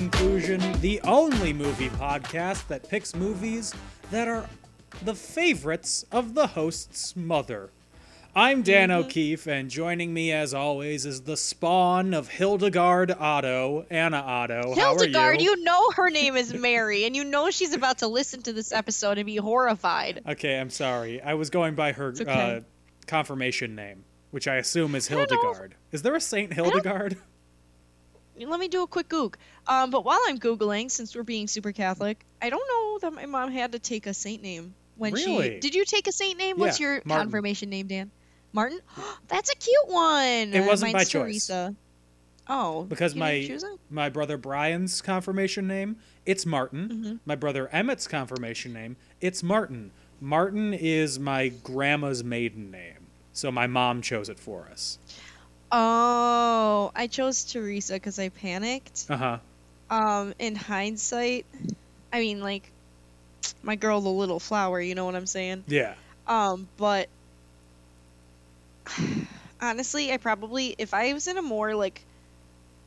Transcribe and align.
Conclusion, 0.00 0.62
the 0.80 0.98
only 1.02 1.52
movie 1.52 1.90
podcast 1.90 2.66
that 2.68 2.88
picks 2.88 3.14
movies 3.14 3.74
that 4.10 4.28
are 4.28 4.48
the 5.04 5.14
favorites 5.14 6.06
of 6.10 6.32
the 6.32 6.46
host's 6.46 7.14
mother. 7.14 7.68
I'm 8.34 8.62
Dan 8.62 8.90
O'Keefe, 8.90 9.46
and 9.46 9.68
joining 9.68 10.14
me, 10.14 10.32
as 10.32 10.54
always, 10.54 11.04
is 11.04 11.20
the 11.20 11.36
spawn 11.36 12.14
of 12.14 12.28
Hildegard 12.28 13.10
Otto, 13.10 13.84
Anna 13.90 14.16
Otto. 14.16 14.72
Hildegard, 14.74 15.42
you? 15.42 15.50
you 15.50 15.64
know 15.64 15.90
her 15.90 16.08
name 16.08 16.34
is 16.34 16.54
Mary, 16.54 17.04
and 17.04 17.14
you 17.14 17.22
know 17.22 17.50
she's 17.50 17.74
about 17.74 17.98
to 17.98 18.06
listen 18.06 18.40
to 18.44 18.54
this 18.54 18.72
episode 18.72 19.18
and 19.18 19.26
be 19.26 19.36
horrified. 19.36 20.22
Okay, 20.26 20.58
I'm 20.58 20.70
sorry. 20.70 21.20
I 21.20 21.34
was 21.34 21.50
going 21.50 21.74
by 21.74 21.92
her 21.92 22.14
okay. 22.18 22.56
uh, 22.56 22.60
confirmation 23.06 23.74
name, 23.74 24.04
which 24.30 24.48
I 24.48 24.54
assume 24.54 24.94
is. 24.94 25.08
Hildegard. 25.08 25.74
Is 25.92 26.00
there 26.00 26.14
a 26.14 26.22
Saint 26.22 26.54
Hildegard? 26.54 27.18
Let 28.48 28.60
me 28.60 28.68
do 28.68 28.82
a 28.82 28.86
quick 28.86 29.08
goog. 29.08 29.36
Um, 29.66 29.90
but 29.90 30.04
while 30.04 30.20
I'm 30.26 30.38
googling, 30.38 30.90
since 30.90 31.14
we're 31.14 31.22
being 31.22 31.46
super 31.46 31.72
Catholic, 31.72 32.24
I 32.40 32.50
don't 32.50 32.66
know 32.68 32.98
that 33.00 33.14
my 33.14 33.26
mom 33.26 33.50
had 33.50 33.72
to 33.72 33.78
take 33.78 34.06
a 34.06 34.14
saint 34.14 34.42
name 34.42 34.74
when 34.96 35.12
Really? 35.12 35.54
she. 35.54 35.60
Did 35.60 35.74
you 35.74 35.84
take 35.84 36.06
a 36.06 36.12
saint 36.12 36.38
name? 36.38 36.58
What's 36.58 36.80
your 36.80 37.02
Martin. 37.04 37.24
confirmation 37.26 37.70
name, 37.70 37.86
Dan? 37.86 38.10
Martin. 38.52 38.80
That's 39.28 39.50
a 39.50 39.56
cute 39.56 39.88
one. 39.88 40.54
It 40.54 40.66
wasn't 40.66 40.92
Mine's 40.92 41.08
by 41.08 41.10
choice. 41.10 41.50
Oh, 42.48 42.82
because 42.84 43.14
my 43.14 43.34
didn't 43.34 43.48
choose 43.48 43.62
it? 43.62 43.78
my 43.90 44.08
brother 44.08 44.36
Brian's 44.36 45.00
confirmation 45.00 45.68
name 45.68 45.96
it's 46.26 46.44
Martin. 46.44 46.88
Mm-hmm. 46.88 47.16
My 47.24 47.36
brother 47.36 47.68
Emmett's 47.72 48.08
confirmation 48.08 48.72
name 48.72 48.96
it's 49.20 49.42
Martin. 49.42 49.92
Martin 50.20 50.74
is 50.74 51.18
my 51.20 51.48
grandma's 51.48 52.24
maiden 52.24 52.70
name, 52.70 53.06
so 53.32 53.52
my 53.52 53.68
mom 53.68 54.02
chose 54.02 54.28
it 54.28 54.38
for 54.40 54.68
us. 54.70 54.98
Oh, 55.70 56.90
I 56.94 57.06
chose 57.08 57.44
Teresa 57.44 57.94
because 57.94 58.18
I 58.18 58.28
panicked. 58.28 59.06
Uh 59.08 59.16
huh. 59.16 59.38
Um, 59.90 60.34
in 60.38 60.54
hindsight, 60.54 61.46
I 62.12 62.20
mean, 62.20 62.40
like, 62.40 62.72
my 63.62 63.76
girl, 63.76 64.00
the 64.00 64.08
little 64.10 64.40
flower. 64.40 64.80
You 64.80 64.94
know 64.94 65.04
what 65.04 65.16
I'm 65.16 65.26
saying? 65.26 65.64
Yeah. 65.66 65.94
Um, 66.26 66.68
but 66.76 67.08
honestly, 69.60 70.12
I 70.12 70.16
probably 70.18 70.74
if 70.78 70.94
I 70.94 71.12
was 71.12 71.26
in 71.28 71.36
a 71.38 71.42
more 71.42 71.74
like 71.74 72.06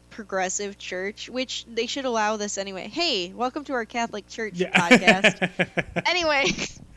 progressive 0.10 0.78
church, 0.78 1.30
which 1.30 1.66
they 1.68 1.88
should 1.88 2.06
allow 2.06 2.38
this 2.38 2.58
anyway. 2.58 2.88
Hey, 2.90 3.34
welcome 3.34 3.64
to 3.66 3.74
our 3.74 3.86
Catholic 3.86 4.28
Church 4.28 4.60
Yeah. 4.60 4.72
podcast. 4.72 5.36
anyway, 6.06 6.46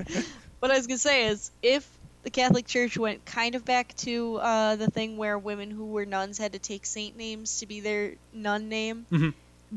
what 0.60 0.70
I 0.70 0.76
was 0.76 0.86
gonna 0.86 0.98
say 0.98 1.28
is 1.28 1.50
if 1.62 1.95
the 2.26 2.30
Catholic 2.30 2.66
Church 2.66 2.98
went 2.98 3.24
kind 3.24 3.54
of 3.54 3.64
back 3.64 3.94
to 3.98 4.34
uh, 4.38 4.74
the 4.74 4.90
thing 4.90 5.16
where 5.16 5.38
women 5.38 5.70
who 5.70 5.86
were 5.86 6.04
nuns 6.04 6.38
had 6.38 6.54
to 6.54 6.58
take 6.58 6.84
saint 6.84 7.16
names 7.16 7.60
to 7.60 7.66
be 7.66 7.78
their 7.78 8.14
nun 8.32 8.68
name, 8.68 9.06
Mhm. 9.12 9.32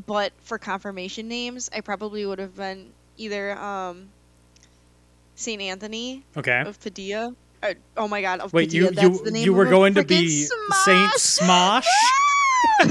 but 0.07 0.33
for 0.45 0.57
confirmation 0.57 1.27
names, 1.27 1.69
I 1.71 1.81
probably 1.81 2.25
would 2.25 2.39
have 2.39 2.55
been 2.55 2.89
either 3.17 3.55
um, 3.55 4.09
Saint 5.35 5.61
Anthony 5.61 6.23
okay. 6.35 6.63
of 6.65 6.79
Padilla. 6.81 7.35
Uh, 7.61 7.75
oh 7.95 8.07
my 8.07 8.23
God, 8.23 8.39
of 8.39 8.51
Wait, 8.51 8.69
Padilla. 8.69 8.89
you 8.89 8.95
that's 8.95 9.19
you 9.19 9.23
the 9.23 9.29
name 9.29 9.45
you 9.45 9.53
were 9.53 9.65
going 9.65 9.93
to 9.93 10.03
be 10.03 10.27
Saint 10.27 11.11
Smosh. 11.19 11.83
Smosh? 11.83 11.85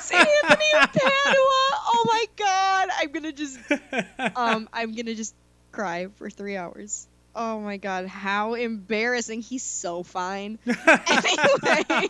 Saint 0.00 0.28
Anthony 0.44 0.70
of 0.80 0.92
Padua. 0.92 1.60
Oh 1.92 2.04
my 2.06 2.24
God, 2.36 2.88
I'm 3.00 3.12
gonna 3.12 3.32
just 3.32 3.58
um, 4.34 4.66
I'm 4.72 4.94
gonna 4.94 5.14
just 5.14 5.34
cry 5.72 6.06
for 6.16 6.30
three 6.30 6.56
hours. 6.56 7.06
Oh 7.36 7.60
my 7.60 7.76
God, 7.78 8.06
how 8.06 8.54
embarrassing! 8.54 9.42
He's 9.42 9.62
so 9.64 10.02
fine. 10.02 10.58
anyway. 10.66 12.08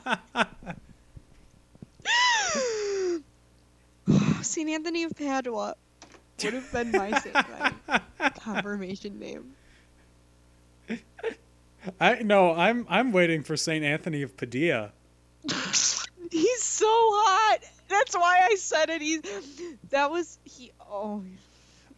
Saint 4.43 4.69
Anthony 4.69 5.05
of 5.05 5.17
Padua 5.17 5.75
would 6.43 6.53
have 6.53 6.73
been 6.73 6.93
my 6.93 7.11
confirmation 8.41 9.19
name. 9.19 9.53
I 12.01 12.23
no, 12.23 12.53
I'm 12.55 12.87
I'm 12.89 13.13
waiting 13.13 13.43
for 13.43 13.57
Saint 13.57 13.85
Anthony 13.85 14.23
of 14.23 14.37
Padilla. 14.37 14.93
He's 16.31 16.63
so 16.63 16.87
hot. 16.89 17.59
That's 17.89 18.15
why 18.15 18.49
I 18.51 18.55
said 18.57 18.91
it. 18.91 19.03
He's 19.03 19.23
that 19.91 20.11
was 20.11 20.39
he. 20.45 20.73
Oh, 20.91 21.23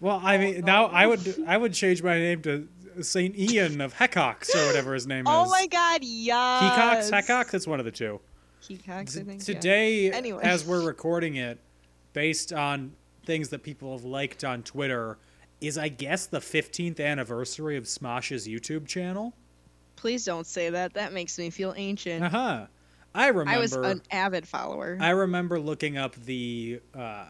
Well, 0.00 0.20
I 0.22 0.38
mean, 0.38 0.56
oh, 0.56 0.60
no. 0.60 0.66
now 0.66 0.84
I 0.86 1.06
would 1.06 1.44
I 1.47 1.56
would 1.56 1.72
change 1.72 2.03
my 2.03 2.19
name 2.19 2.42
to 2.42 2.69
Saint 3.02 3.36
Ian 3.36 3.80
of 3.80 3.94
Heckox 3.94 4.54
or 4.54 4.66
whatever 4.66 4.94
his 4.94 5.06
name 5.06 5.24
oh 5.26 5.42
is. 5.42 5.48
Oh 5.48 5.50
my 5.50 5.66
God, 5.66 6.00
yes. 6.02 7.10
Hecox, 7.10 7.10
Heckox, 7.12 7.50
That's 7.50 7.66
one 7.66 7.78
of 7.78 7.84
the 7.84 7.92
two. 7.92 8.20
Hecox, 8.62 9.18
I 9.20 9.22
think. 9.24 9.28
yeah. 9.48 9.54
Today, 9.54 10.10
Anyway. 10.12 10.42
as 10.42 10.64
we're 10.64 10.84
recording 10.84 11.36
it, 11.36 11.58
based 12.12 12.52
on 12.52 12.92
things 13.24 13.48
that 13.50 13.62
people 13.62 13.92
have 13.96 14.04
liked 14.04 14.44
on 14.44 14.62
Twitter, 14.62 15.18
is 15.60 15.78
I 15.78 15.88
guess 15.88 16.26
the 16.26 16.38
15th 16.40 17.00
anniversary 17.00 17.76
of 17.76 17.84
Smosh's 17.84 18.46
YouTube 18.48 18.86
channel. 18.86 19.34
Please 19.96 20.24
don't 20.24 20.46
say 20.46 20.68
that. 20.70 20.94
That 20.94 21.12
makes 21.12 21.38
me 21.38 21.48
feel 21.50 21.72
ancient. 21.76 22.24
Uh 22.24 22.28
huh. 22.28 22.66
I 23.14 23.28
remember. 23.28 23.50
I 23.50 23.58
was 23.58 23.72
an 23.72 24.02
avid 24.10 24.46
follower. 24.46 24.98
I 25.00 25.10
remember 25.10 25.58
looking 25.58 25.96
up 25.96 26.14
the 26.16 26.80
uh, 26.94 27.24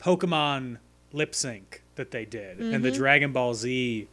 Pokemon 0.00 0.78
lip 1.12 1.34
sync 1.34 1.82
that 1.96 2.10
they 2.10 2.24
did, 2.24 2.58
and 2.58 2.72
Mm-hmm. 2.74 2.82
the 2.82 2.90
Dragon 2.90 3.32
Ball 3.32 3.54
Z. 3.54 4.08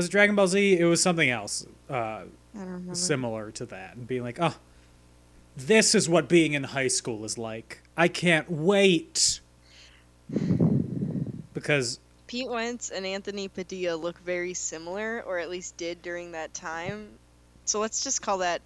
Was 0.00 0.06
it 0.06 0.12
Dragon 0.12 0.34
Ball 0.34 0.48
Z? 0.48 0.78
It 0.78 0.86
was 0.86 1.02
something 1.02 1.28
else 1.28 1.66
uh, 1.90 1.94
I 1.94 2.26
don't 2.54 2.94
similar 2.94 3.50
to 3.50 3.66
that, 3.66 3.96
and 3.96 4.06
being 4.06 4.22
like, 4.22 4.38
oh, 4.40 4.54
this 5.58 5.94
is 5.94 6.08
what 6.08 6.26
being 6.26 6.54
in 6.54 6.64
high 6.64 6.88
school 6.88 7.22
is 7.26 7.36
like. 7.36 7.82
I 7.98 8.08
can't 8.08 8.50
wait. 8.50 9.40
Because 11.52 12.00
Pete 12.28 12.48
Wentz 12.48 12.88
and 12.88 13.04
Anthony 13.04 13.48
Padilla 13.48 13.94
look 13.94 14.18
very 14.20 14.54
similar, 14.54 15.22
or 15.26 15.38
at 15.38 15.50
least 15.50 15.76
did 15.76 16.00
during 16.00 16.32
that 16.32 16.54
time. 16.54 17.08
So 17.66 17.78
let's 17.78 18.02
just 18.02 18.22
call 18.22 18.38
that 18.38 18.62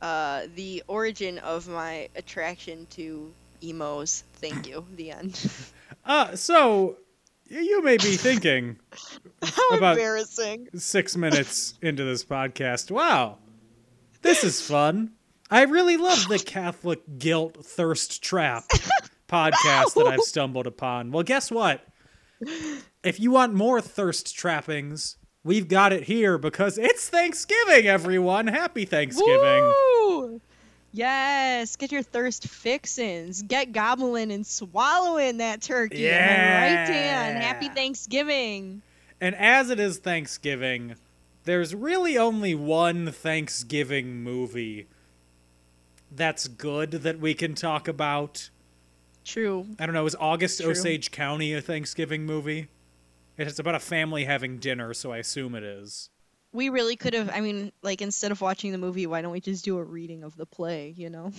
uh, 0.00 0.44
the 0.54 0.82
origin 0.88 1.40
of 1.40 1.68
my 1.68 2.08
attraction 2.16 2.86
to 2.92 3.30
emos. 3.62 4.24
Thank 4.36 4.66
you. 4.66 4.86
The 4.96 5.10
end. 5.10 5.38
Uh, 6.04 6.34
so 6.34 6.86
y- 6.86 6.94
you 7.60 7.82
may 7.82 7.96
be 7.96 8.16
thinking 8.16 8.78
How 9.42 9.68
About- 9.76 9.96
embarrassing. 9.96 10.68
six 10.74 11.16
minutes 11.16 11.74
into 11.82 12.04
this 12.04 12.24
podcast, 12.24 12.90
wow, 12.90 13.38
this 14.22 14.42
is 14.44 14.60
fun. 14.60 15.12
I 15.50 15.62
really 15.64 15.96
love 15.98 16.28
the 16.28 16.38
Catholic 16.38 17.00
guilt 17.18 17.64
thirst 17.64 18.22
trap 18.22 18.64
podcast 19.28 19.94
that 19.94 20.06
I've 20.06 20.20
stumbled 20.20 20.66
upon. 20.66 21.10
Well, 21.12 21.22
guess 21.24 21.50
what? 21.50 21.86
If 23.04 23.20
you 23.20 23.30
want 23.32 23.52
more 23.52 23.80
thirst 23.80 24.34
trappings, 24.34 25.16
we've 25.44 25.68
got 25.68 25.92
it 25.92 26.04
here 26.04 26.38
because 26.38 26.78
it's 26.78 27.08
Thanksgiving, 27.08 27.86
everyone. 27.86 28.46
Happy 28.46 28.84
Thanksgiving. 28.84 29.62
Woo! 29.64 30.40
Yes, 30.92 31.76
get 31.76 31.90
your 31.90 32.02
thirst 32.02 32.46
fixins. 32.46 33.42
Get 33.42 33.72
gobbling 33.72 34.30
and 34.30 34.46
swallowing 34.46 35.38
that 35.38 35.62
turkey. 35.62 36.10
I 36.10 36.76
right, 36.76 36.86
Dan? 36.86 37.40
Happy 37.40 37.68
Thanksgiving. 37.70 38.82
And 39.20 39.34
as 39.34 39.70
it 39.70 39.80
is 39.80 39.98
Thanksgiving, 39.98 40.96
there's 41.44 41.74
really 41.74 42.18
only 42.18 42.54
one 42.54 43.10
Thanksgiving 43.10 44.22
movie 44.22 44.86
that's 46.10 46.46
good 46.46 46.90
that 46.90 47.18
we 47.18 47.32
can 47.32 47.54
talk 47.54 47.88
about. 47.88 48.50
True. 49.24 49.66
I 49.78 49.86
don't 49.86 49.94
know, 49.94 50.04
is 50.06 50.16
August 50.18 50.60
True. 50.60 50.72
Osage 50.72 51.10
County 51.10 51.54
a 51.54 51.60
Thanksgiving 51.60 52.26
movie? 52.26 52.68
It's 53.38 53.58
about 53.58 53.74
a 53.74 53.80
family 53.80 54.24
having 54.24 54.58
dinner, 54.58 54.92
so 54.92 55.12
I 55.12 55.18
assume 55.18 55.54
it 55.54 55.62
is. 55.62 56.10
We 56.52 56.68
really 56.68 56.96
could 56.96 57.14
have. 57.14 57.30
I 57.32 57.40
mean, 57.40 57.72
like 57.82 58.02
instead 58.02 58.30
of 58.30 58.40
watching 58.40 58.72
the 58.72 58.78
movie, 58.78 59.06
why 59.06 59.22
don't 59.22 59.32
we 59.32 59.40
just 59.40 59.64
do 59.64 59.78
a 59.78 59.84
reading 59.84 60.22
of 60.22 60.36
the 60.36 60.46
play? 60.46 60.92
You 60.96 61.08
know, 61.10 61.32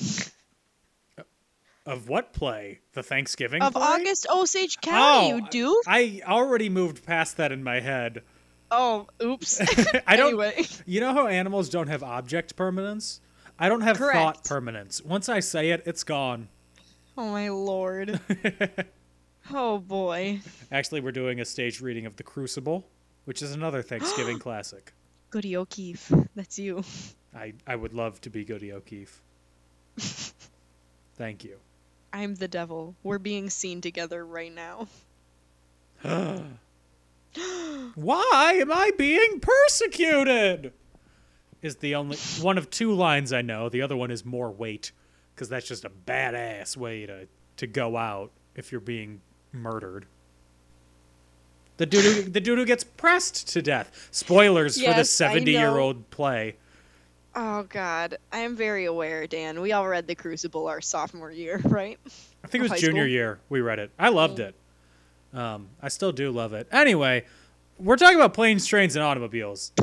Of 1.86 2.08
what 2.08 2.32
play? 2.32 2.80
The 2.94 3.04
Thanksgiving 3.04 3.62
of 3.62 3.74
play? 3.74 3.84
August 3.84 4.26
Osage 4.32 4.80
County. 4.82 5.34
Oh, 5.34 5.36
you 5.36 5.48
do? 5.50 5.82
I 5.86 6.22
already 6.26 6.70
moved 6.70 7.06
past 7.06 7.38
that 7.38 7.52
in 7.52 7.62
my 7.64 7.82
head. 7.82 8.22
Oh, 8.72 9.08
oops. 9.22 9.60
I 10.08 10.16
don't. 10.16 10.28
Anyway. 10.30 10.66
You 10.86 11.02
know 11.02 11.14
how 11.14 11.28
animals 11.28 11.70
don't 11.70 11.88
have 11.88 12.02
object 12.02 12.56
permanence? 12.56 13.20
I 13.60 13.70
don't 13.70 13.82
have 13.82 13.98
thought 13.98 14.46
permanence. 14.46 15.04
Once 15.04 15.30
I 15.30 15.42
say 15.42 15.72
it, 15.72 15.84
it's 15.86 16.04
gone. 16.04 16.48
Oh 17.18 17.30
my 17.30 17.50
lord. 17.50 18.20
oh 19.54 19.78
boy. 19.78 20.40
Actually, 20.72 21.02
we're 21.02 21.12
doing 21.12 21.40
a 21.40 21.46
stage 21.46 21.82
reading 21.82 22.06
of 22.06 22.16
The 22.16 22.24
Crucible, 22.24 22.88
which 23.26 23.42
is 23.44 23.52
another 23.52 23.82
Thanksgiving 23.84 24.40
classic. 24.40 24.94
Goody 25.34 25.58
O'Keefe. 25.58 26.14
That's 26.36 26.60
you. 26.60 26.84
I, 27.36 27.54
I 27.66 27.76
would 27.76 27.96
love 27.96 28.22
to 28.22 28.30
be 28.30 28.46
Goody 28.46 28.72
O'Keefe. 28.72 29.20
Thank 31.16 31.44
you. 31.44 31.58
I'm 32.14 32.36
the 32.36 32.48
devil. 32.48 32.94
We're 33.02 33.18
being 33.18 33.50
seen 33.50 33.82
together 33.82 34.24
right 34.24 34.54
now. 34.54 34.88
Why 36.04 36.44
am 38.62 38.72
I 38.72 38.92
being 38.96 39.40
persecuted? 39.40 40.72
Is 41.64 41.78
the 41.78 41.96
only 41.96 42.18
one 42.40 42.60
of 42.60 42.70
two 42.70 42.94
lines 42.94 43.34
I 43.34 43.42
know. 43.42 43.70
The 43.70 43.82
other 43.82 43.98
one 43.98 44.12
is 44.12 44.24
more 44.24 44.52
weight, 44.52 44.92
because 45.34 45.50
that's 45.50 45.68
just 45.68 45.84
a 45.84 45.90
badass 45.90 46.78
way 46.78 47.08
to 47.08 47.28
to 47.58 47.66
go 47.66 47.98
out 47.98 48.32
if 48.54 48.72
you're 48.72 48.82
being 48.82 49.22
murdered. 49.52 50.06
The 51.84 51.88
dude, 51.88 52.04
who, 52.06 52.22
the 52.32 52.40
dude 52.40 52.60
who 52.60 52.66
gets 52.66 52.86
pressed 52.86 53.50
to 53.50 53.62
death. 53.62 54.08
Spoilers 54.12 54.76
for 54.76 54.80
the 54.80 54.86
Yes, 54.86 55.20
I 55.20 55.26
know. 55.28 55.34
seventy-year-old 55.34 56.10
play. 56.12 56.56
Oh 57.36 57.64
god. 57.64 58.20
I 58.32 58.38
am 58.40 58.56
very 58.56 58.86
aware, 58.86 59.28
Dan. 59.28 59.60
We 59.60 59.74
all 59.74 59.86
read 59.86 60.08
The 60.08 60.16
Crucible 60.16 60.68
our 60.68 60.80
sophomore 60.80 61.30
year, 61.32 61.60
right? 61.66 62.00
I 62.42 62.48
think 62.48 62.64
it 62.64 62.72
was 62.72 62.80
junior 62.80 63.04
school? 63.04 63.12
year 63.12 63.40
we 63.50 63.60
read 63.60 63.80
it. 63.80 63.92
I 64.00 64.08
loved 64.10 64.40
it. 64.40 64.56
Um, 65.34 65.68
I 65.82 65.90
still 65.90 66.14
do 66.14 66.32
love 66.32 66.54
it. 66.54 66.70
Anyway, 66.72 67.26
we're 67.78 67.98
talking 67.98 68.16
about 68.18 68.34
planes, 68.34 68.66
trains, 68.66 68.96
and 68.96 69.04
automobiles. 69.04 69.74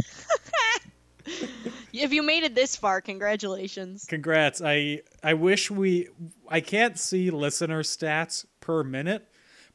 If 1.92 2.12
you 2.12 2.22
made 2.22 2.44
it 2.44 2.54
this 2.54 2.76
far, 2.76 3.00
congratulations. 3.00 4.06
Congrats. 4.08 4.62
I 4.64 5.02
I 5.22 5.34
wish 5.34 5.70
we 5.70 6.08
I 6.48 6.60
can't 6.60 6.98
see 6.98 7.30
listener 7.30 7.82
stats 7.82 8.46
per 8.60 8.82
minute, 8.82 9.28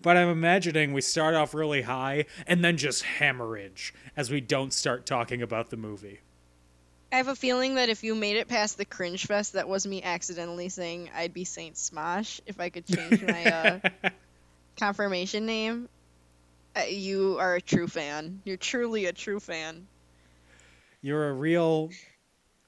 but 0.05 0.17
I'm 0.17 0.29
imagining 0.29 0.93
we 0.93 1.01
start 1.01 1.33
off 1.33 1.55
really 1.55 1.81
high 1.81 2.25
and 2.45 2.63
then 2.63 2.77
just 2.77 3.01
hemorrhage 3.01 3.91
as 4.15 4.29
we 4.29 4.39
don't 4.39 4.71
start 4.71 5.07
talking 5.07 5.41
about 5.41 5.71
the 5.71 5.77
movie. 5.77 6.19
I 7.11 7.15
have 7.15 7.27
a 7.27 7.35
feeling 7.35 7.73
that 7.73 7.89
if 7.89 8.03
you 8.03 8.13
made 8.13 8.35
it 8.35 8.47
past 8.47 8.77
the 8.77 8.85
cringe 8.85 9.25
fest, 9.25 9.53
that 9.53 9.67
was 9.67 9.87
me 9.87 10.03
accidentally 10.03 10.69
saying 10.69 11.09
I'd 11.15 11.33
be 11.33 11.43
Saint 11.43 11.73
Smosh 11.73 12.39
if 12.45 12.59
I 12.59 12.69
could 12.69 12.85
change 12.85 13.23
my 13.23 13.45
uh, 13.45 13.89
confirmation 14.77 15.47
name. 15.47 15.89
Uh, 16.75 16.81
you 16.81 17.37
are 17.39 17.55
a 17.55 17.61
true 17.61 17.87
fan. 17.87 18.41
You're 18.43 18.57
truly 18.57 19.05
a 19.05 19.11
true 19.11 19.39
fan. 19.39 19.87
You're 21.01 21.29
a 21.29 21.33
real 21.33 21.89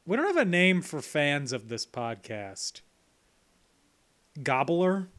We 0.08 0.18
don't 0.18 0.26
have 0.26 0.38
a 0.38 0.46
name 0.46 0.82
for 0.82 1.04
fans 1.04 1.54
of 1.54 1.70
this 1.70 1.86
podcast. 1.86 2.82
Gobbler? 4.42 5.10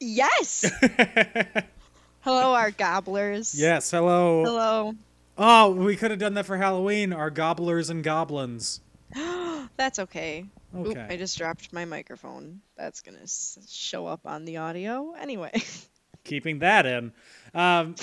Yes. 0.00 0.70
Hello, 2.22 2.54
our 2.54 2.70
gobblers. 2.70 3.54
Yes, 3.58 3.90
hello. 3.90 4.44
Hello. 4.44 4.92
Oh, 5.38 5.70
we 5.70 5.96
could 5.96 6.10
have 6.10 6.20
done 6.20 6.34
that 6.34 6.44
for 6.44 6.58
Halloween. 6.58 7.12
Our 7.14 7.30
gobblers 7.30 7.88
and 7.88 8.04
goblins. 8.04 8.80
That's 9.76 9.98
okay. 9.98 10.44
Oop, 10.76 10.88
Okay. 10.88 11.06
I 11.08 11.16
just 11.16 11.38
dropped 11.38 11.72
my 11.72 11.84
microphone. 11.86 12.60
That's 12.76 13.00
gonna 13.00 13.22
s- 13.22 13.58
show 13.70 14.06
up 14.06 14.26
on 14.26 14.44
the 14.44 14.58
audio 14.58 15.14
anyway. 15.18 15.52
keeping 16.24 16.58
that 16.58 16.84
in. 16.84 17.12
Um, 17.54 17.94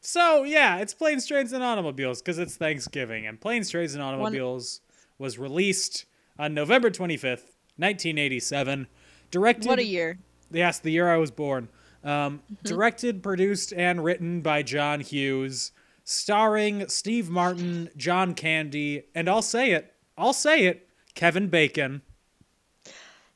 so 0.00 0.44
yeah, 0.44 0.78
it's 0.78 0.94
Planes, 0.94 1.26
Trains, 1.26 1.52
and 1.52 1.64
Automobiles 1.64 2.22
because 2.22 2.38
it's 2.38 2.56
Thanksgiving, 2.56 3.26
and 3.26 3.40
Planes, 3.40 3.68
Trains, 3.68 3.94
and 3.94 4.02
Automobiles 4.02 4.80
was 5.18 5.38
released 5.38 6.04
on 6.38 6.54
November 6.54 6.90
twenty 6.90 7.16
fifth, 7.16 7.56
nineteen 7.76 8.16
eighty 8.16 8.38
seven. 8.40 8.86
Directed. 9.32 9.66
what 9.66 9.80
a 9.80 9.84
year. 9.84 10.18
Yes, 10.50 10.78
the 10.78 10.90
year 10.90 11.10
I 11.12 11.16
was 11.16 11.30
born. 11.30 11.68
Um, 12.04 12.42
Mm-hmm. 12.52 12.54
Directed, 12.68 13.22
produced, 13.22 13.72
and 13.72 14.04
written 14.04 14.40
by 14.40 14.62
John 14.62 15.00
Hughes, 15.00 15.72
starring 16.04 16.88
Steve 16.88 17.28
Martin, 17.28 17.90
John 17.96 18.34
Candy, 18.34 19.04
and 19.14 19.28
I'll 19.28 19.42
say 19.42 19.72
it, 19.72 19.92
I'll 20.16 20.32
say 20.32 20.66
it, 20.66 20.88
Kevin 21.14 21.48
Bacon. 21.48 22.02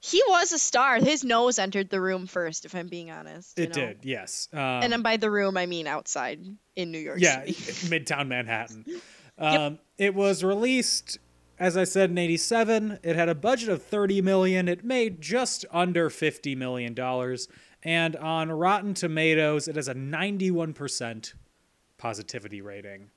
He 0.02 0.22
was 0.28 0.52
a 0.52 0.58
star. 0.58 0.96
His 0.98 1.24
nose 1.24 1.58
entered 1.58 1.90
the 1.90 2.00
room 2.00 2.26
first, 2.26 2.64
if 2.64 2.74
I'm 2.74 2.88
being 2.88 3.10
honest. 3.10 3.58
you 3.58 3.64
It 3.64 3.68
know? 3.76 3.86
did, 3.86 3.98
yes. 4.02 4.48
Um, 4.52 4.58
And 4.60 4.92
then 4.92 5.02
by 5.02 5.16
the 5.18 5.30
room, 5.30 5.56
I 5.58 5.66
mean 5.66 5.86
outside 5.86 6.40
in 6.76 6.90
New 6.90 6.98
York 6.98 7.18
yeah. 7.20 7.44
Midtown 7.46 8.28
Manhattan. 8.28 8.84
Um, 9.38 9.78
It 9.96 10.14
was 10.14 10.44
released, 10.44 11.18
as 11.60 11.76
I 11.76 11.84
said, 11.84 12.10
in 12.10 12.18
'87. 12.18 12.98
It 13.04 13.14
had 13.14 13.28
a 13.28 13.34
budget 13.34 13.68
of 13.68 13.82
30 13.82 14.22
million. 14.22 14.66
It 14.66 14.82
made 14.82 15.20
just 15.20 15.66
under 15.70 16.10
50 16.10 16.56
million 16.56 16.94
dollars, 16.94 17.46
and 17.84 18.16
on 18.16 18.50
Rotten 18.50 18.94
Tomatoes, 18.94 19.68
it 19.68 19.76
has 19.76 19.86
a 19.86 19.94
91 19.94 20.72
percent 20.72 21.34
positivity 21.98 22.62
rating. 22.62 23.10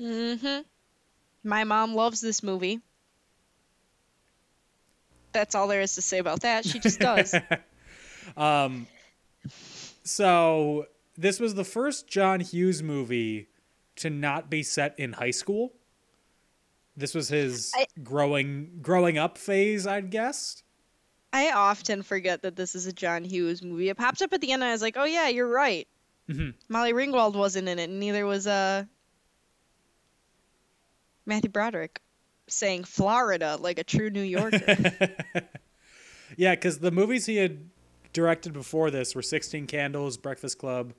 Mm-hmm. 0.00 0.60
My 1.42 1.64
mom 1.64 1.94
loves 1.94 2.20
this 2.20 2.42
movie. 2.42 2.80
That's 5.32 5.54
all 5.54 5.66
there 5.66 5.80
is 5.80 5.94
to 5.96 6.02
say 6.02 6.18
about 6.18 6.40
that. 6.42 6.64
She 6.64 6.78
just 6.78 7.00
does. 7.00 7.34
um 8.36 8.86
So 10.04 10.86
this 11.16 11.40
was 11.40 11.54
the 11.54 11.64
first 11.64 12.06
John 12.08 12.40
Hughes 12.40 12.82
movie 12.82 13.48
to 13.96 14.10
not 14.10 14.50
be 14.50 14.62
set 14.62 14.98
in 14.98 15.14
high 15.14 15.30
school. 15.30 15.72
This 16.96 17.14
was 17.14 17.28
his 17.28 17.72
I- 17.74 17.86
growing 18.02 18.78
growing 18.82 19.18
up 19.18 19.36
phase, 19.38 19.86
I'd 19.86 20.10
guess. 20.10 20.62
I 21.32 21.50
often 21.50 22.02
forget 22.02 22.42
that 22.42 22.54
this 22.54 22.74
is 22.76 22.86
a 22.86 22.92
John 22.92 23.24
Hughes 23.24 23.62
movie. 23.62 23.88
It 23.88 23.96
popped 23.96 24.22
up 24.22 24.32
at 24.32 24.40
the 24.40 24.52
end, 24.52 24.62
and 24.62 24.68
I 24.68 24.72
was 24.72 24.82
like, 24.82 24.96
"Oh 24.96 25.04
yeah, 25.04 25.28
you're 25.28 25.48
right." 25.48 25.88
Mhm. 26.28 26.54
Molly 26.68 26.92
Ringwald 26.92 27.34
wasn't 27.34 27.68
in 27.68 27.78
it, 27.78 27.90
and 27.90 27.98
neither 27.98 28.24
was 28.24 28.46
uh 28.46 28.84
Matthew 31.26 31.50
Broderick, 31.50 32.00
saying 32.46 32.84
Florida 32.84 33.56
like 33.60 33.78
a 33.78 33.84
true 33.84 34.10
New 34.10 34.22
Yorker. 34.22 35.10
Yeah, 36.36 36.54
because 36.56 36.80
the 36.80 36.90
movies 36.90 37.26
he 37.26 37.36
had 37.36 37.68
directed 38.12 38.54
before 38.54 38.90
this 38.90 39.14
were 39.14 39.22
16 39.22 39.68
Candles, 39.68 40.16
Breakfast 40.16 40.58
Club, 40.58 40.92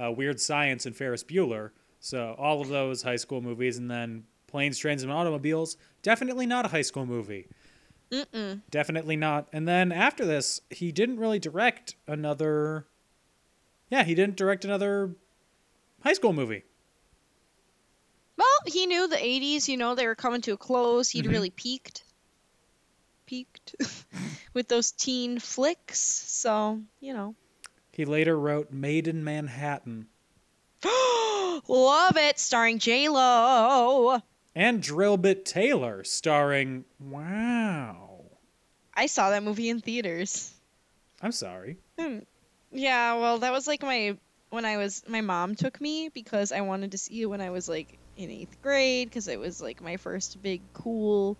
uh, 0.00 0.12
Weird 0.12 0.38
Science, 0.38 0.86
and 0.86 0.94
Ferris 0.94 1.24
Bueller. 1.24 1.70
So 1.98 2.36
all 2.38 2.60
of 2.60 2.68
those 2.68 3.02
high 3.02 3.16
school 3.16 3.40
movies, 3.40 3.78
and 3.78 3.90
then 3.90 4.24
Planes, 4.46 4.78
Trains, 4.78 5.02
and 5.02 5.12
Automobiles. 5.12 5.76
Definitely 6.02 6.46
not 6.46 6.64
a 6.64 6.68
high 6.68 6.82
school 6.82 7.06
movie. 7.06 7.48
Mm-mm. 8.10 8.60
Definitely 8.70 9.16
not. 9.16 9.48
And 9.52 9.66
then 9.66 9.90
after 9.90 10.24
this, 10.24 10.60
he 10.70 10.92
didn't 10.92 11.18
really 11.18 11.38
direct 11.40 11.96
another. 12.06 12.86
Yeah, 13.90 14.04
he 14.04 14.14
didn't 14.14 14.36
direct 14.36 14.64
another 14.64 15.16
high 16.02 16.12
school 16.12 16.32
movie. 16.32 16.62
Well, 18.36 18.46
he 18.66 18.86
knew 18.86 19.08
the 19.08 19.16
80s, 19.16 19.66
you 19.68 19.76
know, 19.76 19.94
they 19.94 20.06
were 20.06 20.14
coming 20.14 20.42
to 20.42 20.52
a 20.52 20.56
close. 20.56 21.08
He'd 21.10 21.24
Mhm. 21.24 21.30
really 21.30 21.50
peaked. 21.50 22.04
Peaked 23.26 23.74
with 24.54 24.68
those 24.68 24.92
teen 24.92 25.38
flicks. 25.40 25.98
So, 25.98 26.82
you 27.00 27.12
know. 27.12 27.34
He 27.92 28.04
later 28.04 28.38
wrote 28.38 28.70
Maid 28.70 29.08
in 29.08 29.24
Manhattan 29.24 30.06
Love 31.68 32.16
it, 32.18 32.38
starring 32.38 32.78
J 32.78 33.08
Lo. 33.08 34.20
And 34.56 34.82
Drillbit 34.82 35.44
Taylor, 35.44 36.02
starring. 36.02 36.86
Wow. 36.98 38.24
I 38.94 39.06
saw 39.06 39.30
that 39.30 39.42
movie 39.42 39.68
in 39.68 39.80
theaters. 39.80 40.52
I'm 41.20 41.32
sorry. 41.32 41.76
Yeah, 42.72 43.14
well, 43.18 43.38
that 43.38 43.52
was 43.52 43.66
like 43.66 43.82
my 43.82 44.16
when 44.50 44.64
I 44.64 44.78
was 44.78 45.02
my 45.06 45.20
mom 45.20 45.54
took 45.54 45.80
me 45.80 46.08
because 46.08 46.52
I 46.52 46.62
wanted 46.62 46.92
to 46.92 46.98
see 46.98 47.22
it 47.22 47.26
when 47.26 47.42
I 47.42 47.50
was 47.50 47.68
like 47.68 47.98
in 48.16 48.30
eighth 48.30 48.60
grade 48.62 49.08
because 49.08 49.28
it 49.28 49.38
was 49.38 49.60
like 49.60 49.82
my 49.82 49.98
first 49.98 50.42
big 50.42 50.62
cool 50.72 51.36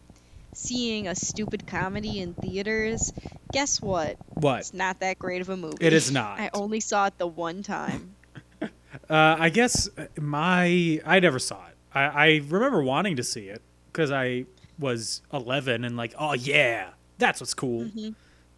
seeing 0.52 1.08
a 1.08 1.14
stupid 1.14 1.66
comedy 1.66 2.20
in 2.20 2.34
theaters. 2.34 3.12
Guess 3.52 3.80
what? 3.80 4.16
What? 4.28 4.60
It's 4.60 4.74
not 4.74 5.00
that 5.00 5.18
great 5.18 5.40
of 5.40 5.48
a 5.48 5.56
movie. 5.56 5.78
It 5.80 5.94
is 5.94 6.10
not. 6.10 6.38
I 6.38 6.50
only 6.52 6.80
saw 6.80 7.06
it 7.06 7.18
the 7.18 7.26
one 7.26 7.62
time. 7.62 8.14
Uh, 9.10 9.36
I 9.38 9.50
guess 9.50 9.90
my 10.18 11.00
I 11.04 11.20
never 11.20 11.38
saw 11.38 11.66
it. 11.66 11.75
I, 11.96 12.04
I 12.26 12.26
remember 12.48 12.82
wanting 12.82 13.16
to 13.16 13.22
see 13.24 13.48
it 13.48 13.62
because 13.92 14.10
I 14.10 14.44
was 14.78 15.22
11 15.32 15.84
and 15.84 15.96
like, 15.96 16.14
oh 16.18 16.34
yeah, 16.34 16.90
that's 17.18 17.40
what's 17.40 17.54
cool. 17.54 17.84
Mm-hmm. 17.84 18.10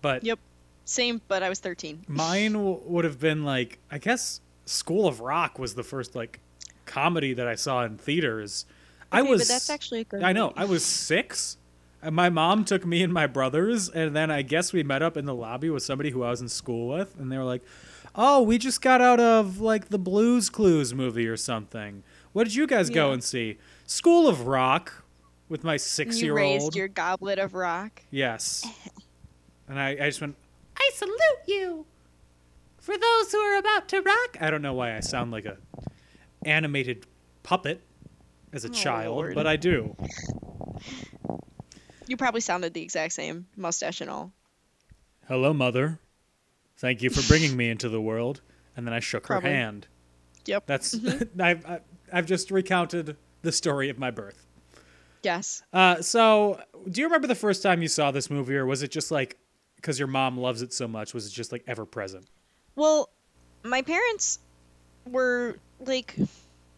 But 0.03 0.25
Yep. 0.25 0.39
Same, 0.85 1.21
but 1.29 1.43
I 1.43 1.49
was 1.49 1.61
13. 1.61 2.05
mine 2.09 2.55
w- 2.55 2.81
would 2.85 3.05
have 3.05 3.21
been 3.21 3.45
like, 3.45 3.79
I 3.91 3.99
guess 3.99 4.41
School 4.65 5.07
of 5.07 5.21
Rock 5.21 5.59
was 5.59 5.75
the 5.75 5.83
first 5.83 6.17
like 6.17 6.41
comedy 6.87 7.35
that 7.35 7.47
I 7.47 7.55
saw 7.55 7.85
in 7.85 7.99
theaters. 7.99 8.65
I 9.13 9.23
was. 9.23 9.43
but 9.43 9.49
that's 9.49 9.71
actually 9.71 10.01
a 10.01 10.05
good 10.05 10.23
I 10.23 10.33
know. 10.33 10.49
movie. 10.49 10.59
I 10.61 10.65
was 10.65 10.85
six. 10.85 11.57
And 12.01 12.15
my 12.15 12.31
mom 12.31 12.65
took 12.65 12.87
me 12.87 13.03
and 13.03 13.13
my 13.13 13.27
brothers, 13.27 13.89
and 13.89 14.15
then 14.15 14.31
I 14.31 14.43
guess 14.43 14.73
we 14.73 14.85
met 14.85 15.03
up 15.03 15.17
in 15.17 15.25
the 15.25 15.35
lobby 15.35 15.69
with 15.69 15.83
somebody 15.83 16.11
who 16.11 16.23
I 16.23 16.31
was 16.31 16.41
in 16.41 16.49
school 16.49 16.87
with, 16.97 17.17
and 17.19 17.31
they 17.33 17.37
were 17.37 17.43
like, 17.45 17.63
"Oh, 18.15 18.41
we 18.41 18.57
just 18.57 18.81
got 18.81 19.01
out 19.01 19.19
of 19.19 19.61
like 19.61 19.89
the 19.89 19.99
Blue's 19.99 20.49
Clues 20.49 20.95
movie 20.95 21.27
or 21.27 21.37
something. 21.37 22.05
What 22.33 22.45
did 22.45 22.55
you 22.55 22.67
guys 22.67 22.91
go 22.91 23.13
and 23.13 23.23
see? 23.23 23.59
School 23.87 24.29
of 24.29 24.47
Rock." 24.47 25.05
with 25.49 25.65
my 25.65 25.77
six-year-old. 25.77 26.39
You 26.39 26.59
raised 26.59 26.77
your 26.77 26.89
goblet 26.89 27.39
of 27.39 27.55
rock. 27.55 28.03
Yes. 28.11 28.67
And 29.69 29.79
I, 29.79 29.91
I 29.91 30.09
just 30.09 30.21
went, 30.21 30.37
I 30.77 30.91
salute 30.95 31.19
you. 31.47 31.87
For 32.81 32.97
those 32.97 33.33
who 33.33 33.39
are 33.39 33.59
about 33.59 33.89
to 33.89 34.01
rock. 34.01 34.39
I 34.41 34.51
don't 34.51 34.63
know 34.63 34.73
why 34.73 34.97
I 34.97 35.01
sound 35.01 35.31
like 35.31 35.45
a 35.45 35.59
animated 36.45 37.07
puppet 37.43 37.83
as 38.53 38.65
a 38.65 38.69
oh, 38.69 38.73
child, 38.73 39.17
Lord. 39.17 39.35
but 39.35 39.47
I 39.47 39.57
do. 39.57 39.95
You 42.07 42.17
probably 42.17 42.41
sounded 42.41 42.73
the 42.73 42.81
exact 42.81 43.13
same, 43.13 43.47
mustache 43.57 44.01
and 44.01 44.09
all. 44.09 44.33
Hello, 45.27 45.53
mother. 45.53 46.01
Thank 46.79 47.03
you 47.03 47.11
for 47.11 47.27
bringing 47.29 47.57
me 47.57 47.69
into 47.69 47.91
the 47.91 48.01
world. 48.01 48.41
And 48.75 48.87
then 48.87 48.95
I 48.95 49.01
shook 49.01 49.25
Probably. 49.25 49.51
her 49.51 49.57
hand. 49.57 49.87
Yep. 50.47 50.67
That's 50.67 50.95
I've 50.95 51.01
mm-hmm. 51.01 51.41
I- 51.71 51.81
I've 52.13 52.27
just 52.27 52.51
recounted 52.51 53.17
the 53.43 53.53
story 53.53 53.89
of 53.89 53.99
my 53.99 54.11
birth. 54.11 54.45
Yes. 55.23 55.63
Uh, 55.73 56.01
so, 56.01 56.61
do 56.89 57.01
you 57.01 57.07
remember 57.07 57.27
the 57.27 57.35
first 57.35 57.63
time 57.63 57.83
you 57.83 57.89
saw 57.89 58.11
this 58.11 58.31
movie, 58.31 58.57
or 58.57 58.67
was 58.67 58.83
it 58.83 58.91
just 58.91 59.11
like 59.11 59.37
because 59.77 59.99
your 59.99 60.09
mom 60.09 60.37
loves 60.39 60.63
it 60.63 60.73
so 60.73 60.89
much? 60.89 61.15
Was 61.15 61.27
it 61.27 61.31
just 61.31 61.53
like 61.53 61.65
ever 61.67 61.85
present? 61.85 62.27
Well, 62.77 63.11
my 63.65 63.83
parents 63.83 64.39
were 65.07 65.59
like 65.81 66.15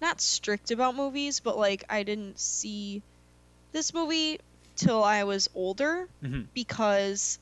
not 0.01 0.21
strict 0.21 0.71
about 0.71 0.97
movies, 0.97 1.41
but 1.41 1.59
like 1.59 1.85
I 1.91 2.03
didn't 2.03 2.39
see 2.39 3.03
this 3.73 3.93
movie 3.95 4.41
till 4.77 5.05
I 5.05 5.25
was 5.25 5.49
older 5.55 6.09
Mhm. 6.23 6.47
because 6.55 7.39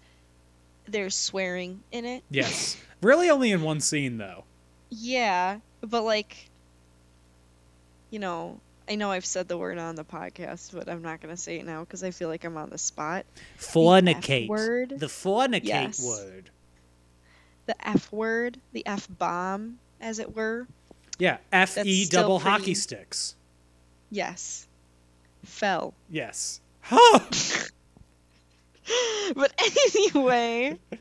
there's 0.86 1.14
swearing 1.14 1.82
in 1.92 2.04
it. 2.04 2.24
Yes. 2.30 2.76
really, 3.02 3.30
only 3.30 3.52
in 3.52 3.62
one 3.62 3.80
scene 3.80 4.18
though. 4.18 4.44
Yeah, 4.90 5.58
but 5.80 6.02
like 6.02 6.47
you 8.10 8.18
know, 8.18 8.60
I 8.88 8.94
know 8.94 9.10
I've 9.10 9.26
said 9.26 9.48
the 9.48 9.58
word 9.58 9.78
on 9.78 9.96
the 9.96 10.04
podcast, 10.04 10.72
but 10.72 10.88
I'm 10.88 11.02
not 11.02 11.20
going 11.20 11.34
to 11.34 11.40
say 11.40 11.58
it 11.58 11.66
now 11.66 11.80
because 11.80 12.02
I 12.02 12.10
feel 12.10 12.28
like 12.28 12.44
I'm 12.44 12.56
on 12.56 12.70
the 12.70 12.78
spot. 12.78 13.26
Fornicate. 13.58 14.44
F 14.44 14.48
word? 14.48 14.94
The 14.96 15.06
fornicate 15.06 15.64
Yes. 15.64 16.02
word. 16.02 16.50
The 17.66 17.74
F 17.86 18.10
word, 18.10 18.58
the 18.72 18.86
F 18.86 19.06
bomb, 19.18 19.78
as 20.00 20.18
it 20.18 20.34
were. 20.34 20.66
Yeah. 21.18 21.36
F 21.52 21.76
E 21.84 22.06
double 22.06 22.40
pretty- 22.40 22.50
hockey 22.58 22.74
sticks. 22.74 23.34
Yes. 24.10 24.66
Fell. 25.44 25.92
Yes. 26.08 26.60
Huh. 26.80 27.20
But 29.36 29.52
anyway. 29.94 30.78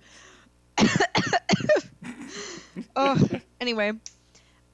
oh, 2.95 3.29
anyway. 3.61 3.93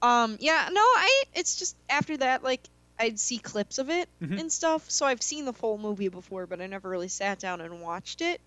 Um, 0.04 0.38
yeah, 0.40 0.70
no, 0.72 0.82
I 0.82 1.24
it's 1.34 1.56
just 1.56 1.76
after 1.90 2.18
that 2.18 2.44
like 2.44 2.68
I'd 3.00 3.20
see 3.20 3.40
clips 3.40 3.80
of 3.80 3.90
it 3.90 4.10
Mhm. 4.22 4.40
and 4.40 4.52
stuff. 4.52 4.90
So 4.92 5.06
I've 5.06 5.24
seen 5.24 5.46
the 5.46 5.54
full 5.54 5.78
movie 5.80 6.10
before, 6.10 6.46
but 6.48 6.62
I 6.62 6.68
never 6.68 6.90
really 6.90 7.08
sat 7.08 7.40
down 7.40 7.62
and 7.62 7.82
watched 7.82 8.22
it. 8.22 8.42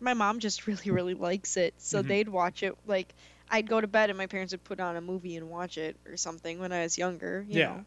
My 0.00 0.14
mom 0.14 0.40
just 0.40 0.66
really 0.68 0.90
really 0.90 1.14
likes 1.14 1.56
it. 1.56 1.74
So 1.78 2.02
Mhm. 2.02 2.08
they'd 2.08 2.28
watch 2.28 2.62
it 2.64 2.74
like 2.86 3.14
I'd 3.50 3.68
go 3.68 3.80
to 3.80 3.86
bed 3.86 4.10
and 4.10 4.18
my 4.18 4.26
parents 4.26 4.52
would 4.52 4.64
put 4.64 4.80
on 4.80 4.96
a 4.96 5.00
movie 5.00 5.36
and 5.36 5.48
watch 5.50 5.78
it 5.78 5.96
or 6.06 6.16
something 6.16 6.58
when 6.58 6.72
I 6.72 6.82
was 6.82 6.98
younger, 6.98 7.44
you 7.48 7.60
Yeah. 7.60 7.80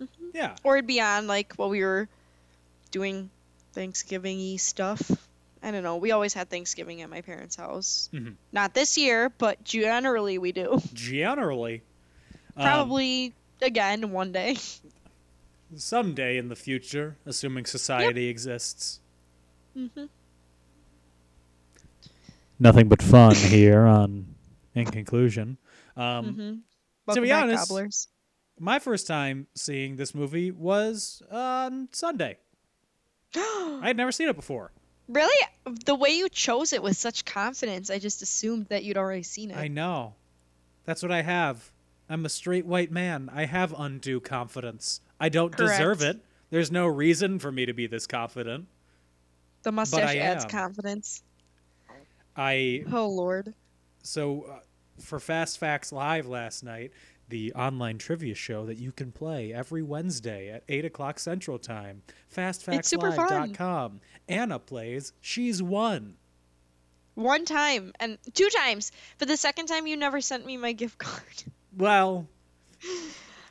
know. 0.00 0.06
yeah. 0.34 0.56
Or 0.64 0.76
it'd 0.76 0.86
be 0.86 1.00
on 1.00 1.26
like 1.26 1.54
while 1.56 1.70
we 1.70 1.82
were 1.82 2.08
doing 2.90 3.30
Thanksgiving 3.74 4.38
y 4.38 4.56
stuff. 4.56 5.27
I 5.62 5.70
don't 5.70 5.82
know. 5.82 5.96
We 5.96 6.12
always 6.12 6.34
had 6.34 6.48
Thanksgiving 6.50 7.02
at 7.02 7.10
my 7.10 7.20
parents' 7.20 7.56
house. 7.56 8.08
Mhm. 8.12 8.36
Not 8.52 8.74
this 8.74 8.96
year, 8.96 9.28
but 9.38 9.64
generally 9.64 10.38
we 10.38 10.52
do. 10.52 10.80
Generally. 10.94 11.82
Um, 12.56 12.62
Probably 12.64 13.34
again 13.60 14.10
one 14.12 14.32
day. 14.32 14.56
someday 15.76 16.38
in 16.38 16.48
the 16.48 16.56
future, 16.56 17.16
assuming 17.26 17.64
society 17.66 18.28
exists. 18.28 19.00
hmm 19.74 20.06
Nothing 22.58 22.88
but 22.88 23.00
fun 23.02 23.34
here 23.36 23.86
on 23.86 24.34
In 24.74 24.84
Conclusion. 24.86 25.58
Um, 25.96 26.34
hmm 27.06 27.14
to 27.14 27.20
be 27.22 27.28
back, 27.30 27.44
honest, 27.44 27.68
gobblers. 27.68 28.08
my 28.60 28.78
first 28.78 29.06
time 29.06 29.46
seeing 29.54 29.96
this 29.96 30.14
movie 30.14 30.50
was 30.50 31.22
on 31.30 31.88
Sunday. 31.92 32.36
I 33.34 33.80
had 33.84 33.96
never 33.96 34.12
seen 34.12 34.28
it 34.28 34.36
before. 34.36 34.72
Really, 35.08 35.46
the 35.86 35.94
way 35.94 36.10
you 36.10 36.28
chose 36.28 36.72
it 36.72 36.82
with 36.82 36.96
such 36.96 37.24
confidence, 37.24 37.90
I 37.90 37.98
just 37.98 38.20
assumed 38.22 38.66
that 38.66 38.84
you'd 38.84 38.98
already 38.98 39.22
seen 39.22 39.50
it. 39.50 39.56
I 39.56 39.68
know. 39.68 40.14
That's 40.84 41.02
what 41.02 41.12
I 41.12 41.22
have. 41.22 41.70
I'm 42.08 42.24
a 42.24 42.28
straight 42.28 42.66
white 42.66 42.90
man. 42.90 43.30
I 43.32 43.46
have 43.46 43.74
undue 43.78 44.20
confidence. 44.20 45.00
I 45.20 45.28
don't 45.28 45.56
deserve 45.56 46.02
it. 46.02 46.18
There's 46.50 46.70
no 46.70 46.86
reason 46.86 47.38
for 47.38 47.52
me 47.52 47.66
to 47.66 47.72
be 47.72 47.86
this 47.86 48.06
confident. 48.06 48.66
the 49.62 49.72
mustache 49.72 50.16
adds 50.16 50.44
am. 50.44 50.50
confidence. 50.50 51.22
I 52.36 52.84
Oh 52.90 53.08
lord. 53.08 53.52
so 54.02 54.46
uh, 54.50 54.58
for 54.98 55.18
Fast 55.18 55.58
Facts 55.58 55.92
Live 55.92 56.26
last 56.26 56.62
night, 56.62 56.92
the 57.28 57.52
online 57.54 57.98
trivia 57.98 58.34
show 58.34 58.66
that 58.66 58.78
you 58.78 58.90
can 58.92 59.12
play 59.12 59.52
every 59.52 59.82
Wednesday 59.82 60.50
at 60.50 60.64
eight 60.68 60.84
o'clock 60.84 61.18
Central 61.18 61.58
Time. 61.58 62.02
FastFactsLive.com. 62.34 64.00
Anna 64.28 64.58
plays. 64.58 65.12
She's 65.20 65.62
won. 65.62 66.14
One 67.14 67.44
time 67.44 67.92
and 67.98 68.16
two 68.34 68.48
times. 68.48 68.92
But 69.18 69.28
the 69.28 69.36
second 69.36 69.66
time 69.66 69.86
you 69.86 69.96
never 69.96 70.20
sent 70.20 70.46
me 70.46 70.56
my 70.56 70.72
gift 70.72 70.98
card. 70.98 71.22
Well, 71.76 72.26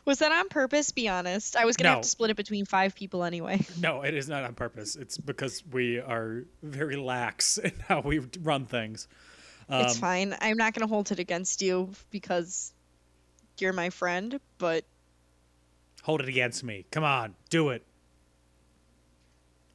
Was 0.04 0.20
that 0.20 0.32
on 0.32 0.50
purpose? 0.50 0.92
Be 0.92 1.08
honest. 1.08 1.56
I 1.56 1.66
was 1.66 1.78
gonna 1.78 1.90
No. 1.92 1.96
have 1.96 2.04
to 2.04 2.10
split 2.10 2.32
it 2.32 2.36
between 2.36 2.66
five 2.66 2.96
people 2.96 3.24
anyway. 3.24 3.66
no, 3.80 4.02
it 4.02 4.16
is 4.16 4.28
not 4.28 4.44
on 4.44 4.54
purpose. 4.56 4.96
It's 4.96 5.18
because 5.18 5.64
we 5.72 6.00
are 6.00 6.44
very 6.64 6.96
lax 6.98 7.58
in 7.58 7.72
how 7.88 8.02
we 8.02 8.20
run 8.42 8.66
things. 8.66 9.08
it's 9.70 9.96
Um, 9.96 10.02
fine. 10.02 10.36
I'm 10.42 10.58
not 10.58 10.74
gonna 10.74 10.88
hold 10.88 11.12
it 11.12 11.20
against 11.20 11.62
you 11.62 11.92
because 12.10 12.74
you're 13.62 13.74
my 13.74 13.90
friend. 13.90 14.40
But 14.58 14.86
Hold 16.04 16.22
it 16.22 16.30
against 16.30 16.64
me. 16.64 16.86
Come 16.92 17.04
on, 17.04 17.36
do 17.50 17.70
it. 17.70 17.84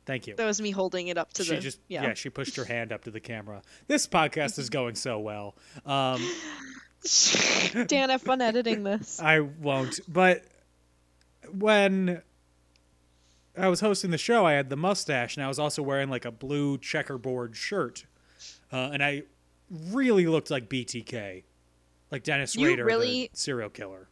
Thank 0.05 0.27
you. 0.27 0.35
that 0.35 0.47
was 0.47 0.61
me 0.61 0.73
holding 0.73 1.09
it 1.09 1.17
up 1.17 1.33
to 1.35 1.45
she 1.45 1.55
the. 1.55 1.61
just 1.61 1.79
yeah. 1.89 2.03
yeah. 2.03 2.15
she 2.15 2.29
pushed 2.29 2.57
her 2.57 2.65
hand 2.65 2.93
up 2.93 3.05
to 3.05 3.11
the 3.11 3.21
camera. 3.21 3.63
This 3.87 4.07
podcast 4.07 4.59
is 4.59 4.69
going 4.69 4.97
so 4.97 5.21
well. 5.21 5.55
Um, 5.87 6.21
Dan, 7.87 8.11
have 8.11 8.23
fun 8.23 8.41
editing 8.41 8.83
this. 8.83 9.21
I 9.21 9.41
won't. 9.41 10.01
But 10.09 10.45
when 11.53 12.23
I 13.57 13.69
was 13.69 13.81
hosting 13.81 14.11
the 14.11 14.19
show, 14.19 14.45
I 14.45 14.53
had 14.53 14.71
the 14.71 14.77
mustache, 14.77 15.37
and 15.37 15.45
I 15.45 15.49
was 15.49 15.59
also 15.59 15.83
wearing 15.83 16.09
like 16.09 16.25
a 16.25 16.31
blue 16.31 16.79
checkerboard 16.79 17.57
shirt, 17.57 18.05
uh, 18.73 18.91
and 18.93 19.03
I 19.05 19.23
really 19.91 20.27
looked 20.27 20.51
like 20.51 20.69
BTK, 20.69 21.45
like 22.13 22.23
Dennis 22.23 22.55
You 22.55 22.69
Rader, 22.69 22.85
really- 22.85 23.31
the 23.33 23.37
serial 23.37 23.71
killer. 23.71 24.07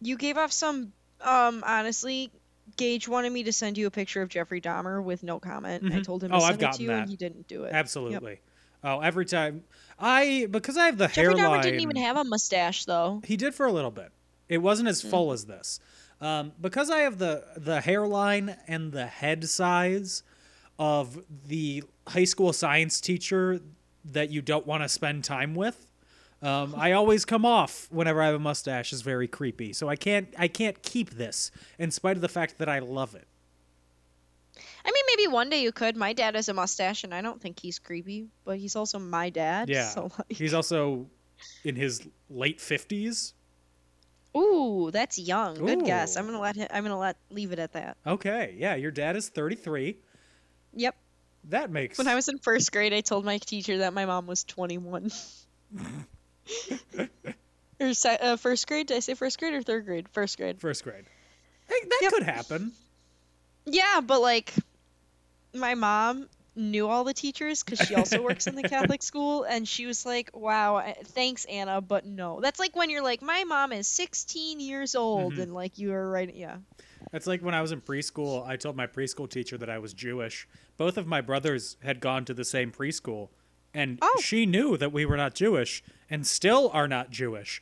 You 0.00 0.16
gave 0.16 0.38
off 0.38 0.52
some. 0.52 0.92
Um, 1.20 1.64
honestly, 1.66 2.30
Gage 2.76 3.08
wanted 3.08 3.32
me 3.32 3.42
to 3.44 3.52
send 3.52 3.76
you 3.76 3.88
a 3.88 3.90
picture 3.90 4.22
of 4.22 4.28
Jeffrey 4.28 4.60
Dahmer 4.60 5.02
with 5.02 5.24
no 5.24 5.40
comment. 5.40 5.82
I 5.84 5.88
Mhm. 5.96 6.04
told 6.04 6.22
him 6.22 6.32
Oh, 6.32 6.38
to 6.38 6.44
I've 6.44 6.60
send 6.60 6.62
it 6.62 6.72
to 6.74 6.82
you, 6.82 6.88
that. 6.88 7.00
and 7.00 7.10
he 7.10 7.16
didn't 7.16 7.48
do 7.48 7.64
it. 7.64 7.72
Absolutely. 7.72 8.40
Oh, 8.84 9.00
every 9.00 9.24
time 9.26 9.64
I 9.98 10.46
because 10.48 10.76
I 10.76 10.86
have 10.86 10.98
the 10.98 11.08
Jeffrey 11.08 11.36
hairline. 11.36 11.58
Dahmer 11.58 11.62
didn't 11.64 11.80
even 11.80 11.96
have 11.96 12.16
a 12.16 12.22
mustache 12.22 12.84
though. 12.84 13.20
He 13.24 13.36
did 13.36 13.52
for 13.56 13.66
a 13.66 13.72
little 13.72 13.90
bit. 13.90 14.12
It 14.48 14.58
wasn't 14.58 14.88
as 14.88 15.02
Hmm. 15.02 15.08
full 15.10 15.32
as 15.32 15.46
this. 15.46 15.80
Um, 16.20 16.52
because 16.60 16.88
I 16.90 17.00
have 17.00 17.18
the 17.18 17.44
the 17.56 17.80
hairline 17.80 18.56
and 18.68 18.92
the 18.92 19.06
head 19.06 19.48
size 19.48 20.22
of 20.78 21.24
the 21.48 21.82
high 22.06 22.24
school 22.24 22.52
science 22.52 23.00
teacher 23.00 23.60
that 24.04 24.30
you 24.30 24.40
don't 24.42 24.66
want 24.66 24.84
to 24.84 24.88
spend 24.88 25.24
time 25.24 25.56
with. 25.56 25.87
Um, 26.40 26.74
I 26.76 26.92
always 26.92 27.24
come 27.24 27.44
off 27.44 27.88
whenever 27.90 28.22
I 28.22 28.26
have 28.26 28.36
a 28.36 28.38
mustache 28.38 28.92
as 28.92 29.02
very 29.02 29.26
creepy. 29.26 29.72
So 29.72 29.88
I 29.88 29.96
can't 29.96 30.28
I 30.38 30.46
can't 30.48 30.80
keep 30.82 31.10
this 31.10 31.50
in 31.78 31.90
spite 31.90 32.16
of 32.16 32.22
the 32.22 32.28
fact 32.28 32.58
that 32.58 32.68
I 32.68 32.78
love 32.78 33.14
it. 33.14 33.26
I 34.84 34.90
mean, 34.90 35.04
maybe 35.08 35.32
one 35.32 35.50
day 35.50 35.62
you 35.62 35.72
could. 35.72 35.96
My 35.96 36.12
dad 36.12 36.34
has 36.34 36.48
a 36.48 36.54
mustache, 36.54 37.04
and 37.04 37.14
I 37.14 37.22
don't 37.22 37.40
think 37.40 37.60
he's 37.60 37.78
creepy, 37.78 38.28
but 38.44 38.58
he's 38.58 38.76
also 38.76 38.98
my 38.98 39.30
dad. 39.30 39.68
Yeah. 39.68 39.88
So 39.88 40.02
like, 40.18 40.32
He's 40.32 40.54
also 40.54 41.06
in 41.64 41.74
his 41.76 42.06
late 42.30 42.60
fifties. 42.60 43.34
ooh, 44.36 44.90
that's 44.92 45.18
young. 45.18 45.54
Good 45.56 45.84
guess. 45.84 46.16
I'm 46.16 46.26
gonna 46.26 46.40
let 46.40 46.56
him. 46.56 46.68
I'm 46.70 46.84
gonna 46.84 46.98
let 46.98 47.16
leave 47.30 47.52
it 47.52 47.58
at 47.58 47.72
that. 47.72 47.96
Okay, 48.06 48.54
yeah, 48.58 48.76
your 48.76 48.90
dad 48.92 49.16
is 49.16 49.28
thirty 49.28 49.56
three. 49.56 49.98
Yep. 50.74 50.94
That 51.44 51.70
makes 51.70 51.98
When 51.98 52.08
I 52.08 52.14
was 52.14 52.28
in 52.28 52.38
first 52.38 52.70
grade, 52.72 52.92
I 52.92 53.00
told 53.00 53.24
my 53.24 53.38
teacher 53.38 53.78
that 53.78 53.94
my 53.94 54.04
mom 54.04 54.26
was 54.26 54.44
21. 54.44 55.10
or 57.80 57.92
uh, 58.04 58.36
first 58.36 58.66
grade? 58.66 58.86
Did 58.88 58.96
I 58.96 59.00
say 59.00 59.14
first 59.14 59.38
grade 59.38 59.54
or 59.54 59.62
third 59.62 59.84
grade? 59.86 60.08
First 60.08 60.36
grade. 60.36 60.60
first 60.60 60.84
grade. 60.84 61.04
Hey, 61.68 61.74
that 61.88 61.98
Yep. 62.02 62.12
could 62.12 62.22
happen. 62.22 62.72
Yeah, 63.66 64.00
but 64.00 64.20
like, 64.20 64.52
my 65.54 65.74
mom 65.74 66.28
knew 66.56 66.88
all 66.88 67.04
the 67.04 67.12
teachers 67.14 67.62
because 67.62 67.78
she 67.78 67.94
also 67.94 68.22
works 68.22 68.46
in 68.46 68.54
the 68.56 68.62
Catholic 68.62 69.02
school, 69.10 69.44
and 69.44 69.68
she 69.68 69.86
was 69.86 70.04
like, 70.06 70.30
"Wow, 70.34 70.94
thanks, 71.08 71.44
Anna, 71.44 71.80
but 71.80 72.04
no." 72.06 72.40
That's 72.40 72.58
like 72.58 72.74
when 72.74 72.90
you're 72.90 73.02
like, 73.02 73.22
"My 73.22 73.44
mom 73.44 73.72
is 73.72 73.86
16 73.86 74.58
years 74.60 74.94
old," 74.94 75.34
Mhm. 75.34 75.42
and 75.42 75.54
like 75.54 75.78
you 75.78 75.92
are 75.92 76.10
right. 76.10 76.34
Yeah. 76.34 76.56
It's 77.12 77.26
like 77.26 77.42
when 77.42 77.54
I 77.54 77.62
was 77.62 77.72
in 77.72 77.80
preschool, 77.80 78.46
I 78.46 78.56
told 78.56 78.76
my 78.76 78.86
preschool 78.86 79.30
teacher 79.30 79.56
that 79.58 79.70
I 79.70 79.78
was 79.78 79.94
Jewish. 79.94 80.46
Both 80.76 80.98
of 80.98 81.06
my 81.06 81.20
brothers 81.20 81.76
had 81.82 82.00
gone 82.00 82.24
to 82.26 82.34
the 82.34 82.44
same 82.44 82.70
preschool, 82.70 83.28
and 83.78 83.98
Oh. 84.02 84.20
she 84.22 84.46
knew 84.46 84.76
that 84.76 84.92
we 84.92 85.04
were 85.06 85.16
not 85.16 85.34
Jewish 85.34 85.82
and 86.10 86.26
still 86.26 86.70
are 86.72 86.88
not 86.88 87.10
Jewish. 87.10 87.60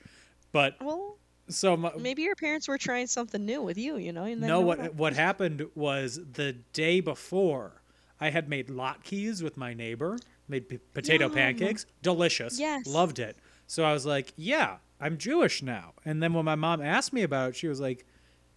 But 0.52 0.76
Well, 0.80 1.18
so 1.48 1.76
my, 1.76 1.92
maybe 1.98 2.22
your 2.22 2.34
parents 2.36 2.66
were 2.68 2.78
trying 2.78 3.06
something 3.06 3.44
new 3.44 3.62
with 3.62 3.76
you. 3.78 3.96
You 3.98 4.12
know. 4.12 4.26
No, 4.34 4.60
what 4.60 4.94
what 4.94 5.12
happened 5.14 5.66
was 5.74 6.18
the 6.32 6.52
day 6.72 7.00
before 7.00 7.82
I 8.20 8.30
had 8.30 8.48
made 8.48 8.68
latkes 8.68 9.42
with 9.42 9.56
my 9.56 9.74
neighbor, 9.74 10.18
made 10.48 10.68
p- 10.68 10.78
potato 10.94 11.26
Yum. 11.28 11.34
pancakes, 11.34 11.86
delicious, 12.02 12.58
Yes. 12.58 12.86
loved 12.86 13.18
it. 13.18 13.36
So 13.66 13.84
I 13.84 13.92
was 13.92 14.06
like, 14.06 14.32
yeah, 14.36 14.78
I'm 15.00 15.18
Jewish 15.18 15.62
now. 15.62 15.92
And 16.04 16.22
then 16.22 16.32
when 16.32 16.44
my 16.44 16.54
mom 16.54 16.80
asked 16.80 17.12
me 17.12 17.22
about 17.22 17.50
it, 17.50 17.56
she 17.56 17.68
was 17.68 17.80
like, 17.80 18.06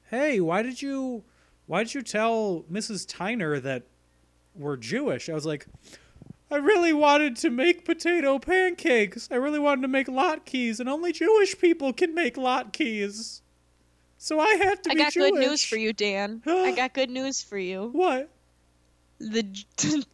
hey, 0.10 0.40
why 0.40 0.62
did 0.62 0.82
you 0.82 1.24
why 1.66 1.84
did 1.84 1.94
you 1.94 2.02
tell 2.02 2.64
Mrs. 2.72 3.06
Tyner 3.06 3.62
that 3.62 3.84
we're 4.56 4.78
Jewish? 4.78 5.30
I 5.30 5.34
was 5.34 5.46
like, 5.46 5.68
I 6.52 6.56
really 6.56 6.94
wanted 6.94 7.36
to 7.38 7.50
make 7.50 7.86
potato 7.86 8.40
pancakes. 8.40 9.28
I 9.32 9.36
really 9.36 9.60
wanted 9.60 9.84
to 9.84 9.88
make 9.88 10.08
latkes, 10.08 10.80
and 10.80 10.90
only 10.90 11.12
Jewish 11.12 11.58
people 11.60 11.94
can 11.94 12.16
make 12.16 12.36
latkes. 12.36 13.42
So 14.18 14.40
I 14.40 14.56
had 14.56 14.84
to 14.84 14.92
I 14.92 14.96
got 14.96 15.14
Jewish. 15.14 15.32
good 15.32 15.40
news 15.40 15.64
for 15.64 15.78
you, 15.78 15.94
Dan. 15.94 16.42
I 16.46 16.72
got 16.72 16.94
good 16.94 17.10
news 17.10 17.42
for 17.42 17.58
you. 17.58 17.90
What? 17.92 18.30
The 19.20 19.46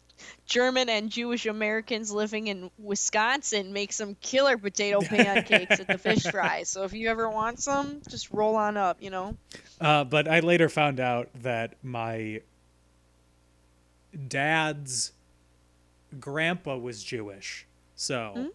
German 0.46 0.88
and 0.88 1.10
Jewish 1.10 1.46
Americans 1.46 2.12
living 2.12 2.46
in 2.48 2.70
Wisconsin 2.78 3.72
make 3.72 3.92
some 3.92 4.14
killer 4.16 4.58
potato 4.58 5.00
pancakes 5.02 5.80
at 5.80 5.88
the 5.88 5.98
fish 5.98 6.22
fry. 6.22 6.62
So 6.62 6.84
if 6.84 6.92
you 6.92 7.08
ever 7.08 7.28
want 7.28 7.60
some, 7.60 8.00
just 8.08 8.30
roll 8.30 8.56
on 8.56 8.76
up. 8.76 8.98
You 9.00 9.10
know. 9.10 9.36
Uh, 9.80 10.04
but 10.04 10.28
I 10.28 10.40
later 10.40 10.68
found 10.68 11.00
out 11.00 11.30
that 11.42 11.82
my 11.82 12.42
dad's 14.28 15.12
grandpa 16.20 16.76
was 16.76 17.02
Jewish, 17.02 17.66
so 17.94 18.50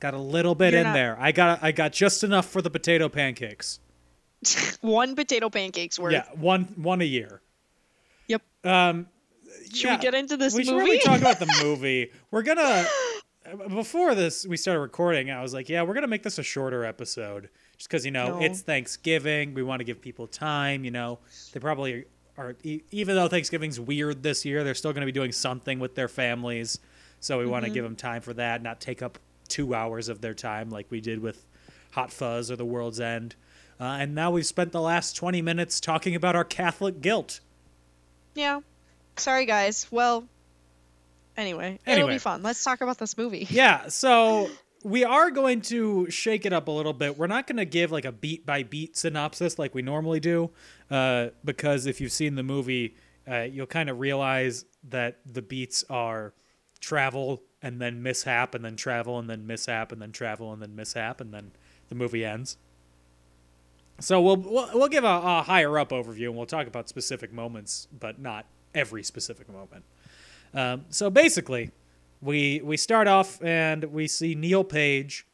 got 0.00 0.14
a 0.14 0.18
little 0.18 0.54
bit 0.54 0.68
Mm. 0.68 0.72
You're 0.72 0.80
in 0.80 0.86
not- 0.88 0.94
there. 0.94 1.16
I 1.18 1.32
got 1.32 1.62
I 1.62 1.72
got 1.72 1.92
just 1.92 2.22
enough 2.24 2.46
for 2.46 2.60
the 2.62 2.70
potato 2.70 3.08
pancakes. 3.08 3.80
One 4.82 5.14
potato 5.16 5.48
pancakes 5.50 5.98
worth. 5.98 6.12
Yeah, 6.12 6.24
one 6.34 6.64
one 6.76 7.00
a 7.00 7.04
year. 7.04 7.40
Yep. 8.28 8.42
Um, 8.64 9.06
Should 9.72 9.84
yeah, 9.84 9.96
we 9.96 10.02
get 10.02 10.14
into 10.14 10.36
this 10.36 10.54
we 10.54 10.64
should 10.64 10.74
movie? 10.74 10.84
really 10.84 10.98
talk 11.00 11.20
about 11.20 11.38
the 11.38 11.52
movie. 11.62 12.10
We're 12.30 12.42
gonna 12.42 12.86
before 13.68 14.14
this 14.14 14.44
we 14.46 14.56
started 14.56 14.80
recording. 14.80 15.30
I 15.30 15.40
was 15.42 15.54
like, 15.54 15.68
yeah, 15.68 15.82
we're 15.82 15.94
gonna 15.94 16.06
make 16.08 16.22
this 16.22 16.38
a 16.38 16.42
shorter 16.42 16.84
episode, 16.84 17.48
just 17.76 17.88
because 17.88 18.04
you 18.04 18.10
know 18.10 18.38
No. 18.38 18.44
it's 18.44 18.60
Thanksgiving. 18.60 19.54
We 19.54 19.62
want 19.62 19.80
to 19.80 19.84
give 19.84 20.00
people 20.02 20.26
time. 20.26 20.84
You 20.84 20.90
know, 20.90 21.18
they 21.52 21.60
probably 21.60 22.04
are. 22.36 22.54
E- 22.62 22.82
even 22.90 23.16
though 23.16 23.28
Thanksgiving's 23.28 23.78
weird 23.80 24.22
this 24.22 24.44
year, 24.44 24.64
they're 24.64 24.74
still 24.74 24.92
gonna 24.92 25.06
be 25.06 25.12
doing 25.12 25.32
something 25.32 25.78
with 25.78 25.94
their 25.94 26.08
families. 26.08 26.78
So 27.20 27.38
we 27.38 27.46
want 27.46 27.64
Mm-hmm. 27.64 27.72
to 27.72 27.74
give 27.74 27.84
them 27.84 27.96
time 27.96 28.22
for 28.22 28.34
that, 28.34 28.62
not 28.62 28.80
take 28.80 29.02
up 29.02 29.18
two 29.48 29.74
hours 29.74 30.08
of 30.08 30.20
their 30.20 30.34
time 30.34 30.70
like 30.70 30.86
we 30.90 31.00
did 31.00 31.20
with 31.20 31.44
Hot 31.92 32.12
Fuzz 32.12 32.50
or 32.50 32.56
The 32.56 32.64
World's 32.64 33.00
End. 33.00 33.34
Uh, 33.80 33.84
and 34.00 34.14
now 34.14 34.30
we've 34.30 34.46
spent 34.46 34.72
the 34.72 34.80
last 34.80 35.16
20 35.16 35.40
minutes 35.42 35.80
talking 35.80 36.14
about 36.14 36.34
our 36.36 36.44
Catholic 36.44 37.00
guilt. 37.00 37.40
yeah. 38.34 38.60
Sorry, 39.18 39.46
guys. 39.46 39.86
Well. 39.90 40.26
Anyway, 41.38 41.78
it'll 41.86 42.08
be 42.08 42.18
fun. 42.18 42.42
Let's 42.42 42.62
talk 42.64 42.80
about 42.80 42.98
this 42.98 43.16
movie. 43.18 43.46
Yeah, 43.50 43.88
so 43.88 44.48
we 44.82 45.04
are 45.04 45.30
going 45.30 45.60
to 45.62 46.10
shake 46.10 46.46
it 46.46 46.52
up 46.52 46.68
a 46.68 46.70
little 46.70 46.92
bit. 46.92 47.18
We're 47.18 47.26
not 47.26 47.46
going 47.46 47.56
to 47.56 47.64
give 47.64 47.90
like 47.92 48.04
a 48.04 48.12
beat 48.12 48.46
by 48.46 48.62
beat 48.62 48.96
synopsis 48.96 49.58
like 49.58 49.74
we 49.74 49.82
normally 49.82 50.20
do, 50.20 50.50
uh, 50.90 51.28
because 51.44 51.86
if 51.86 52.00
you've 52.00 52.12
seen 52.12 52.34
the 52.34 52.42
movie, 52.42 52.96
uh, 53.28 53.40
you'll 53.42 53.66
kind 53.66 53.90
of 53.90 53.98
realize 53.98 54.64
that 54.88 55.18
the 55.26 55.42
beats 55.42 55.84
are 55.90 56.34
travel 56.80 57.42
and 57.62 57.80
then 57.80 58.02
mishap 58.02 58.54
and 58.54 58.64
then 58.64 58.76
travel 58.76 59.18
and 59.18 59.28
then 59.28 59.46
mishap 59.46 59.90
and 59.90 60.00
then 60.00 60.12
travel 60.12 60.52
and 60.52 60.62
then 60.62 60.76
mishap 60.76 61.20
and 61.20 61.34
then 61.34 61.50
the 61.88 61.94
movie 61.94 62.24
ends. 62.24 62.56
So 63.98 64.20
we'll 64.20 64.36
we'll, 64.36 64.70
we'll 64.74 64.88
give 64.88 65.04
a, 65.04 65.20
a 65.24 65.42
higher 65.42 65.78
up 65.78 65.90
overview 65.90 66.26
and 66.26 66.36
we'll 66.36 66.46
talk 66.46 66.66
about 66.66 66.88
specific 66.88 67.32
moments, 67.32 67.88
but 67.98 68.20
not 68.20 68.46
every 68.74 69.02
specific 69.02 69.48
moment. 69.48 69.84
Um, 70.54 70.84
so 70.90 71.10
basically, 71.10 71.70
we 72.20 72.60
we 72.62 72.76
start 72.76 73.08
off 73.08 73.42
and 73.42 73.84
we 73.84 74.06
see 74.08 74.34
Neil 74.34 74.64
Page, 74.64 75.26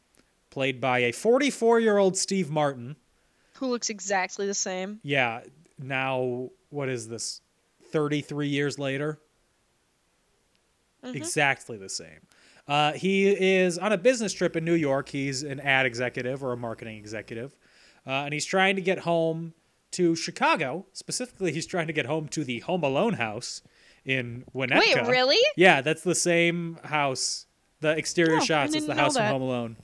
played 0.51 0.81
by 0.81 1.01
a 1.01 1.12
44 1.12 1.81
year 1.81 1.99
old 1.99 2.16
Steve 2.16 2.51
Martin. 2.51 2.97
Who 3.55 3.68
looks 3.68 3.90
exactly 3.90 4.47
the 4.47 4.55
same? 4.55 5.01
Yeah, 5.03 5.42
now 5.79 6.51
what 6.71 6.88
is 6.88 7.09
this? 7.09 7.40
33 7.90 8.49
years 8.49 8.79
later, 8.79 9.18
exactly 11.03 11.77
the 11.77 11.88
same. 11.88 12.21
Uh, 12.66 12.92
he 12.92 13.29
is 13.29 13.77
on 13.77 13.92
a 13.92 13.99
business 13.99 14.33
trip 14.33 14.57
in 14.57 14.64
New 14.64 14.75
York. 14.75 15.09
He's 15.09 15.42
an 15.42 15.61
ad 15.61 15.85
executive 15.85 16.42
or 16.42 16.53
a 16.53 16.57
marketing 16.57 16.97
executive, 16.97 17.55
uh, 18.07 18.11
and 18.11 18.33
he's 18.33 18.47
trying 18.47 18.77
to 18.77 18.83
get 18.83 19.01
home 19.01 19.53
to 19.92 20.16
Chicago. 20.16 20.87
Specifically, 20.92 21.53
he's 21.53 21.66
trying 21.66 21.87
to 21.87 21.92
get 21.92 22.07
home 22.07 22.29
to 22.29 22.45
the 22.45 22.61
Home 22.61 22.83
Alone 22.83 23.14
house 23.14 23.62
in 24.04 24.44
Winnetka. 24.54 24.78
Wait, 24.80 25.06
really? 25.06 25.38
Yeah, 25.56 25.80
that's 25.80 26.02
the 26.02 26.14
same 26.14 26.78
house. 26.84 27.46
The 27.80 27.90
exterior 27.96 28.36
Oh, 28.36 28.40
shots 28.44 28.74
is 28.74 28.86
the 28.86 28.94
house 28.94 29.16
from. 29.16 29.26
Home 29.26 29.42
Alone, 29.42 29.76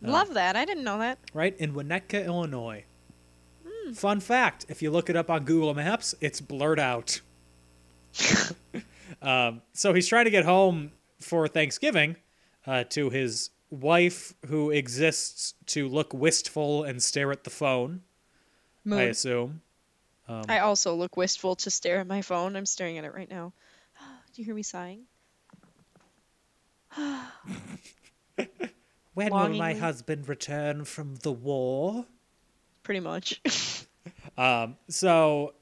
Love 0.00 0.34
that. 0.34 0.56
I 0.56 0.64
didn't 0.64 0.84
know 0.84 0.98
that. 0.98 1.18
right 1.32 1.56
in 1.58 1.74
Winnetka, 1.74 2.24
Illinois. 2.24 2.84
Hmm. 3.66 3.92
Fun 3.92 4.20
fact: 4.20 4.66
if 4.68 4.82
you 4.82 4.90
look 4.90 5.08
it 5.10 5.16
up 5.16 5.30
on 5.30 5.44
Google 5.44 5.74
Maps, 5.74 6.14
it's 6.20 6.40
blurred 6.40 6.80
out. 6.80 7.20
um, 9.22 9.62
so 9.72 9.92
he's 9.94 10.08
trying 10.08 10.24
to 10.24 10.30
get 10.30 10.44
home 10.44 10.92
for 11.20 11.46
Thanksgiving 11.48 12.16
uh, 12.66 12.84
to 12.90 13.10
his 13.10 13.50
wife, 13.70 14.34
who 14.46 14.70
exists 14.70 15.54
to 15.66 15.88
look 15.88 16.12
wistful 16.12 16.84
and 16.84 17.02
stare 17.02 17.30
at 17.32 17.44
the 17.44 17.50
phone. 17.50 18.02
I 18.90 19.02
assume. 19.02 19.62
Um, 20.28 20.44
I 20.48 20.60
also 20.60 20.94
look 20.94 21.16
wistful 21.16 21.56
to 21.56 21.70
stare 21.70 21.98
at 21.98 22.06
my 22.06 22.22
phone. 22.22 22.56
I'm 22.56 22.66
staring 22.66 22.98
at 22.98 23.04
it 23.04 23.14
right 23.14 23.30
now. 23.30 23.52
Do 24.34 24.42
you 24.42 24.44
hear 24.44 24.54
me 24.54 24.62
sighing? 24.62 25.02
When 29.14 29.30
will 29.30 29.50
my 29.50 29.74
husband 29.74 30.28
return 30.28 30.84
from 30.84 31.16
the 31.16 31.32
war? 31.32 32.06
Pretty 32.82 33.00
much. 33.00 33.40
Um, 34.38 34.76
so 34.88 35.52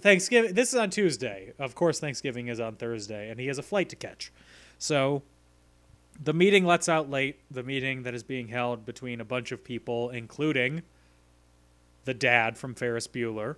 Thanksgiving 0.00 0.54
this 0.54 0.72
is 0.72 0.78
on 0.78 0.90
Tuesday. 0.90 1.52
Of 1.58 1.74
course 1.74 1.98
Thanksgiving 1.98 2.46
is 2.46 2.60
on 2.60 2.76
Thursday 2.76 3.28
and 3.28 3.40
he 3.40 3.48
has 3.48 3.58
a 3.58 3.62
flight 3.62 3.88
to 3.88 3.96
catch. 3.96 4.32
So 4.78 5.22
the 6.22 6.32
meeting 6.32 6.64
lets 6.64 6.88
out 6.88 7.10
late, 7.10 7.40
the 7.50 7.64
meeting 7.64 8.04
that 8.04 8.14
is 8.14 8.22
being 8.22 8.48
held 8.48 8.86
between 8.86 9.20
a 9.20 9.24
bunch 9.24 9.50
of 9.50 9.64
people 9.64 10.08
including 10.10 10.82
the 12.04 12.14
dad 12.14 12.56
from 12.56 12.74
Ferris 12.74 13.08
Bueller 13.08 13.56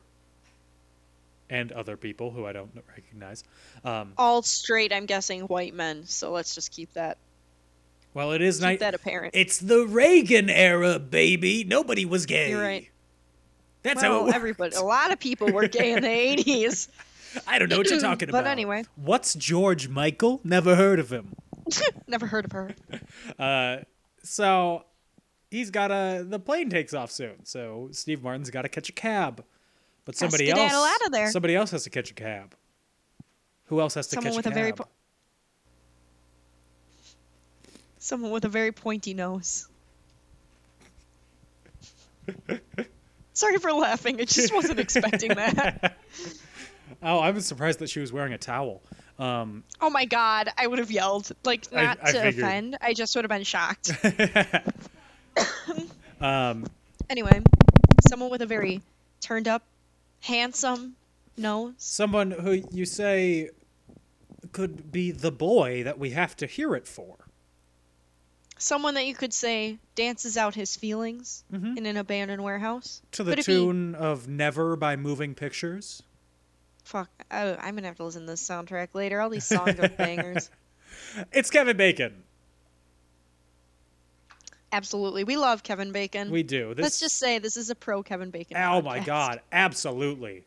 and 1.51 1.73
other 1.73 1.97
people 1.97 2.31
who 2.31 2.47
I 2.47 2.53
don't 2.53 2.71
recognize. 2.89 3.45
Um, 3.85 4.13
All 4.17 4.43
straight, 4.43 4.93
I'm 4.93 5.07
guessing, 5.07 5.43
white 5.43 5.75
men. 5.75 6.07
So 6.07 6.33
let's 6.33 6.55
just 6.55 6.71
keep 6.71 6.93
that 6.95 7.19
well, 8.15 8.33
it 8.33 8.43
is 8.43 8.61
keep 8.61 8.81
that 8.81 8.95
apparent. 8.95 9.35
It's 9.35 9.59
the 9.59 9.87
Reagan 9.87 10.51
era, 10.51 10.99
baby. 10.99 11.65
Nobody 11.65 12.05
was 12.05 12.27
gay. 12.27 12.51
You're 12.51 12.61
right. 12.61 12.89
That's 13.83 14.03
how 14.03 14.11
well, 14.11 14.25
works. 14.25 14.37
everybody, 14.37 14.77
a 14.77 14.83
lot 14.83 15.13
of 15.13 15.19
people 15.19 15.51
were 15.51 15.67
gay 15.67 15.93
in 15.93 16.03
the 16.03 16.09
80s. 16.09 16.89
I 17.47 17.59
don't 17.59 17.69
know 17.69 17.79
what 17.79 17.89
you're 17.91 18.01
talking 18.01 18.27
But 18.27 18.41
about. 18.41 18.45
But 18.45 18.51
anyway. 18.51 18.85
what's 18.97 19.35
George 19.35 19.89
Michael? 19.89 20.41
Never 20.45 20.77
heard 20.77 21.01
of 21.01 21.11
him. 21.11 21.35
Never 22.07 22.27
heard 22.27 22.45
of 22.45 22.53
her. 22.53 22.75
Uh, 23.39 23.79
so 24.23 24.85
he's 25.51 25.71
got 25.71 25.91
a 25.91 26.25
the 26.27 26.39
plane 26.39 26.69
takes 26.69 26.93
off 26.93 27.11
soon. 27.11 27.45
So 27.45 27.89
Steve 27.93 28.23
Martin's 28.23 28.51
got 28.51 28.63
to 28.63 28.69
catch 28.69 28.89
a 28.89 28.93
cab, 28.93 29.45
but 30.05 30.17
somebody 30.17 30.51
else 30.51 30.73
out 30.73 31.07
of 31.07 31.13
there. 31.13 31.31
somebody 31.31 31.55
else 31.55 31.71
has 31.71 31.85
to 31.85 31.91
catch 31.91 32.11
a 32.11 32.15
cab. 32.15 32.55
Who 33.67 33.81
else 33.81 33.95
has 33.95 34.09
to 34.09 34.15
Someone 34.17 34.33
catch 34.33 34.37
with 34.39 34.47
a 34.47 34.49
a 34.49 34.53
cab? 34.53 34.61
very 34.61 34.73
po- 34.73 34.89
Someone 37.99 38.33
with 38.33 38.45
a 38.45 38.49
very 38.49 38.73
pointy 38.73 39.15
nose. 39.15 39.69
Sorry 43.35 43.59
for 43.59 43.73
laughing. 43.73 44.21
I 44.21 44.25
just 44.25 44.53
wasn't 44.55 44.79
expecting 44.81 45.31
that. 45.35 45.97
oh, 47.03 47.19
I 47.19 47.31
was 47.31 47.47
surprised 47.47 47.79
that 47.79 47.89
she 47.89 48.01
was 48.01 48.13
wearing 48.13 48.33
a 48.33 48.39
towel. 48.39 48.83
Um, 49.19 49.65
Oh 49.81 49.91
my 49.91 50.05
god, 50.05 50.49
I 50.59 50.67
would 50.67 50.79
have 50.79 50.91
yelled. 50.91 51.31
Like 51.45 51.67
I- 51.75 51.85
not 51.85 51.99
I 52.03 52.13
to 52.13 52.23
figured. 52.23 52.45
offend. 52.45 52.79
I 52.81 52.93
just 52.93 53.15
would 53.17 53.25
have 53.25 53.31
been 53.31 53.45
shocked. 53.45 53.91
um, 56.21 56.67
Anyway, 57.11 57.43
someone 58.09 58.31
with 58.31 58.43
a 58.43 58.47
very 58.47 58.81
turned 59.21 59.49
up, 59.49 59.63
handsome 60.23 60.97
nose. 61.37 61.75
someone 61.79 62.31
who 62.31 62.63
you 62.73 62.85
say 62.87 63.51
could 64.53 64.91
be 64.93 65.11
the 65.11 65.31
boy 65.33 65.83
that 65.85 65.99
we 65.99 66.11
have 66.11 66.37
to 66.37 66.47
hear 66.47 66.75
it 66.75 66.87
for. 66.87 67.17
Someone 68.59 68.95
that 68.95 69.07
you 69.07 69.15
could 69.15 69.33
say 69.33 69.79
dances 69.97 70.37
out 70.37 70.55
his 70.55 70.77
feelings 70.77 71.43
Mhm. 71.53 71.77
in 71.79 71.87
an 71.87 71.97
abandoned 71.97 72.43
warehouse. 72.45 73.03
To 73.13 73.25
the 73.25 73.33
But 73.33 73.39
if 73.41 73.47
he- 73.47 73.55
tune 73.55 73.95
of 73.95 74.29
Never 74.29 74.77
by 74.77 74.95
Moving 74.97 75.35
Pictures. 75.35 76.03
Fuck, 76.85 77.11
I, 77.31 77.55
I'm 77.57 77.75
gonna 77.75 77.87
have 77.89 77.97
to 77.97 78.05
listen 78.05 78.23
to 78.23 78.33
this 78.33 78.47
soundtrack 78.47 78.89
later. 78.95 79.21
All 79.21 79.31
these 79.31 79.45
songs 79.47 79.79
are 79.79 79.89
bangers. 79.89 80.51
It's 81.33 81.51
Kevin 81.51 81.77
Bacon. 81.77 82.23
Absolutely, 84.73 85.23
we 85.25 85.37
love 85.37 85.63
Kevin 85.63 85.93
Bacon. 85.93 86.31
We 86.31 86.43
do. 86.43 86.75
This, 86.75 86.83
Let's 86.83 87.01
just 87.01 87.19
say 87.19 87.39
this 87.39 87.57
is 87.57 87.69
a 87.69 87.75
pro 87.75 88.03
Kevin 88.03 88.31
Bacon. 88.31 88.57
Oh 88.57 88.81
my 88.81 89.01
god, 89.01 89.41
absolutely. 89.53 90.45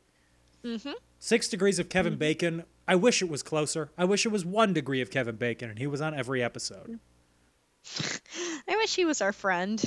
Mhm. 0.64 0.96
Six 1.20 1.48
degrees 1.48 1.78
of 1.80 1.90
Kevin 1.90 2.16
Bacon. 2.18 2.64
I 2.88 2.96
wish 2.96 3.22
it 3.22 3.30
was 3.30 3.44
closer. 3.44 3.92
I 3.98 4.06
wish 4.06 4.26
it 4.26 4.30
was 4.30 4.44
one 4.44 4.74
degree 4.74 5.02
of 5.02 5.12
Kevin 5.12 5.36
Bacon 5.36 5.70
and 5.70 5.78
he 5.80 5.88
was 5.88 6.02
on 6.02 6.14
every 6.16 6.44
episode. 6.44 7.00
I 8.68 8.76
wish 8.76 8.96
he 8.96 9.06
was 9.06 9.22
our 9.22 9.32
friend. 9.34 9.84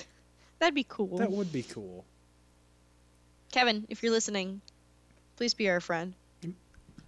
That'd 0.60 0.74
be 0.74 0.86
cool. 0.88 1.18
That 1.18 1.30
would 1.32 1.52
be 1.52 1.62
cool. 1.64 2.04
Kevin, 3.52 3.86
if 3.88 4.02
you're 4.02 4.12
listening, 4.12 4.60
please 5.36 5.54
be 5.54 5.68
our 5.68 5.80
friend. 5.80 6.14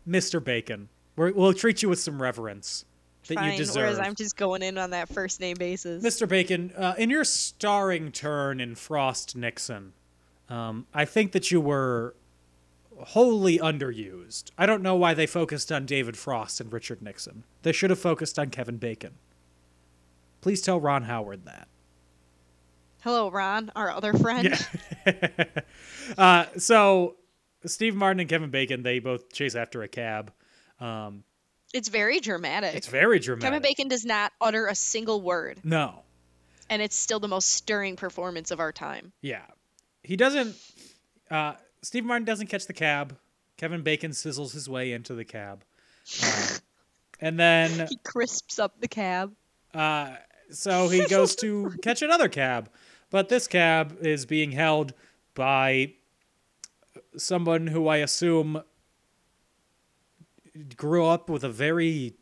Mr. 0.09 0.43
Bacon. 0.43 0.89
We're, 1.17 1.33
we'll 1.33 1.53
treat 1.53 1.83
you 1.83 1.89
with 1.89 2.01
some 2.01 2.21
reverence 2.21 2.85
that 3.31 3.37
Fine. 3.37 3.53
you 3.53 3.59
deserve. 3.59 3.77
Whereas 3.77 3.99
I'm 3.99 4.15
just 4.15 4.37
going 4.37 4.63
in 4.63 4.77
on 4.79 4.91
that 4.91 5.09
first 5.09 5.41
name 5.41 5.57
basis. 5.59 6.05
Mr. 6.05 6.29
Bacon, 6.29 6.73
uh, 6.77 6.95
in 6.99 7.11
your 7.11 7.25
starring 7.25 8.13
turn 8.13 8.61
in 8.61 8.75
Frost 8.75 9.35
Nixon, 9.35 9.93
um, 10.49 10.87
I 10.93 11.05
think 11.05 11.33
that 11.33 11.51
you 11.51 11.61
were 11.61 12.15
wholly 12.99 13.59
underused. 13.59 14.51
I 14.59 14.67
don't 14.67 14.83
know 14.83 14.95
why 14.97 15.15
they 15.15 15.27
focused 15.27 15.73
on 15.73 15.87
David 15.87 16.17
Frost 16.17 16.61
and 16.61 16.73
Richard 16.73 17.01
Nixon. 17.01 17.45
They 17.63 17.73
should 17.73 17.91
have 17.91 17.99
focused 17.99 18.39
on 18.39 18.51
Kevin 18.51 18.77
Bacon. 18.77 19.15
Please 20.41 20.61
tell 20.61 20.81
Ron 20.81 21.05
Howard 21.05 21.45
that. 21.45 21.69
Hello, 23.03 23.31
Ron, 23.31 23.71
our 23.75 23.91
other 23.91 24.13
friend. 24.13 24.55
uh, 26.19 26.45
so, 26.59 27.17
Steve 27.65 27.95
Martin 27.95 28.21
and 28.21 28.29
Kevin 28.29 28.51
Bacon, 28.51 28.83
they 28.83 28.99
both 28.99 29.33
chase 29.33 29.55
after 29.55 29.83
a 29.83 29.89
cab. 29.89 30.33
Um, 30.81 31.25
It's 31.73 31.89
very 31.89 32.21
dramatic. 32.21 32.75
it's 32.75 32.89
very 32.89 33.19
dramatic. 33.19 33.47
Kevin 33.47 33.63
Bacon 33.63 33.89
does 33.89 34.05
not 34.05 34.33
utter 34.41 34.67
a 34.67 34.75
single 34.75 35.21
word, 35.21 35.61
No. 35.65 36.03
and 36.69 36.83
it's 36.83 36.97
still 36.97 37.21
the 37.21 37.29
most 37.29 37.53
stirring 37.53 37.97
performance 37.97 38.51
of 38.51 38.59
our 38.61 38.73
time. 38.73 39.13
Yeah. 39.23 39.45
He 40.03 40.17
doesn't. 40.17 40.57
Uh, 41.31 41.53
Steve 41.83 42.05
Martin 42.05 42.25
doesn't 42.25 42.49
catch 42.49 42.67
the 42.67 42.73
cab. 42.73 43.17
Kevin 43.57 43.83
Bacon 43.83 44.11
sizzles 44.13 44.53
his 44.53 44.69
way 44.69 44.93
into 44.93 45.15
the 45.15 45.25
cab. 45.25 45.63
Uh, 46.23 46.49
and 47.21 47.39
then, 47.39 47.87
He 47.91 47.99
crisps 48.03 48.59
up 48.59 48.81
the 48.81 48.89
cab. 48.89 49.33
uh, 49.75 50.17
so 50.51 50.89
he 50.89 51.07
goes 51.07 51.37
to 51.37 51.71
catch 51.83 52.03
another 52.03 52.29
cab. 52.29 52.69
But 53.11 53.29
this 53.29 53.47
cab 53.47 53.99
is 54.01 54.27
being 54.27 54.51
held 54.53 54.95
by 55.35 55.93
someone 57.17 57.67
who 57.69 57.87
I 57.89 57.99
assume 57.99 58.63
grew 60.77 61.07
up 61.07 61.29
with 61.29 61.45
a 61.45 61.49
very 61.49 62.15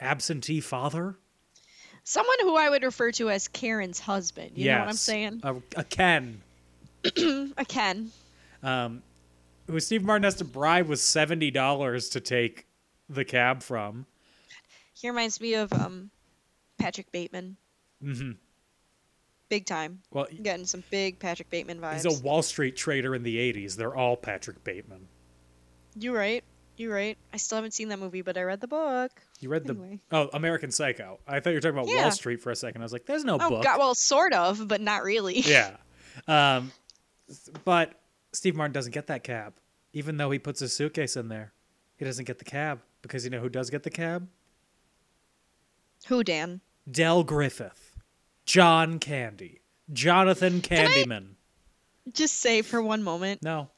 absentee 0.00 0.60
father. 0.60 1.16
Someone 2.04 2.36
who 2.42 2.56
I 2.56 2.68
would 2.68 2.82
refer 2.82 3.10
to 3.12 3.30
as 3.30 3.48
Karen's 3.48 3.98
husband. 4.00 4.52
You 4.56 4.70
know 4.72 4.80
what 4.80 4.88
I'm 4.88 4.94
saying? 4.94 5.40
A, 5.42 5.54
a 5.76 5.84
Ken. 5.84 6.42
A 7.56 7.64
Ken. 7.66 8.10
um, 8.62 9.02
who 9.66 9.78
Steve 9.80 10.02
Martin 10.04 10.24
has 10.24 10.36
to 10.36 10.44
bribe 10.44 10.88
with 10.88 11.00
seventy 11.00 11.50
dollars 11.50 12.08
to 12.10 12.20
take 12.20 12.66
the 13.10 13.24
cab 13.26 13.62
from. 13.62 14.06
He 14.94 15.08
reminds 15.08 15.38
me 15.40 15.54
of 15.54 15.70
um, 15.74 16.10
Patrick 16.78 17.10
Bateman. 17.12 17.56
hmm 18.02 18.32
Big 19.50 19.66
time. 19.66 20.00
Well, 20.10 20.26
I'm 20.30 20.42
getting 20.42 20.64
some 20.64 20.82
big 20.90 21.18
Patrick 21.18 21.50
Bateman 21.50 21.78
vibes. 21.78 22.02
he's 22.04 22.20
a 22.20 22.22
Wall 22.22 22.40
Street 22.42 22.74
trader 22.76 23.14
in 23.14 23.22
the 23.22 23.36
'80s. 23.36 23.76
They're 23.76 23.94
all 23.94 24.16
Patrick 24.16 24.64
Bateman. 24.64 25.06
You 25.96 26.16
right. 26.16 26.42
You 26.76 26.92
right. 26.92 27.16
I 27.32 27.36
still 27.36 27.56
haven't 27.56 27.72
seen 27.72 27.88
that 27.90 27.98
movie, 28.00 28.22
but 28.22 28.36
I 28.36 28.42
read 28.42 28.60
the 28.60 28.66
book. 28.66 29.10
You 29.40 29.48
read 29.48 29.64
the 29.64 29.74
Anyway. 29.74 30.00
oh 30.10 30.28
American 30.32 30.70
Psycho. 30.72 31.20
I 31.26 31.38
thought 31.40 31.50
you 31.50 31.56
were 31.56 31.60
talking 31.60 31.78
about 31.78 31.88
Yeah. 31.88 32.02
Wall 32.02 32.10
Street 32.10 32.40
for 32.42 32.50
a 32.50 32.56
second. 32.56 32.82
I 32.82 32.84
was 32.84 32.92
like, 32.92 33.06
"There's 33.06 33.24
no 33.24 33.38
Oh 33.40 33.48
book." 33.48 33.62
God, 33.64 33.78
well, 33.78 33.94
sort 33.94 34.32
of, 34.32 34.66
but 34.66 34.80
not 34.80 35.04
really. 35.04 35.40
yeah, 35.40 35.76
um, 36.26 36.72
but 37.64 37.92
Steve 38.32 38.56
Martin 38.56 38.72
doesn't 38.72 38.92
get 38.92 39.06
that 39.06 39.22
cab, 39.22 39.54
even 39.92 40.16
though 40.16 40.30
he 40.32 40.38
puts 40.40 40.58
his 40.60 40.72
suitcase 40.74 41.16
in 41.16 41.28
there. 41.28 41.52
He 41.96 42.04
doesn't 42.04 42.24
get 42.24 42.38
the 42.38 42.44
cab 42.44 42.80
because 43.02 43.24
you 43.24 43.30
know 43.30 43.38
who 43.40 43.48
does 43.48 43.70
get 43.70 43.84
the 43.84 43.90
cab? 43.90 44.26
Who, 46.08 46.24
Dan? 46.24 46.60
Del 46.90 47.22
Griffith, 47.24 47.96
John 48.44 48.98
Candy, 48.98 49.60
Jonathan 49.92 50.60
Candyman. 50.60 51.34
Just 52.12 52.38
say 52.40 52.60
for 52.62 52.82
one 52.82 53.02
moment. 53.02 53.42
No, 53.42 53.68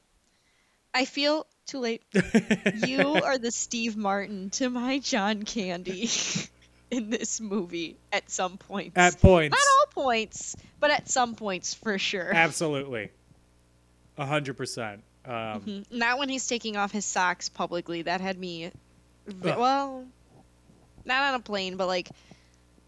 I 0.93 1.05
feel 1.05 1.45
too 1.67 1.79
late. 1.79 2.01
you 2.85 3.01
are 3.13 3.37
the 3.37 3.51
Steve 3.51 3.95
Martin 3.95 4.49
to 4.51 4.69
my 4.69 4.99
John 4.99 5.43
Candy 5.43 6.09
in 6.91 7.09
this 7.09 7.39
movie 7.41 7.97
at 8.11 8.29
some 8.29 8.57
points. 8.57 8.97
at 8.97 9.19
points. 9.21 9.51
Not 9.51 9.59
all 9.99 10.03
points, 10.03 10.55
but 10.79 10.91
at 10.91 11.09
some 11.09 11.35
points 11.35 11.73
for 11.73 11.97
sure. 11.99 12.33
Absolutely. 12.33 13.11
A 14.17 14.25
hundred 14.25 14.57
percent. 14.57 15.03
Um, 15.25 15.33
Mhm. 15.33 15.85
Not 15.91 16.17
when 16.19 16.29
he's 16.29 16.47
taking 16.47 16.77
off 16.77 16.91
his 16.91 17.05
socks 17.05 17.49
publicly. 17.49 18.03
That 18.03 18.21
had 18.21 18.37
me. 18.39 18.71
v- 19.27 19.49
Ugh. 19.49 19.57
Well, 19.59 20.05
not 21.05 21.33
on 21.33 21.39
a 21.39 21.43
plane, 21.43 21.75
but 21.77 21.87
like, 21.87 22.09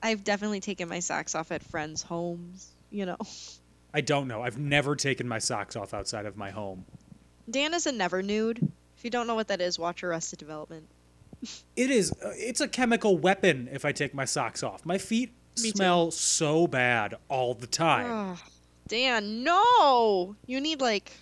I've 0.01 0.23
definitely 0.23 0.61
taken 0.61 0.87
my 0.87 0.99
socks 0.99 1.35
off 1.35 1.51
at 1.51 1.61
friends' 1.63 2.01
homes. 2.01 2.67
You 2.89 3.05
know, 3.05 3.17
I 3.93 4.01
don't 4.01 4.27
know. 4.27 4.41
I've 4.41 4.57
never 4.57 4.95
taken 4.95 5.27
my 5.27 5.39
socks 5.39 5.75
off 5.75 5.93
outside 5.93 6.25
of 6.25 6.37
my 6.37 6.49
home. 6.49 6.85
Dan 7.49 7.73
is 7.73 7.85
a 7.87 7.91
never 7.91 8.21
nude. 8.21 8.71
If 8.97 9.03
you 9.03 9.09
don't 9.09 9.27
know 9.27 9.35
what 9.35 9.47
that 9.47 9.61
is, 9.61 9.79
watch 9.79 10.03
Arrested 10.03 10.39
Development. 10.39 10.85
It 11.77 11.89
is. 11.89 12.11
Uh, 12.11 12.33
it's 12.35 12.59
a 12.59 12.67
chemical 12.67 13.17
weapon. 13.17 13.69
If 13.71 13.85
I 13.85 13.93
take 13.93 14.13
my 14.13 14.25
socks 14.25 14.61
off, 14.61 14.85
my 14.85 14.97
feet 14.97 15.31
Me 15.61 15.71
too. 15.71 15.77
smell 15.77 16.11
so 16.11 16.67
bad 16.67 17.15
all 17.29 17.53
the 17.53 17.67
time. 17.67 18.11
Ugh. 18.33 18.39
Dan, 18.89 19.43
no! 19.45 20.35
You 20.45 20.59
need 20.59 20.81
like 20.81 21.13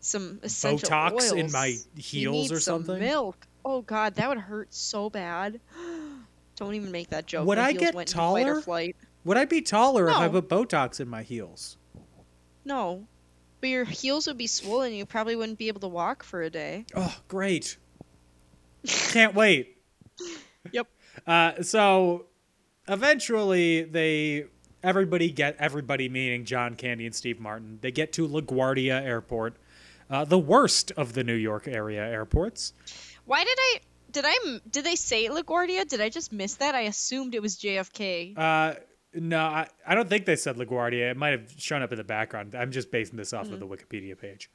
some 0.00 0.40
essential 0.42 0.88
Botox 0.88 1.32
in 1.32 1.40
oils. 1.42 1.52
my 1.52 1.66
You 1.66 1.80
heels 1.96 2.34
need 2.50 2.56
or 2.56 2.60
some 2.60 2.84
something? 2.86 3.00
Milk. 3.00 3.46
Oh 3.64 3.82
God, 3.82 4.14
that 4.14 4.28
would 4.28 4.38
hurt 4.38 4.72
so 4.72 5.10
bad. 5.10 5.60
Don't 6.56 6.74
even 6.74 6.90
make 6.90 7.10
that 7.10 7.26
joke. 7.26 7.46
Would 7.46 7.58
My 7.58 7.64
I 7.66 7.72
get 7.72 7.94
went 7.94 8.08
into 8.08 8.18
fight 8.18 8.46
or 8.48 8.62
taller? 8.62 8.92
Would 9.24 9.36
I 9.36 9.44
be 9.44 9.60
taller 9.60 10.08
if 10.08 10.16
I 10.16 10.28
put 10.28 10.48
Botox 10.48 10.98
in 11.00 11.08
my 11.08 11.22
heels? 11.22 11.76
No, 12.64 13.06
but 13.62 13.70
your 13.70 13.84
heels 13.84 14.26
would 14.26 14.36
be 14.36 14.48
swollen. 14.48 14.92
You 14.92 15.06
probably 15.06 15.36
wouldn't 15.36 15.56
be 15.56 15.68
able 15.68 15.80
to 15.80 15.88
walk 15.88 16.24
for 16.24 16.42
a 16.42 16.50
day. 16.50 16.84
Oh, 16.94 17.16
great! 17.28 17.78
Can't 18.86 19.34
wait. 19.34 19.78
Yep. 20.72 20.88
Uh, 21.26 21.62
so 21.62 22.26
eventually 22.88 23.84
they 23.84 24.46
everybody 24.82 25.30
get 25.30 25.56
everybody 25.60 26.08
meaning 26.08 26.44
John 26.44 26.74
Candy 26.74 27.06
and 27.06 27.14
Steve 27.14 27.38
Martin. 27.38 27.78
They 27.80 27.92
get 27.92 28.12
to 28.14 28.26
LaGuardia 28.28 29.00
Airport, 29.00 29.56
uh, 30.10 30.24
the 30.24 30.38
worst 30.38 30.90
of 30.96 31.12
the 31.12 31.22
New 31.22 31.34
York 31.34 31.68
area 31.68 32.04
airports. 32.04 32.72
Why 33.24 33.44
did 33.44 33.56
I? 33.58 33.80
Did 34.10 34.24
I 34.26 34.58
Did 34.68 34.84
they 34.84 34.96
say 34.96 35.28
LaGuardia? 35.28 35.88
Did 35.88 36.00
I 36.00 36.08
just 36.08 36.32
miss 36.32 36.56
that? 36.56 36.74
I 36.74 36.82
assumed 36.82 37.36
it 37.36 37.40
was 37.40 37.56
JFK. 37.56 38.36
Uh, 38.36 38.74
no, 39.14 39.40
I, 39.40 39.68
I 39.86 39.94
don't 39.94 40.08
think 40.08 40.26
they 40.26 40.36
said 40.36 40.56
LaGuardia. 40.56 41.10
It 41.10 41.16
might 41.16 41.30
have 41.30 41.52
shown 41.58 41.82
up 41.82 41.92
in 41.92 41.98
the 41.98 42.04
background. 42.04 42.54
I'm 42.54 42.70
just 42.70 42.90
basing 42.90 43.16
this 43.16 43.32
off 43.32 43.50
of 43.50 43.60
the 43.60 43.66
Wikipedia 43.66 44.18
page. 44.18 44.50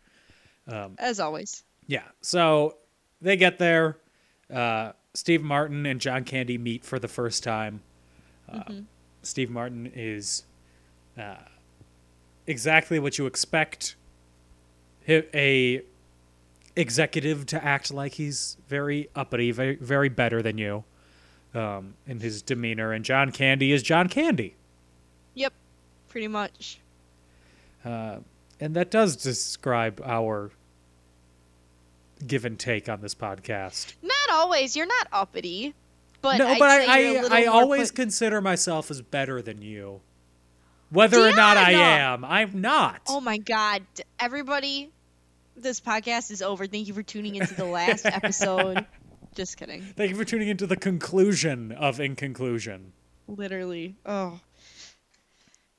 As 0.97 1.19
always. 1.19 1.63
Yeah. 1.87 2.03
So 2.21 2.77
they 3.21 3.37
get 3.37 3.59
there. 3.59 3.97
Uh, 4.53 4.93
Steve 5.13 5.43
Martin 5.43 5.85
and 5.85 5.99
John 5.99 6.23
Candy 6.23 6.57
meet 6.57 6.83
for 6.83 6.99
the 6.99 7.07
first 7.07 7.43
time. 7.43 7.81
Uh, 8.51 8.63
Steve 9.23 9.49
Martin 9.49 9.91
is 9.93 10.43
uh, 11.17 11.35
exactly 12.45 12.99
what 12.99 13.17
you 13.17 13.25
expect 13.25 13.95
a 15.09 15.81
executive 16.75 17.45
to 17.47 17.63
act 17.63 17.93
like 17.93 18.13
he's 18.13 18.57
very 18.67 19.09
uppity, 19.15 19.51
very, 19.51 19.75
very 19.75 20.09
better 20.09 20.41
than 20.41 20.57
you 20.57 20.83
um, 21.57 21.95
in 22.05 22.19
his 22.19 22.41
demeanor. 22.41 22.91
And 22.91 23.03
John 23.03 23.31
Candy 23.31 23.71
is 23.71 23.81
John 23.83 24.07
Candy. 24.09 24.55
Yep. 25.33 25.53
Pretty 26.09 26.27
much. 26.27 26.79
Uh, 27.83 28.17
and 28.59 28.75
that 28.75 28.91
does 28.91 29.15
describe 29.15 30.01
our 30.03 30.51
give 32.25 32.45
and 32.45 32.57
take 32.57 32.89
on 32.89 33.01
this 33.01 33.15
podcast. 33.15 33.93
Not 34.01 34.29
always. 34.31 34.75
You're 34.75 34.87
not 34.87 35.07
uppity. 35.11 35.73
But 36.21 36.37
no, 36.39 36.47
I'd 36.47 36.59
but 36.59 36.69
I, 36.69 37.17
I, 37.17 37.43
I 37.43 37.45
always 37.45 37.91
put- 37.91 37.95
consider 37.97 38.41
myself 38.41 38.89
as 38.89 39.01
better 39.01 39.41
than 39.41 39.61
you. 39.61 40.01
Whether 40.89 41.19
or 41.19 41.33
not 41.35 41.57
I 41.57 41.73
Diana! 41.73 42.13
am, 42.13 42.25
I'm 42.25 42.61
not. 42.61 43.01
Oh 43.09 43.19
my 43.19 43.37
god. 43.37 43.83
Everybody, 44.19 44.89
this 45.57 45.81
podcast 45.81 46.31
is 46.31 46.41
over. 46.41 46.65
Thank 46.65 46.87
you 46.87 46.93
for 46.93 47.03
tuning 47.03 47.35
into 47.35 47.53
the 47.53 47.65
last 47.65 48.05
episode. 48.05 48.85
Just 49.37 49.55
kidding. 49.55 49.83
Thank 49.95 50.09
you 50.09 50.15
for 50.17 50.25
tuning 50.25 50.47
into 50.47 50.65
the 50.65 50.75
conclusion 50.75 51.71
of 51.71 51.99
In 51.99 52.15
Conclusion. 52.15 52.91
Literally. 53.27 53.95
Oh. 54.03 54.39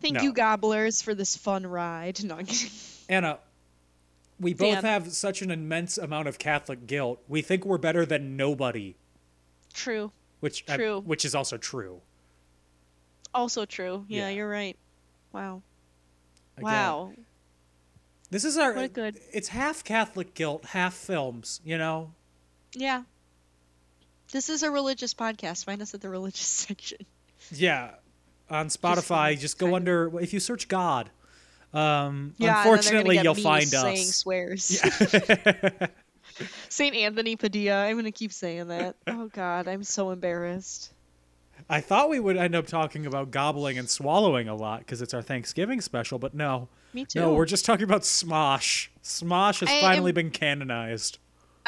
Thank 0.00 0.14
No. 0.14 0.22
you, 0.22 0.32
gobblers, 0.32 1.02
for 1.02 1.12
this 1.12 1.36
fun 1.36 1.66
ride. 1.66 2.20
No, 2.24 2.36
I'm 2.36 2.46
kidding. 2.46 2.70
Anna, 3.08 3.40
we 4.38 4.54
both 4.54 4.82
have 4.84 5.12
such 5.12 5.42
an 5.42 5.50
immense 5.50 5.98
amount 5.98 6.28
of 6.28 6.38
Catholic 6.38 6.86
guilt. 6.86 7.20
We 7.26 7.42
think 7.42 7.64
we're 7.64 7.78
better 7.78 8.06
than 8.06 8.36
nobody, 8.36 8.94
True. 9.74 10.12
which 10.38 10.64
I- 10.68 10.76
True. 10.76 11.00
which 11.00 11.24
is 11.24 11.34
also 11.34 11.56
true. 11.56 12.00
Also 13.34 13.64
true. 13.64 14.04
Yeah, 14.08 14.28
Yeah. 14.28 14.36
you're 14.36 14.48
right. 14.48 14.76
Wow. 15.32 15.62
Again, 16.56 16.64
Wow. 16.64 17.12
This 18.30 18.44
is 18.44 18.56
our 18.56 18.72
What 18.72 18.92
good- 18.92 19.18
It's 19.32 19.48
half 19.48 19.82
Catholic 19.82 20.34
guilt, 20.34 20.66
half 20.66 20.94
films, 20.94 21.60
you 21.64 21.76
know? 21.76 22.12
Yeah. 22.72 23.02
This 24.32 24.48
is 24.48 24.62
a 24.62 24.70
religious 24.70 25.14
podcast. 25.14 25.64
Find 25.64 25.80
us 25.82 25.94
at 25.94 26.00
the 26.00 26.08
religious 26.08 26.40
section. 26.46 26.98
Yeah. 27.50 27.92
On 28.50 28.68
Spotify, 28.68 29.38
just, 29.38 29.58
go 29.58 29.66
kind 29.66 29.74
of- 29.74 29.76
under 30.14 30.20
if 30.20 30.32
you 30.32 30.40
search 30.40 30.68
God. 30.68 31.10
Um 31.74 32.34
Yeah, 32.38 32.58
unfortunately 32.62 33.16
you'll 33.16 33.34
they're 33.34 33.42
gonna 33.44 33.60
get 33.60 33.70
find 33.70 33.74
us. 33.74 33.82
saying 33.82 34.06
swears. 34.06 34.82
Saint 36.68 36.94
Anthony 36.96 37.36
Padilla. 37.36 37.84
I'm 37.86 37.96
gonna 37.96 38.10
keep 38.12 38.32
saying 38.32 38.68
that. 38.68 38.96
Oh 39.06 39.28
God, 39.32 39.68
I'm 39.68 39.82
so 39.84 40.10
embarrassed. 40.10 40.92
I 41.68 41.80
thought 41.82 42.08
we 42.08 42.20
would 42.20 42.36
end 42.38 42.54
up 42.54 42.66
talking 42.66 43.04
about 43.04 43.30
gobbling 43.30 43.76
and 43.78 43.90
swallowing 43.90 44.48
a 44.48 44.54
lot 44.54 44.78
because 44.80 45.02
it's 45.02 45.12
our 45.12 45.20
Thanksgiving 45.20 45.80
special, 45.82 46.18
but 46.18 46.32
no. 46.32 46.68
Me 46.94 47.04
too. 47.04 47.20
No, 47.20 47.34
we're 47.34 47.44
just 47.44 47.64
talking 47.66 47.84
about 47.84 48.02
Smosh. 48.02 48.88
Smosh 49.02 49.60
has 49.60 49.68
I 49.68 49.72
am- 49.72 49.82
finally 49.82 50.12
been 50.12 50.30
canonized. 50.30 51.18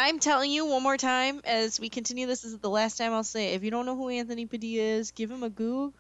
I'm 0.02 0.18
telling 0.18 0.50
you 0.50 0.64
one 0.64 0.82
more 0.82 0.96
time 0.96 1.42
as 1.44 1.78
we 1.78 1.90
continue. 1.90 2.26
This 2.26 2.42
is 2.44 2.58
the 2.58 2.70
last 2.70 2.96
time 2.96 3.12
I'll 3.12 3.22
say. 3.22 3.52
it. 3.52 3.56
If 3.56 3.64
you 3.64 3.70
don't 3.70 3.84
know 3.84 3.94
who 3.96 4.08
Anthony 4.08 4.46
Padilla 4.46 4.82
is, 4.82 5.10
give 5.10 5.30
him 5.30 5.42
a 5.42 5.50
Goog. 5.50 5.92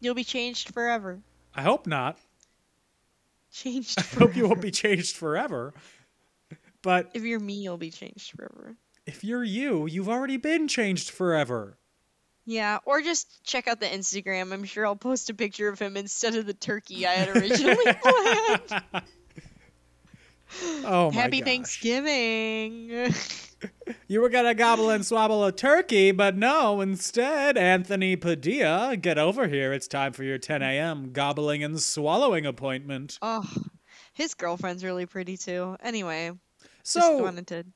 You'll 0.00 0.14
be 0.14 0.24
changed 0.24 0.74
forever. 0.74 1.20
I 1.54 1.62
hope 1.62 1.86
not. 1.86 2.18
Changed. 3.50 3.98
I 3.98 4.02
hope 4.18 4.36
you 4.36 4.46
won't 4.46 4.60
be 4.60 4.70
changed 4.70 5.16
forever. 5.16 5.72
But 6.82 7.12
If 7.14 7.22
you're 7.22 7.40
me, 7.40 7.54
you'll 7.54 7.78
be 7.78 7.90
changed 7.90 8.32
forever. 8.32 8.76
if 9.06 9.24
you're 9.24 9.42
you, 9.42 9.86
you've 9.86 10.10
already 10.10 10.36
been 10.36 10.68
changed 10.68 11.10
forever. 11.10 11.78
Yeah, 12.44 12.78
or 12.84 13.00
just 13.00 13.42
check 13.42 13.66
out 13.68 13.80
the 13.80 13.86
Instagram. 13.86 14.52
I'm 14.52 14.64
sure 14.64 14.84
I'll 14.86 14.94
post 14.96 15.30
a 15.30 15.34
picture 15.34 15.68
of 15.68 15.78
him 15.78 15.96
instead 15.96 16.34
of 16.36 16.44
the 16.46 16.52
turkey 16.54 17.06
I 17.06 17.12
had 17.14 17.28
originally 17.36 17.92
planned. 18.02 19.02
Oh 20.84 21.10
my 21.10 21.20
Happy 21.20 21.40
gosh. 21.40 21.46
Thanksgiving. 21.46 23.12
You 24.06 24.20
were 24.20 24.28
gonna 24.28 24.54
gobble 24.54 24.90
and 24.90 25.02
swabble 25.02 25.48
a 25.48 25.50
turkey, 25.50 26.12
but 26.12 26.36
no, 26.36 26.82
instead, 26.82 27.56
Anthony 27.56 28.14
Padilla, 28.14 28.96
get 28.98 29.16
over 29.16 29.48
here. 29.48 29.72
It's 29.72 29.88
time 29.88 30.12
for 30.12 30.24
your 30.24 30.36
10 30.36 30.60
a.m. 30.60 31.10
gobbling 31.12 31.64
and 31.64 31.80
swallowing 31.80 32.44
appointment. 32.44 33.18
oh, 33.22 33.44
his 34.12 34.34
girlfriend's 34.34 34.84
really 34.84 35.06
pretty 35.06 35.38
too. 35.38 35.76
Anyway, 35.82 36.32
So, 36.82 37.26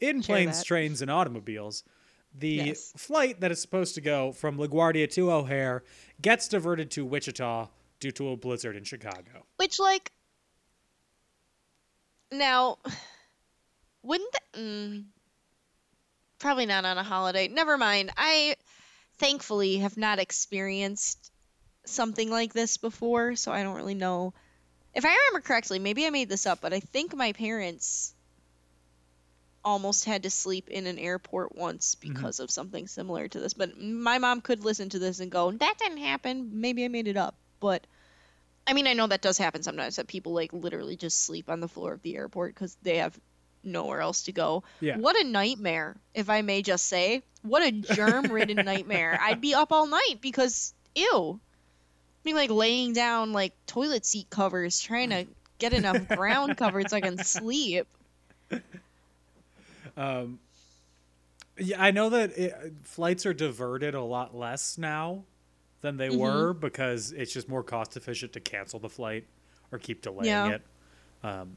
in 0.00 0.22
planes, 0.22 0.58
that. 0.58 0.66
trains, 0.66 1.00
and 1.00 1.10
automobiles, 1.10 1.82
the 2.38 2.48
Yes. 2.48 2.92
flight 2.96 3.40
that 3.40 3.50
is 3.50 3.60
supposed 3.62 3.94
to 3.94 4.02
go 4.02 4.32
from 4.32 4.58
LaGuardia 4.58 5.10
to 5.14 5.32
O'Hare 5.32 5.82
gets 6.20 6.46
diverted 6.46 6.90
to 6.92 7.06
Wichita 7.06 7.68
due 8.00 8.12
to 8.12 8.28
a 8.28 8.36
blizzard 8.36 8.76
in 8.76 8.84
Chicago. 8.84 9.46
which 9.56 9.78
like 9.80 10.12
now 12.32 12.78
wouldn't 14.02 14.32
that, 14.32 14.52
mm, 14.60 15.04
probably 16.38 16.66
not 16.66 16.84
on 16.84 16.98
a 16.98 17.02
holiday. 17.02 17.48
Never 17.48 17.76
mind. 17.76 18.10
I 18.16 18.56
thankfully 19.18 19.78
have 19.78 19.96
not 19.96 20.18
experienced 20.18 21.30
something 21.84 22.30
like 22.30 22.52
this 22.52 22.76
before, 22.76 23.36
so 23.36 23.52
I 23.52 23.62
don't 23.62 23.76
really 23.76 23.94
know. 23.94 24.32
If 24.94 25.04
I 25.04 25.08
remember 25.08 25.46
correctly, 25.46 25.78
maybe 25.78 26.06
I 26.06 26.10
made 26.10 26.28
this 26.28 26.46
up, 26.46 26.60
but 26.60 26.72
I 26.72 26.80
think 26.80 27.14
my 27.14 27.32
parents 27.32 28.14
almost 29.62 30.06
had 30.06 30.22
to 30.22 30.30
sleep 30.30 30.68
in 30.70 30.86
an 30.86 30.98
airport 30.98 31.54
once 31.54 31.94
because 31.94 32.40
of 32.40 32.50
something 32.50 32.86
similar 32.86 33.28
to 33.28 33.40
this. 33.40 33.52
But 33.52 33.78
my 33.78 34.18
mom 34.18 34.40
could 34.40 34.64
listen 34.64 34.88
to 34.88 34.98
this 34.98 35.20
and 35.20 35.30
go, 35.30 35.50
"That 35.52 35.78
didn't 35.78 35.98
happen. 35.98 36.60
Maybe 36.60 36.84
I 36.84 36.88
made 36.88 37.08
it 37.08 37.16
up." 37.18 37.34
But 37.60 37.86
I 38.66 38.72
mean, 38.72 38.86
I 38.86 38.92
know 38.92 39.06
that 39.06 39.22
does 39.22 39.38
happen 39.38 39.62
sometimes 39.62 39.96
that 39.96 40.06
people 40.06 40.32
like 40.32 40.52
literally 40.52 40.96
just 40.96 41.24
sleep 41.24 41.50
on 41.50 41.60
the 41.60 41.68
floor 41.68 41.92
of 41.92 42.02
the 42.02 42.16
airport 42.16 42.54
because 42.54 42.76
they 42.82 42.98
have 42.98 43.18
nowhere 43.64 44.00
else 44.00 44.24
to 44.24 44.32
go. 44.32 44.62
Yeah. 44.80 44.96
What 44.96 45.16
a 45.16 45.24
nightmare, 45.24 45.96
if 46.14 46.30
I 46.30 46.42
may 46.42 46.62
just 46.62 46.86
say. 46.86 47.22
What 47.42 47.62
a 47.62 47.72
germ-ridden 47.72 48.56
nightmare. 48.64 49.18
I'd 49.20 49.40
be 49.40 49.54
up 49.54 49.72
all 49.72 49.86
night 49.86 50.16
because 50.20 50.74
ew. 50.94 51.40
I 51.40 52.28
mean, 52.28 52.36
like 52.36 52.50
laying 52.50 52.92
down 52.92 53.32
like 53.32 53.54
toilet 53.66 54.04
seat 54.04 54.28
covers, 54.30 54.80
trying 54.80 55.10
to 55.10 55.26
get 55.58 55.72
enough 55.72 56.06
ground 56.16 56.56
covered 56.56 56.90
so 56.90 56.96
I 56.96 57.00
can 57.00 57.18
sleep. 57.18 57.86
Um, 59.96 60.38
yeah, 61.58 61.82
I 61.82 61.90
know 61.90 62.10
that 62.10 62.36
it, 62.38 62.72
flights 62.84 63.26
are 63.26 63.34
diverted 63.34 63.94
a 63.94 64.02
lot 64.02 64.36
less 64.36 64.78
now 64.78 65.24
than 65.80 65.96
they 65.96 66.08
Mm-hmm. 66.08 66.18
were 66.18 66.52
because 66.52 67.12
it's 67.12 67.32
just 67.32 67.48
more 67.48 67.62
cost 67.62 67.96
efficient 67.96 68.32
to 68.34 68.40
cancel 68.40 68.78
the 68.78 68.88
flight 68.88 69.26
or 69.72 69.78
keep 69.78 70.02
delaying 70.02 70.26
Yeah. 70.26 70.48
it. 70.50 70.62
Um, 71.22 71.56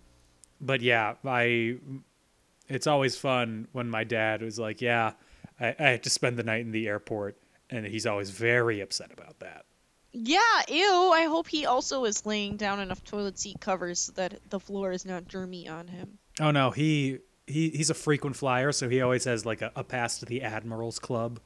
but 0.62 0.82
yeah, 0.82 1.16
I. 1.26 1.78
It's 2.70 2.88
always 2.88 3.18
fun 3.18 3.68
when 3.74 3.90
my 3.90 4.04
dad 4.06 4.42
was 4.42 4.58
like, 4.58 4.82
"Yeah, 4.82 5.14
I, 5.60 5.76
I 5.78 5.84
had 5.90 6.04
to 6.04 6.10
spend 6.10 6.38
the 6.38 6.44
night 6.44 6.62
in 6.62 6.72
the 6.72 6.88
airport," 6.88 7.38
and 7.70 7.86
he's 7.86 8.06
always 8.06 8.30
very 8.30 8.80
upset 8.80 9.12
about 9.12 9.40
that. 9.40 9.66
Yeah, 10.14 10.40
ew. 10.70 11.12
I 11.14 11.26
hope 11.26 11.48
he 11.48 11.66
also 11.66 12.06
is 12.06 12.26
laying 12.26 12.56
down 12.56 12.80
enough 12.80 13.04
toilet 13.04 13.38
seat 13.38 13.60
covers 13.60 14.00
so 14.00 14.12
that 14.14 14.40
the 14.50 14.60
floor 14.60 14.92
is 14.94 15.06
not 15.06 15.26
germy 15.28 15.70
on 15.70 15.88
him. 15.88 16.18
Oh 16.40 16.52
no, 16.52 16.72
he 16.72 17.20
he 17.48 17.70
he's 17.72 17.90
a 17.90 17.94
frequent 17.96 18.38
flyer, 18.38 18.72
so 18.72 18.88
he 18.88 19.02
always 19.02 19.26
has 19.26 19.46
like 19.46 19.62
a, 19.62 19.72
a 19.76 19.84
pass 19.84 20.20
to 20.20 20.26
the 20.26 20.42
Admirals 20.42 21.00
Club 21.00 21.42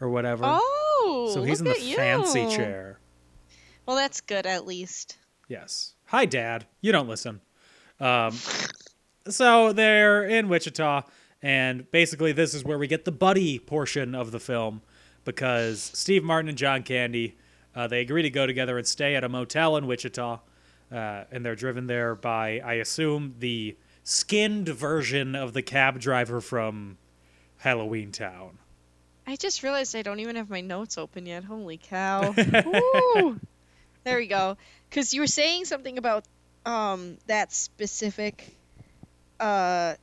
or 0.00 0.08
whatever. 0.08 0.44
Oh, 0.46 0.83
so 1.32 1.42
he's 1.42 1.60
in 1.60 1.66
the 1.66 1.74
fancy 1.74 2.42
you. 2.42 2.50
chair. 2.50 2.98
Well, 3.86 3.96
that's 3.96 4.20
good 4.20 4.46
at 4.46 4.66
least. 4.66 5.18
Yes. 5.48 5.94
Hi, 6.06 6.24
Dad. 6.24 6.66
You 6.80 6.92
don't 6.92 7.08
listen. 7.08 7.40
Um, 8.00 8.34
so 9.28 9.72
they're 9.72 10.24
in 10.24 10.48
Wichita, 10.48 11.02
and 11.42 11.90
basically 11.90 12.32
this 12.32 12.54
is 12.54 12.64
where 12.64 12.78
we 12.78 12.86
get 12.86 13.04
the 13.04 13.12
buddy 13.12 13.58
portion 13.58 14.14
of 14.14 14.32
the 14.32 14.40
film 14.40 14.82
because 15.24 15.90
Steve 15.94 16.24
Martin 16.24 16.48
and 16.48 16.58
John 16.58 16.82
Candy 16.82 17.36
uh, 17.74 17.86
they 17.86 18.00
agree 18.00 18.22
to 18.22 18.30
go 18.30 18.46
together 18.46 18.78
and 18.78 18.86
stay 18.86 19.16
at 19.16 19.24
a 19.24 19.28
motel 19.28 19.76
in 19.76 19.86
Wichita, 19.86 20.40
uh, 20.92 21.24
and 21.30 21.44
they're 21.44 21.56
driven 21.56 21.86
there 21.86 22.14
by 22.14 22.60
I 22.64 22.74
assume 22.74 23.34
the 23.38 23.76
skinned 24.04 24.68
version 24.68 25.34
of 25.34 25.54
the 25.54 25.62
cab 25.62 25.98
driver 25.98 26.40
from 26.40 26.98
Halloween 27.58 28.12
Town. 28.12 28.58
I 29.26 29.36
just 29.36 29.62
realized 29.62 29.94
I 29.94 30.02
don't 30.02 30.20
even 30.20 30.36
have 30.36 30.50
my 30.50 30.60
notes 30.60 30.96
open 30.98 31.26
yet. 31.26 31.44
Holy 31.44 31.78
cow. 31.78 32.36
There 34.04 34.18
we 34.18 34.26
go. 34.26 34.56
Because 34.88 35.12
you 35.12 35.20
were 35.20 35.26
saying 35.26 35.64
something 35.66 35.98
about 35.98 36.26
um 36.66 37.18
that 37.26 37.52
specific 37.52 38.58
uh 39.40 39.94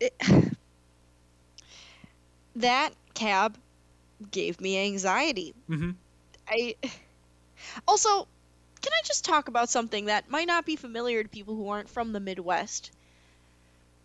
it, 0.00 0.14
that 2.56 2.94
cab 3.14 3.58
gave 4.30 4.60
me 4.60 4.78
anxiety. 4.86 5.54
hmm 5.68 5.90
I 6.48 6.74
also 7.88 8.28
can 8.80 8.92
I 8.92 9.02
just 9.06 9.24
talk 9.24 9.48
about 9.48 9.70
something 9.70 10.06
that 10.06 10.28
might 10.28 10.46
not 10.46 10.64
be 10.66 10.76
familiar 10.76 11.22
to 11.22 11.28
people 11.28 11.54
who 11.56 11.68
aren't 11.68 11.88
from 11.90 12.12
the 12.12 12.20
Midwest? 12.20 12.90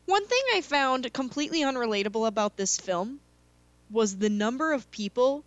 One 0.06 0.26
thing 0.28 0.42
I 0.54 0.62
found 0.62 1.14
completely 1.14 1.62
unrelatable 1.62 2.28
about 2.28 2.58
this 2.58 2.78
film 2.78 3.22
was 3.90 4.18
the 4.18 4.30
number 4.30 4.74
of 4.74 4.90
people 4.92 5.44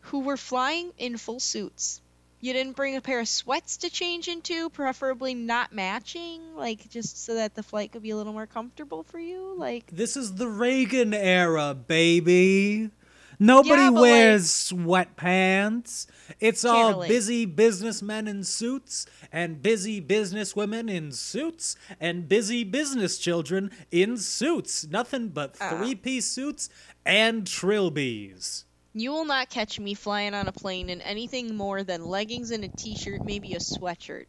who 0.00 0.20
were 0.20 0.36
flying 0.36 0.92
in 0.98 1.16
full 1.16 1.40
suits. 1.40 2.00
You 2.40 2.52
didn't 2.52 2.74
bring 2.74 2.96
a 2.96 3.00
pair 3.00 3.20
of 3.20 3.28
sweats 3.28 3.76
to 3.78 3.90
change 3.90 4.26
into, 4.26 4.68
preferably 4.70 5.32
not 5.32 5.72
matching, 5.72 6.56
like 6.56 6.90
just 6.90 7.24
so 7.24 7.34
that 7.34 7.54
the 7.54 7.62
flight 7.62 7.92
could 7.92 8.02
be 8.02 8.10
a 8.10 8.16
little 8.16 8.32
more 8.32 8.46
comfortable 8.48 9.04
for 9.04 9.20
you. 9.20 9.54
Like, 9.56 9.86
This 9.92 10.16
is 10.16 10.34
the 10.34 10.48
Reagan 10.48 11.14
era, 11.14 11.72
baby. 11.74 12.90
Nobody 13.38 13.82
Yeah, 13.82 13.90
wears 13.90 14.46
sweatpants. 14.48 16.06
It's 16.40 16.64
all 16.64 16.90
relate. 16.90 17.08
busy 17.08 17.44
businessmen 17.46 18.28
in 18.28 18.44
suits 18.44 19.06
and 19.32 19.62
busy 19.62 20.00
businesswomen 20.00 20.90
in 20.90 21.12
suits 21.12 21.76
and 22.00 22.28
busy 22.28 22.64
business 22.64 23.18
children 23.18 23.70
in 23.90 24.16
suits. 24.16 24.86
Nothing 24.86 25.28
but 25.28 25.56
Ah. 25.60 25.70
three 25.70 25.94
piece 25.94 26.26
suits 26.26 26.68
and 27.04 27.44
trilbies. 27.44 28.64
You 28.94 29.10
will 29.10 29.24
not 29.24 29.48
catch 29.48 29.80
me 29.80 29.94
flying 29.94 30.34
on 30.34 30.48
a 30.48 30.52
plane 30.52 30.90
in 30.90 31.00
anything 31.00 31.54
more 31.56 31.82
than 31.82 32.04
leggings 32.04 32.50
and 32.50 32.62
a 32.64 32.68
t-shirt, 32.68 33.24
maybe 33.24 33.54
a 33.54 33.58
sweatshirt. 33.58 34.26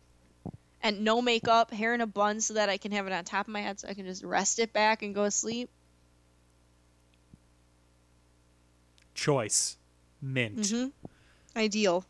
And 0.82 1.04
no 1.04 1.22
makeup, 1.22 1.72
hair 1.72 1.94
in 1.94 2.02
a 2.02 2.08
bun 2.08 2.42
so 2.42 2.54
that 2.56 2.70
I 2.70 2.78
can 2.78 2.92
have 2.94 3.08
it 3.08 3.14
on 3.14 3.24
top 3.26 3.48
of 3.48 3.54
my 3.54 3.62
head 3.62 3.80
so 3.80 3.88
I 3.88 3.94
can 3.94 4.06
just 4.06 4.24
rest 4.24 4.60
it 4.60 4.74
back 4.74 5.02
and 5.02 5.14
go 5.16 5.26
to 5.26 5.32
sleep. 5.32 5.70
Choice. 9.14 9.78
Mint. 10.22 10.70
hmm 10.70 10.86
Ideal. 11.56 12.06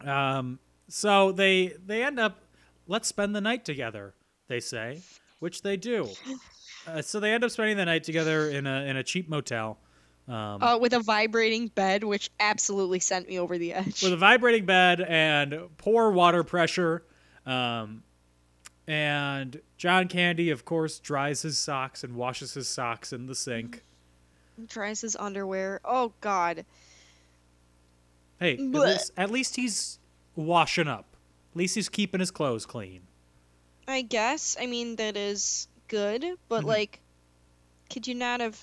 Um, 0.00 0.58
so 0.88 1.32
they 1.32 1.74
they 1.86 2.02
end 2.02 2.18
up 2.18 2.38
let's 2.86 3.08
spend 3.08 3.34
the 3.34 3.40
night 3.40 3.64
together. 3.64 4.14
They 4.48 4.60
say, 4.60 5.00
which 5.40 5.62
they 5.62 5.76
do. 5.76 6.08
Uh, 6.86 7.00
so 7.00 7.18
they 7.18 7.32
end 7.32 7.42
up 7.42 7.50
spending 7.50 7.78
the 7.78 7.84
night 7.86 8.04
together 8.04 8.50
in 8.50 8.66
a 8.66 8.82
in 8.84 8.98
a 8.98 9.02
cheap 9.02 9.26
motel. 9.26 9.78
Um, 10.28 10.62
Uh, 10.62 10.76
with 10.76 10.92
a 10.92 11.00
vibrating 11.00 11.68
bed, 11.68 12.04
which 12.04 12.30
absolutely 12.38 13.00
sent 13.00 13.26
me 13.26 13.38
over 13.38 13.56
the 13.56 13.72
edge. 13.72 14.02
with 14.02 14.12
a 14.12 14.18
vibrating 14.18 14.66
bed 14.66 15.00
and 15.00 15.54
poor 15.78 16.10
water 16.10 16.44
pressure. 16.44 17.02
Um, 17.46 18.02
and 18.86 19.62
John 19.78 20.08
Candy, 20.08 20.50
of 20.50 20.66
course, 20.66 20.98
dries 20.98 21.40
his 21.40 21.56
socks 21.56 22.04
and 22.04 22.16
washes 22.16 22.52
his 22.52 22.68
socks 22.68 23.14
in 23.14 23.24
the 23.28 23.34
sink. 23.34 23.82
Tries 24.68 25.00
his 25.00 25.16
underwear. 25.16 25.80
Oh 25.84 26.12
God. 26.20 26.64
Hey, 28.38 28.54
at 28.54 28.60
least, 28.60 29.12
at 29.16 29.30
least 29.30 29.56
he's 29.56 29.98
washing 30.36 30.88
up. 30.88 31.06
At 31.52 31.56
least 31.58 31.74
he's 31.74 31.88
keeping 31.88 32.20
his 32.20 32.30
clothes 32.30 32.66
clean. 32.66 33.02
I 33.86 34.02
guess. 34.02 34.56
I 34.60 34.66
mean, 34.66 34.96
that 34.96 35.16
is 35.16 35.68
good, 35.88 36.24
but 36.48 36.62
Mhm. 36.64 36.68
like, 36.68 37.00
could 37.90 38.06
you 38.06 38.14
not 38.14 38.40
have 38.40 38.60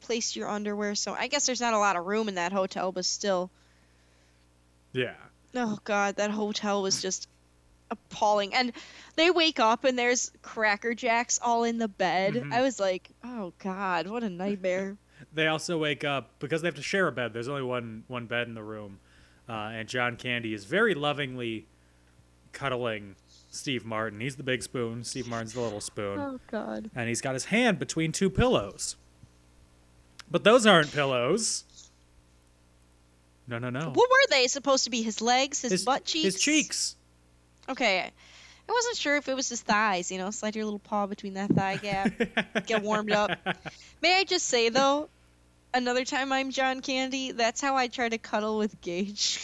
placed 0.00 0.36
your 0.36 0.48
underwear 0.48 0.94
so? 0.94 1.14
I 1.14 1.26
guess 1.28 1.46
there's 1.46 1.60
not 1.60 1.74
a 1.74 1.78
lot 1.78 1.96
of 1.96 2.06
room 2.06 2.28
in 2.28 2.34
that 2.36 2.52
hotel, 2.52 2.92
but 2.92 3.04
still. 3.04 3.50
Yeah. 4.92 5.16
Oh 5.54 5.78
God, 5.84 6.16
that 6.16 6.30
hotel 6.30 6.82
was 6.82 7.02
just 7.02 7.28
appalling. 7.90 8.54
And 8.54 8.72
they 9.16 9.30
wake 9.30 9.58
up 9.60 9.84
and 9.84 9.98
there's 9.98 10.30
Cracker 10.42 10.94
Jacks 10.94 11.38
all 11.42 11.64
in 11.64 11.78
the 11.78 11.88
bed. 11.88 12.34
Mhm. 12.34 12.52
I 12.52 12.62
was 12.62 12.78
like, 12.80 13.10
oh 13.24 13.52
God, 13.58 14.06
what 14.06 14.22
a 14.22 14.30
nightmare. 14.30 14.96
They 15.34 15.46
also 15.48 15.76
wake 15.76 16.02
up 16.02 16.30
because 16.38 16.62
they 16.62 16.68
have 16.68 16.74
to 16.76 16.82
share 16.82 17.06
a 17.06 17.12
bed. 17.12 17.34
There's 17.34 17.46
only 17.46 17.62
one 17.62 18.04
one 18.08 18.24
bed 18.26 18.48
in 18.48 18.54
the 18.54 18.62
room, 18.62 18.98
uh, 19.48 19.52
and 19.52 19.86
John 19.86 20.16
Candy 20.16 20.54
is 20.54 20.64
very 20.64 20.94
lovingly 20.94 21.66
cuddling 22.52 23.14
Steve 23.50 23.84
Martin. 23.84 24.20
He's 24.20 24.36
the 24.36 24.42
big 24.42 24.62
spoon. 24.62 25.04
Steve 25.04 25.28
Martin's 25.28 25.52
the 25.52 25.60
little 25.60 25.80
spoon. 25.82 26.18
oh 26.18 26.40
God. 26.50 26.90
and 26.96 27.06
he's 27.08 27.20
got 27.20 27.34
his 27.34 27.44
hand 27.44 27.78
between 27.78 28.12
two 28.12 28.30
pillows. 28.30 28.96
But 30.30 30.42
those 30.42 30.64
aren't 30.66 30.90
pillows. 30.90 31.64
No, 33.46 33.58
no, 33.58 33.68
no. 33.68 33.90
What 33.92 34.10
were 34.10 34.26
they 34.30 34.46
supposed 34.46 34.84
to 34.84 34.90
be? 34.90 35.02
His 35.02 35.20
legs, 35.20 35.60
his, 35.62 35.84
butt 35.84 36.04
cheeks, 36.06 36.24
His 36.34 36.40
cheeks. 36.40 36.96
Okay. 37.70 38.10
I 38.68 38.72
wasn't 38.72 38.96
sure 38.98 39.16
if 39.16 39.28
it 39.28 39.34
was 39.34 39.48
his 39.48 39.62
thighs, 39.62 40.12
you 40.12 40.18
know, 40.18 40.30
slide 40.30 40.54
your 40.54 40.64
little 40.64 40.78
paw 40.78 41.06
between 41.06 41.34
that 41.34 41.50
thigh 41.50 41.76
gap, 41.76 42.12
get 42.66 42.82
warmed 42.82 43.10
up. 43.10 43.36
May 44.02 44.16
I 44.16 44.24
just 44.24 44.46
say 44.46 44.68
though, 44.68 45.08
another 45.74 46.04
time 46.04 46.32
I'm 46.32 46.52
John 46.52 46.80
Candy, 46.80 47.32
that's 47.32 47.60
how 47.60 47.76
I 47.76 47.88
try 47.88 48.08
to 48.08 48.18
cuddle 48.18 48.58
with 48.58 48.80
Gage. 48.80 49.40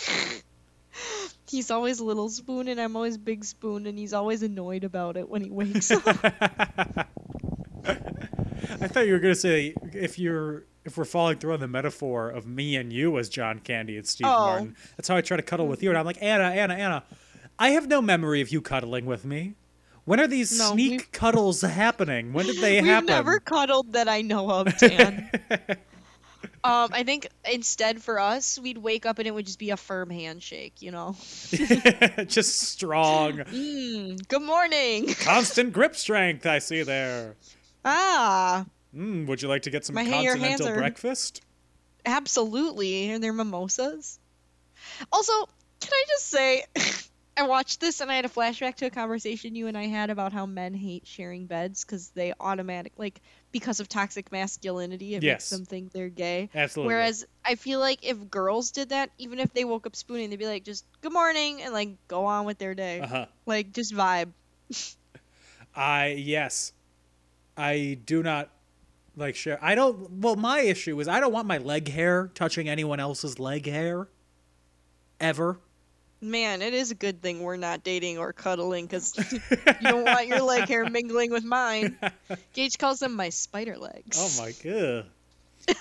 he's 1.51 1.73
always 1.73 2.01
little 2.01 2.29
spoon 2.29 2.69
and 2.69 2.81
I'm 2.81 2.95
always 2.95 3.19
big 3.19 3.45
spoon 3.45 3.87
and 3.87 3.99
he's 3.99 4.13
always 4.13 4.43
annoyed 4.45 4.85
about 4.85 5.17
it 5.17 5.29
when 5.29 5.43
he 5.43 5.51
wakes 5.51 5.91
up. 5.91 6.03
I 6.07 7.07
thought 8.89 9.07
you 9.07 9.13
were 9.13 9.19
gonna 9.21 9.35
say 9.35 9.75
if 9.93 10.19
you're 10.21 10.65
if 10.85 10.97
we're 10.97 11.05
following 11.05 11.39
through 11.39 11.55
on 11.55 11.61
the 11.61 11.67
metaphor 11.69 12.31
of 12.31 12.47
me 12.47 12.77
and 12.77 12.93
you 12.93 13.19
as 13.19 13.29
John 13.29 13.59
Candy 13.59 13.97
and 13.97 14.07
Steve 14.07 14.29
Oh. 14.29 14.47
Martin. 14.47 14.77
That's 14.97 15.09
how 15.09 15.17
I 15.17 15.21
try 15.21 15.37
to 15.37 15.43
cuddle 15.43 15.67
with 15.67 15.83
you, 15.83 15.89
and 15.91 15.99
I'm 15.99 16.07
like 16.07 16.23
Anna, 16.23 16.45
Anna, 16.45 16.75
Anna. 16.75 17.03
I 17.59 17.71
have 17.71 17.87
no 17.89 18.03
memory 18.03 18.41
of 18.41 18.51
you 18.51 18.61
cuddling 18.61 19.07
with 19.07 19.25
me. 19.25 19.55
When 20.05 20.21
are 20.21 20.27
these 20.29 20.57
No, 20.57 20.73
sneak 20.73 20.91
we've- 20.91 21.05
cuddles 21.11 21.63
happening? 21.63 22.33
When 22.33 22.47
did 22.47 22.59
they 22.61 22.77
happen? 22.83 23.07
We've 23.07 23.07
never 23.07 23.41
cuddled 23.41 23.95
that 23.95 24.09
I 24.09 24.23
know 24.23 24.51
of, 24.51 24.77
Dan. 24.79 25.29
um, 26.63 26.91
I 26.93 27.03
think 27.05 27.27
instead 27.51 28.03
for 28.03 28.21
us, 28.21 28.59
we'd 28.59 28.79
wake 28.79 29.05
up 29.07 29.19
and 29.19 29.27
it 29.27 29.33
would 29.33 29.47
just 29.47 29.59
be 29.59 29.71
a 29.71 29.77
firm 29.77 30.11
handshake, 30.11 30.75
you 30.81 30.93
know. 30.93 31.17
Just 32.27 32.61
strong, 32.61 33.33
Mm, 33.39 34.29
good 34.29 34.43
morning. 34.43 35.13
constant 35.15 35.73
grip 35.73 35.97
strength. 35.97 36.47
I 36.47 36.59
see 36.61 36.83
there. 36.83 37.35
Ah, 37.85 38.67
Mm, 38.95 39.27
would 39.27 39.43
you 39.43 39.49
like 39.49 39.63
to 39.63 39.71
get 39.71 39.85
some 39.85 39.95
My 39.95 40.05
continental 40.09 40.69
are- 40.69 40.77
breakfast? 40.77 41.43
absolutely. 42.07 43.11
And 43.11 43.23
they're 43.25 43.33
mimosas. 43.33 44.19
Also, 45.13 45.33
can 45.81 45.91
I 45.93 46.05
just 46.09 46.29
say, 46.29 46.65
I 47.39 47.43
watched 47.43 47.81
this 47.81 48.01
and 48.01 48.11
I 48.11 48.15
had 48.17 48.25
a 48.25 48.29
flashback 48.31 48.77
to 48.77 48.87
a 48.87 48.91
conversation 48.91 49.55
you 49.55 49.67
and 49.67 49.77
I 49.77 49.87
had 49.87 50.09
about 50.09 50.33
how 50.33 50.47
men 50.47 50.73
hate 50.73 51.07
sharing 51.07 51.47
beds 51.47 51.85
because 51.85 52.09
they 52.11 52.33
automatic 52.41 52.93
like 52.97 53.21
because 53.53 53.79
of 53.79 53.89
toxic 53.89 54.33
masculinity, 54.33 55.15
it 55.15 55.23
Yes. 55.23 55.33
makes 55.33 55.51
them 55.51 55.65
think 55.67 55.93
they're 55.93 56.09
gay. 56.09 56.49
Absolutely. 56.55 56.95
Whereas 56.95 57.27
I 57.45 57.57
feel 57.57 57.79
like 57.79 57.99
if 58.05 58.31
girls 58.31 58.71
did 58.71 58.89
that, 58.89 59.11
even 59.19 59.39
if 59.39 59.53
they 59.53 59.65
woke 59.65 59.87
up 59.87 59.95
spooning, 59.97 60.31
they'd 60.31 60.39
be 60.39 60.47
like, 60.47 60.65
just 60.65 60.87
good 61.03 61.13
morning 61.13 61.61
and 61.63 61.75
like 61.75 61.91
go 62.09 62.25
on 62.25 62.47
with 62.47 62.57
their 62.59 62.75
day. 62.75 63.01
uh 63.01 63.07
huh. 63.07 63.27
Like 63.45 63.73
just 63.73 63.93
vibe. 63.93 64.33
I 65.77 66.09
yes, 66.19 66.73
I 67.57 67.99
do 68.07 68.23
not 68.23 68.49
like 69.15 69.35
share. 69.35 69.59
I 69.63 69.75
don't. 69.75 70.11
Well, 70.21 70.37
my 70.37 70.61
issue 70.61 70.99
is 71.01 71.09
I 71.09 71.21
don't 71.21 71.33
want 71.33 71.47
my 71.47 71.59
leg 71.59 71.89
hair 71.89 72.31
touching 72.35 72.67
anyone 72.69 72.99
else's 72.99 73.39
leg 73.39 73.67
hair. 73.67 74.09
Ever. 75.21 75.59
Man, 76.21 76.63
it 76.63 76.73
is 76.75 76.91
a 76.91 76.95
good 76.95 77.21
thing 77.21 77.43
we're 77.43 77.57
not 77.57 77.85
dating 77.85 78.19
or 78.19 78.33
cuddling 78.33 78.87
because 78.87 79.15
you 79.33 79.41
don't 79.83 80.05
want 80.05 80.27
your 80.27 80.41
leg 80.43 80.69
hair 80.69 80.89
mingling 80.89 81.31
with 81.31 81.45
mine. 81.45 81.99
Gage 82.55 82.79
calls 82.79 83.01
them 83.01 83.15
my 83.15 83.29
spider 83.29 83.77
legs. 83.77 84.17
Oh 84.19 84.43
my 84.43 84.53
god. 84.63 85.07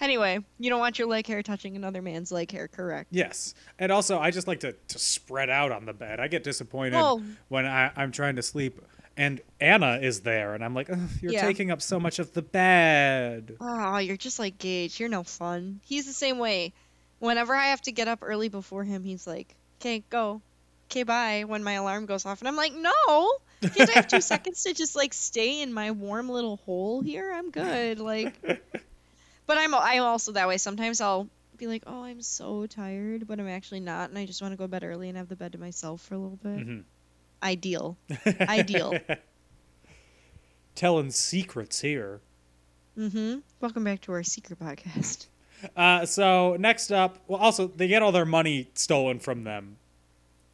Anyway, 0.00 0.38
you 0.58 0.68
don't 0.68 0.80
want 0.80 0.98
your 0.98 1.08
leg 1.08 1.26
hair 1.26 1.42
touching 1.42 1.76
another 1.76 2.02
man's 2.02 2.30
leg 2.30 2.50
hair, 2.50 2.68
correct? 2.68 3.08
Yes, 3.10 3.54
and 3.78 3.90
also 3.90 4.18
I 4.18 4.30
just 4.30 4.46
like 4.46 4.60
to, 4.60 4.72
to 4.72 4.98
spread 4.98 5.48
out 5.48 5.72
on 5.72 5.86
the 5.86 5.94
bed. 5.94 6.20
I 6.20 6.28
get 6.28 6.44
disappointed 6.44 7.00
when 7.48 7.64
I, 7.66 7.90
I'm 7.96 8.12
trying 8.12 8.36
to 8.36 8.42
sleep 8.42 8.82
and 9.16 9.40
Anna 9.60 9.98
is 10.02 10.20
there, 10.20 10.54
and 10.54 10.64
I'm 10.64 10.74
like, 10.74 10.88
you're 11.20 11.32
Yeah. 11.32 11.42
taking 11.42 11.70
up 11.70 11.80
so 11.80 12.00
much 12.00 12.18
of 12.18 12.32
the 12.32 12.42
bed. 12.42 13.56
Oh, 13.60 13.98
you're 13.98 14.16
just 14.16 14.38
like 14.38 14.58
Gage. 14.58 14.98
You're 14.98 15.08
no 15.08 15.22
fun. 15.22 15.80
He's 15.84 16.06
the 16.06 16.12
same 16.12 16.38
way. 16.38 16.72
Whenever 17.22 17.54
I 17.54 17.66
have 17.66 17.80
to 17.82 17.92
get 17.92 18.08
up 18.08 18.18
early 18.22 18.48
before 18.48 18.82
him, 18.82 19.04
he's 19.04 19.28
like, 19.28 19.54
"Okay, 19.80 20.02
go. 20.10 20.42
Okay, 20.90 21.04
bye." 21.04 21.44
When 21.46 21.62
my 21.62 21.74
alarm 21.74 22.06
goes 22.06 22.26
off, 22.26 22.40
and 22.40 22.48
I'm 22.48 22.56
like, 22.56 22.74
"No, 22.74 23.32
can't 23.60 23.90
I 23.90 23.92
have 23.92 24.08
two 24.08 24.20
seconds 24.32 24.64
to 24.64 24.74
just 24.74 24.96
like 24.96 25.14
stay 25.14 25.62
in 25.62 25.72
my 25.72 25.92
warm 25.92 26.28
little 26.28 26.56
hole 26.56 27.00
here? 27.00 27.30
I'm 27.32 27.52
good." 27.52 28.00
Like, 28.00 28.42
but 28.42 29.56
I'm 29.56 29.72
I'm 29.72 30.02
also 30.02 30.32
that 30.32 30.48
way. 30.48 30.58
Sometimes 30.58 31.00
I'll 31.00 31.28
be 31.58 31.68
like, 31.68 31.84
"Oh, 31.86 32.02
I'm 32.02 32.22
so 32.22 32.66
tired," 32.66 33.28
but 33.28 33.38
I'm 33.38 33.46
actually 33.48 33.78
not, 33.80 34.10
and 34.10 34.18
I 34.18 34.26
just 34.26 34.42
want 34.42 34.50
to 34.50 34.56
go 34.56 34.64
to 34.64 34.68
bed 34.68 34.82
early 34.82 35.08
and 35.08 35.16
have 35.16 35.28
the 35.28 35.36
bed 35.36 35.52
to 35.52 35.58
myself 35.58 36.00
for 36.00 36.16
a 36.16 36.18
little 36.18 36.40
bit. 36.42 36.66
Mhm. 36.66 36.82
Ideal. 37.40 37.96
Ideal. 38.40 38.98
Telling 40.74 41.12
secrets 41.12 41.82
here. 41.82 42.20
Mm-hmm. 42.98 43.38
Welcome 43.60 43.84
back 43.84 44.00
to 44.00 44.12
our 44.12 44.24
secret 44.24 44.58
podcast. 44.58 45.28
Uh, 45.76 46.04
so 46.06 46.56
next 46.58 46.90
up, 46.92 47.18
well, 47.28 47.40
also 47.40 47.66
they 47.66 47.88
get 47.88 48.02
all 48.02 48.12
their 48.12 48.24
money 48.26 48.68
stolen 48.74 49.18
from 49.18 49.44
them 49.44 49.76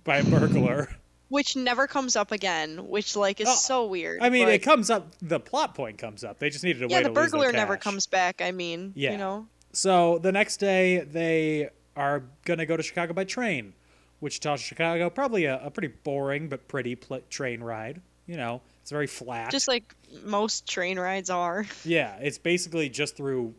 by 0.04 0.18
a 0.18 0.24
burglar. 0.24 0.88
which 1.28 1.56
never 1.56 1.86
comes 1.86 2.16
up 2.16 2.32
again, 2.32 2.88
which 2.88 3.14
like 3.16 3.40
is 3.40 3.48
Oh, 3.48 3.54
so 3.54 3.86
weird. 3.86 4.20
I 4.22 4.30
mean, 4.30 4.46
but- 4.46 4.54
it 4.54 4.62
comes 4.62 4.90
up. 4.90 5.12
The 5.20 5.38
plot 5.40 5.74
point 5.74 5.98
comes 5.98 6.24
up. 6.24 6.38
They 6.38 6.50
just 6.50 6.64
needed 6.64 6.82
a 6.82 6.88
yeah, 6.88 6.98
way 6.98 7.02
the 7.02 7.08
lose 7.10 7.14
their 7.14 7.24
burglar 7.40 7.52
never 7.52 7.76
comes 7.76 8.06
back. 8.06 8.40
I 8.40 8.52
mean, 8.52 8.92
Yeah. 8.96 9.12
you 9.12 9.18
know, 9.18 9.46
So 9.72 10.18
the 10.18 10.32
next 10.32 10.56
day, 10.58 11.00
they 11.00 11.68
are 11.96 12.22
gonna 12.44 12.64
go 12.66 12.76
to 12.76 12.82
Chicago 12.82 13.12
by 13.12 13.24
train. 13.24 13.74
Wichita 14.20 14.56
to 14.56 14.62
Chicago, 14.62 15.10
probably 15.10 15.44
a, 15.44 15.60
a 15.64 15.70
pretty 15.70 15.88
boring 16.02 16.48
but 16.48 16.66
pretty 16.68 16.96
pl- 16.96 17.20
train 17.30 17.60
ride. 17.62 18.00
You 18.26 18.36
know, 18.36 18.62
it's 18.82 18.90
very 18.90 19.06
flat. 19.06 19.50
just 19.50 19.68
like 19.68 19.94
most 20.24 20.66
train 20.66 20.98
rides 20.98 21.30
are. 21.30 21.66
yeah, 21.84 22.16
it's 22.20 22.38
basically 22.38 22.88
just 22.88 23.16
through. 23.16 23.54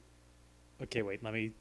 Okay, 0.84 1.02
wait. 1.02 1.24
Let 1.24 1.34
me 1.34 1.52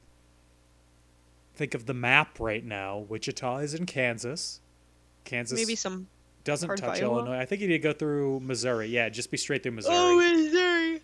think 1.54 1.74
of 1.74 1.86
the 1.86 1.94
map 1.94 2.38
right 2.38 2.64
now. 2.64 2.98
Wichita 2.98 3.58
is 3.58 3.74
in 3.74 3.86
Kansas. 3.86 4.60
Kansas 5.24 5.58
Maybe 5.58 5.74
some. 5.74 6.08
doesn't 6.44 6.76
touch? 6.76 7.00
Illinois. 7.00 7.38
I 7.38 7.44
think 7.44 7.60
you 7.60 7.68
need 7.68 7.78
to 7.78 7.82
go 7.82 7.92
through 7.92 8.40
Missouri. 8.40 8.88
Yeah, 8.88 9.08
just 9.08 9.30
be 9.30 9.36
straight 9.36 9.62
through 9.62 9.72
Missouri. 9.72 9.94
Oh, 9.94 10.16
Missouri. 10.16 11.00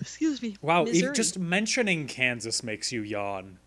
Excuse 0.00 0.42
me. 0.42 0.56
wow, 0.60 0.84
Missouri. 0.84 1.14
just 1.14 1.38
mentioning 1.38 2.06
Kansas 2.06 2.62
makes 2.62 2.92
you 2.92 3.02
yawn. 3.02 3.58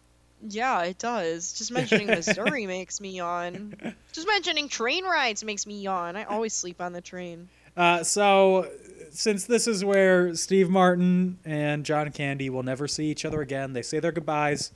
Yeah, 0.47 0.83
it 0.83 0.99
does. 0.99 1.53
Just 1.53 1.71
mentioning 1.71 2.07
Missouri 2.07 2.67
makes 2.67 3.01
me 3.01 3.11
yawn. 3.15 3.75
Just 4.13 4.27
mentioning 4.27 4.69
train 4.69 5.03
rides 5.03 5.43
makes 5.43 5.65
me 5.65 5.81
yawn. 5.81 6.15
I 6.15 6.25
always 6.25 6.53
sleep 6.53 6.79
on 6.79 6.93
the 6.93 7.01
train. 7.01 7.49
Uh, 7.75 8.03
so, 8.03 8.69
since 9.17 9.45
this 9.45 9.67
is 9.67 9.83
where 9.83 10.35
Steve 10.35 10.69
Martin 10.69 11.39
and 11.43 11.83
John 11.83 12.11
Candy 12.11 12.51
will 12.51 12.61
never 12.61 12.87
see 12.87 13.07
each 13.07 13.25
other 13.25 13.41
again, 13.41 13.73
they 13.73 13.81
say 13.81 13.99
their 13.99 14.11
goodbyes. 14.11 14.71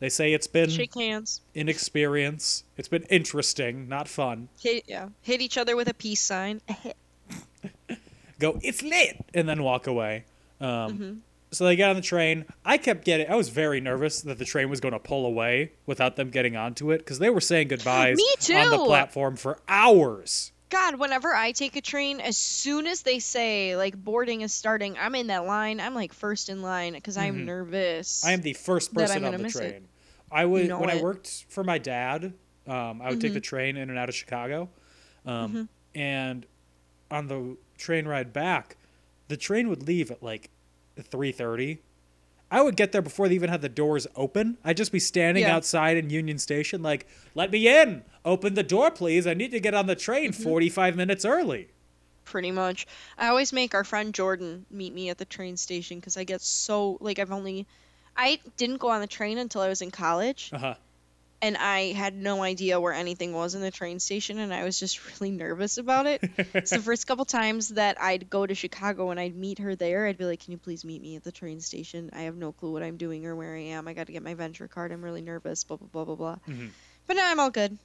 They 0.00 0.08
say 0.08 0.32
it's 0.32 0.48
been 0.48 0.68
Shake 0.68 0.94
hands. 0.94 1.40
an 1.54 1.68
experience. 1.68 2.64
It's 2.76 2.88
been 2.88 3.04
interesting, 3.04 3.88
not 3.88 4.08
fun. 4.08 4.48
Hit 4.60 4.84
yeah. 4.88 5.08
Hit 5.22 5.40
each 5.40 5.56
other 5.56 5.76
with 5.76 5.88
a 5.88 5.94
peace 5.94 6.20
sign. 6.20 6.60
Go, 8.40 8.58
it's 8.60 8.82
lit, 8.82 9.24
and 9.32 9.48
then 9.48 9.62
walk 9.62 9.86
away. 9.86 10.24
Um, 10.60 10.68
Mm-hmm. 10.68 11.12
So 11.52 11.64
they 11.64 11.76
get 11.76 11.88
on 11.88 11.96
the 11.96 12.02
train. 12.02 12.44
I 12.64 12.76
kept 12.76 13.04
getting. 13.04 13.30
I 13.30 13.36
was 13.36 13.50
very 13.50 13.80
nervous 13.80 14.20
that 14.22 14.36
the 14.36 14.44
train 14.44 14.68
was 14.68 14.80
going 14.80 14.92
to 14.92 14.98
pull 14.98 15.24
away 15.24 15.72
without 15.86 16.16
them 16.16 16.30
getting 16.30 16.56
onto 16.56 16.90
it 16.90 16.98
because 16.98 17.20
they 17.20 17.30
were 17.30 17.40
saying 17.40 17.68
goodbyes 17.68 18.16
Me 18.16 18.56
on 18.56 18.70
the 18.70 18.84
platform 18.84 19.36
for 19.36 19.60
hours. 19.68 20.50
God, 20.68 20.96
whenever 20.96 21.32
I 21.32 21.52
take 21.52 21.76
a 21.76 21.80
train, 21.80 22.20
as 22.20 22.36
soon 22.36 22.86
as 22.86 23.02
they 23.02 23.20
say 23.20 23.76
like 23.76 23.96
boarding 23.96 24.40
is 24.40 24.52
starting, 24.52 24.96
I'm 24.98 25.14
in 25.14 25.28
that 25.28 25.46
line. 25.46 25.80
I'm 25.80 25.94
like 25.94 26.12
first 26.12 26.48
in 26.48 26.62
line 26.62 26.94
because 26.94 27.16
I'm 27.16 27.44
nervous. 27.44 28.20
Mm-hmm. 28.20 28.28
I 28.28 28.32
am 28.32 28.40
the 28.42 28.52
first 28.54 28.92
person 28.92 29.24
on 29.24 29.32
the 29.32 29.38
miss 29.38 29.54
it. 29.56 29.58
train. 29.58 29.88
I 30.30 30.46
was 30.46 30.68
know 30.68 30.80
when 30.80 30.90
I 30.90 30.94
it. 30.94 30.96
Mm-hmm. 30.96 31.04
worked 31.04 31.46
for 31.48 31.62
my 31.62 31.78
dad. 31.78 32.34
Um, 32.66 33.00
I 33.00 33.10
would 33.10 33.20
take 33.20 33.32
the 33.32 33.40
train 33.40 33.76
in 33.76 33.90
and 33.90 33.98
out 33.98 34.08
of 34.08 34.14
Chicago, 34.16 34.68
um, 35.24 35.68
and 35.94 36.44
on 37.12 37.28
the 37.28 37.56
train 37.78 38.08
ride 38.08 38.32
back, 38.32 38.76
the 39.28 39.36
train 39.36 39.68
would 39.68 39.86
leave 39.86 40.10
at 40.10 40.20
like 40.20 40.50
three 41.00 41.30
thirty. 41.30 41.80
I 42.50 42.62
would 42.62 42.76
get 42.76 42.92
there 42.92 43.02
before 43.02 43.28
they 43.28 43.34
even 43.34 43.50
had 43.50 43.60
the 43.62 43.68
doors 43.68 44.06
open. 44.14 44.56
I'd 44.64 44.76
just 44.76 44.92
be 44.92 45.00
standing 45.00 45.42
Yeah. 45.44 45.56
outside 45.56 45.96
in 45.96 46.10
Union 46.10 46.38
Station, 46.38 46.82
like, 46.82 47.06
"Let 47.34 47.50
me 47.50 47.66
in! 47.68 48.04
Open 48.24 48.54
the 48.54 48.62
door, 48.62 48.90
please! 48.90 49.26
I 49.26 49.34
need 49.34 49.50
to 49.50 49.60
get 49.60 49.74
on 49.74 49.86
the 49.86 49.96
train 49.96 50.30
Mm-hmm. 50.30 50.42
forty-five 50.42 50.96
minutes 50.96 51.24
early." 51.24 51.68
pretty 52.24 52.50
much. 52.50 52.88
I 53.16 53.28
always 53.28 53.52
make 53.52 53.72
our 53.72 53.84
friend 53.84 54.12
Jordan 54.12 54.66
meet 54.68 54.92
me 54.92 55.10
at 55.10 55.18
the 55.18 55.24
train 55.24 55.56
station 55.56 56.00
because 56.00 56.16
I 56.16 56.24
get 56.24 56.40
so 56.40 56.98
like 57.00 57.18
I've 57.20 57.30
only 57.30 57.66
I 58.16 58.40
didn't 58.56 58.78
go 58.78 58.88
on 58.88 59.00
the 59.00 59.06
train 59.06 59.38
until 59.38 59.60
I 59.60 59.68
was 59.68 59.80
in 59.80 59.90
college 59.92 60.50
Uh 60.52 60.58
huh. 60.58 60.74
And 61.42 61.56
I 61.56 61.92
had 61.92 62.14
no 62.14 62.42
idea 62.42 62.80
where 62.80 62.94
anything 62.94 63.32
was 63.34 63.54
in 63.54 63.60
the 63.60 63.70
train 63.70 64.00
station 64.00 64.38
and 64.38 64.54
I 64.54 64.64
was 64.64 64.80
just 64.80 64.98
really 65.20 65.30
nervous 65.30 65.76
about 65.76 66.06
it. 66.06 66.22
so 66.64 66.76
the 66.76 66.82
first 66.84 67.06
couple 67.06 67.24
times 67.26 67.68
that 67.70 68.00
I'd 68.00 68.30
go 68.30 68.46
to 68.46 68.54
Chicago 68.54 69.10
and 69.10 69.20
I'd 69.20 69.36
meet 69.36 69.58
her 69.58 69.76
there, 69.76 70.06
I'd 70.06 70.16
be 70.16 70.24
like, 70.24 70.40
"Can 70.44 70.52
you 70.52 70.58
please 70.58 70.84
meet 70.84 71.02
me 71.02 71.16
at 71.16 71.24
the 71.24 71.32
train 71.32 71.60
station? 71.60 72.10
I 72.14 72.22
have 72.22 72.36
no 72.36 72.52
clue 72.52 72.72
what 72.72 72.82
I'm 72.82 72.96
doing 72.96 73.26
or 73.26 73.36
where 73.36 73.54
I 73.54 73.60
am. 73.60 73.86
I 73.86 73.92
got 73.92 74.06
to 74.06 74.12
get 74.12 74.22
my 74.22 74.34
Ventra 74.34 74.70
card. 74.70 74.92
I'm 74.92 75.02
really 75.04 75.22
nervous." 75.22 75.62
Blah 75.64 75.76
blah 75.76 75.88
blah 75.92 76.04
blah 76.04 76.14
blah. 76.16 76.36
Mhm. 76.48 76.70
But 77.06 77.16
now 77.16 77.30
I'm 77.30 77.38
all 77.38 77.50
good. 77.50 77.76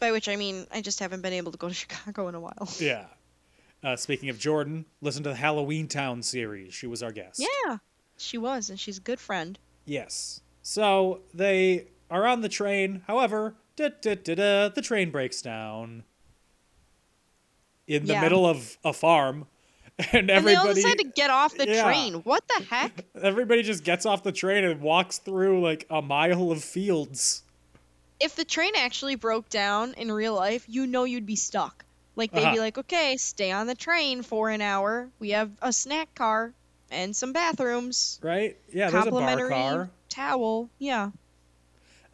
By 0.00 0.12
which 0.12 0.28
I 0.28 0.36
mean 0.36 0.66
I 0.72 0.80
just 0.82 1.00
haven't 1.00 1.22
been 1.22 1.32
able 1.32 1.52
to 1.52 1.58
go 1.58 1.68
to 1.68 1.74
Chicago 1.82 2.28
in 2.28 2.34
a 2.34 2.40
while. 2.40 2.68
Yeah. 2.78 3.06
Uh, 3.84 3.94
speaking 3.94 4.30
of 4.30 4.38
Jordan, 4.38 4.84
listen 5.00 5.22
to 5.22 5.28
the 5.28 5.36
Halloween 5.36 5.86
Town 5.86 6.22
series. 6.22 6.74
She 6.74 6.86
was 6.88 7.02
our 7.04 7.12
guest. 7.12 7.38
Yeah, 7.40 7.78
she 8.16 8.36
was, 8.36 8.68
and 8.68 8.80
she's 8.80 8.98
a 8.98 9.00
good 9.00 9.20
friend. 9.20 9.58
Yes. 9.84 10.40
So 10.62 11.20
they 11.32 11.86
are 12.10 12.26
on 12.26 12.40
the 12.40 12.48
train. 12.48 13.02
However, 13.06 13.56
da, 13.76 13.88
da, 14.00 14.14
da, 14.14 14.34
da, 14.34 14.68
the 14.68 14.82
train 14.82 15.10
breaks 15.10 15.42
down 15.42 16.04
in 17.86 18.06
the 18.06 18.14
Yeah. 18.14 18.20
middle 18.20 18.46
of 18.46 18.78
a 18.84 18.92
farm, 18.92 19.46
and 20.12 20.30
And 20.30 20.46
they 20.46 20.54
all 20.54 20.66
everybody 20.66 20.82
decide 20.82 20.98
to 20.98 21.12
get 21.14 21.30
off 21.30 21.56
the 21.56 21.66
Yeah. 21.66 21.82
train. 21.82 22.14
What 22.24 22.46
the 22.48 22.64
heck? 22.64 23.04
everybody 23.22 23.62
just 23.62 23.84
gets 23.84 24.04
off 24.06 24.22
the 24.22 24.32
train 24.32 24.64
and 24.64 24.80
walks 24.80 25.18
through 25.18 25.62
like 25.62 25.86
a 25.90 26.02
mile 26.02 26.50
of 26.50 26.62
fields. 26.64 27.42
if 28.18 28.34
the 28.34 28.44
train 28.46 28.72
actually 28.76 29.14
broke 29.14 29.48
down 29.50 29.92
in 29.94 30.10
real 30.10 30.34
life, 30.34 30.64
you 30.68 30.86
know 30.86 31.04
you'd 31.04 31.26
be 31.26 31.36
stuck. 31.36 31.84
Like 32.16 32.32
they'd 32.32 32.40
be 32.40 32.46
Uh-huh. 32.46 32.56
like, 32.60 32.78
"Okay, 32.78 33.18
stay 33.18 33.50
on 33.52 33.66
the 33.66 33.74
train 33.74 34.22
for 34.22 34.48
an 34.48 34.62
hour. 34.62 35.10
We 35.18 35.30
have 35.30 35.50
a 35.60 35.70
snack 35.70 36.14
car 36.14 36.54
and 36.90 37.14
some 37.14 37.34
bathrooms, 37.34 38.18
Right? 38.22 38.56
Yeah, 38.72 38.88
there's 38.90 39.06
a 39.06 39.10
bar 39.10 39.20
complimentary 39.20 39.50
car. 39.50 39.90
towel." 40.08 40.70
Yeah. 40.78 41.10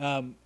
Um, 0.01 0.37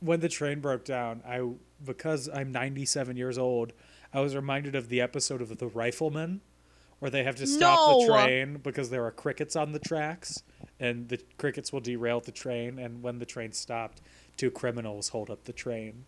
when 0.00 0.20
the 0.20 0.28
train 0.28 0.60
broke 0.60 0.84
down, 0.84 1.22
I 1.26 1.48
because 1.84 2.28
I'm 2.32 2.52
97 2.52 3.16
years 3.16 3.38
old, 3.38 3.72
I 4.12 4.20
was 4.20 4.34
reminded 4.36 4.74
of 4.74 4.88
the 4.88 5.00
episode 5.00 5.40
of 5.42 5.56
The 5.58 5.66
Rifleman, 5.66 6.40
where 7.00 7.10
they 7.10 7.24
have 7.24 7.36
to 7.36 7.46
stop 7.46 8.00
the 8.00 8.06
train 8.06 8.58
because 8.62 8.90
there 8.90 9.04
are 9.04 9.10
crickets 9.10 9.56
on 9.56 9.72
the 9.72 9.78
tracks, 9.80 10.42
and 10.78 11.08
the 11.08 11.18
crickets 11.38 11.72
will 11.72 11.80
derail 11.80 12.20
the 12.20 12.32
train. 12.32 12.78
And 12.78 13.02
when 13.02 13.18
the 13.18 13.26
train 13.26 13.52
stopped, 13.52 14.00
two 14.36 14.50
criminals 14.50 15.08
hold 15.10 15.30
up 15.30 15.44
the 15.44 15.52
train. 15.52 16.04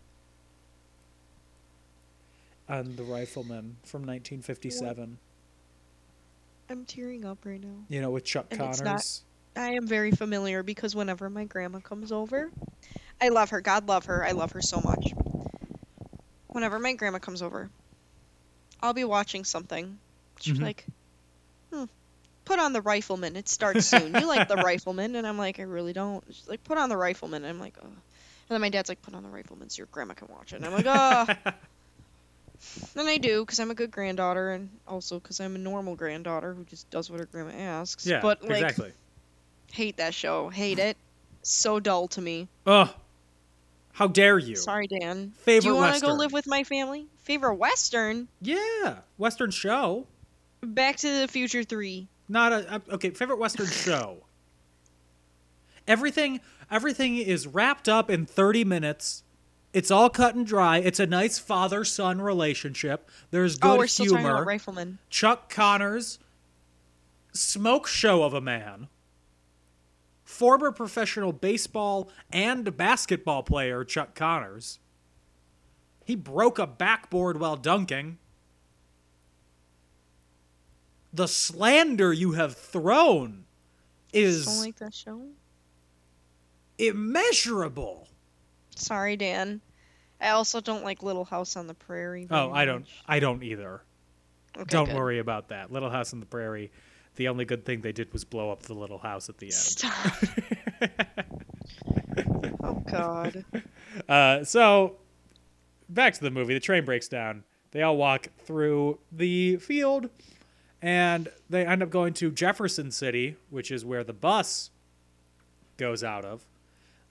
And 2.67 2.97
The 2.97 3.03
Rifleman 3.03 3.77
from 3.83 4.01
1957, 4.01 5.19
I'm 6.69 6.85
tearing 6.85 7.23
up 7.23 7.45
right 7.45 7.61
now. 7.61 7.83
you 7.89 8.01
know, 8.01 8.09
with 8.09 8.23
Chuck 8.23 8.47
And 8.49 8.59
Connors. 8.59 9.23
I 9.55 9.71
am 9.71 9.87
very 9.87 10.11
familiar 10.11 10.63
because 10.63 10.95
whenever 10.95 11.29
my 11.29 11.45
grandma 11.45 11.79
comes 11.79 12.11
over, 12.11 12.49
I 13.21 13.29
love 13.29 13.51
her. 13.51 13.61
God 13.61 13.87
love 13.87 14.05
her. 14.07 14.23
I 14.25 14.31
love 14.31 14.51
her 14.53 14.61
so 14.61 14.81
much. 14.81 15.13
Whenever 16.49 16.79
my 16.79 16.93
grandma 16.93 17.19
comes 17.19 17.41
over, 17.41 17.69
I'll 18.81 18.93
be 18.93 19.03
watching 19.03 19.43
something. 19.45 19.97
She's 20.39 20.57
Mhm. 20.59 20.63
like, 20.63 20.85
hmm, 21.71 21.85
put 22.43 22.59
on 22.59 22.73
the 22.73 22.81
rifleman. 22.81 23.35
It 23.35 23.47
starts 23.49 23.85
soon. 23.87 24.13
You 24.13 24.27
like 24.27 24.47
the 24.47 24.55
rifleman? 24.65 25.15
And 25.15 25.25
I'm 25.25 25.37
like, 25.37 25.59
I 25.59 25.63
really 25.63 25.93
don't. 25.93 26.23
She's 26.27 26.47
like, 26.47 26.63
put 26.63 26.77
on 26.77 26.89
the 26.89 26.97
rifleman. 26.97 27.43
And 27.43 27.51
I'm 27.53 27.59
like, 27.59 27.75
oh. 27.81 27.85
And 27.87 28.53
then 28.53 28.61
my 28.61 28.69
dad's 28.69 28.89
like, 28.89 29.01
put 29.01 29.15
on 29.15 29.23
the 29.23 29.29
rifleman 29.29 29.69
so 29.69 29.79
your 29.79 29.87
grandma 29.91 30.13
can 30.13 30.27
watch 30.27 30.53
it. 30.53 30.57
And 30.57 30.65
I'm 30.65 30.73
like, 30.73 30.85
oh. 30.87 31.25
then 32.93 33.07
I 33.07 33.17
do 33.17 33.43
because 33.43 33.59
I'm 33.59 33.71
a 33.71 33.75
good 33.75 33.91
granddaughter 33.91 34.51
and 34.51 34.69
also 34.87 35.19
because 35.19 35.39
I'm 35.39 35.55
a 35.55 35.59
normal 35.59 35.95
granddaughter 35.95 36.53
who 36.53 36.63
just 36.65 36.89
does 36.89 37.09
what 37.09 37.19
her 37.19 37.25
grandma 37.25 37.51
asks. 37.51 38.05
yeah, 38.05 38.21
but 38.21 38.43
like, 38.43 38.51
exactly. 38.61 38.91
Hate 39.71 39.97
that 39.97 40.13
show. 40.13 40.49
Hate 40.49 40.79
it. 40.79 40.97
So 41.41 41.79
dull 41.79 42.07
to 42.09 42.21
me. 42.21 42.47
Ugh. 42.65 42.89
How 43.93 44.07
dare 44.07 44.37
you? 44.37 44.57
Sorry, 44.57 44.87
Dan. 44.87 45.31
Favorite 45.37 45.61
Do 45.61 45.67
you 45.69 45.75
want 45.75 45.95
to 45.95 46.01
go 46.01 46.13
live 46.13 46.33
with 46.33 46.47
my 46.47 46.63
family? 46.65 47.07
Favorite 47.23 47.55
Western? 47.55 48.27
Yeah, 48.41 48.97
Western 49.17 49.51
show. 49.51 50.07
Back 50.61 50.97
to 50.97 51.21
the 51.21 51.27
Future 51.29 51.63
3. 51.63 52.07
Not 52.27 52.51
a 52.51 52.81
okay. 52.91 53.11
Favorite 53.11 53.39
Western 53.39 53.67
show. 53.67 54.23
Everything, 55.87 56.41
everything 56.71 57.17
is 57.17 57.47
wrapped 57.47 57.87
up 57.87 58.09
in 58.09 58.25
thirty 58.25 58.63
minutes. 58.63 59.23
It's 59.71 59.91
all 59.91 60.09
cut 60.09 60.35
and 60.35 60.47
dry. 60.47 60.77
It's 60.77 60.99
a 60.99 61.05
nice 61.05 61.37
father-son 61.37 62.21
relationship. 62.21 63.09
There's 63.31 63.57
oh, 63.57 63.59
good 63.59 63.69
oh, 63.69 63.77
we're 63.77 63.87
still 63.87 64.05
talking 64.05 64.19
humor. 64.19 64.35
about 64.35 64.47
Rifleman. 64.47 64.97
Chuck 65.09 65.49
Connors, 65.49 66.17
smoke 67.33 67.85
show 67.85 68.23
of 68.23 68.33
a 68.33 68.41
man. 68.41 68.87
Former 70.25 70.71
professional 70.71 71.31
baseball 71.31 72.09
and 72.31 72.75
basketball 72.75 73.43
player 73.43 73.83
Chuck 73.85 74.15
Connors. 74.15 74.79
He 76.03 76.15
broke 76.15 76.57
a 76.59 76.67
backboard 76.67 77.39
while 77.39 77.55
dunking. 77.55 78.17
The 81.13 81.27
slander 81.27 82.11
you 82.11 82.33
have 82.33 82.57
thrown 82.57 83.45
Don't 84.11 84.21
is 84.21 84.59
like 84.59 84.77
that 84.77 84.93
show? 84.93 85.21
immeasurable. 86.77 88.09
Sorry, 88.75 89.15
Dan. 89.15 89.61
I 90.19 90.29
also 90.29 90.59
don't 90.59 90.83
like 90.83 91.03
Little 91.03 91.23
House 91.23 91.55
on 91.55 91.67
the 91.67 91.73
Prairie. 91.73 92.27
Oh, 92.31 92.51
I 92.51 92.65
don't. 92.65 92.85
I 93.07 93.19
don't 93.19 93.43
either. 93.43 93.83
Okay, 94.57 94.65
don't 94.69 94.87
good. 94.87 94.95
worry 94.95 95.19
about 95.19 95.49
that. 95.49 95.71
Little 95.71 95.89
House 95.89 96.13
on 96.13 96.19
the 96.19 96.25
Prairie. 96.25 96.71
The 97.15 97.27
only 97.27 97.45
good 97.45 97.65
thing 97.65 97.81
they 97.81 97.91
did 97.91 98.11
was 98.13 98.23
blow 98.23 98.51
up 98.51 98.63
the 98.63 98.73
little 98.73 98.97
house 98.97 99.29
at 99.29 99.37
the 99.37 99.47
end. 99.47 99.53
Stop. 99.53 100.13
oh 102.63 102.83
God. 102.89 103.45
Uh, 104.07 104.43
so, 104.43 104.97
back 105.89 106.13
to 106.13 106.21
the 106.21 106.31
movie. 106.31 106.53
The 106.53 106.59
train 106.59 106.85
breaks 106.85 107.07
down. 107.07 107.43
They 107.71 107.81
all 107.81 107.97
walk 107.97 108.27
through 108.39 108.99
the 109.11 109.57
field, 109.57 110.09
and 110.81 111.29
they 111.49 111.65
end 111.65 111.83
up 111.83 111.89
going 111.89 112.13
to 112.15 112.31
Jefferson 112.31 112.91
City, 112.91 113.35
which 113.49 113.71
is 113.71 113.85
where 113.85 114.03
the 114.03 114.13
bus 114.13 114.71
goes 115.77 116.03
out 116.03 116.25
of. 116.25 116.45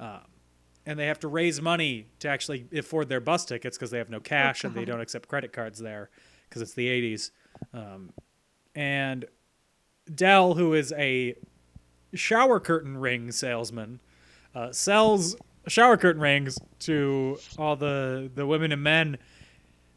Um, 0.01 0.21
and 0.87 0.99
they 0.99 1.07
have 1.07 1.21
to 1.21 1.29
raise 1.29 1.61
money 1.63 2.07
to 2.21 2.29
actually 2.29 2.67
afford 2.77 3.09
their 3.09 3.21
bus 3.21 3.45
tickets 3.45 3.77
because 3.77 3.91
they 3.91 3.99
have 3.99 4.11
no 4.11 4.21
cash 4.21 4.65
and 4.65 4.75
they 4.75 4.85
don't 4.85 5.01
accept 5.01 5.29
credit 5.29 5.53
cards 5.53 5.79
there 5.79 6.11
because 6.49 6.63
it's 6.63 6.75
the 6.75 6.89
80s. 6.89 7.31
Um, 7.73 8.11
and 8.75 9.25
Dell, 10.13 10.55
who 10.55 10.75
is 10.75 10.93
a 10.97 11.35
shower 12.15 12.61
curtain 12.61 12.97
ring 12.99 13.33
salesman, 13.33 14.01
uh, 14.55 14.73
sells 14.73 15.37
shower 15.67 15.97
curtain 15.97 16.21
rings 16.23 16.59
to 16.81 17.39
all 17.59 17.77
the, 17.77 18.31
the 18.35 18.47
women 18.47 18.73
and 18.73 18.83
men 18.83 19.19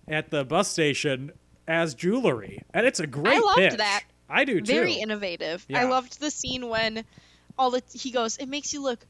at 0.08 0.30
the 0.32 0.46
bus 0.46 0.68
station 0.70 1.32
as 1.68 1.94
jewelry. 1.94 2.64
And 2.74 2.86
it's 2.86 3.00
a 3.00 3.08
great 3.08 3.36
I 3.36 3.40
loved 3.40 3.58
pitch. 3.58 3.74
that. 3.78 4.04
I 4.30 4.46
do 4.46 4.62
too. 4.62 4.74
Very 4.74 4.94
innovative. 4.94 5.66
I 5.74 5.84
loved 5.86 6.20
the 6.20 6.32
scene 6.32 6.68
when 6.70 7.04
all 7.58 7.72
the 7.72 7.82
he 7.94 8.12
goes, 8.12 8.38
"It 8.38 8.48
makes 8.48 8.74
you 8.74 8.82
look 8.82 9.06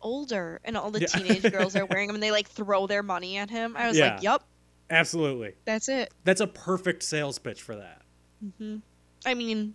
older," 0.00 0.60
and 0.64 0.76
all 0.76 0.90
the 0.90 1.00
Yeah. 1.00 1.06
teenage 1.06 1.42
girls 1.52 1.76
are 1.76 1.84
wearing 1.84 2.06
them, 2.06 2.16
and 2.16 2.22
they 2.22 2.30
like 2.30 2.48
throw 2.48 2.86
their 2.86 3.02
money 3.02 3.36
at 3.36 3.50
him. 3.50 3.76
I 3.76 3.88
was 3.88 3.98
Yeah. 3.98 4.14
like, 4.14 4.22
"Yup, 4.22 4.44
Absolutely. 4.90 5.52
that's 5.66 5.88
it." 5.90 6.12
That's 6.24 6.40
a 6.40 6.46
perfect 6.46 7.02
sales 7.02 7.38
pitch 7.38 7.60
for 7.60 7.76
that. 7.76 8.02
Mm-hmm. 8.44 8.76
I 9.26 9.34
mean, 9.34 9.74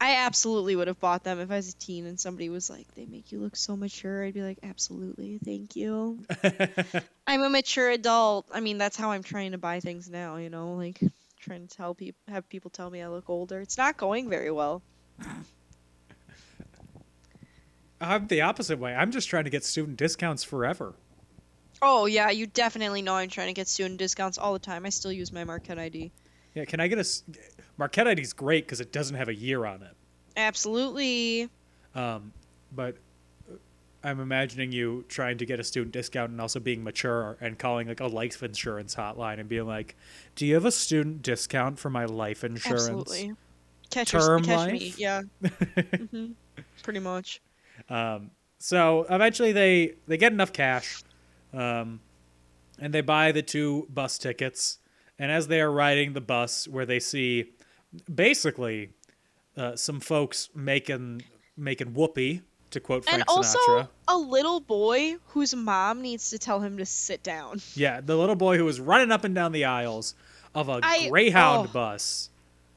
I 0.00 0.16
absolutely 0.16 0.76
would 0.76 0.88
have 0.88 0.98
bought 0.98 1.24
them 1.24 1.40
if 1.40 1.50
I 1.50 1.56
was 1.56 1.68
a 1.68 1.76
teen 1.76 2.06
and 2.06 2.18
somebody 2.18 2.48
was 2.48 2.70
like, 2.70 2.86
"They 2.94 3.04
make 3.04 3.32
you 3.32 3.38
look 3.38 3.54
so 3.54 3.76
mature." 3.76 4.24
I'd 4.24 4.32
be 4.32 4.42
like, 4.42 4.58
"Absolutely, 4.62 5.38
thank 5.44 5.76
you." 5.76 6.24
I'm 7.26 7.42
a 7.42 7.50
mature 7.50 7.90
adult. 7.90 8.46
I 8.52 8.60
mean, 8.60 8.78
that's 8.78 8.96
how 8.96 9.10
I'm 9.10 9.22
trying 9.22 9.52
to 9.52 9.58
buy 9.58 9.80
things 9.80 10.08
now. 10.08 10.36
You 10.36 10.48
know, 10.48 10.74
like 10.74 10.98
trying 11.38 11.66
to 11.66 11.76
tell 11.76 11.94
people, 11.94 12.18
have 12.28 12.48
people 12.48 12.70
tell 12.70 12.88
me 12.88 13.02
I 13.02 13.08
look 13.08 13.28
older. 13.28 13.60
It's 13.60 13.76
not 13.76 13.98
going 13.98 14.30
very 14.30 14.50
well. 14.50 14.80
I'm 18.00 18.26
the 18.28 18.40
opposite 18.40 18.78
way. 18.78 18.94
I'm 18.94 19.10
just 19.10 19.28
trying 19.28 19.44
to 19.44 19.50
get 19.50 19.64
student 19.64 19.98
discounts 19.98 20.42
forever. 20.42 20.94
Oh 21.82 22.06
yeah, 22.06 22.30
you 22.30 22.46
definitely 22.46 23.02
know 23.02 23.14
I'm 23.14 23.28
trying 23.28 23.48
to 23.48 23.54
get 23.54 23.68
student 23.68 23.98
discounts 23.98 24.38
all 24.38 24.54
the 24.54 24.58
time. 24.58 24.86
I 24.86 24.88
still 24.88 25.12
use 25.12 25.30
my 25.30 25.44
Marquette 25.44 25.78
ID. 25.78 26.10
Yeah, 26.54 26.64
can 26.64 26.80
I 26.80 26.88
get 26.88 26.98
a 26.98 27.04
Marquette 27.80 28.06
ID's 28.06 28.34
great 28.34 28.66
because 28.66 28.82
it 28.82 28.92
doesn't 28.92 29.16
have 29.16 29.28
a 29.28 29.34
year 29.34 29.64
on 29.64 29.82
it. 29.82 29.96
Absolutely. 30.36 31.48
Um, 31.94 32.30
but 32.70 32.98
uh, 33.50 33.54
I'm 34.04 34.20
imagining 34.20 34.70
you 34.70 35.06
trying 35.08 35.38
to 35.38 35.46
get 35.46 35.58
a 35.58 35.64
student 35.64 35.92
discount 35.92 36.30
and 36.30 36.40
also 36.42 36.60
being 36.60 36.84
mature 36.84 37.38
and 37.40 37.58
calling 37.58 37.88
like 37.88 38.00
a 38.00 38.06
life 38.06 38.42
insurance 38.42 38.94
hotline 38.94 39.40
and 39.40 39.48
being 39.48 39.66
like, 39.66 39.96
"Do 40.34 40.44
you 40.44 40.52
have 40.54 40.66
a 40.66 40.70
student 40.70 41.22
discount 41.22 41.78
for 41.78 41.88
my 41.88 42.04
life 42.04 42.44
insurance?" 42.44 42.82
Absolutely. 42.82 43.32
Catch, 43.88 44.10
Term 44.10 44.44
catch 44.44 44.58
life? 44.58 44.72
me. 44.72 44.94
Yeah. 44.98 45.22
hmm 46.10 46.26
Pretty 46.82 47.00
much. 47.00 47.40
Um, 47.88 48.30
so 48.58 49.06
eventually 49.08 49.52
they 49.52 49.94
they 50.06 50.18
get 50.18 50.32
enough 50.32 50.52
cash, 50.52 51.02
um, 51.54 52.00
and 52.78 52.92
they 52.92 53.00
buy 53.00 53.32
the 53.32 53.42
two 53.42 53.86
bus 53.88 54.18
tickets. 54.18 54.76
And 55.18 55.30
as 55.30 55.48
they 55.48 55.60
are 55.60 55.70
riding 55.70 56.12
the 56.12 56.20
bus, 56.20 56.68
where 56.68 56.86
they 56.86 57.00
see 57.00 57.52
basically 58.12 58.90
uh, 59.56 59.76
some 59.76 60.00
folks 60.00 60.48
making 60.54 61.22
making 61.56 61.92
whoopee, 61.94 62.42
to 62.70 62.80
quote 62.80 63.04
Frank 63.04 63.20
and 63.20 63.24
also 63.28 63.58
Sinatra. 63.58 63.88
a 64.08 64.16
little 64.18 64.60
boy 64.60 65.16
whose 65.28 65.54
mom 65.54 66.02
needs 66.02 66.30
to 66.30 66.38
tell 66.38 66.60
him 66.60 66.78
to 66.78 66.86
sit 66.86 67.22
down. 67.22 67.60
Yeah, 67.74 68.00
the 68.00 68.16
little 68.16 68.36
boy 68.36 68.56
who 68.56 68.64
was 68.64 68.80
running 68.80 69.12
up 69.12 69.24
and 69.24 69.34
down 69.34 69.52
the 69.52 69.64
aisles 69.64 70.14
of 70.54 70.68
a 70.68 70.80
I- 70.82 71.08
Greyhound 71.08 71.68
oh. 71.68 71.72
bus. 71.72 72.30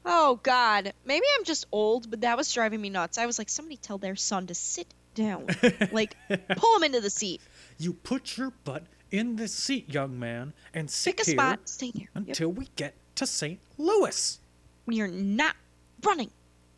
Oh 0.06 0.38
God, 0.42 0.92
maybe 1.06 1.24
I'm 1.38 1.44
just 1.44 1.66
old, 1.72 2.10
but 2.10 2.20
that 2.20 2.36
was 2.36 2.52
driving 2.52 2.80
me 2.80 2.90
nuts. 2.90 3.16
I 3.16 3.24
was 3.24 3.38
like, 3.38 3.48
somebody 3.48 3.78
tell 3.78 3.96
their 3.96 4.16
son 4.16 4.46
to 4.48 4.54
sit 4.54 4.86
down, 5.14 5.46
like 5.92 6.14
pull 6.56 6.76
him 6.76 6.82
into 6.82 7.00
the 7.00 7.08
seat, 7.08 7.40
You 7.78 7.94
put 7.94 8.36
your 8.36 8.52
butt 8.64 8.84
in 9.10 9.36
the 9.36 9.48
seat, 9.48 9.88
young 9.92 10.18
man, 10.18 10.52
and 10.74 10.90
sit 10.90 11.16
pick 11.16 11.26
a 11.26 11.30
here 11.30 11.38
spot, 11.38 11.68
stay 11.68 11.90
there. 11.94 12.08
Yep. 12.14 12.26
until 12.26 12.52
we 12.52 12.68
get 12.76 12.94
to 13.14 13.26
St. 13.26 13.60
Louis. 13.78 14.40
We 14.86 15.00
are 15.00 15.08
not 15.08 15.56
running. 16.04 16.30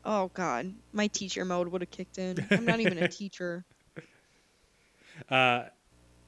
Oh 0.05 0.31
God, 0.35 0.73
my 0.93 1.09
teacher 1.09 1.45
mode 1.45 1.69
would 1.69 1.81
have 1.83 1.91
kicked 1.91 2.19
in. 2.19 2.47
I'm 2.51 2.65
not 2.65 2.81
even 2.81 2.99
a 2.99 3.09
teacher. 3.23 3.65
Uh, 5.29 5.65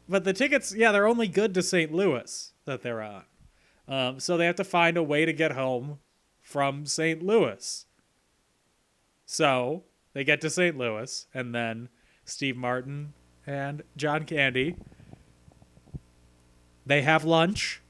but 0.09 0.25
the 0.25 0.33
tickets, 0.33 0.75
yeah, 0.75 0.91
they're 0.91 1.07
only 1.07 1.29
good 1.29 1.55
to 1.55 1.63
St. 1.63 1.93
Louis 1.93 2.53
that 2.65 2.83
they're 2.83 3.03
on. 3.03 3.23
Um, 3.87 4.21
so 4.21 4.37
they 4.37 4.47
have 4.47 4.57
to 4.57 4.65
find 4.65 4.97
a 4.97 5.03
way 5.03 5.25
to 5.25 5.33
get 5.33 5.53
home 5.53 5.99
from 6.41 6.87
St. 6.87 7.23
Louis. 7.23 7.87
So 9.27 9.85
they 10.15 10.25
get 10.25 10.41
to 10.41 10.51
St. 10.51 10.77
Louis, 10.77 11.27
and 11.33 11.55
then 11.55 11.89
Steve 12.25 12.57
Martin 12.57 13.13
and 13.47 13.83
John 13.97 14.25
Candy 14.25 14.75
they 16.89 17.03
have 17.03 17.23
lunch. 17.23 17.83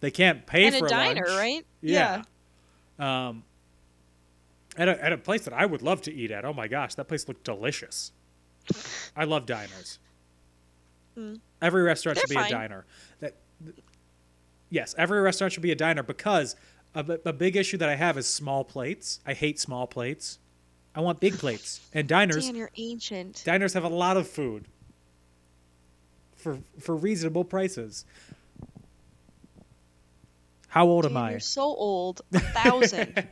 They 0.00 0.10
can't 0.10 0.46
pay 0.46 0.66
In 0.66 0.72
for 0.78 0.86
a 0.86 0.88
diner, 0.88 1.26
lunch. 1.26 1.38
right? 1.38 1.66
Yeah. 1.82 2.22
Um, 2.98 3.44
at 4.76 4.88
a, 4.88 5.04
at 5.04 5.12
a 5.12 5.18
place 5.18 5.42
that 5.42 5.52
I 5.52 5.66
would 5.66 5.82
love 5.82 6.02
to 6.02 6.12
eat 6.12 6.30
at. 6.30 6.44
Oh 6.44 6.52
my 6.52 6.68
gosh, 6.68 6.94
that 6.94 7.08
place 7.08 7.26
looked 7.28 7.44
delicious. 7.44 8.12
I 9.16 9.24
love 9.24 9.46
diners. 9.46 9.98
Every 11.60 11.82
restaurant 11.82 12.16
They're 12.16 12.22
should 12.22 12.28
be 12.28 12.34
fine. 12.36 12.46
a 12.46 12.50
diner. 12.50 12.84
That 13.20 13.34
yes, 14.70 14.94
every 14.96 15.20
restaurant 15.20 15.52
should 15.52 15.62
be 15.62 15.72
a 15.72 15.76
diner 15.76 16.02
because 16.04 16.54
a, 16.94 17.18
a 17.24 17.32
big 17.32 17.56
issue 17.56 17.76
that 17.78 17.88
I 17.88 17.96
have 17.96 18.16
is 18.16 18.26
small 18.28 18.62
plates. 18.62 19.20
I 19.26 19.34
hate 19.34 19.58
small 19.58 19.86
plates. 19.86 20.38
I 20.94 21.00
want 21.00 21.18
big 21.20 21.34
plates. 21.34 21.80
And 21.92 22.06
diners 22.06 22.46
Dan, 22.46 22.54
you're 22.54 22.70
ancient. 22.76 23.42
diners 23.44 23.72
have 23.74 23.84
a 23.84 23.88
lot 23.88 24.16
of 24.16 24.28
food 24.28 24.66
for 26.36 26.58
for 26.78 26.94
reasonable 26.94 27.44
prices. 27.44 28.04
How 30.78 30.86
old 30.86 31.06
am 31.06 31.16
I? 31.16 31.32
You're 31.32 31.40
so 31.40 31.62
old. 31.64 32.20
A 32.32 32.38
thousand. 32.62 33.26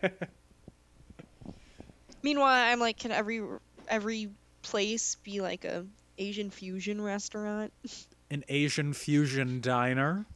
Meanwhile, 2.25 2.73
I'm 2.73 2.81
like, 2.81 2.99
can 2.99 3.13
every 3.13 3.41
every 3.87 4.31
place 4.63 5.15
be 5.23 5.41
like 5.41 5.65
a 5.65 5.87
Asian 6.19 6.51
fusion 6.51 7.01
restaurant? 7.01 7.73
An 8.33 8.43
Asian 8.49 8.93
fusion 8.95 9.61
diner. 9.61 10.27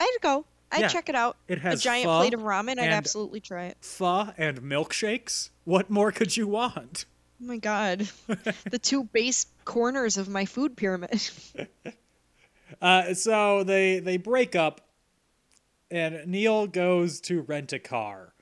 I'd 0.00 0.16
go. 0.22 0.46
I'd 0.70 0.80
Yeah. 0.80 0.88
check 0.88 1.10
it 1.10 1.14
out. 1.14 1.36
It 1.46 1.58
has 1.58 1.80
a 1.80 1.82
giant 1.82 2.06
plate 2.08 2.32
of 2.32 2.40
ramen. 2.40 2.78
I'd 2.78 2.88
absolutely 2.88 3.40
try 3.40 3.66
it. 3.66 3.76
pho 3.82 4.30
and 4.38 4.62
milkshakes. 4.62 5.50
What 5.64 5.90
more 5.90 6.10
could 6.10 6.34
you 6.38 6.48
want? 6.48 7.04
Oh 7.42 7.44
my 7.48 7.58
god, 7.58 8.08
the 8.70 8.78
two 8.78 9.04
base 9.04 9.44
corners 9.66 10.16
of 10.16 10.26
my 10.30 10.46
food 10.46 10.74
pyramid. 10.74 11.20
Uh, 12.80 13.12
so 13.12 13.62
they 13.62 13.98
they 13.98 14.16
break 14.16 14.56
up, 14.56 14.80
and 15.92 16.26
Neil 16.26 16.66
goes 16.66 17.20
to 17.22 17.42
rent 17.42 17.72
a 17.72 17.78
car. 17.78 18.32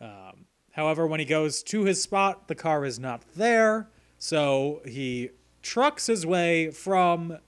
Um, 0.00 0.46
however, 0.72 1.06
when 1.06 1.20
he 1.20 1.26
goes 1.26 1.62
to 1.64 1.84
his 1.84 2.02
spot, 2.02 2.48
the 2.48 2.54
car 2.54 2.84
is 2.84 2.98
not 2.98 3.22
there. 3.34 3.88
So 4.18 4.82
he 4.84 5.30
trucks 5.62 6.06
his 6.06 6.26
way 6.26 6.70
from 6.70 7.38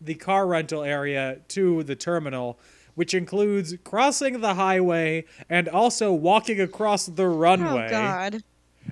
the 0.00 0.14
car 0.14 0.46
rental 0.46 0.82
area 0.82 1.40
to 1.48 1.82
the 1.84 1.96
terminal, 1.96 2.58
which 2.94 3.14
includes 3.14 3.74
crossing 3.84 4.40
the 4.40 4.54
highway 4.54 5.24
and 5.48 5.68
also 5.68 6.12
walking 6.12 6.60
across 6.60 7.06
the 7.06 7.28
runway. 7.28 7.86
Oh 7.86 7.90
god. 7.90 8.42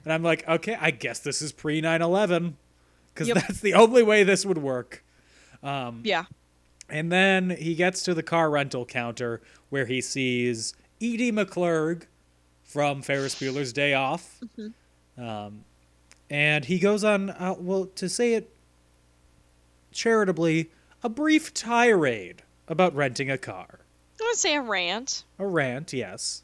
And 0.05 0.13
I'm 0.13 0.23
like, 0.23 0.49
okay, 0.49 0.77
I 0.81 0.91
guess 0.91 1.19
this 1.19 1.43
is 1.43 1.53
pre 1.53 1.81
9 1.81 2.01
11. 2.01 2.57
Because 3.13 3.29
Yep. 3.29 3.37
that's 3.37 3.61
the 3.61 3.75
only 3.75 4.03
way 4.03 4.23
this 4.25 4.47
would 4.47 4.59
work. 4.59 5.05
Yeah. 5.63 6.25
And 6.93 7.11
then 7.11 7.51
he 7.51 7.75
gets 7.75 8.03
to 8.03 8.13
the 8.13 8.23
car 8.23 8.51
rental 8.51 8.85
counter 8.85 9.41
where 9.71 9.87
he 9.87 10.03
sees 10.03 10.75
Edie 11.01 11.33
McClurg 11.33 12.03
from 12.63 13.01
Ferris 13.01 13.35
Bueller's 13.35 13.73
Day 13.73 13.95
Off. 13.95 14.41
Um, 15.17 15.65
and 16.29 16.67
he 16.67 16.79
goes 16.79 17.03
on, 17.03 17.31
uh, 17.31 17.55
well, 17.59 17.87
to 17.97 18.09
say 18.09 18.35
it 18.35 18.55
charitably, 19.91 20.71
a 21.03 21.09
brief 21.09 21.55
tirade 21.55 22.43
about 22.69 22.95
renting 22.95 23.31
a 23.31 23.39
car. 23.39 23.81
I 24.21 24.25
would 24.25 24.37
say 24.37 24.55
a 24.55 24.61
rant. 24.61 25.25
A 25.39 25.47
rant, 25.47 25.93
yes. 25.93 26.43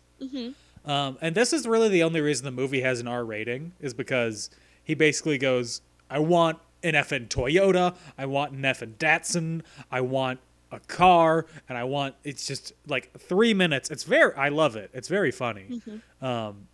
Um, 0.84 1.18
and 1.20 1.34
this 1.34 1.52
is 1.52 1.66
really 1.66 1.90
the 1.90 2.02
only 2.02 2.20
reason 2.22 2.44
the 2.44 2.50
movie 2.50 2.80
has 2.80 3.00
an 3.00 3.06
R 3.08 3.24
rating, 3.24 3.72
is 3.80 3.92
because 3.94 4.48
he 4.82 4.94
basically 4.94 5.36
goes, 5.36 5.82
I 6.10 6.18
want 6.18 6.58
an 6.82 6.92
effing 6.94 7.28
Toyota, 7.28 7.94
I 8.16 8.26
want 8.26 8.52
an 8.52 8.62
effing 8.62 8.94
Datsun, 8.94 9.62
I 9.90 10.00
want 10.00 10.40
a 10.70 10.80
car, 10.80 11.46
and 11.68 11.78
I 11.78 11.84
want, 11.84 12.14
it's 12.24 12.46
just 12.46 12.72
like 12.86 13.10
three 13.18 13.54
minutes. 13.54 13.90
It's 13.90 14.04
very, 14.04 14.34
I 14.34 14.48
love 14.50 14.76
it. 14.76 14.90
It's 14.92 15.08
very 15.08 15.30
funny. 15.30 15.80
Um, 16.20 16.68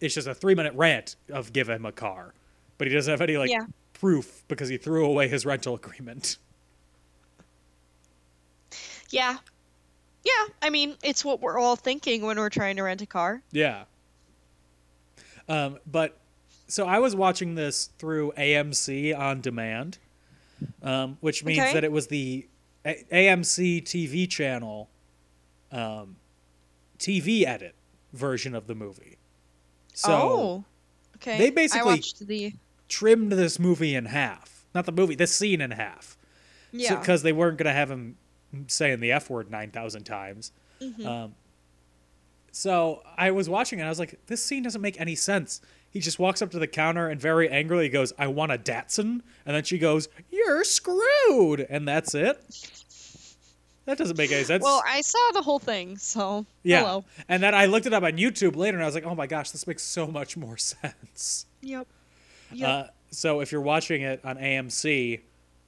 it's 0.00 0.14
just 0.14 0.26
a 0.28 0.34
three 0.34 0.54
minute 0.54 0.74
rant 0.74 1.16
of 1.30 1.52
give 1.52 1.68
him 1.68 1.86
a 1.86 1.92
car. 1.92 2.34
But 2.78 2.88
he 2.88 2.94
doesn't 2.94 3.10
have 3.10 3.20
any 3.20 3.36
like 3.38 3.50
Yeah. 3.50 3.66
proof 3.94 4.42
because 4.48 4.68
he 4.68 4.76
threw 4.76 5.06
away 5.06 5.28
his 5.28 5.46
rental 5.46 5.74
agreement. 5.74 6.36
Yeah. 9.10 9.36
Yeah, 10.24 10.46
I 10.62 10.70
mean, 10.70 10.96
it's 11.02 11.24
what 11.24 11.40
we're 11.40 11.58
all 11.58 11.74
thinking 11.76 12.22
when 12.22 12.36
we're 12.38 12.48
trying 12.48 12.76
to 12.76 12.82
rent 12.82 13.02
a 13.02 13.06
car. 13.06 13.42
Yeah. 13.50 13.84
Um, 15.48 15.78
but 15.90 16.16
so 16.72 16.86
I 16.86 17.00
was 17.00 17.14
watching 17.14 17.54
this 17.54 17.90
through 17.98 18.32
AMC 18.38 19.12
on 19.12 19.42
demand, 19.42 19.98
um, 20.82 21.18
which 21.20 21.44
means 21.44 21.58
Okay. 21.58 21.74
that 21.74 21.84
it 21.84 21.92
was 21.92 22.06
the 22.06 22.46
A- 22.86 23.04
AMC 23.12 23.82
TV 23.82 24.26
channel, 24.26 24.88
um, 25.70 26.16
TV 26.98 27.44
edit 27.44 27.74
version 28.14 28.54
of 28.54 28.68
the 28.68 28.74
movie. 28.74 29.18
So 29.92 30.12
oh. 30.12 30.64
Okay. 31.16 31.36
they 31.36 31.50
basically- 31.50 32.02
the 32.22 32.54
trimmed 32.88 33.32
this 33.32 33.58
movie 33.58 33.94
in 33.94 34.06
half. 34.06 34.64
Not 34.74 34.86
the 34.86 34.92
movie, 34.92 35.14
this 35.14 35.36
scene 35.36 35.60
in 35.60 35.72
half. 35.72 36.16
Yeah. 36.72 36.98
Because 36.98 37.22
they 37.22 37.32
weren't 37.34 37.58
going 37.58 37.66
to 37.66 37.74
have 37.74 37.90
him 37.90 38.16
saying 38.66 39.00
the 39.00 39.12
F 39.12 39.28
word 39.28 39.50
9,000 39.50 40.04
times. 40.04 40.52
Mm-hmm. 40.80 41.06
Um, 41.06 41.34
so 42.50 43.02
I 43.18 43.30
was 43.30 43.46
watching 43.46 43.78
it. 43.78 43.84
I 43.84 43.90
was 43.90 43.98
like, 43.98 44.18
this 44.26 44.42
scene 44.42 44.62
doesn't 44.62 44.80
make 44.80 44.98
any 44.98 45.14
sense. 45.14 45.60
He 45.92 46.00
just 46.00 46.18
walks 46.18 46.40
up 46.40 46.50
to 46.52 46.58
the 46.58 46.66
counter 46.66 47.08
and 47.08 47.20
very 47.20 47.48
angrily 47.50 47.88
goes, 47.90 48.12
I 48.18 48.26
want 48.26 48.50
a 48.50 48.58
Datsun. 48.58 49.20
And 49.44 49.54
then 49.54 49.62
she 49.62 49.78
goes, 49.78 50.08
You're 50.30 50.64
screwed. 50.64 51.66
And 51.68 51.86
that's 51.86 52.14
it. 52.14 52.38
That 53.84 53.98
doesn't 53.98 54.16
make 54.16 54.30
any 54.30 54.44
sense. 54.44 54.62
well, 54.62 54.82
I 54.86 55.00
saw 55.00 55.18
the 55.32 55.42
whole 55.42 55.58
thing, 55.58 55.98
so 55.98 56.46
yeah. 56.62 56.80
hello. 56.80 57.04
And 57.28 57.42
then 57.42 57.52
I 57.54 57.66
looked 57.66 57.86
it 57.86 57.92
up 57.92 58.04
on 58.04 58.12
YouTube 58.12 58.54
later 58.54 58.76
and 58.76 58.82
I 58.82 58.86
was 58.86 58.94
like, 58.94 59.04
oh 59.04 59.14
my 59.16 59.26
gosh, 59.26 59.50
this 59.50 59.66
makes 59.66 59.82
so 59.82 60.06
much 60.06 60.36
more 60.36 60.56
sense. 60.56 61.46
Yep. 61.62 61.88
Yep. 62.52 62.68
Uh, 62.68 62.90
so 63.10 63.40
if 63.40 63.50
you're 63.50 63.60
watching 63.60 64.02
it 64.02 64.20
on 64.24 64.36
AMC, 64.36 65.20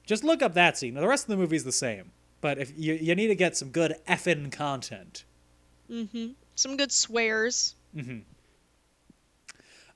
just 0.05 0.23
look 0.23 0.41
up 0.41 0.53
that 0.53 0.77
scene. 0.77 0.93
Now, 0.93 1.01
The 1.01 1.07
rest 1.07 1.25
of 1.25 1.29
the 1.29 1.37
movie's 1.37 1.65
the 1.65 1.71
same. 1.73 2.11
But 2.39 2.57
if 2.57 2.71
you, 2.77 2.93
you 2.93 3.15
need 3.15 3.27
to 3.27 3.35
get 3.35 3.57
some 3.57 3.69
good 3.69 3.95
effing 4.07 4.51
content. 4.51 5.25
Mm-hmm. 5.91 6.27
Some 6.55 6.77
good 6.77 6.91
swears. 6.91 7.75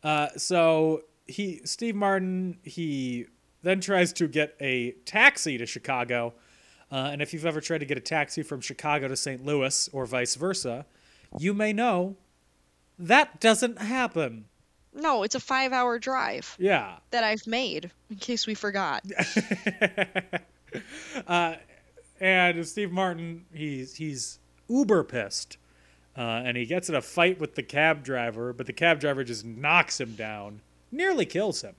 Uh, 0.04 0.28
so 0.38 1.02
he, 1.28 1.62
Steve 1.66 1.96
Martin, 1.96 2.58
he 2.64 3.26
then 3.62 3.82
tries 3.82 4.14
to 4.14 4.28
get 4.28 4.56
a 4.62 4.92
taxi 5.06 5.58
to 5.58 5.66
Chicago. 5.66 6.34
Uh, 6.92 7.10
and 7.12 7.22
if 7.22 7.34
you've 7.34 7.46
ever 7.46 7.62
tried 7.62 7.80
to 7.80 7.86
get 7.86 7.98
a 7.98 8.02
taxi 8.02 8.42
from 8.42 8.62
Chicago 8.62 9.08
to 9.08 9.16
St. 9.16 9.46
Louis 9.46 9.90
or 9.94 10.06
vice 10.06 10.36
versa, 10.36 10.86
you 11.38 11.54
may 11.54 11.72
know 11.74 12.16
that 12.98 13.40
doesn't 13.40 13.80
happen. 13.80 14.46
No, 14.94 15.22
it's 15.24 15.36
a 15.36 15.40
five 15.40 15.72
hour 15.72 16.00
drive 16.00 16.56
Yeah. 16.60 16.96
that 17.12 17.24
I've 17.24 17.46
made, 17.46 17.92
in 18.10 18.16
case 18.16 18.48
we 18.48 18.56
forgot. 18.56 19.04
and 21.28 22.68
Steve 22.68 22.92
Martin, 22.92 23.46
he's 23.54 23.96
he's 23.96 24.40
uber 24.68 25.04
pissed, 25.04 25.58
uh, 26.18 26.22
and 26.22 26.58
he 26.58 26.66
gets 26.66 26.90
in 26.90 26.96
a 26.96 27.02
fight 27.02 27.40
with 27.40 27.56
the 27.56 27.64
cab 27.64 28.04
driver, 28.04 28.52
but 28.54 28.66
the 28.66 28.74
cab 28.74 29.00
driver 29.00 29.24
just 29.24 29.46
knocks 29.46 30.00
him 30.00 30.16
down, 30.16 30.62
nearly 30.92 31.26
kills 31.26 31.62
him. 31.62 31.76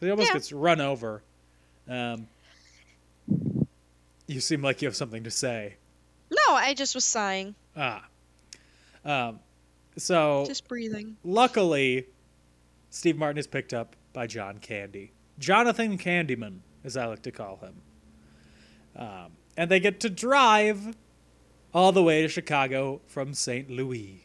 He 0.00 0.10
almost 0.10 0.28
Yeah. 0.30 0.34
gets 0.34 0.52
run 0.52 0.80
over. 0.80 1.22
Um, 1.88 2.28
you 4.26 4.40
seem 4.40 4.62
like 4.62 4.82
you 4.82 4.88
have 4.88 4.96
something 4.96 5.24
to 5.24 5.30
say. 5.30 5.74
No, 6.30 6.54
I 6.54 6.74
just 6.74 6.94
was 6.94 7.04
sighing, 7.04 7.54
Ah. 7.76 8.06
Um, 9.04 9.40
so 9.96 10.44
just 10.46 10.66
breathing. 10.66 11.16
luckily, 11.24 12.06
Steve 12.90 13.16
Martin 13.16 13.38
is 13.38 13.46
picked 13.46 13.74
up 13.74 13.96
by 14.12 14.26
John 14.26 14.58
Candy. 14.58 15.12
Jonathan 15.38 15.98
Candyman, 15.98 16.58
as 16.84 16.96
I 16.96 17.06
like 17.06 17.22
to 17.22 17.30
call 17.32 17.56
him. 17.58 17.74
Um, 18.96 19.32
and 19.56 19.70
they 19.70 19.80
get 19.80 20.00
to 20.00 20.10
drive 20.10 20.96
all 21.74 21.92
the 21.92 22.02
way 22.02 22.22
to 22.22 22.28
Chicago 22.28 23.00
from 23.06 23.34
St. 23.34 23.68
Louis. 23.68 24.24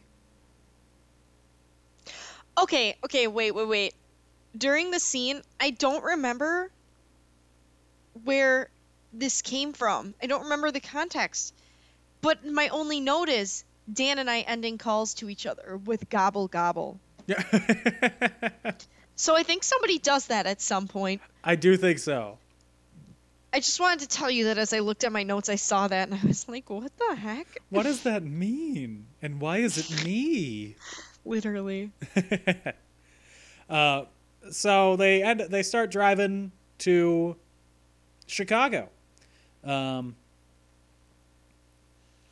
Okay, 2.58 2.96
okay, 3.04 3.26
wait, 3.26 3.52
wait, 3.54 3.68
wait. 3.68 3.94
During 4.56 4.90
the 4.90 5.00
scene, 5.00 5.42
I 5.58 5.70
don't 5.70 6.04
remember 6.04 6.70
where 8.24 8.68
this 9.12 9.42
came 9.42 9.72
from. 9.72 10.14
I 10.22 10.26
don't 10.26 10.44
remember 10.44 10.70
the 10.70 10.80
context. 10.80 11.54
But 12.20 12.44
my 12.44 12.68
only 12.68 13.00
note 13.00 13.28
is 13.28 13.64
Dan 13.92 14.18
and 14.18 14.30
I 14.30 14.40
ending 14.40 14.78
calls 14.78 15.14
to 15.14 15.30
each 15.30 15.46
other 15.46 15.80
with 15.84 16.08
gobble 16.10 16.48
gobble. 16.48 17.00
Yeah. 17.26 17.42
So 19.20 19.36
I 19.36 19.42
think 19.42 19.64
somebody 19.64 19.98
does 19.98 20.28
that 20.28 20.46
at 20.46 20.62
some 20.62 20.88
point. 20.88 21.20
I 21.44 21.54
do 21.54 21.76
think 21.76 21.98
so. 21.98 22.38
I 23.52 23.58
just 23.58 23.80
wanted 23.80 24.00
to 24.00 24.08
tell 24.08 24.30
you 24.30 24.44
that 24.44 24.58
as 24.58 24.72
I 24.72 24.78
looked 24.78 25.02
at 25.04 25.12
my 25.12 25.24
notes, 25.24 25.48
I 25.48 25.56
saw 25.56 25.88
that 25.88 26.08
and 26.08 26.18
I 26.22 26.26
was 26.26 26.48
like, 26.48 26.70
what 26.70 26.92
the 26.96 27.16
heck? 27.16 27.46
What 27.70 27.82
does 27.82 28.02
that 28.04 28.22
mean? 28.22 29.06
And 29.20 29.40
why 29.40 29.58
is 29.58 29.76
it 29.78 30.04
me? 30.04 30.76
Literally. 31.24 31.90
Uh, 33.68 34.04
so 34.50 34.96
they 34.96 35.22
end. 35.22 35.42
They 35.48 35.62
start 35.62 35.92
driving 35.92 36.50
to 36.78 37.36
Chicago. 38.26 38.88
Um, 39.62 40.16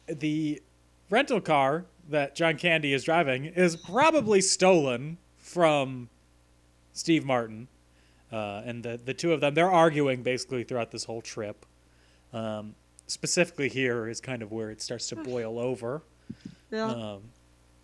the 0.09 0.61
rental 1.11 1.41
car 1.41 1.85
that 2.09 2.35
John 2.35 2.57
Candy 2.57 2.93
is 2.93 3.05
driving 3.05 3.45
is 3.45 3.77
probably 3.77 4.41
stolen 4.41 5.19
from 5.37 6.09
Steve 6.93 7.25
Martin, 7.25 7.69
uh, 8.33 8.63
and 8.65 8.83
the 8.83 8.99
the 9.03 9.15
two 9.15 9.33
of 9.33 9.41
them 9.41 9.55
they're 9.55 9.71
arguing 9.71 10.23
basically 10.23 10.65
throughout 10.65 10.91
this 10.91 11.05
whole 11.05 11.23
trip. 11.23 11.65
Um, 12.33 12.75
specifically, 13.07 13.69
here 13.69 14.07
is 14.09 14.21
kind 14.21 14.43
of 14.43 14.53
where 14.53 14.71
it 14.71 14.83
starts 14.83 15.09
to 15.09 15.17
boil 15.17 15.59
over. 15.59 16.03
Yeah. 16.71 16.85
Um, 16.91 17.23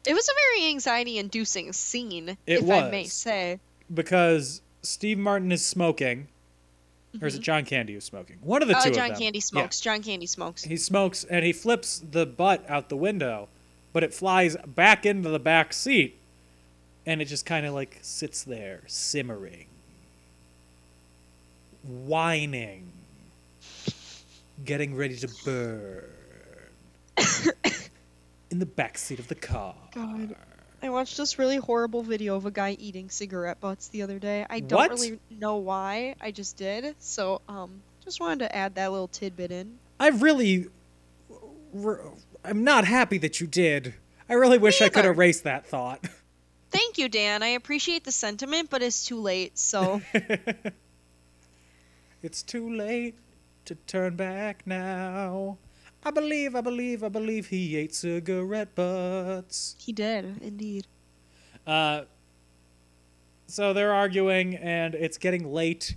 it 0.07 0.13
was 0.13 0.29
a 0.29 0.33
very 0.35 0.69
anxiety 0.69 1.17
inducing 1.19 1.73
scene, 1.73 2.37
It 2.47 2.63
if 2.63 2.71
I 2.71 2.91
may 2.91 3.05
say. 3.05 3.59
because 3.93 4.61
Steve 4.83 5.17
Martin 5.17 5.51
is 5.51 5.65
smoking, 5.65 6.29
or 7.23 7.27
is 7.27 7.37
it 7.37 7.41
John 7.41 7.65
Candy 7.65 7.95
who's 7.95 8.05
smoking? 8.05 8.37
One 8.43 8.61
of 8.61 8.69
the 8.69 8.77
Oh, 8.77 8.83
two. 8.83 8.91
of 8.91 8.95
them. 8.97 9.05
Oh, 9.05 9.09
John. 9.09 9.19
Candy 9.19 9.39
Yeah. 9.39 9.43
smokes. 9.45 9.81
John 9.81 10.03
Candy 10.03 10.27
smokes. 10.27 10.65
He 10.65 10.77
smokes 10.77 11.25
and 11.25 11.43
he 11.47 11.55
flips 11.55 12.03
the 12.11 12.27
butt 12.27 12.69
out 12.69 12.91
the 12.91 12.99
window, 12.99 13.49
but 13.95 14.05
it 14.05 14.13
flies 14.13 14.59
back 14.67 15.07
into 15.07 15.31
the 15.31 15.39
back 15.39 15.73
seat, 15.73 16.19
and 17.07 17.23
it 17.23 17.25
just 17.25 17.47
kind 17.47 17.65
of 17.65 17.73
like 17.73 17.99
sits 18.03 18.43
there 18.43 18.83
simmering, 18.87 19.69
whining, 21.87 22.91
getting 24.65 24.95
ready 24.97 25.17
to 25.17 25.29
burn 25.45 26.05
in 28.51 28.59
the 28.59 28.67
back 28.67 28.99
seat 28.99 29.19
of 29.19 29.29
the 29.29 29.35
car. 29.35 29.75
God. 29.95 30.37
I 30.83 30.91
watched 30.91 31.17
this 31.17 31.39
really 31.39 31.57
horrible 31.57 32.03
video 32.03 32.37
of 32.37 32.45
a 32.45 32.51
guy 32.51 32.73
eating 32.79 33.09
cigarette 33.09 33.59
butts 33.61 33.89
the 33.89 34.03
other 34.03 34.19
day. 34.19 34.45
I 34.51 34.61
don't 34.61 34.77
What? 34.77 34.91
really 34.91 35.19
know 35.31 35.57
why. 35.57 36.15
I 36.21 36.31
just 36.31 36.57
did. 36.59 36.95
So, 36.99 37.41
um, 37.49 37.81
just 38.05 38.21
wanted 38.21 38.41
to 38.41 38.55
add 38.55 38.75
that 38.75 38.93
little 38.93 39.09
tidbit 39.09 39.51
in. 39.51 39.79
I 39.99 40.09
really, 40.09 40.67
r- 41.83 42.01
I'm 42.45 42.65
not 42.65 42.85
happy 42.85 43.17
that 43.19 43.41
you 43.41 43.47
did. 43.47 43.95
I 44.29 44.35
really 44.35 44.59
wish 44.59 44.83
I 44.83 44.91
could 44.91 45.01
either. 45.01 45.13
erase 45.13 45.41
that 45.43 45.67
thought. 45.67 46.05
Thank 46.71 46.99
you, 46.99 47.09
Dan. 47.09 47.43
I 47.43 47.49
appreciate 47.49 48.05
the 48.05 48.13
sentiment, 48.13 48.69
but 48.69 48.83
it's 48.83 49.07
too 49.07 49.21
late. 49.21 49.57
So, 49.59 50.03
It's 52.25 52.43
too 52.43 52.75
late 52.75 53.19
to 53.67 53.75
turn 53.75 54.17
back 54.17 54.67
now. 54.67 55.59
I 56.03 56.11
believe, 56.11 56.55
I 56.57 56.63
believe, 56.63 57.05
I 57.05 57.11
believe 57.11 57.49
he 57.49 57.77
ate 57.77 57.95
cigarette 57.95 58.75
butts. 58.75 59.77
he 59.79 59.93
did 59.93 60.41
indeed. 60.41 60.87
Uh, 61.67 62.05
so 63.47 63.75
they're 63.75 63.93
arguing, 63.93 64.57
and 64.57 64.95
it's 64.95 65.19
getting 65.19 65.53
late. 65.53 65.97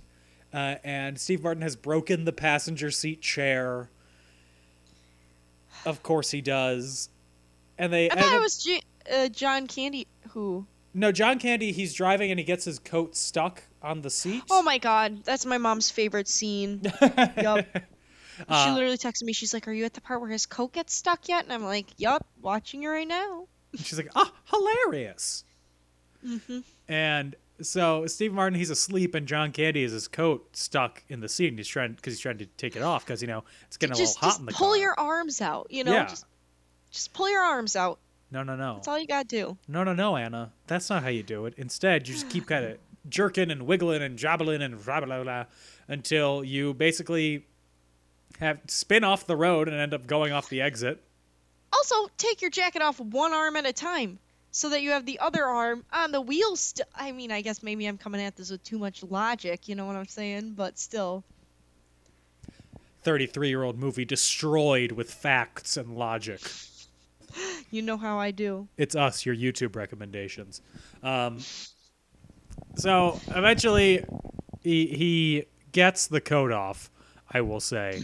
Uh, 0.52 0.74
and 0.84 1.18
Steve 1.18 1.42
Martin 1.42 1.62
has 1.62 1.76
broken 1.76 2.26
the 2.26 2.32
passenger 2.32 2.90
seat 2.90 3.22
chair. 3.22 3.88
Of 5.86 6.02
course 6.02 6.30
he 6.30 6.42
does. 6.42 7.08
And 7.78 7.90
they 7.90 8.10
I 8.10 8.20
thought 8.20 8.34
it 8.34 8.40
was 8.40 8.62
J- 8.62 8.82
uh, 9.10 9.28
John 9.30 9.66
Candy 9.66 10.06
who. 10.32 10.66
no 10.92 11.10
John 11.10 11.38
Candy. 11.38 11.72
He's 11.72 11.94
driving 11.94 12.30
and 12.30 12.38
he 12.38 12.44
gets 12.44 12.66
his 12.66 12.78
coat 12.78 13.16
stuck 13.16 13.62
on 13.82 14.00
the 14.02 14.10
seat. 14.10 14.42
Oh 14.50 14.62
my 14.62 14.78
God, 14.78 15.24
that's 15.24 15.46
my 15.46 15.58
mom's 15.58 15.90
favorite 15.90 16.28
scene. 16.28 16.80
yup. 17.36 17.66
she 17.74 18.44
Uh, 18.48 18.74
literally 18.74 18.98
texted 18.98 19.24
me. 19.24 19.32
She's 19.32 19.52
like, 19.54 19.66
"Are 19.68 19.72
you 19.72 19.84
at 19.84 19.94
the 19.94 20.00
part 20.00 20.20
where 20.20 20.30
his 20.30 20.46
coat 20.46 20.72
gets 20.72 20.94
stuck 20.94 21.28
yet?" 21.28 21.44
And 21.44 21.52
I'm 21.52 21.64
like, 21.64 21.86
"Yup, 21.96 22.26
watching 22.40 22.82
you 22.82 22.90
right 22.90 23.06
now." 23.08 23.46
She's 23.76 23.98
like, 23.98 24.10
ah, 24.16 24.32
hilarious. 24.50 25.44
Mm-hmm. 26.26 26.60
And 26.88 27.36
so 27.60 28.06
Steve 28.06 28.32
Martin, 28.32 28.58
he's 28.58 28.70
asleep, 28.70 29.14
and 29.14 29.26
John 29.26 29.52
Candy 29.52 29.82
is 29.82 29.92
his 29.92 30.08
coat 30.08 30.56
stuck 30.56 31.02
in 31.08 31.20
the 31.20 31.28
seat, 31.28 31.48
and 31.48 31.58
he's 31.58 31.68
trying 31.68 31.92
because 31.92 32.14
he's 32.14 32.20
trying 32.20 32.38
to 32.38 32.46
take 32.46 32.76
it 32.76 32.82
off 32.82 33.04
because 33.04 33.20
you 33.20 33.28
know 33.28 33.44
it's 33.66 33.76
getting 33.76 33.94
a 33.94 33.98
just, 33.98 34.16
little 34.16 34.30
hot 34.30 34.40
in 34.40 34.46
the 34.46 34.52
pull 34.52 34.58
car. 34.58 34.66
Pull 34.68 34.76
your 34.76 34.98
arms 34.98 35.40
out. 35.40 35.66
You 35.70 35.84
know, 35.84 35.92
Yeah. 35.92 36.06
just, 36.06 36.24
just 36.90 37.12
pull 37.12 37.28
your 37.30 37.42
arms 37.42 37.76
out. 37.76 37.98
No, 38.30 38.42
no, 38.42 38.56
no, 38.56 38.74
That's 38.74 38.88
all 38.88 38.98
you 38.98 39.06
gotta 39.06 39.26
do. 39.26 39.56
no, 39.68 39.84
no, 39.84 39.94
no, 39.94 40.16
Anna. 40.16 40.52
That's 40.66 40.90
not 40.90 41.02
how 41.02 41.08
you 41.08 41.22
do 41.22 41.46
it. 41.46 41.54
Instead, 41.56 42.06
you 42.08 42.14
just 42.14 42.28
keep 42.30 42.46
kind 42.46 42.64
of 42.64 42.78
jerking 43.08 43.50
and 43.50 43.62
wiggling 43.66 44.02
and 44.02 44.18
jobbling 44.18 44.62
and 44.62 44.84
blah 44.84 45.00
blah 45.00 45.22
blah 45.22 45.44
until 45.88 46.44
you 46.44 46.74
basically 46.74 47.46
have 48.40 48.60
spin 48.66 49.04
off 49.04 49.26
the 49.26 49.36
road 49.36 49.68
and 49.68 49.76
end 49.76 49.94
up 49.94 50.06
going 50.06 50.32
off 50.32 50.48
the 50.48 50.60
exit. 50.60 51.02
Also, 51.72 52.08
take 52.16 52.40
your 52.40 52.50
jacket 52.50 52.82
off 52.82 52.98
one 53.00 53.32
arm 53.32 53.56
at 53.56 53.66
a 53.66 53.72
time, 53.72 54.18
so 54.50 54.70
that 54.70 54.80
you 54.82 54.90
have 54.90 55.04
the 55.04 55.18
other 55.18 55.44
arm 55.44 55.84
on 55.92 56.12
the 56.12 56.20
wheel. 56.20 56.56
St- 56.56 56.86
I 56.94 57.12
mean, 57.12 57.30
I 57.30 57.40
guess 57.42 57.62
maybe 57.62 57.86
I'm 57.86 57.98
coming 57.98 58.20
at 58.22 58.36
this 58.36 58.50
with 58.50 58.62
too 58.64 58.78
much 58.78 59.02
logic. 59.02 59.68
You 59.68 59.74
know 59.74 59.84
what 59.86 59.96
I'm 59.96 60.06
saying? 60.06 60.54
But 60.56 60.78
still, 60.78 61.24
33 63.02 63.48
year 63.48 63.62
old 63.62 63.78
movie 63.78 64.04
destroyed 64.04 64.92
with 64.92 65.12
facts 65.12 65.76
and 65.76 65.96
logic. 65.96 66.40
you 67.70 67.82
know 67.82 67.96
how 67.96 68.18
I 68.18 68.30
do. 68.30 68.68
it's 68.76 68.96
us, 68.96 69.26
your 69.26 69.34
YouTube 69.34 69.76
recommendations. 69.76 70.60
Um, 71.02 71.38
so 72.76 73.20
eventually, 73.28 74.04
he 74.62 74.86
he 74.86 75.44
gets 75.72 76.06
the 76.06 76.20
coat 76.20 76.52
off. 76.52 76.90
I 77.30 77.42
will 77.42 77.60
say, 77.60 78.00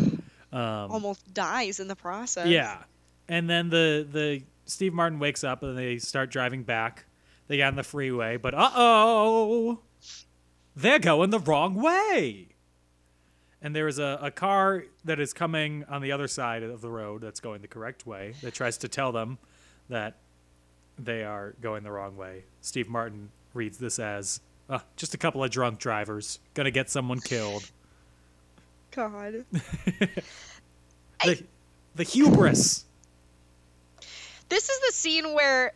um, 0.52 0.90
Almost 0.90 1.32
dies 1.32 1.80
in 1.80 1.88
the 1.88 1.96
process. 1.96 2.46
yeah. 2.46 2.82
And 3.28 3.48
then 3.48 3.70
the 3.70 4.06
the 4.10 4.42
Steve 4.66 4.92
Martin 4.92 5.18
wakes 5.18 5.44
up 5.44 5.62
and 5.62 5.76
they 5.78 5.98
start 5.98 6.30
driving 6.30 6.62
back. 6.62 7.06
They 7.48 7.56
get 7.58 7.68
on 7.68 7.76
the 7.76 7.82
freeway, 7.82 8.36
but 8.36 8.54
uh 8.54 8.70
oh, 8.74 9.80
they're 10.76 10.98
going 10.98 11.30
the 11.30 11.38
wrong 11.38 11.74
way. 11.74 12.48
And 13.62 13.74
there 13.74 13.88
is 13.88 13.98
a, 13.98 14.18
a 14.20 14.30
car 14.30 14.84
that 15.06 15.18
is 15.18 15.32
coming 15.32 15.84
on 15.88 16.02
the 16.02 16.12
other 16.12 16.28
side 16.28 16.62
of 16.62 16.82
the 16.82 16.90
road 16.90 17.22
that's 17.22 17.40
going 17.40 17.62
the 17.62 17.68
correct 17.68 18.06
way 18.06 18.34
that 18.42 18.52
tries 18.52 18.76
to 18.78 18.88
tell 18.88 19.10
them 19.10 19.38
that 19.88 20.18
they 20.98 21.24
are 21.24 21.54
going 21.62 21.82
the 21.82 21.90
wrong 21.90 22.16
way. 22.16 22.44
Steve 22.60 22.88
Martin 22.90 23.30
reads 23.54 23.78
this 23.78 23.98
as 23.98 24.40
uh, 24.68 24.80
just 24.96 25.14
a 25.14 25.18
couple 25.18 25.42
of 25.42 25.50
drunk 25.50 25.78
drivers 25.78 26.38
gonna 26.54 26.70
get 26.70 26.90
someone 26.90 27.20
killed. 27.20 27.70
God. 28.90 29.44
The, 31.24 31.42
the 31.94 32.02
hubris. 32.02 32.84
This 34.50 34.68
is 34.68 34.80
the 34.80 34.92
scene 34.92 35.32
where 35.34 35.72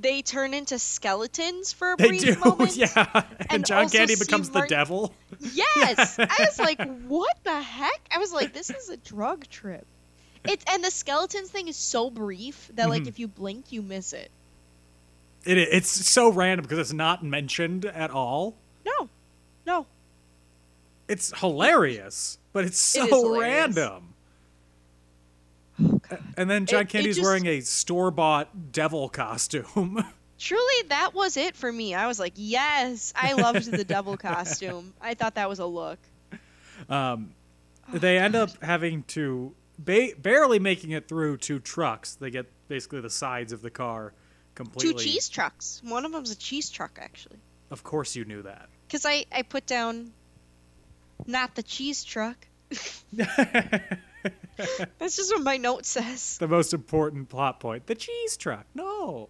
they 0.00 0.20
turn 0.20 0.52
into 0.52 0.78
skeletons 0.78 1.72
for 1.72 1.92
a 1.92 1.96
They 1.96 2.08
brief 2.08 2.20
do, 2.20 2.36
moment. 2.44 2.76
yeah. 2.76 3.06
And, 3.14 3.46
And 3.50 3.66
John 3.66 3.88
Candy 3.88 4.16
becomes 4.16 4.50
the 4.50 4.66
devil. 4.68 5.14
Yes. 5.40 6.18
I 6.18 6.26
was 6.40 6.58
like, 6.58 6.80
what 7.06 7.34
the 7.44 7.58
heck? 7.62 8.00
I 8.14 8.18
was 8.18 8.30
like, 8.32 8.52
this 8.52 8.68
is 8.68 8.90
a 8.90 8.98
drug 8.98 9.48
trip. 9.48 9.86
It's 10.44 10.64
and 10.70 10.84
the 10.84 10.90
skeletons 10.90 11.50
thing 11.50 11.68
is 11.68 11.76
so 11.76 12.10
brief 12.10 12.70
that 12.74 12.90
like 12.90 13.04
Mhm. 13.04 13.08
if 13.08 13.18
you 13.18 13.26
blink, 13.28 13.72
you 13.72 13.80
miss 13.80 14.12
it. 14.12 14.30
It, 15.44 15.56
it's 15.58 15.88
so 16.08 16.30
random 16.32 16.64
because 16.64 16.78
it's 16.78 16.92
not 16.92 17.22
mentioned 17.24 17.84
at 17.84 18.10
all. 18.10 18.56
No, 18.84 19.08
no. 19.66 19.86
It's 21.08 21.38
hilarious, 21.40 22.38
but 22.52 22.64
it's 22.64 22.78
so 22.78 23.06
hilarious. 23.06 23.76
random. 23.76 24.14
A- 26.10 26.18
And 26.36 26.50
then 26.50 26.66
John 26.66 26.80
It- 26.80 26.84
it 26.84 26.88
Candy's 26.90 27.16
just- 27.16 27.24
wearing 27.26 27.46
a 27.46 27.60
store 27.60 28.10
bought 28.10 28.72
devil 28.72 29.08
costume. 29.08 30.04
Truly, 30.38 30.82
that 30.88 31.14
was 31.14 31.36
it 31.36 31.56
for 31.56 31.70
me. 31.72 31.94
I 31.94 32.06
was 32.06 32.20
like, 32.20 32.34
yes, 32.36 33.12
I 33.16 33.32
loved 33.32 33.70
the 33.72 33.82
devil 33.84 34.16
costume. 34.18 34.94
I 35.00 35.14
thought 35.14 35.34
that 35.34 35.48
was 35.48 35.58
a 35.58 35.66
look. 35.66 35.98
um, 36.88 37.32
they 37.92 38.18
end 38.18 38.36
up 38.36 38.50
having 38.62 39.02
to 39.04 39.52
ba- 39.78 40.12
barely 40.20 40.58
making 40.60 40.90
it 40.92 41.08
through 41.08 41.38
two 41.38 41.58
trucks. 41.58 42.14
They 42.14 42.30
get 42.30 42.46
basically 42.68 43.00
the 43.00 43.10
sides 43.10 43.52
of 43.52 43.62
the 43.62 43.70
car 43.70 44.12
completely. 44.58 44.92
Two 44.92 44.98
cheese 44.98 45.28
trucks. 45.28 45.80
One 45.84 46.04
of 46.04 46.12
them's 46.12 46.32
a 46.32 46.36
cheese 46.36 46.68
truck, 46.68 46.98
actually. 47.00 47.38
Of 47.70 47.84
course, 47.84 48.16
you 48.16 48.24
knew 48.24 48.42
that. 48.42 48.68
Because 48.86 49.06
I, 49.06 49.24
I 49.30 49.42
put 49.42 49.66
down 49.66 50.12
not 51.26 51.54
the 51.54 51.62
cheese 51.62 52.02
truck. 52.02 52.36
That's 53.12 55.16
just 55.16 55.32
what 55.32 55.42
my 55.42 55.58
note 55.58 55.86
says. 55.86 56.38
the 56.38 56.48
most 56.48 56.74
important 56.74 57.28
plot 57.28 57.60
point: 57.60 57.86
the 57.86 57.94
cheese 57.94 58.36
truck. 58.36 58.66
No. 58.74 59.28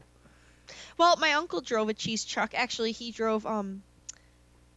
Well, 0.96 1.16
my 1.18 1.34
uncle 1.34 1.60
drove 1.60 1.90
a 1.90 1.94
cheese 1.94 2.24
truck. 2.24 2.54
Actually, 2.54 2.92
he 2.92 3.12
drove 3.12 3.44
um 3.44 3.82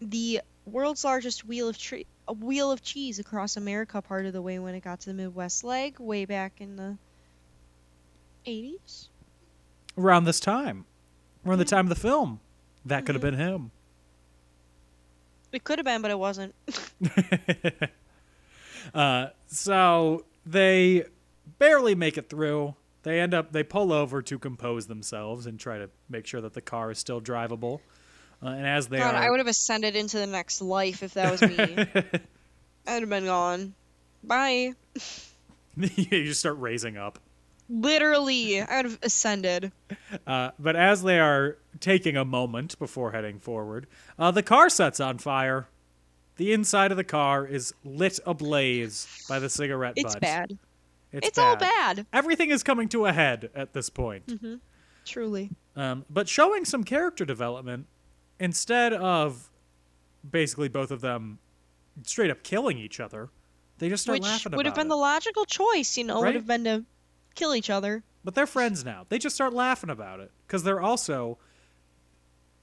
the 0.02 0.42
world's 0.66 1.04
largest 1.04 1.46
wheel 1.46 1.70
of 1.70 1.78
tre- 1.78 2.06
a 2.28 2.34
wheel 2.34 2.72
of 2.72 2.82
cheese 2.82 3.20
across 3.20 3.58
America 3.58 4.02
part 4.02 4.26
of 4.26 4.34
the 4.34 4.42
way 4.42 4.60
when 4.60 4.76
it 4.76 4.84
got 4.84 5.00
to 5.02 5.08
the 5.08 5.14
Midwest 5.14 5.64
leg 5.64 6.00
way 6.00 6.26
back 6.26 6.60
in 6.60 6.76
the 6.76 6.98
80s. 8.46 9.08
Around 10.02 10.24
this 10.26 10.40
time, 10.40 10.86
around 11.46 11.60
the 11.60 11.66
time 11.66 11.86
of 11.86 11.90
the 11.90 11.96
film, 11.96 12.40
that 12.86 13.06
could 13.06 13.16
have 13.16 13.24
Mm-hmm. 13.24 13.38
been 13.38 13.48
him. 13.54 13.72
It 15.52 15.64
could 15.64 15.80
have 15.80 15.86
been, 15.86 16.02
but 16.02 16.12
it 16.12 16.20
wasn't. 16.20 16.56
Uh, 18.96 19.28
so 19.48 20.26
they 20.46 21.04
barely 21.60 21.94
make 21.94 22.18
it 22.18 22.30
through. 22.30 22.74
They 23.04 23.20
end 23.20 23.34
up 23.34 23.52
they 23.52 23.62
pull 23.64 23.94
over 23.94 24.24
to 24.24 24.40
compose 24.40 24.88
themselves 24.88 25.46
and 25.46 25.60
try 25.60 25.78
to 25.78 25.90
make 26.10 26.26
sure 26.26 26.42
that 26.42 26.54
the 26.54 26.62
car 26.62 26.90
is 26.90 26.98
still 26.98 27.22
drivable. 27.22 27.80
Uh, 28.44 28.48
and 28.50 28.66
as 28.66 28.88
they 28.88 28.98
God, 28.98 29.14
are, 29.14 29.22
I 29.22 29.30
would 29.30 29.40
have 29.40 29.48
ascended 29.48 29.96
into 29.96 30.18
the 30.18 30.26
next 30.26 30.62
life 30.64 31.04
if 31.04 31.14
that 31.14 31.32
was 31.32 31.42
me. 31.44 31.78
I'd 32.88 33.02
have 33.02 33.10
been 33.10 33.26
gone. 33.26 33.76
Bye. 34.24 34.74
you 35.78 36.26
just 36.26 36.40
start 36.40 36.58
raising 36.58 36.98
up. 36.98 37.20
Literally, 37.72 38.62
I 38.62 38.78
would 38.78 38.86
have 38.86 39.00
ascended. 39.02 39.72
Uh, 40.28 40.52
but 40.60 40.76
as 40.76 41.04
they 41.04 41.20
are 41.20 41.58
taking 41.80 42.18
a 42.18 42.26
moment 42.26 42.78
before 42.78 43.12
heading 43.12 43.40
forward, 43.40 43.88
uh, 44.20 44.30
the 44.32 44.44
car 44.44 44.70
sets 44.70 45.00
on 45.00 45.18
fire. 45.18 45.68
The 46.38 46.54
inside 46.54 46.92
of 46.92 46.98
the 46.98 47.04
car 47.04 47.46
is 47.46 47.74
lit 47.84 48.20
ablaze 48.26 49.26
by 49.30 49.40
the 49.40 49.50
cigarette 49.50 49.94
It's 49.96 50.16
butt. 50.16 50.22
bad. 50.22 50.58
It's, 51.12 51.28
It's 51.30 51.38
all 51.38 51.56
bad. 51.56 52.06
Everything 52.12 52.50
is 52.50 52.64
coming 52.64 52.88
to 52.90 53.06
a 53.06 53.14
head 53.14 53.50
at 53.54 53.74
this 53.74 53.90
point. 53.90 54.28
Mm-hmm. 54.28 54.56
Truly. 55.06 55.50
Um, 55.76 56.06
but 56.10 56.28
showing 56.28 56.66
some 56.66 56.84
character 56.84 57.26
development 57.26 57.86
instead 58.40 58.94
of 58.94 59.50
basically 60.30 60.68
both 60.70 60.90
of 60.92 61.02
them 61.02 61.38
straight 62.04 62.32
up 62.32 62.44
killing 62.44 62.78
each 62.78 63.00
other, 63.00 63.30
they 63.78 63.90
just 63.90 64.04
start 64.04 64.16
Which 64.20 64.24
laughing 64.24 64.52
Which 64.52 64.58
would 64.58 64.66
have 64.68 64.76
been 64.76 64.88
it. 64.88 64.90
the 64.90 64.96
logical 64.96 65.46
choice, 65.46 65.98
you 65.98 66.06
know, 66.06 66.16
Right? 66.22 66.28
would 66.30 66.36
have 66.36 66.48
been 66.48 66.64
to 66.64 66.86
kill 67.36 67.56
each 67.56 67.70
other. 67.70 68.04
But 68.24 68.36
they're 68.36 68.48
friends 68.48 68.86
now. 68.86 69.06
They 69.10 69.18
just 69.18 69.36
start 69.36 69.54
laughing 69.54 69.90
about 69.90 70.20
it 70.20 70.32
because 70.48 70.64
they're 70.64 70.82
also 70.82 71.38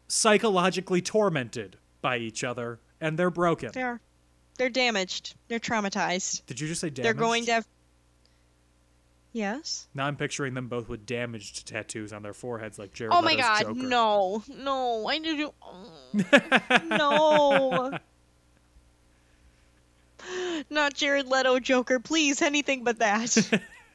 psychologically 0.07 1.03
tormented 1.03 1.77
by 2.01 2.19
each 2.19 2.45
other 2.45 2.79
and 3.01 3.19
they're 3.19 3.31
broken. 3.31 3.71
They 3.73 3.83
are. 3.83 4.01
They're 4.57 4.71
damaged. 4.71 5.35
They're 5.49 5.59
traumatized. 5.61 6.45
Did 6.47 6.61
you 6.61 6.69
just 6.69 6.81
say 6.81 6.91
damaged? 6.91 7.05
They're 7.05 7.15
going 7.15 7.45
to 7.47 7.53
have. 7.55 7.67
Yes. 9.33 9.87
Now 9.95 10.07
I'm 10.07 10.17
picturing 10.17 10.55
them 10.55 10.69
both 10.69 10.89
with 10.89 11.07
damaged 11.07 11.67
tattoos 11.69 12.13
on 12.13 12.23
their 12.23 12.33
foreheads 12.33 12.79
like 12.79 12.93
Jared 12.93 13.13
Oh 13.15 13.23
my 13.23 13.33
Leto's 13.33 13.45
god, 13.45 13.61
Joker. 13.61 13.75
no. 13.75 14.43
No. 14.49 15.09
I 15.09 15.19
need 15.19 15.37
to. 15.39 15.53
oh, 15.63 16.81
no. 17.93 17.99
Not 20.71 20.95
Jared 20.95 21.27
Leto 21.29 21.59
Joker, 21.61 22.01
please. 22.01 22.43
Anything 22.43 22.83
but 22.85 22.99
that. 22.99 23.63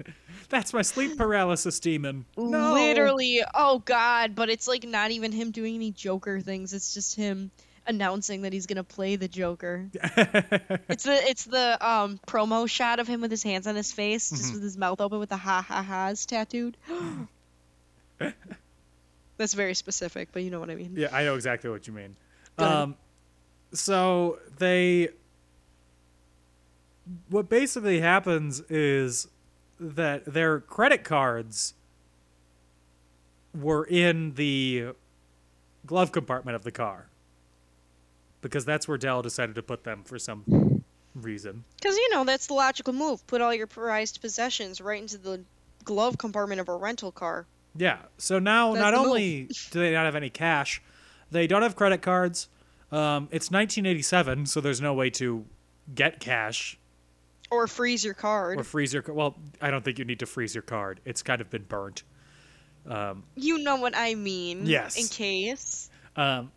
That's 0.53 0.71
my 0.71 0.83
sleep 0.83 1.17
paralysis 1.17 1.79
demon. 1.79 2.25
No. 2.37 2.73
Literally. 2.73 3.41
Oh 3.55 3.79
god, 3.79 4.35
but 4.35 4.49
it's 4.51 4.67
like 4.67 4.83
not 4.83 5.09
even 5.09 5.31
him 5.31 5.49
doing 5.49 5.73
any 5.73 5.89
Joker 5.91 6.39
things. 6.41 6.73
It's 6.73 6.93
just 6.93 7.15
him 7.15 7.49
announcing 7.87 8.43
that 8.43 8.53
he's 8.53 8.67
gonna 8.67 8.83
play 8.83 9.15
the 9.15 9.27
Joker. 9.27 9.89
it's 9.93 11.03
the 11.05 11.19
it's 11.27 11.45
the 11.45 11.77
um 11.85 12.19
promo 12.27 12.69
shot 12.69 12.99
of 12.99 13.07
him 13.07 13.19
with 13.21 13.31
his 13.31 13.41
hands 13.41 13.65
on 13.65 13.75
his 13.75 13.91
face, 13.91 14.29
just 14.29 14.43
Mm-hmm. 14.43 14.53
with 14.53 14.63
his 14.63 14.77
mouth 14.77 15.01
open 15.01 15.17
with 15.19 15.29
the 15.29 15.37
ha 15.37 15.61
ha 15.67 15.81
ha's 15.81 16.25
tattooed. 16.27 16.77
That's 19.37 19.55
very 19.55 19.73
specific, 19.73 20.29
but 20.31 20.43
you 20.43 20.51
know 20.51 20.59
what 20.59 20.69
I 20.69 20.75
mean. 20.75 20.93
Yeah, 20.95 21.07
I 21.11 21.23
know 21.23 21.33
exactly 21.35 21.69
what 21.71 21.87
you 21.87 21.93
mean. 21.93 22.15
Um, 22.59 22.95
so 23.73 24.37
they, 24.59 25.09
what 27.29 27.49
basically 27.49 27.99
happens 27.99 28.61
is 28.69 29.27
that 29.79 30.25
their 30.25 30.59
credit 30.59 31.03
cards 31.03 31.73
were 33.53 33.85
in 33.85 34.33
the 34.35 34.87
glove 35.85 36.11
compartment 36.11 36.55
of 36.55 36.63
the 36.63 36.71
car 36.71 37.07
because 38.41 38.65
that's 38.65 38.87
where 38.87 38.97
Dell 38.97 39.21
decided 39.21 39.55
to 39.55 39.63
put 39.63 39.83
them 39.83 40.03
for 40.03 40.19
some 40.19 40.83
reason. 41.15 41.63
Because 41.77 41.95
you 41.97 42.13
know 42.13 42.23
that's 42.23 42.47
the 42.47 42.53
logical 42.53 42.93
move. 42.93 43.25
Put 43.27 43.41
all 43.41 43.53
your 43.53 43.67
prized 43.67 44.21
possessions 44.21 44.81
right 44.81 45.01
into 45.01 45.17
the 45.17 45.41
glove 45.83 46.17
compartment 46.17 46.61
of 46.61 46.69
a 46.69 46.75
rental 46.75 47.11
car. 47.11 47.45
Yeah. 47.75 47.97
So 48.17 48.39
now, 48.39 48.73
That's 48.73 48.83
not 48.83 48.93
only 48.93 49.49
do 49.71 49.79
they 49.79 49.91
not 49.91 50.05
have 50.05 50.15
any 50.15 50.29
cash, 50.29 50.81
they 51.31 51.47
don't 51.47 51.63
have 51.63 51.75
credit 51.75 52.01
cards. 52.01 52.47
Um, 52.91 53.27
it's 53.31 53.49
1987, 53.49 54.45
so 54.45 54.61
there's 54.61 54.79
no 54.79 54.93
way 54.93 55.09
to 55.11 55.45
get 55.95 56.19
cash 56.19 56.77
Or 57.53 57.67
freeze 57.67 58.03
your 58.03 58.13
card. 58.13 58.59
or 58.59 58.63
freeze 58.63 58.93
your. 58.93 59.03
Well, 59.07 59.35
I 59.61 59.69
don't 59.71 59.83
think 59.85 59.99
you 59.99 60.05
need 60.05 60.19
to 60.19 60.25
freeze 60.25 60.55
your 60.55 60.61
card. 60.63 60.99
It's 61.05 61.21
kind 61.21 61.39
of 61.41 61.49
been 61.49 61.63
burnt. 61.63 62.03
you 63.35 63.57
know 63.59 63.77
what 63.77 63.93
I 63.95 64.15
mean. 64.15 64.65
Yes. 64.65 64.97
In 64.97 65.07
case. 65.07 65.89
Um, 66.15 66.51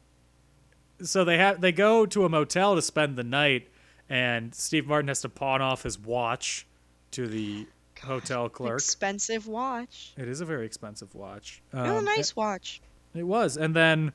so 1.02 1.24
they 1.24 1.38
have 1.38 1.60
they 1.60 1.72
go 1.72 2.06
to 2.06 2.24
a 2.24 2.28
motel 2.28 2.74
to 2.74 2.82
spend 2.82 3.16
the 3.16 3.24
night, 3.24 3.68
and 4.08 4.54
Steve 4.54 4.86
Martin 4.86 5.08
has 5.08 5.20
to 5.22 5.28
pawn 5.28 5.60
off 5.62 5.82
his 5.82 5.98
watch 5.98 6.66
to 7.12 7.26
the 7.28 7.66
hotel 8.02 8.48
clerk. 8.48 8.78
Expensive 8.80 9.46
watch. 9.46 10.12
It 10.16 10.28
is 10.28 10.40
a 10.40 10.44
very 10.44 10.66
expensive 10.66 11.14
watch. 11.14 11.62
oh, 11.72 11.98
Um, 11.98 12.04
nice 12.04 12.34
watch. 12.34 12.80
It 13.14 13.22
was. 13.24 13.56
And 13.56 13.74
then 13.74 14.12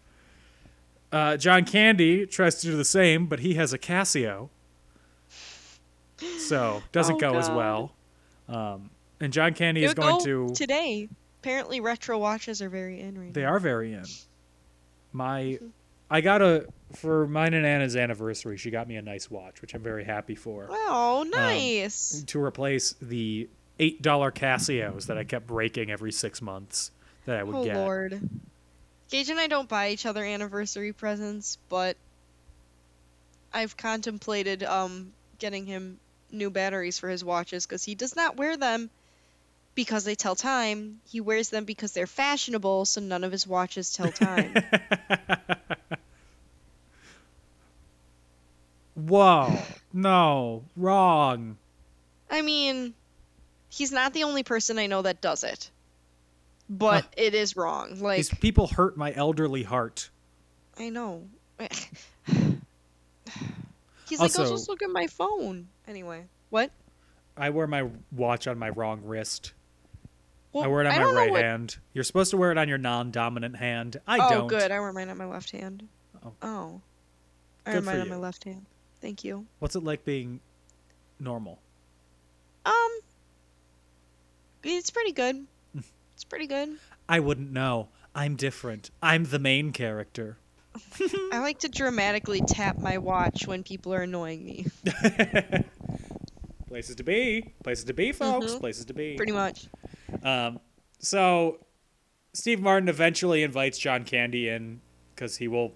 uh, 1.11 1.37
John 1.37 1.65
Candy 1.65 2.25
tries 2.25 2.55
to 2.61 2.67
do 2.67 2.77
the 2.77 2.85
same, 2.85 3.25
but 3.27 3.39
he 3.39 3.55
has 3.55 3.73
a 3.73 3.79
Casio. 3.79 4.49
So, 6.39 6.81
doesn't 6.91 7.15
Oh, 7.15 7.19
go 7.19 7.37
as 7.37 7.49
well. 7.49 7.91
Um, 8.47 8.89
and 9.19 9.31
John 9.31 9.53
Candy 9.53 9.83
It 9.83 9.87
is 9.87 9.93
going 9.93 10.19
go 10.19 10.47
to. 10.49 10.53
today. 10.55 11.09
Apparently, 11.41 11.79
retro 11.79 12.17
watches 12.19 12.61
are 12.61 12.69
very 12.69 12.99
in 12.99 13.17
right 13.17 13.27
now. 13.27 13.33
They 13.33 13.41
now. 13.43 13.53
are 13.53 13.59
very 13.59 13.93
in. 13.93 14.05
My. 15.13 15.59
I 16.09 16.21
got 16.21 16.41
a. 16.41 16.67
For 16.93 17.25
mine 17.25 17.53
and 17.53 17.65
Anna's 17.65 17.95
anniversary, 17.95 18.57
she 18.57 18.69
got 18.69 18.85
me 18.87 18.97
a 18.97 19.01
nice 19.01 19.31
watch, 19.31 19.61
which 19.61 19.73
I'm 19.73 19.81
very 19.81 20.03
happy 20.03 20.35
for. 20.35 20.69
Um, 20.69 21.29
nice. 21.29 22.21
To 22.27 22.43
replace 22.43 22.95
the 23.01 23.47
$8 23.79 24.01
Casios 24.01 25.05
that 25.05 25.17
I 25.17 25.23
kept 25.23 25.47
breaking 25.47 25.89
every 25.89 26.11
six 26.11 26.41
months 26.41 26.91
that 27.25 27.37
I 27.37 27.43
would 27.43 27.55
oh 27.55 27.63
get. 27.63 27.77
lord. 27.77 28.29
Gage 29.09 29.29
and 29.29 29.39
I 29.39 29.47
don't 29.47 29.69
buy 29.69 29.91
each 29.91 30.05
other 30.05 30.21
anniversary 30.25 30.91
presents, 30.91 31.57
but 31.69 31.95
I've 33.53 33.77
contemplated 33.77 34.63
um 34.63 35.13
getting 35.39 35.65
him 35.65 35.97
new 36.31 36.49
batteries 36.49 36.97
for 36.99 37.09
his 37.09 37.23
watches 37.23 37.65
because 37.65 37.83
he 37.83 37.95
does 37.95 38.15
not 38.15 38.37
wear 38.37 38.57
them 38.57 38.89
because 39.75 40.03
they 40.03 40.15
tell 40.15 40.35
time. 40.35 40.99
He 41.09 41.21
wears 41.21 41.49
them 41.49 41.65
because 41.65 41.91
they're 41.93 42.07
fashionable, 42.07 42.85
so 42.85 43.01
none 43.01 43.23
of 43.23 43.31
his 43.31 43.47
watches 43.47 43.93
tell 43.93 44.11
time. 44.11 44.53
Whoa. 48.95 49.57
No. 49.93 50.63
Wrong. 50.75 51.57
I 52.29 52.41
mean, 52.41 52.93
he's 53.69 53.91
not 53.91 54.13
the 54.13 54.23
only 54.23 54.43
person 54.43 54.79
I 54.79 54.87
know 54.87 55.01
that 55.01 55.21
does 55.21 55.43
it. 55.43 55.69
but 56.69 57.05
it 57.17 57.33
is 57.33 57.55
wrong. 57.55 57.99
Like 57.99 58.17
These 58.17 58.29
people 58.29 58.67
hurt 58.67 58.97
my 58.97 59.13
elderly 59.13 59.63
heart. 59.63 60.09
I 60.77 60.89
know. 60.89 61.27
He's 64.11 64.19
like, 64.19 64.37
I'll 64.37 64.51
just 64.51 64.67
look 64.67 64.81
at 64.81 64.89
my 64.89 65.07
phone. 65.07 65.69
Anyway, 65.87 66.25
what? 66.49 66.69
I 67.37 67.49
wear 67.49 67.65
my 67.65 67.87
watch 68.11 68.45
on 68.45 68.59
my 68.59 68.69
wrong 68.69 69.01
wrist. 69.05 69.53
Well, 70.51 70.65
I 70.65 70.67
wear 70.67 70.81
it 70.81 70.87
on 70.87 70.99
my 70.99 71.13
right 71.13 71.31
what- 71.31 71.41
hand. 71.41 71.77
You're 71.93 72.03
supposed 72.03 72.29
to 72.31 72.37
wear 72.37 72.51
it 72.51 72.57
on 72.57 72.67
your 72.67 72.77
non-dominant 72.77 73.55
hand. 73.55 74.01
I 74.05 74.17
oh, 74.17 74.29
don't. 74.29 74.41
Oh, 74.43 74.47
good. 74.47 74.69
I 74.69 74.81
wear 74.81 74.91
mine 74.91 75.09
on 75.09 75.17
my 75.17 75.25
left 75.25 75.51
hand. 75.51 75.87
Oh. 76.25 76.33
Oh. 76.41 76.81
I 77.65 77.71
wear 77.71 77.81
mine 77.81 78.01
on 78.01 78.09
my 78.09 78.17
left 78.17 78.43
hand. 78.43 78.65
Thank 78.99 79.23
you. 79.23 79.45
What's 79.59 79.77
it 79.77 79.83
like 79.83 80.03
being 80.03 80.41
normal? 81.21 81.59
Um, 82.65 82.99
it's 84.61 84.89
pretty 84.89 85.13
good. 85.13 85.47
It's 86.13 86.25
pretty 86.25 86.45
good. 86.45 86.77
I 87.09 87.19
wouldn't 87.19 87.51
know. 87.51 87.87
I'm 88.13 88.35
different. 88.35 88.91
I'm 89.01 89.23
the 89.23 89.39
main 89.39 89.71
character. 89.71 90.37
I 91.31 91.39
like 91.39 91.59
to 91.59 91.69
dramatically 91.69 92.41
tap 92.41 92.77
my 92.77 92.97
watch 92.97 93.47
when 93.47 93.63
people 93.63 93.93
are 93.93 94.03
annoying 94.03 94.45
me. 94.45 94.65
Places 96.67 96.95
to 96.95 97.03
be. 97.03 97.53
Places 97.63 97.85
to 97.85 97.93
be, 97.93 98.11
folks. 98.11 98.53
Mhm. 98.53 98.59
Places 98.59 98.85
to 98.85 98.93
be. 98.93 99.15
Pretty 99.15 99.33
much. 99.33 99.67
Um, 100.23 100.59
so 100.99 101.65
Steve 102.33 102.61
Martin 102.61 102.87
eventually 102.87 103.43
invites 103.43 103.77
John 103.77 104.05
Candy 104.05 104.47
in 104.47 104.79
because 105.13 105.37
he 105.37 105.47
will 105.49 105.73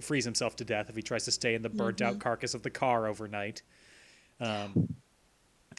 freeze 0.00 0.24
himself 0.24 0.56
to 0.56 0.64
death 0.64 0.88
if 0.90 0.96
he 0.96 1.02
tries 1.02 1.24
to 1.26 1.30
stay 1.30 1.54
in 1.54 1.62
the 1.62 1.68
burnt 1.68 2.02
out 2.02 2.18
carcass 2.18 2.54
of 2.54 2.62
the 2.62 2.70
car 2.70 3.06
overnight. 3.06 3.62
Um, 4.40 4.96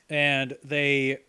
and 0.10 0.56
they 0.64 1.20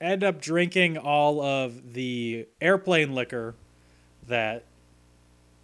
end 0.00 0.22
up 0.22 0.40
drinking 0.40 0.98
all 0.98 1.40
of 1.40 1.94
the 1.94 2.46
airplane 2.60 3.14
liquor 3.14 3.56
that 4.28 4.64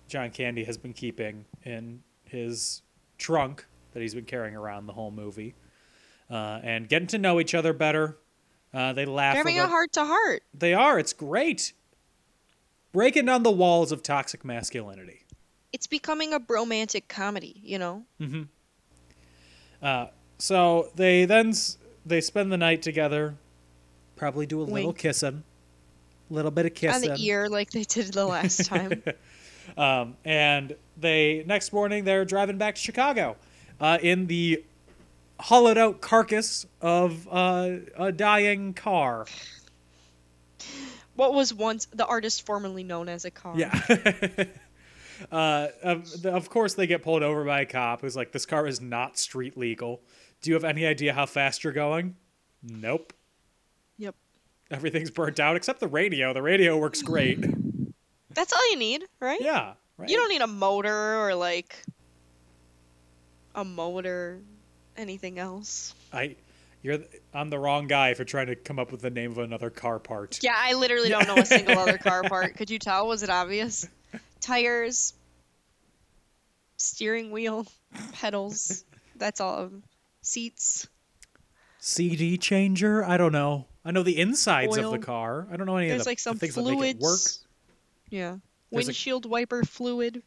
John 0.09 0.31
Candy 0.31 0.65
has 0.65 0.77
been 0.79 0.93
keeping 0.93 1.45
in 1.65 2.03
his 2.25 2.83
trunk 3.19 3.67
that 3.93 4.01
he's 4.01 4.15
been 4.15 4.25
carrying 4.25 4.55
around 4.57 4.87
the 4.87 4.93
whole 4.93 5.11
movie, 5.11 5.55
uh, 6.31 6.61
and 6.63 6.89
getting 6.89 7.09
to 7.09 7.19
know 7.19 7.41
each 7.41 7.55
other 7.55 7.73
better. 7.73 8.19
Uh, 8.73 8.93
they 8.93 9.05
laugh. 9.07 9.35
They're 9.35 9.41
having 9.45 9.59
about- 9.59 9.69
a 9.69 9.71
heart 9.71 9.93
to 9.93 10.05
heart. 10.05 10.43
They 10.53 10.75
are. 10.75 10.99
It's 10.99 11.13
great. 11.13 11.73
Breaking 12.93 13.25
down 13.27 13.43
the 13.43 13.51
walls 13.51 13.93
of 13.93 14.03
toxic 14.03 14.45
masculinity. 14.45 15.21
It's 15.73 15.87
becoming 15.87 16.33
a 16.33 16.39
bromantic 16.39 17.09
comedy, 17.09 17.61
you 17.65 17.79
know? 17.79 18.05
Uh, 19.83 20.07
so 20.39 20.91
they 20.95 21.25
then 21.25 21.49
s- 21.51 21.79
they 22.07 22.21
spend 22.21 22.53
the 22.53 22.57
night 22.57 22.83
together. 22.83 23.37
Probably 24.17 24.47
do 24.47 24.61
a 24.61 24.65
little 24.65 24.93
kissing, 24.93 25.43
a 26.31 26.35
little 26.35 26.53
bit 26.53 26.67
of 26.67 26.75
kissing 26.75 27.11
On 27.11 27.17
the 27.17 27.25
ear 27.25 27.49
like 27.49 27.71
they 27.71 27.83
did 27.83 28.13
the 28.13 28.25
last 28.27 28.67
time. 28.67 29.03
Um, 29.77 30.17
and 30.25 30.77
they 30.97 31.45
next 31.47 31.73
morning 31.73 32.05
they're 32.05 32.25
driving 32.25 32.59
back 32.59 32.77
to 32.77 32.81
Chicago, 32.81 33.37
uh, 33.81 33.99
in 34.01 34.27
the 34.27 34.65
hollowed 35.41 35.79
out 35.79 36.01
carcass 36.01 36.67
of 36.81 37.27
uh, 37.31 37.77
a 37.97 38.13
dying 38.13 38.75
car. 38.75 39.27
what 41.17 41.35
was 41.35 41.53
once 41.53 41.87
the 41.87 42.07
artist 42.07 42.47
formerly 42.47 42.85
known 42.85 43.09
as 43.09 43.25
a 43.25 43.31
car. 43.31 43.55
Yeah. 43.57 43.73
uh, 45.33 45.69
of, 45.83 46.25
of 46.25 46.51
course, 46.51 46.75
they 46.75 46.87
get 46.87 47.03
pulled 47.03 47.23
over 47.23 47.45
by 47.45 47.63
a 47.63 47.67
cop 47.67 48.01
who's 48.01 48.17
like, 48.17 48.33
"This 48.33 48.47
car 48.47 48.67
is 48.67 48.81
not 48.81 49.19
street 49.19 49.57
legal. 49.57 50.03
Do 50.41 50.51
you 50.51 50.55
have 50.55 50.65
any 50.65 50.87
idea 50.87 51.13
how 51.13 51.27
fast 51.27 51.65
you're 51.65 51.73
going?" 51.73 52.17
Nope. 52.63 53.13
Yep. 53.99 54.15
Everything's 54.71 55.11
burnt 55.11 55.39
out 55.39 55.57
except 55.57 55.81
the 55.81 55.89
radio. 55.89 56.33
The 56.33 56.43
radio 56.43 56.79
works 56.79 57.03
great. 57.03 57.45
That's 58.35 58.53
all 58.53 58.71
you 58.71 58.77
need, 58.77 59.05
right? 59.21 59.41
yeah. 59.41 59.75
Right. 59.97 60.09
You 60.09 60.17
don't 60.17 60.29
need 60.29 60.43
a 60.43 60.49
motor 60.49 61.21
or 61.21 61.35
like 61.37 61.77
a 63.55 63.65
motor, 63.65 64.41
anything 64.97 65.39
else. 65.39 65.95
I, 66.13 66.35
you're, 66.83 66.99
I'm 67.33 67.49
the 67.49 67.59
wrong 67.59 67.87
guy 67.87 68.15
for 68.15 68.25
trying 68.25 68.49
to 68.49 68.57
come 68.57 68.81
up 68.81 68.91
with 68.91 69.03
the 69.03 69.11
name 69.11 69.31
of 69.31 69.39
another 69.39 69.71
car 69.71 70.01
part. 70.01 70.41
Yeah, 70.43 70.55
I 70.57 70.75
literally 70.75 71.11
don't 71.11 71.29
know 71.29 71.37
a 71.37 71.47
single 71.47 71.79
other 71.79 71.99
car 71.99 72.25
part. 72.25 72.57
Could 72.57 72.71
you 72.71 72.81
tell? 72.81 73.07
Was 73.07 73.23
it 73.23 73.31
obvious? 73.31 73.87
Tires, 74.41 75.15
steering 76.77 77.31
wheel, 77.31 77.67
pedals. 78.15 78.85
That's 79.17 79.41
all. 79.41 79.59
of. 79.59 79.73
Seats. 80.23 80.89
CD 81.79 82.39
changer. 82.39 83.05
I 83.05 83.17
don't 83.17 83.33
know. 83.33 83.67
I 83.85 83.91
know 83.91 84.03
the 84.03 84.19
insides 84.19 84.77
of 84.77 84.91
the 84.91 84.99
car. 84.99 85.47
I 85.53 85.57
don't 85.57 85.67
know 85.67 85.77
any 85.77 85.91
of 85.91 85.99
the, 85.99 86.05
like 86.05 86.19
some 86.19 86.39
things 86.39 86.55
that 86.55 86.65
make 86.65 86.97
it 86.97 86.99
work. 86.99 87.21
Yeah. 88.15 88.37
There's 88.71 88.87
a- 88.87 88.89
Windshield 88.91 89.27
wiper 89.27 89.65
fluid. 89.65 90.23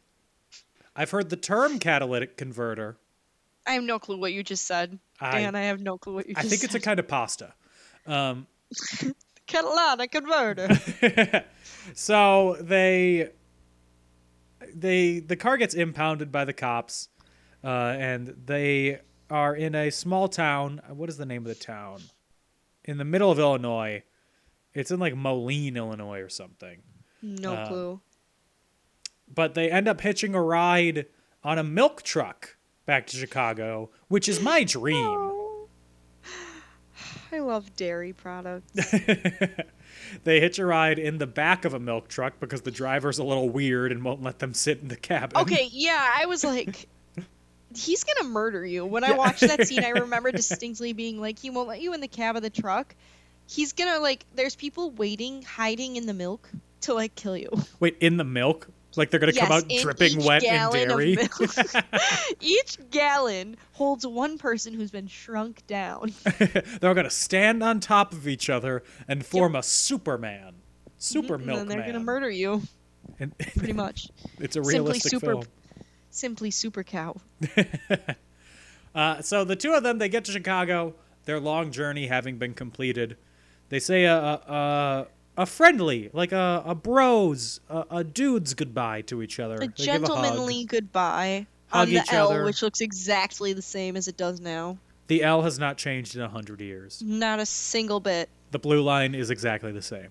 I've 0.94 1.10
heard 1.10 1.30
the 1.30 1.36
term 1.36 1.78
catalytic 1.78 2.36
converter. 2.36 2.98
I 3.66 3.72
have 3.72 3.82
no 3.82 3.98
clue 3.98 4.18
what 4.18 4.32
you 4.32 4.42
just 4.42 4.66
said. 4.66 4.98
I- 5.20 5.40
Dan, 5.40 5.54
I 5.54 5.62
have 5.62 5.80
no 5.80 5.96
clue 5.96 6.14
what 6.14 6.28
you 6.28 6.34
just 6.34 6.42
said. 6.42 6.46
I 6.46 6.50
think 6.50 6.64
it's 6.64 6.74
a 6.74 6.80
kind 6.80 7.00
of 7.00 7.08
pasta. 7.08 7.54
Um, 8.06 8.46
catalytic 9.46 10.12
converter. 10.12 10.68
so 11.94 12.56
they 12.60 13.30
they 14.74 15.20
the 15.20 15.36
car 15.36 15.56
gets 15.56 15.74
impounded 15.74 16.30
by 16.30 16.44
the 16.44 16.52
cops 16.52 17.08
uh, 17.64 17.68
and 17.98 18.34
they 18.44 19.00
are 19.30 19.54
in 19.54 19.74
a 19.74 19.90
small 19.90 20.28
town 20.28 20.82
what 20.90 21.08
is 21.08 21.16
the 21.16 21.24
name 21.24 21.42
of 21.42 21.48
the 21.48 21.54
town 21.54 22.00
in 22.84 22.98
the 22.98 23.04
middle 23.04 23.30
of 23.30 23.38
illinois 23.38 24.02
it's 24.74 24.90
in 24.90 24.98
like 24.98 25.16
moline 25.16 25.76
illinois 25.76 26.20
or 26.20 26.28
something 26.28 26.82
no 27.22 27.54
Uh, 27.54 27.68
clue. 27.68 28.00
but 29.32 29.54
they 29.54 29.70
end 29.70 29.88
up 29.88 30.00
hitching 30.00 30.34
a 30.34 30.42
ride 30.42 31.06
on 31.44 31.58
a 31.58 31.64
milk 31.64 32.02
truck 32.02 32.56
back 32.86 33.06
to 33.06 33.16
chicago 33.16 33.90
which 34.08 34.28
is 34.28 34.40
my 34.40 34.64
dream 34.64 35.06
Oh. 35.06 35.68
I 37.32 37.40
love 37.40 37.76
dairy 37.76 38.12
products. 38.14 38.72
they 40.24 40.40
hitch 40.40 40.58
a 40.58 40.64
ride 40.64 40.98
in 40.98 41.18
the 41.18 41.26
back 41.26 41.64
of 41.66 41.74
a 41.74 41.78
milk 41.78 42.08
truck 42.08 42.40
because 42.40 42.62
the 42.62 42.70
driver's 42.70 43.18
a 43.18 43.24
little 43.24 43.48
weird 43.50 43.92
and 43.92 44.02
won't 44.02 44.22
let 44.22 44.38
them 44.38 44.54
sit 44.54 44.80
in 44.80 44.88
the 44.88 44.96
cabin 44.96 45.36
Okay, 45.42 45.68
yeah, 45.70 46.10
I 46.16 46.24
was 46.26 46.42
like, 46.44 46.88
he's 47.76 48.04
gonna 48.04 48.28
murder 48.30 48.64
you. 48.64 48.86
When 48.86 49.04
I 49.04 49.12
watched 49.12 49.42
that 49.42 49.66
scene, 49.66 49.84
I 49.84 49.90
remember 50.00 50.32
distinctly 50.32 50.94
being 50.94 51.20
like, 51.20 51.38
he 51.38 51.50
won't 51.50 51.68
let 51.68 51.80
you 51.82 51.92
in 51.92 52.00
the 52.00 52.08
cab 52.08 52.36
of 52.36 52.42
the 52.42 52.50
truck. 52.50 52.94
He's 53.48 53.72
gonna 53.72 53.98
like, 53.98 54.24
there's 54.34 54.54
people 54.54 54.90
waiting, 54.90 55.42
hiding 55.42 55.96
in 55.96 56.06
the 56.06 56.12
milk 56.14 56.48
to 56.82 56.94
like 56.94 57.14
kill 57.14 57.36
you. 57.36 57.48
Wait, 57.80 57.96
in 58.00 58.16
the 58.18 58.24
milk? 58.24 58.68
Like 58.96 59.10
they're 59.10 59.20
gonna 59.20 59.32
come 59.32 59.52
out 59.52 59.68
dripping 59.80 60.24
wet 60.24 60.42
in 60.42 60.70
dairy? 60.70 61.16
each 62.40 62.78
gallon 62.90 63.56
holds 63.72 64.06
one 64.06 64.38
person 64.38 64.72
who's 64.74 64.90
been 64.90 65.06
shrunk 65.06 65.64
down. 65.66 66.12
they're 66.80 66.94
gonna 66.94 67.10
stand 67.10 67.62
on 67.62 67.80
top 67.80 68.12
of 68.12 68.26
each 68.26 68.50
other 68.50 68.82
and 69.06 69.24
form 69.24 69.54
a 69.54 69.62
Superman. 69.62 70.54
Super 70.96 71.36
and 71.36 71.46
milk 71.46 71.58
then 71.60 71.68
they're 71.68 71.78
man. 71.78 71.86
gonna 71.92 72.04
murder 72.04 72.28
you, 72.30 72.62
And- 73.20 73.36
pretty 73.38 73.72
much. 73.72 74.08
it's 74.40 74.56
a 74.56 74.64
Simply 74.64 74.74
realistic 74.74 75.10
super, 75.10 75.26
film. 75.26 75.44
simply 76.10 76.50
super 76.50 76.82
cow. 76.82 77.14
Uh, 78.94 79.20
so 79.22 79.44
the 79.44 79.54
two 79.56 79.74
of 79.74 79.82
them, 79.82 79.98
they 79.98 80.08
get 80.08 80.24
to 80.24 80.32
Chicago. 80.32 80.94
Their 81.24 81.38
long 81.40 81.70
journey 81.70 82.06
having 82.06 82.38
been 82.38 82.54
completed, 82.54 83.16
they 83.68 83.78
say 83.80 84.04
a 84.04 84.14
a, 84.16 85.06
a, 85.36 85.46
friendly, 85.46 86.10
like 86.12 86.32
a, 86.32 86.62
a 86.64 86.74
bros, 86.74 87.60
a, 87.68 87.84
a 87.90 88.04
dude's 88.04 88.54
goodbye 88.54 89.02
to 89.02 89.22
each 89.22 89.38
other. 89.38 89.56
A 89.56 89.58
They 89.60 89.68
gentlemanly 89.68 90.60
hug. 90.62 90.68
goodbye 90.68 91.46
Hug 91.68 91.88
on 91.88 91.94
the 91.94 92.00
each 92.00 92.12
L, 92.12 92.28
other. 92.30 92.44
which 92.44 92.62
looks 92.62 92.80
exactly 92.80 93.52
the 93.52 93.62
same 93.62 93.96
as 93.96 94.08
it 94.08 94.16
does 94.16 94.40
now. 94.40 94.78
The 95.08 95.22
L 95.22 95.42
has 95.42 95.58
not 95.58 95.76
changed 95.78 96.16
in 96.16 96.22
a 96.22 96.28
hundred 96.28 96.60
years. 96.60 97.02
Not 97.04 97.38
a 97.40 97.46
single 97.46 98.00
bit. 98.00 98.28
The 98.50 98.58
blue 98.58 98.82
line 98.82 99.14
is 99.14 99.30
exactly 99.30 99.72
the 99.72 99.82
same. 99.82 100.08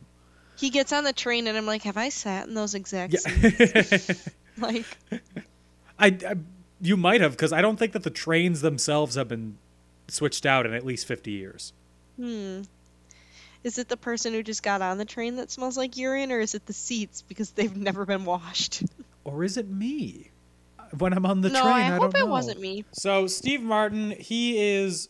He 0.58 0.70
gets 0.72 0.92
on 0.92 1.04
the 1.04 1.14
train, 1.14 1.46
and 1.46 1.56
I'm 1.56 1.68
like, 1.68 1.84
have 1.84 1.98
I 1.98 2.10
sat 2.10 2.48
in 2.48 2.56
those 2.56 2.74
exact 2.74 3.14
Yeah. 3.14 3.20
seats? 3.20 4.30
Like, 4.60 4.86
I, 6.00 6.08
I 6.08 6.36
you 6.82 6.98
might 6.98 7.22
have 7.22 7.32
because 7.34 7.54
I 7.54 7.62
don't 7.62 7.78
think 7.78 7.92
that 7.94 8.02
the 8.02 8.10
trains 8.10 8.62
themselves 8.62 9.14
have 9.14 9.28
been 9.28 9.58
switched 10.08 10.48
out 10.48 10.66
in 10.66 10.74
at 10.74 10.84
least 10.84 11.06
fifty 11.06 11.30
years. 11.32 11.74
hmm. 12.20 12.62
Is 13.64 13.78
it 13.78 13.90
the 13.90 13.98
person 13.98 14.34
who 14.34 14.44
just 14.44 14.64
got 14.64 14.82
on 14.82 14.98
the 14.98 15.06
train 15.06 15.36
that 15.38 15.52
smells 15.52 15.78
like 15.78 15.98
urine, 15.98 16.32
or 16.32 16.40
is 16.40 16.56
it 16.56 16.66
the 16.66 16.74
seats 16.74 17.22
because 17.22 17.52
they've 17.52 17.76
never 17.76 18.06
been 18.06 18.26
washed? 18.26 18.84
Or 19.24 19.44
is 19.44 19.58
it 19.58 19.68
me? 19.70 20.32
When 20.98 21.12
I'm 21.12 21.26
on 21.26 21.42
the 21.42 21.50
no, 21.50 21.62
train, 21.64 21.74
I, 21.74 21.80
I, 21.80 21.90
hope 21.98 22.14
don't 22.14 22.16
it 22.16 22.26
know. 22.26 22.32
wasn't 22.32 22.62
me. 22.62 22.86
So 22.94 23.28
Steve 23.28 23.62
Martin, 23.62 24.12
he 24.12 24.58
is 24.58 25.10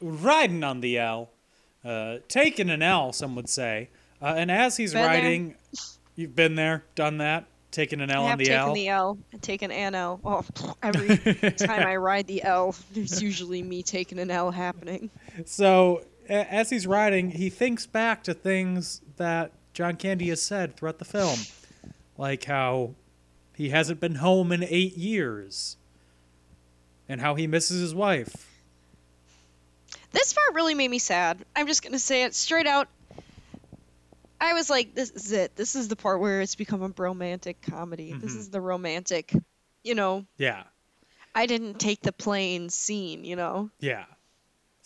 riding 0.00 0.64
on 0.64 0.80
the 0.80 0.98
L, 0.98 1.28
uh, 1.84 2.16
taking 2.28 2.70
an 2.70 2.80
L, 2.80 3.12
some 3.12 3.36
would 3.36 3.50
say. 3.50 3.90
Uh, 4.22 4.32
and 4.38 4.50
as 4.50 4.78
he's 4.78 4.94
Been 4.94 5.02
there. 5.02 5.10
riding, 5.10 5.54
you've 6.16 6.34
been 6.34 6.54
there, 6.54 6.82
done 6.94 7.18
that, 7.18 7.44
taking 7.70 8.00
an 8.00 8.10
L 8.10 8.22
I 8.22 8.24
on 8.24 8.30
have 8.30 8.38
the 8.38 8.44
taken 8.46 8.60
L. 8.68 8.72
the 8.74 8.88
L 8.88 9.18
and 9.32 9.42
taken 9.42 9.70
an 9.70 9.94
L. 9.94 10.18
Oh, 10.24 10.44
every 10.82 11.18
time 11.52 11.86
I 11.86 11.96
ride 11.96 12.26
the 12.26 12.42
L, 12.42 12.74
there's 12.94 13.20
usually 13.22 13.62
me 13.62 13.82
taking 13.82 14.18
an 14.18 14.30
L 14.30 14.50
happening. 14.50 15.10
So 15.44 15.98
a- 15.98 16.04
as 16.28 16.70
he's 16.70 16.86
riding, 16.86 17.30
he 17.32 17.50
thinks 17.50 17.86
back 17.86 18.22
to 18.24 18.34
things 18.34 19.00
that 19.16 19.52
John 19.72 19.96
Candy 19.96 20.28
has 20.28 20.42
said 20.42 20.76
throughout 20.76 20.98
the 20.98 21.04
film, 21.04 21.38
like 22.16 22.44
how 22.44 22.94
he 23.54 23.70
hasn't 23.70 24.00
been 24.00 24.16
home 24.16 24.52
in 24.52 24.62
eight 24.64 24.96
years, 24.96 25.76
and 27.08 27.20
how 27.20 27.34
he 27.34 27.46
misses 27.46 27.80
his 27.80 27.94
wife. 27.94 28.46
This 30.12 30.32
part 30.32 30.54
really 30.54 30.74
made 30.74 30.88
me 30.90 30.98
sad. 30.98 31.44
I'm 31.54 31.66
just 31.66 31.82
gonna 31.82 31.98
say 31.98 32.24
it 32.24 32.34
straight 32.34 32.66
out. 32.66 32.88
I 34.40 34.52
was 34.54 34.70
like, 34.70 34.94
this 34.94 35.10
is 35.10 35.32
it. 35.32 35.56
This 35.56 35.74
is 35.74 35.88
the 35.88 35.96
part 35.96 36.20
where 36.20 36.40
it's 36.40 36.54
become 36.54 36.82
a 36.82 36.92
romantic 36.96 37.60
comedy. 37.62 38.12
This 38.12 38.30
Mm-hmm. 38.30 38.38
is 38.40 38.50
the 38.50 38.60
romantic, 38.60 39.34
you 39.82 39.94
know. 39.94 40.24
Yeah, 40.36 40.62
I 41.34 41.46
didn't 41.46 41.78
take 41.80 42.00
the 42.02 42.12
plane 42.12 42.70
scene, 42.70 43.24
you 43.24 43.36
know. 43.36 43.70
yeah. 43.80 44.04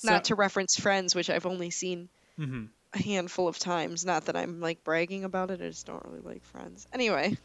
Not 0.04 0.24
to 0.24 0.34
reference 0.34 0.76
Friends, 0.78 1.14
which 1.14 1.30
I've 1.30 1.46
only 1.46 1.70
seen 1.70 2.08
Mhm. 2.38 2.68
a 2.92 2.98
handful 3.02 3.48
of 3.48 3.58
times. 3.58 4.04
Not 4.04 4.26
that 4.26 4.36
I'm 4.36 4.60
like 4.60 4.82
bragging 4.84 5.24
about 5.24 5.50
it. 5.50 5.60
I 5.62 5.68
just 5.68 5.86
don't 5.86 6.04
really 6.04 6.20
like 6.20 6.44
Friends. 6.44 6.86
Anyway, 6.92 7.36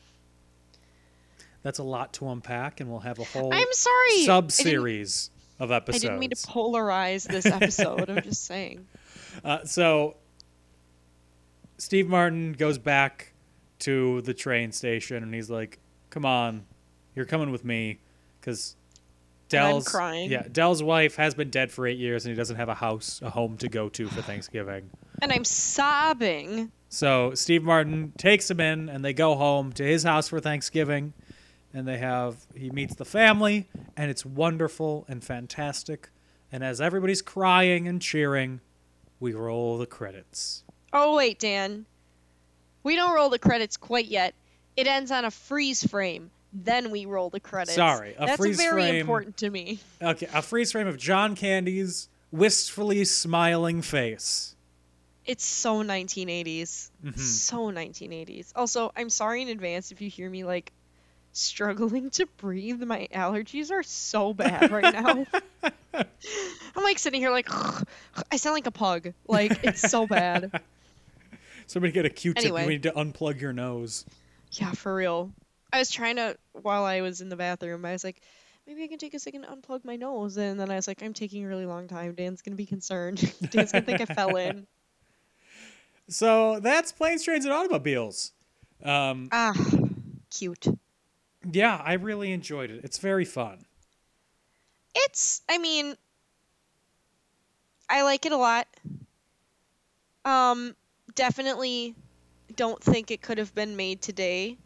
That's 1.63 1.79
a 1.79 1.83
lot 1.83 2.13
to 2.13 2.29
unpack, 2.29 2.79
and 2.79 2.89
we'll 2.89 2.99
have 3.01 3.19
a 3.19 3.23
whole 3.25 3.53
I'm 3.53 3.67
sorry. 3.73 4.23
sub 4.25 4.51
series 4.51 5.31
of 5.59 5.71
episodes. 5.71 6.05
I 6.05 6.07
didn't 6.07 6.19
mean 6.19 6.29
to 6.29 6.35
polarize 6.35 7.27
this 7.27 7.45
episode. 7.45 8.09
I'm 8.09 8.21
just 8.23 8.45
saying. 8.45 8.87
Uh, 9.43 9.65
so 9.65 10.15
Steve 11.77 12.07
Martin 12.07 12.53
goes 12.53 12.77
back 12.77 13.33
to 13.79 14.21
the 14.21 14.33
train 14.33 14.71
station 14.71 15.23
and 15.23 15.33
he's 15.33 15.49
like, 15.49 15.79
"Come 16.09 16.25
on, 16.25 16.65
you're 17.15 17.25
coming 17.25 17.51
with 17.51 17.65
me," 17.65 17.99
because 18.39 18.75
Dell's 19.49 19.87
crying. 19.87 20.29
yeah 20.31 20.43
Dell's 20.51 20.83
wife 20.83 21.15
has 21.15 21.33
been 21.35 21.49
dead 21.49 21.71
for 21.71 21.87
eight 21.87 21.97
years 21.97 22.25
and 22.25 22.33
he 22.33 22.37
doesn't 22.37 22.57
have 22.57 22.69
a 22.69 22.75
house, 22.75 23.21
a 23.23 23.29
home 23.29 23.57
to 23.57 23.69
go 23.69 23.89
to 23.89 24.07
for 24.07 24.21
Thanksgiving. 24.21 24.89
And 25.21 25.31
I'm 25.31 25.45
sobbing. 25.45 26.71
So 26.89 27.33
Steve 27.33 27.63
Martin 27.63 28.13
takes 28.17 28.49
him 28.49 28.59
in 28.59 28.89
and 28.89 29.03
they 29.03 29.13
go 29.13 29.35
home 29.35 29.71
to 29.73 29.83
his 29.83 30.03
house 30.03 30.27
for 30.27 30.39
Thanksgiving. 30.39 31.13
And 31.73 31.87
they 31.87 31.97
have, 31.97 32.37
he 32.55 32.69
meets 32.71 32.95
the 32.95 33.05
family, 33.05 33.67
and 33.95 34.09
it's 34.09 34.25
wonderful 34.25 35.05
and 35.09 35.23
fantastic. 35.23 36.09
And 36.51 36.63
as 36.63 36.79
everybody's 36.79 37.21
crying 37.21 37.87
and 37.87 38.01
cheering, 38.01 38.61
we 39.19 39.33
roll 39.33 39.77
the 39.77 39.85
credits. 39.85 40.63
Oh 40.93 41.15
wait, 41.17 41.39
Dan. 41.39 41.85
We 42.83 42.95
don't 42.95 43.13
roll 43.13 43.29
the 43.29 43.37
credits 43.37 43.75
quite 43.75 44.05
yet. 44.05 44.33
It 44.77 44.87
ends 44.87 45.11
on 45.11 45.25
a 45.25 45.29
freeze 45.29 45.85
frame. 45.85 46.31
Then 46.63 46.91
we 46.91 47.05
roll 47.05 47.29
the 47.29 47.39
credits. 47.39 47.75
Sorry, 47.75 48.15
a 48.17 48.25
That's 48.25 48.37
freeze 48.37 48.57
very 48.57 48.81
frame- 48.81 48.95
important 48.95 49.37
to 49.37 49.49
me. 49.49 49.79
Okay, 50.01 50.27
a 50.33 50.41
freeze 50.41 50.71
frame 50.71 50.87
of 50.87 50.97
John 50.97 51.35
Candy's 51.35 52.09
wistfully 52.31 53.05
smiling 53.05 53.81
face. 53.81 54.55
It's 55.25 55.45
so 55.45 55.83
1980s. 55.83 56.89
Mm-hmm. 57.05 57.19
So 57.19 57.57
1980s. 57.69 58.53
Also, 58.55 58.91
I'm 58.95 59.09
sorry 59.09 59.41
in 59.41 59.49
advance 59.49 59.91
if 59.91 60.01
you 60.01 60.09
hear 60.09 60.29
me 60.29 60.43
like 60.45 60.71
struggling 61.33 62.09
to 62.11 62.25
breathe. 62.37 62.81
My 62.81 63.07
allergies 63.13 63.69
are 63.71 63.83
so 63.83 64.33
bad 64.33 64.71
right 64.71 64.93
now. 64.93 65.25
I'm 65.93 66.83
like 66.83 66.97
sitting 66.97 67.21
here 67.21 67.31
like 67.31 67.49
I 68.31 68.37
sound 68.37 68.55
like 68.55 68.67
a 68.67 68.71
pug. 68.71 69.13
Like 69.27 69.63
it's 69.63 69.81
so 69.81 70.07
bad. 70.07 70.61
Somebody 71.67 71.91
get 71.91 72.05
a 72.05 72.09
Q-tip. 72.09 72.45
Anyway. 72.45 72.63
You 72.63 72.69
need 72.69 72.83
to 72.83 72.91
unplug 72.91 73.41
your 73.41 73.51
nose. 73.51 74.05
Yeah, 74.53 74.71
for 74.71 74.95
real. 74.95 75.31
I 75.73 75.79
was 75.79 75.89
trying 75.91 76.15
to 76.17 76.37
while 76.53 76.85
I 76.85 77.01
was 77.01 77.21
in 77.21 77.29
the 77.29 77.35
bathroom. 77.35 77.85
I 77.85 77.91
was 77.91 78.03
like, 78.03 78.21
maybe 78.65 78.83
I 78.83 78.87
can 78.87 78.97
take 78.97 79.13
a 79.13 79.19
second 79.19 79.43
to 79.43 79.49
unplug 79.49 79.83
my 79.85 79.95
nose, 79.95 80.37
and 80.37 80.59
then 80.59 80.71
I 80.71 80.75
was 80.75 80.87
like, 80.87 81.01
I'm 81.03 81.13
taking 81.13 81.43
a 81.45 81.47
really 81.47 81.65
long 81.65 81.87
time. 81.87 82.15
Dan's 82.15 82.41
gonna 82.41 82.55
be 82.55 82.65
concerned. 82.65 83.19
Dan's 83.51 83.71
gonna 83.71 83.85
think 83.85 84.01
I 84.01 84.05
fell 84.05 84.35
in. 84.35 84.67
So 86.09 86.61
that's 86.61 86.93
planes, 86.93 87.23
trains, 87.23 87.43
and 87.43 87.53
automobiles. 87.53 88.31
Um, 88.81 89.27
Ah, 89.29 89.53
cute. 90.29 90.65
yeah, 91.51 91.81
I 91.83 91.93
really 91.95 92.31
enjoyed 92.31 92.71
it. 92.71 92.79
It's 92.85 92.97
very 92.97 93.25
fun. 93.25 93.65
It's. 94.95 95.41
I 95.49 95.57
mean, 95.57 95.95
I 97.89 98.03
like 98.03 98.25
it 98.25 98.31
a 98.31 98.37
lot. 98.37 98.67
Um, 100.23 100.75
definitely 101.15 101.93
don't 102.55 102.81
think 102.81 103.11
it 103.11 103.21
could 103.21 103.37
have 103.37 103.53
been 103.53 103.75
made 103.75 104.01
today, 104.01 104.57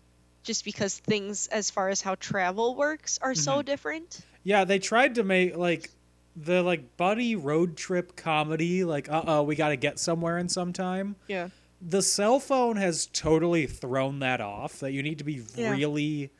just 0.43 0.65
because 0.65 0.97
things 0.99 1.47
as 1.47 1.69
far 1.69 1.89
as 1.89 2.01
how 2.01 2.15
travel 2.15 2.75
works 2.75 3.19
are 3.21 3.35
so 3.35 3.61
different. 3.61 4.21
Yeah, 4.43 4.63
they 4.65 4.79
tried 4.79 5.15
to 5.15 5.23
make 5.23 5.55
like 5.55 5.89
the 6.35 6.61
like 6.63 6.97
buddy 6.97 7.35
road 7.35 7.77
trip 7.77 8.15
comedy. 8.15 8.83
Like, 8.83 9.09
uh 9.09 9.23
oh, 9.27 9.43
we 9.43 9.55
got 9.55 9.69
to 9.69 9.75
get 9.77 9.99
somewhere 9.99 10.37
in 10.37 10.49
some 10.49 10.73
time. 10.73 11.15
Yeah. 11.27 11.49
the 11.81 12.01
cell 12.01 12.39
phone 12.39 12.77
has 12.77 13.07
totally 13.07 13.65
thrown 13.67 14.19
that 14.19 14.39
off 14.41 14.79
that 14.81 14.91
you 14.93 15.01
need 15.03 15.17
to 15.17 15.23
be 15.23 15.41
Yeah. 15.55 15.71
really 15.71 16.31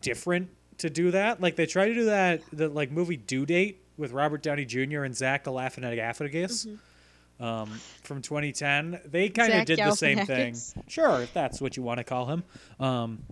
different 0.00 0.48
to 0.78 0.88
do 0.90 1.10
that 1.10 1.40
like 1.40 1.54
they 1.56 1.66
tried 1.66 1.88
to 1.88 1.94
do 1.94 2.04
that 2.06 2.40
the 2.52 2.68
like 2.68 2.90
movie 2.90 3.16
due 3.18 3.44
date 3.44 3.82
with 3.98 4.10
robert 4.10 4.42
downey 4.42 4.64
jr 4.64 5.02
and 5.04 5.14
zach 5.14 5.44
galifianakis 5.44 6.66
um, 7.42 7.68
from 8.02 8.22
2010 8.22 9.00
they 9.04 9.28
kind 9.28 9.52
of 9.52 9.66
did 9.66 9.78
the 9.78 9.94
same 9.94 10.24
thing 10.26 10.56
sure 10.88 11.20
if 11.22 11.32
that's 11.34 11.60
what 11.60 11.76
you 11.76 11.82
want 11.82 11.98
to 11.98 12.04
call 12.04 12.26
him 12.26 12.44
um, 12.80 13.22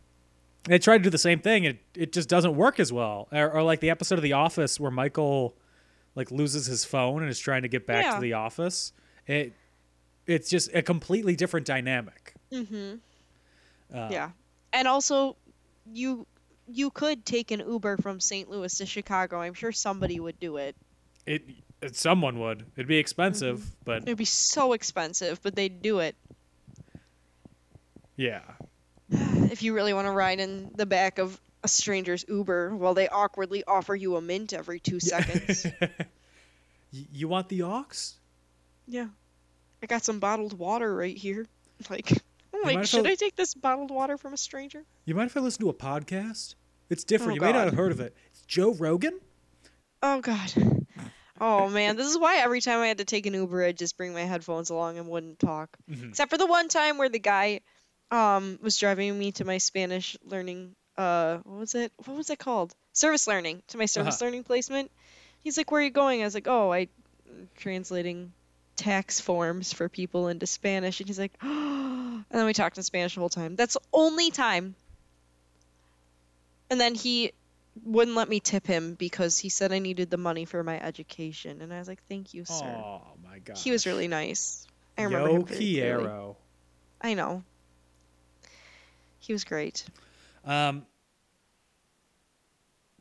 they 0.65 0.79
tried 0.79 0.99
to 0.99 1.05
do 1.05 1.11
the 1.11 1.19
same 1.19 1.39
thing 1.41 1.65
it, 1.65 1.79
it 1.95 2.13
just 2.13 2.29
doesn't 2.29 2.57
work 2.57 2.79
as 2.81 2.93
well 2.93 3.29
or, 3.33 3.51
or 3.51 3.63
like 3.63 3.81
the 3.81 3.91
episode 3.91 4.17
of 4.19 4.23
the 4.23 4.33
office 4.35 4.79
where 4.81 4.91
michael 4.91 5.55
like 6.15 6.31
loses 6.31 6.67
his 6.67 6.85
phone 6.85 7.23
and 7.23 7.31
is 7.31 7.39
trying 7.39 7.63
to 7.63 7.69
get 7.69 7.87
back 7.87 8.05
Yeah. 8.05 8.15
to 8.17 8.21
the 8.21 8.33
office 8.33 8.93
it 9.27 9.55
it's 10.27 10.49
just 10.49 10.73
a 10.75 10.83
completely 10.83 11.35
different 11.35 11.67
dynamic. 11.67 12.35
Mm-hmm. 12.53 12.97
Uh, 13.93 14.09
yeah. 14.11 14.31
And 14.73 14.87
also, 14.87 15.37
you 15.93 16.27
you 16.69 16.91
could 16.91 17.25
take 17.25 17.51
an 17.51 17.61
Uber 17.61 17.97
from 17.97 18.21
St. 18.21 18.49
Louis 18.49 18.73
to 18.79 18.87
Chicago. 18.87 19.41
I'm 19.41 19.55
sure 19.55 19.73
somebody 19.73 20.21
would 20.21 20.39
do. 20.39 20.57
It, 20.59 20.77
it 21.27 21.43
someone 21.93 22.39
would. 22.41 22.65
It'd 22.77 22.87
be 22.89 22.99
expensive, 22.99 23.59
Mm-hmm. 23.61 23.69
but 23.85 24.03
It'd 24.03 24.19
be 24.19 24.25
so 24.25 24.73
expensive, 24.73 25.41
but 25.43 25.55
they'd 25.57 25.83
do 25.83 25.99
it. 26.01 26.15
yeah. 28.17 28.43
If 29.51 29.63
you 29.65 29.75
really 29.75 29.93
want 29.93 30.07
to 30.07 30.13
ride 30.13 30.39
in 30.39 30.71
the 30.77 30.87
back 30.87 31.19
of 31.19 31.41
a 31.65 31.69
stranger's 31.69 32.25
Uber 32.29 32.77
while 32.77 32.95
they 32.95 33.09
awkwardly 33.09 33.65
offer 33.65 33.97
you 33.97 34.15
a 34.17 34.21
mint 34.21 34.53
every 34.53 34.79
two 34.81 35.01
seconds. 35.01 35.67
You 36.93 37.29
want 37.29 37.49
the 37.49 37.63
aux? 37.63 37.85
yeah. 38.89 39.07
I 39.83 39.87
got 39.87 40.05
some 40.05 40.19
bottled 40.19 40.59
water 40.59 40.95
right 40.95 41.17
here. 41.17 41.47
Like, 41.89 42.11
I'm 42.53 42.63
like, 42.63 42.85
should 42.85 43.07
I- 43.07 43.11
I 43.11 43.15
take 43.15 43.37
this 43.37 43.55
bottled 43.55 43.91
water 43.93 44.19
from 44.19 44.33
a 44.35 44.37
stranger? 44.37 44.85
You 45.07 45.15
mind 45.15 45.31
if 45.31 45.37
I 45.37 45.41
listen 45.41 45.63
to 45.63 45.71
a 45.71 45.75
podcast? 45.75 46.57
It's 46.91 47.05
different. 47.05 47.33
Oh, 47.33 47.35
you 47.37 47.41
may 47.41 47.53
not 47.53 47.65
have 47.67 47.75
heard 47.75 47.91
of 47.93 48.01
it. 48.01 48.15
It's 48.33 48.43
Joe 48.43 48.75
Rogan. 48.75 49.19
Oh 50.03 50.21
god. 50.21 50.53
Oh 51.41 51.69
man, 51.71 51.97
this 51.97 52.07
is 52.07 52.19
why 52.19 52.37
every 52.39 52.61
time 52.61 52.81
I 52.81 52.89
had 52.89 52.99
to 52.99 53.05
take 53.05 53.25
an 53.27 53.35
Uber, 53.35 53.65
I'd 53.65 53.79
just 53.79 53.97
bring 53.97 54.13
my 54.13 54.23
headphones 54.25 54.69
along 54.71 54.99
and 54.99 55.09
wouldn't 55.09 55.39
talk. 55.39 55.77
Except 56.11 56.31
for 56.31 56.37
the 56.39 56.47
one 56.47 56.69
time 56.69 56.99
where 56.99 57.09
the 57.09 57.19
guy 57.19 57.61
um 58.11 58.59
was 58.61 58.77
driving 58.77 59.19
me 59.19 59.33
to 59.33 59.45
my 59.45 59.59
Spanish 59.59 60.17
learning 60.25 60.75
uh 60.99 61.39
what 61.45 61.59
was 61.61 61.75
it? 61.75 61.93
What 62.05 62.17
was 62.17 62.29
it 62.31 62.39
called? 62.39 62.75
Service 62.93 63.27
learning 63.27 63.63
to 63.69 63.79
my 63.79 63.87
service 63.87 64.17
Uh-huh. 64.17 64.27
learning 64.27 64.45
placement. 64.45 64.91
He's 65.43 65.57
like, 65.57 65.71
"Where 65.71 65.81
are 65.81 65.85
you 65.85 65.91
going?" 65.91 66.21
I 66.21 66.25
was 66.25 66.35
like, 66.35 66.49
"Oh, 66.49 66.73
I 66.73 66.89
translating 67.57 68.33
tax 68.77 69.21
forms 69.21 69.73
for 69.73 69.89
people 69.89 70.29
into 70.29 70.47
Spanish." 70.47 71.01
And 71.01 71.09
he's 71.09 71.19
like, 71.19 71.33
and 71.41 72.25
then 72.29 72.45
we 72.45 72.53
talked 72.53 72.77
in 72.77 72.83
Spanish 72.83 73.15
the 73.15 73.21
whole 73.21 73.29
time. 73.31 73.57
That's 73.57 73.75
the 73.75 73.81
only 73.93 74.31
time. 74.31 74.75
And 76.69 76.81
then 76.81 76.95
he 76.95 77.33
wouldn't 77.85 78.17
let 78.17 78.29
me 78.29 78.41
tip 78.41 78.67
him 78.67 78.95
because 78.95 79.39
he 79.39 79.49
said 79.49 79.73
I 79.73 79.79
needed 79.79 80.11
the 80.11 80.17
money 80.17 80.45
for 80.45 80.63
my 80.63 80.81
education, 80.81 81.63
and 81.63 81.73
I 81.73 81.79
was 81.79 81.89
like, 81.89 82.03
"Thank 82.09 82.35
you, 82.35 82.45
sir." 82.45 82.67
Oh 82.67 83.03
my 83.23 83.39
god. 83.39 83.57
He 83.57 83.71
was 83.71 83.87
really 83.87 84.09
nice. 84.09 84.67
I 84.99 85.05
remember 85.05 85.29
Yo 85.29 85.37
him 85.37 85.47
very 85.47 86.09
I 87.01 87.15
know. 87.15 87.43
He 89.19 89.33
was 89.33 89.45
great. 89.45 89.85
Um. 90.45 90.87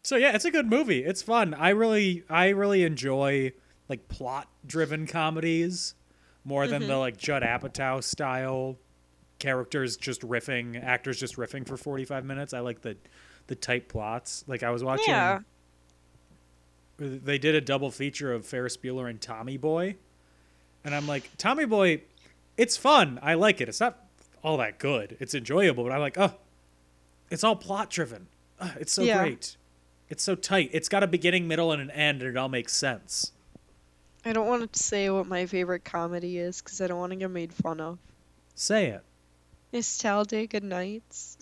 So 0.04 0.16
yeah, 0.16 0.34
it's 0.34 0.46
a 0.46 0.52
good 0.52 0.68
movie. 0.68 1.04
It's 1.04 1.22
fun. 1.22 1.54
I 1.54 1.70
really, 1.70 2.24
I 2.30 2.50
really 2.50 2.84
enjoy 2.84 3.52
like 3.90 4.08
plot-driven 4.08 5.08
comedies 5.08 5.96
more 6.46 6.68
than 6.68 6.84
Mm-hmm. 6.84 6.90
the 6.90 6.98
like 6.98 7.18
Judd 7.18 7.44
Apatow 7.44 8.04
style 8.04 8.78
characters 9.40 9.98
just 9.98 10.22
riffing, 10.22 10.82
actors 10.82 11.20
just 11.20 11.36
riffing 11.36 11.68
for 11.68 11.76
forty-five 11.76 12.24
minutes. 12.24 12.54
I 12.54 12.60
like 12.60 12.82
the 12.82 12.98
the 13.50 13.56
tight 13.56 13.90
plots. 13.90 14.46
Like 14.48 14.64
I 14.64 14.70
was 14.70 14.84
watching. 14.84 15.10
Yeah. 15.10 15.40
They 16.98 17.38
did 17.38 17.56
a 17.56 17.62
double 17.62 17.92
feature 17.92 18.34
of 18.34 18.46
Ferris 18.46 18.78
Bueller 18.78 19.10
and 19.10 19.20
Tommy 19.22 19.58
Boy, 19.58 19.96
and 20.84 20.94
I'm 20.94 21.08
like, 21.08 21.30
Tommy 21.38 21.66
Boy, 21.66 22.02
it's 22.58 22.76
fun. 22.76 23.20
I 23.22 23.36
like 23.36 23.62
it. 23.62 23.70
It's 23.70 23.80
not 23.80 23.98
all 24.44 24.58
that 24.58 24.80
good. 24.80 25.16
It's 25.20 25.34
enjoyable, 25.34 25.84
but 25.86 25.94
I'm 25.94 26.02
like, 26.02 26.18
oh, 26.18 26.34
it's 27.30 27.44
all 27.44 27.56
plot 27.56 27.90
driven. 27.90 28.28
Uh, 28.60 28.72
it's 28.80 28.92
so 28.92 29.04
Yeah. 29.04 29.20
great. 29.24 29.56
It's 30.10 30.24
so 30.24 30.36
tight. 30.36 30.72
It's 30.74 30.90
got 30.90 31.04
a 31.04 31.08
beginning, 31.08 31.48
middle, 31.48 31.72
and 31.72 31.82
an 31.82 31.92
end, 31.92 32.22
and 32.22 32.32
it 32.32 32.38
all 32.38 32.50
makes 32.50 32.74
sense. 32.74 33.32
I 34.26 34.34
don't 34.34 34.48
want 34.48 34.74
to 34.74 34.80
say 34.84 35.10
what 35.10 35.26
my 35.28 35.46
favorite 35.46 35.86
comedy 35.86 36.38
is 36.38 36.62
because 36.62 36.82
I 36.82 36.88
don't 36.88 37.00
want 37.00 37.12
to 37.12 37.16
get 37.16 37.32
made 37.32 37.54
fun 37.54 37.80
of. 37.80 37.98
Say 38.56 38.88
it. 38.88 39.04
it. 39.72 39.78
Is 39.78 39.98
Talladega 39.98 40.60
Nights? 40.60 41.38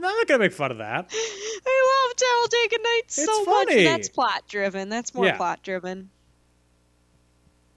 No, 0.00 0.08
I'm 0.08 0.16
not 0.16 0.26
gonna 0.26 0.38
make 0.40 0.52
fun 0.52 0.70
of 0.70 0.78
that. 0.78 1.10
I 1.12 2.06
love 2.08 2.16
Talladega 2.16 2.82
Nights 2.82 3.18
It's 3.18 3.26
so 3.26 3.44
funny. 3.44 3.74
much. 3.76 3.84
That's 3.84 4.08
plot 4.08 4.42
driven. 4.48 4.88
That's 4.88 5.14
more 5.14 5.26
Yeah. 5.26 5.36
plot 5.36 5.62
driven. 5.62 6.10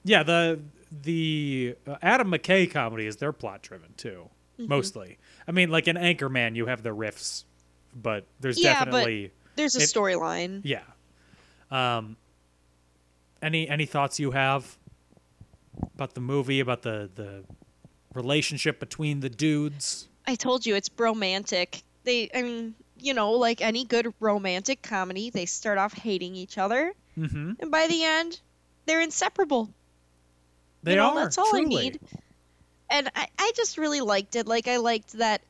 Yeah, 0.03 0.23
the 0.23 0.59
the 1.03 1.75
uh, 1.87 1.95
Adam 2.01 2.31
McKay 2.31 2.69
comedies 2.69 3.15
they're 3.17 3.33
plot 3.33 3.61
driven 3.61 3.93
too, 3.97 4.29
Mm-hmm. 4.59 4.69
mostly. 4.69 5.17
I 5.47 5.51
mean, 5.51 5.69
like 5.71 5.87
in 5.87 5.95
Anchorman, 5.95 6.55
you 6.55 6.67
have 6.67 6.83
the 6.83 6.91
riffs, 6.91 7.43
but 7.95 8.25
there's 8.39 8.61
Yeah, 8.61 8.79
but- 8.79 8.85
definitely 8.91 9.31
There's 9.55 9.75
a 9.75 9.79
storyline. 9.79 10.61
yeah. 10.63 10.81
Um. 11.71 12.17
Any 13.41 13.67
any 13.67 13.85
thoughts 13.85 14.19
you 14.19 14.31
have 14.31 14.77
about 15.95 16.13
the 16.13 16.21
movie 16.21 16.59
about 16.61 16.83
the 16.83 17.09
the 17.13 17.43
relationship 18.13 18.79
between 18.79 19.19
the 19.19 19.29
dudes? 19.29 20.07
I 20.27 20.35
told 20.35 20.65
you 20.65 20.75
it's 20.75 20.87
bromantic. 20.89 21.81
They, 22.03 22.29
I 22.33 22.41
mean, 22.41 22.75
you 22.99 23.13
know, 23.13 23.31
like 23.31 23.61
any 23.61 23.85
good 23.85 24.13
romantic 24.19 24.81
comedy, 24.81 25.29
they 25.29 25.45
start 25.45 25.77
off 25.77 25.93
hating 25.93 26.35
each 26.35 26.57
other, 26.57 26.93
Mm-hmm. 27.17 27.51
and 27.59 27.71
by 27.71 27.87
the 27.87 28.03
end, 28.03 28.39
they're 28.85 29.01
inseparable. 29.01 29.69
They 30.83 30.91
you 30.91 30.97
know, 30.97 31.11
are. 31.11 31.23
That's 31.23 31.37
all 31.37 31.49
truly. 31.51 31.77
I 31.77 31.83
need. 31.83 31.99
And 32.89 33.09
I, 33.15 33.27
I 33.37 33.51
just 33.55 33.77
really 33.77 34.01
liked 34.01 34.35
it. 34.35 34.47
Like 34.47 34.67
I 34.67 34.77
liked 34.77 35.13
that 35.13 35.41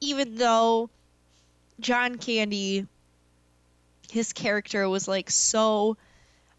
even 0.00 0.36
though 0.36 0.90
John 1.80 2.16
Candy 2.18 2.86
his 4.10 4.32
character 4.32 4.88
was 4.88 5.08
like 5.08 5.30
so 5.30 5.96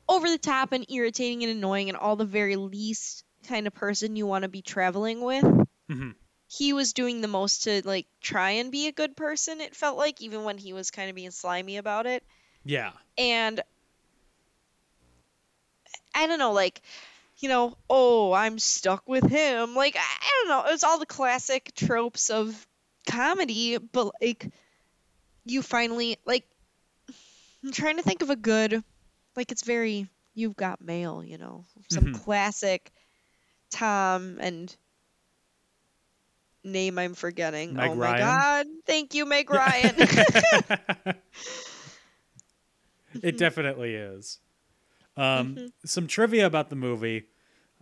over 0.10 0.28
the 0.30 0.38
top 0.38 0.72
and 0.74 0.86
irritating 0.92 1.44
and 1.44 1.52
annoying 1.52 1.90
and 1.90 1.98
all 1.98 2.16
the 2.16 2.26
very 2.26 2.56
least 2.56 3.24
kind 3.48 3.68
of 3.68 3.74
person 3.74 4.16
you 4.16 4.26
want 4.26 4.44
to 4.44 4.50
be 4.50 4.62
traveling 4.62 5.22
with. 5.22 5.44
Mhm. 5.90 6.16
He 6.48 6.74
was 6.74 6.94
doing 6.94 7.22
the 7.22 7.28
most 7.28 7.64
to 7.64 7.82
like 7.86 8.08
try 8.22 8.52
and 8.52 8.72
be 8.72 8.88
a 8.88 8.92
good 8.92 9.16
person, 9.18 9.62
it 9.62 9.76
felt 9.76 9.98
like, 9.98 10.22
even 10.22 10.44
when 10.44 10.58
he 10.58 10.74
was 10.74 10.92
kind 10.92 11.10
of 11.10 11.16
being 11.16 11.32
slimy 11.32 11.78
about 11.78 12.06
it 12.06 12.24
Yeah. 12.64 12.92
and 13.18 13.62
I 16.16 16.28
don't 16.28 16.40
know, 16.40 16.52
like, 16.54 16.82
you 17.38 17.50
know, 17.50 17.78
oh, 17.90 18.34
I'm 18.34 18.60
stuck 18.60 19.08
with 19.08 19.30
him. 19.30 19.76
Like, 19.76 19.96
I, 19.96 20.00
I 20.00 20.30
don't 20.42 20.50
know. 20.50 20.70
It 20.70 20.72
was 20.72 20.84
all 20.84 21.00
the 21.00 21.06
classic 21.06 21.74
tropes 21.76 22.30
of 22.30 22.68
comedy, 23.08 23.78
but 23.78 24.12
like, 24.22 24.50
you 25.46 25.62
finally 25.62 26.18
like. 26.26 26.46
I'm 27.64 27.72
trying 27.72 27.98
to 27.98 28.04
think 28.04 28.22
of 28.22 28.30
a 28.30 28.36
good, 28.36 28.84
like, 29.36 29.52
it's 29.52 29.64
very 29.64 30.08
you've 30.36 30.56
got 30.56 30.80
mail, 30.82 31.24
you 31.24 31.38
know, 31.38 31.66
some 31.90 32.06
Mhm. 32.06 32.24
classic 32.24 32.92
Tom 33.72 34.38
and 34.40 34.76
name 36.68 37.00
I'm 37.00 37.14
forgetting. 37.16 37.74
Meg 37.74 37.90
oh 37.92 37.96
my 37.96 38.18
god! 38.20 38.66
Thank 38.86 39.14
you, 39.16 39.26
Meg 39.26 39.50
Ryan. 39.50 39.96
it 43.22 43.38
definitely 43.38 43.96
is. 43.96 44.40
Um, 45.16 45.56
Mm-hmm. 45.56 45.66
Some 45.86 46.08
trivia 46.08 46.46
about 46.46 46.70
the 46.70 46.76
movie. 46.76 47.26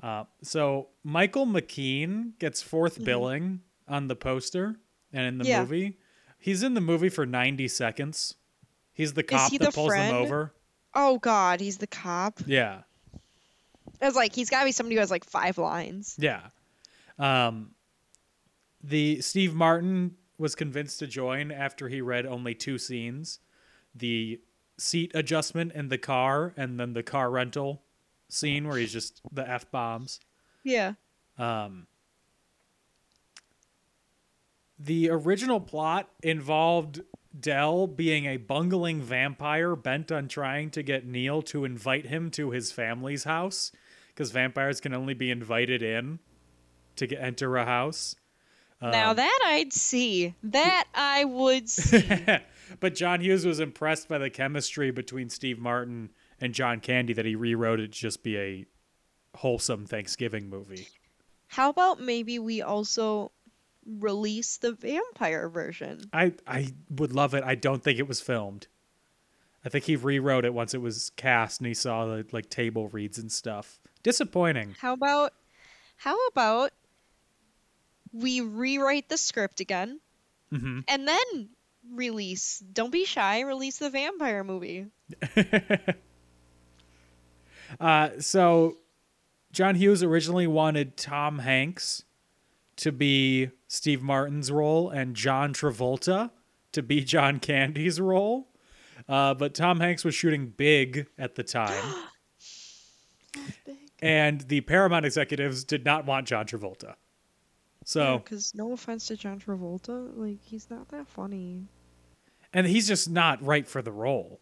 Uh, 0.02 0.26
so 0.42 0.88
Michael 1.04 1.46
McKean 1.46 2.38
gets 2.40 2.64
4th 2.64 3.04
billing 3.04 3.62
on 3.88 4.08
the 4.08 4.16
poster 4.16 4.76
and 5.12 5.26
in 5.28 5.38
the 5.38 5.44
Mm-hmm. 5.46 5.50
Yeah. 5.52 5.60
movie. 5.62 5.98
He's 6.40 6.64
in 6.64 6.74
the 6.76 6.82
movie 6.82 7.10
for 7.10 7.26
90 7.26 7.68
seconds. 7.68 8.36
He's 8.94 9.14
the 9.14 9.24
cop 9.24 9.52
he 9.52 9.58
that 9.58 9.66
the 9.68 9.72
pulls 9.72 9.88
friend? 9.90 10.14
them 10.16 10.22
over. 10.22 10.54
oh 10.94 11.18
god, 11.20 11.60
he's 11.60 11.78
the 11.78 11.88
cop. 11.88 12.40
Yeah. 12.46 12.82
I 14.02 14.06
was 14.06 14.16
like, 14.16 14.34
he's 14.36 14.50
got 14.50 14.60
to 14.60 14.66
be 14.66 14.72
somebody 14.72 14.96
who 14.96 15.00
has 15.02 15.12
like 15.12 15.26
five 15.26 15.58
lines. 15.58 16.16
Yeah. 16.20 16.42
Um, 17.20 17.72
the 18.88 19.22
Steve 19.22 19.54
Martin 19.54 20.16
was 20.38 20.56
convinced 20.56 21.00
to 21.00 21.08
join 21.08 21.52
after 21.52 21.90
he 21.90 22.02
read 22.02 22.26
only 22.26 22.54
two 22.54 22.78
scenes: 22.78 23.40
the 23.94 24.40
seat 24.78 25.12
adjustment 25.14 25.72
in 25.74 25.90
the 25.90 25.98
car, 25.98 26.54
and 26.58 26.80
then 26.80 26.94
the 26.94 27.04
car 27.04 27.32
rental 27.32 27.84
scene 28.30 28.68
where 28.68 28.78
he's 28.78 28.94
just 28.94 29.22
the 29.32 29.48
f 29.50 29.70
bombs. 29.72 30.20
Yeah. 30.64 30.94
Um, 31.38 31.88
the 34.78 35.10
original 35.10 35.60
plot 35.60 36.10
involved 36.22 37.02
Dell 37.38 37.88
being 37.88 38.26
a 38.26 38.38
bungling 38.38 39.02
vampire 39.02 39.76
bent 39.76 40.12
on 40.12 40.28
trying 40.28 40.70
to 40.72 40.84
get 40.84 41.06
Neil 41.06 41.42
to 41.44 41.66
invite 41.66 42.06
him 42.06 42.30
to 42.32 42.52
his 42.52 42.72
family's 42.72 43.26
house 43.26 43.72
because 44.10 44.32
vampires 44.32 44.80
can 44.80 44.94
only 44.94 45.14
be 45.14 45.32
invited 45.32 45.82
in 45.82 46.20
to 46.96 47.08
get, 47.08 47.22
enter 47.22 47.58
a 47.58 47.66
house. 47.66 48.16
Now 48.82 49.12
Um, 49.12 49.16
that 49.18 49.40
I'd 49.46 49.74
see. 49.74 50.34
That 50.44 50.86
I 50.94 51.24
would 51.26 51.70
see. 51.70 52.04
but 52.80 52.96
John 52.96 53.22
Hughes 53.22 53.46
was 53.46 53.60
impressed 53.60 54.08
by 54.08 54.18
the 54.18 54.30
chemistry 54.30 54.92
between 54.92 55.30
Steve 55.30 55.60
Martin 55.60 56.12
and 56.42 56.54
John 56.54 56.80
Candy 56.80 57.14
that 57.14 57.26
he 57.26 57.36
rewrote 57.36 57.80
it 57.80 57.94
to 57.94 58.00
just 58.00 58.24
be 58.24 58.38
a 58.38 58.66
wholesome 59.36 59.86
Thanksgiving 59.86 60.50
movie. 60.50 60.88
How 61.48 61.70
about 61.70 62.00
maybe 62.02 62.40
we 62.40 62.62
also 62.62 63.32
release 63.86 64.58
the 64.58 64.72
vampire 64.74 65.48
version? 65.50 66.02
I 66.12 66.34
I 66.48 66.74
would 66.90 67.14
love 67.14 67.34
it. 67.34 67.44
I 67.44 67.56
don't 67.56 67.84
think 67.84 68.00
it 68.00 68.08
was 68.08 68.20
filmed. 68.22 68.68
I 69.64 69.70
think 69.70 69.86
he 69.86 69.96
rewrote 69.96 70.46
it 70.46 70.54
once 70.54 70.74
it 70.74 70.82
was 70.82 71.12
cast 71.16 71.60
and 71.60 71.68
he 71.68 71.74
saw 71.74 72.06
the 72.06 72.26
like 72.32 72.50
table 72.50 72.88
reads 72.90 73.18
and 73.18 73.32
stuff. 73.32 73.80
Disappointing. 74.04 74.76
How 74.80 74.94
about 74.94 75.34
how 75.98 76.16
about 76.28 76.72
we 78.16 78.42
rewrite 78.42 79.10
the 79.10 79.18
script 79.18 79.60
again 79.60 80.00
hmm 80.50 80.80
and 80.88 81.08
then 81.08 81.50
release 81.94 82.60
don't 82.60 82.92
be 82.92 83.06
shy 83.06 83.42
release 83.42 83.78
the 83.78 83.90
vampire 83.90 84.44
movie 84.44 84.88
Uh, 87.80 88.10
so 88.20 88.78
John 89.52 89.76
Hughes 89.76 90.04
originally 90.04 90.48
wanted 90.48 90.98
Tom 90.98 91.40
Hanks 91.40 92.04
to 92.78 92.92
be 92.92 93.52
Steve 93.68 94.02
Martin's 94.02 94.52
role 94.52 94.90
and 94.90 95.16
John 95.16 95.54
Travolta 95.54 96.32
to 96.74 96.84
be 96.84 97.04
John 97.04 97.40
Candy's 97.40 98.00
role. 98.00 98.48
Uh, 99.08 99.34
but 99.34 99.54
Tom 99.54 99.80
Hanks 99.80 100.04
was 100.04 100.16
shooting 100.16 100.48
big 100.56 101.08
at 101.18 101.36
the 101.36 101.44
time. 101.44 101.84
And 104.02 104.42
the 104.42 104.62
Paramount 104.62 105.06
executives 105.06 105.64
did 105.64 105.84
not 105.84 106.06
want 106.06 106.28
John 106.28 106.46
Travolta. 106.46 106.96
So, 107.88 108.18
because 108.24 108.54
no 108.56 108.72
offense 108.74 109.08
to 109.08 109.16
john 109.16 109.40
travolta 109.40 110.12
like 110.18 110.40
he's 110.44 110.70
not 110.70 110.90
that 110.90 111.08
funny 111.08 111.68
and 112.54 112.66
he's 112.66 112.88
just 112.88 113.10
not 113.10 113.42
right 113.46 113.68
for 113.68 113.82
the 113.84 113.92
role. 113.92 114.40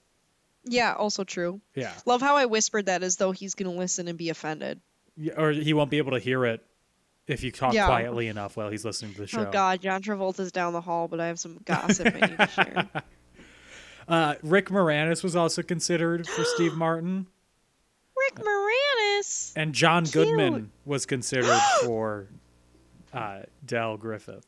yeah 0.64 0.94
also 0.94 1.24
true 1.26 1.60
Yeah. 1.76 1.92
love 2.06 2.22
how 2.22 2.38
i 2.38 2.46
whispered 2.46 2.86
that 2.86 3.04
as 3.04 3.18
though 3.18 3.32
he's 3.32 3.54
gonna 3.56 3.72
listen 3.74 4.08
and 4.08 4.18
be 4.18 4.30
offended 4.30 4.80
Yeah, 5.18 5.34
Or 5.40 5.52
he 5.52 5.74
won't 5.74 5.90
be 5.92 5.98
able 5.98 6.12
to 6.14 6.20
hear 6.20 6.46
it 6.46 6.66
if 7.28 7.44
you 7.44 7.52
talk 7.52 7.74
Yeah. 7.74 7.86
quietly 7.88 8.28
enough 8.30 8.56
while 8.56 8.70
he's 8.70 8.86
listening 8.86 9.14
to 9.16 9.22
the 9.22 9.28
show. 9.28 9.46
oh 9.48 9.52
god 9.52 9.82
john 9.82 10.02
travolta's 10.02 10.52
down 10.54 10.72
the 10.72 10.82
hall 10.82 11.08
but 11.10 11.20
i 11.20 11.28
have 11.28 11.40
some 11.40 11.60
gossip 11.66 12.08
i 12.16 12.20
need 12.28 12.38
to 12.38 12.48
share 12.48 12.90
Uh, 14.06 14.36
Rick 14.44 14.68
Moranis 14.68 15.24
was 15.24 15.34
also 15.34 15.64
considered 15.64 16.28
for 16.28 16.44
Steve 16.44 16.74
Martin, 16.78 17.26
rick 18.18 18.36
moranis 18.36 19.54
and 19.56 19.74
John 19.74 20.04
Cute. 20.04 20.14
Goodman 20.28 20.72
was 20.86 21.06
considered 21.06 21.58
for 21.86 22.28
uh, 23.14 23.42
Del 23.66 23.98
Griffith. 23.98 24.46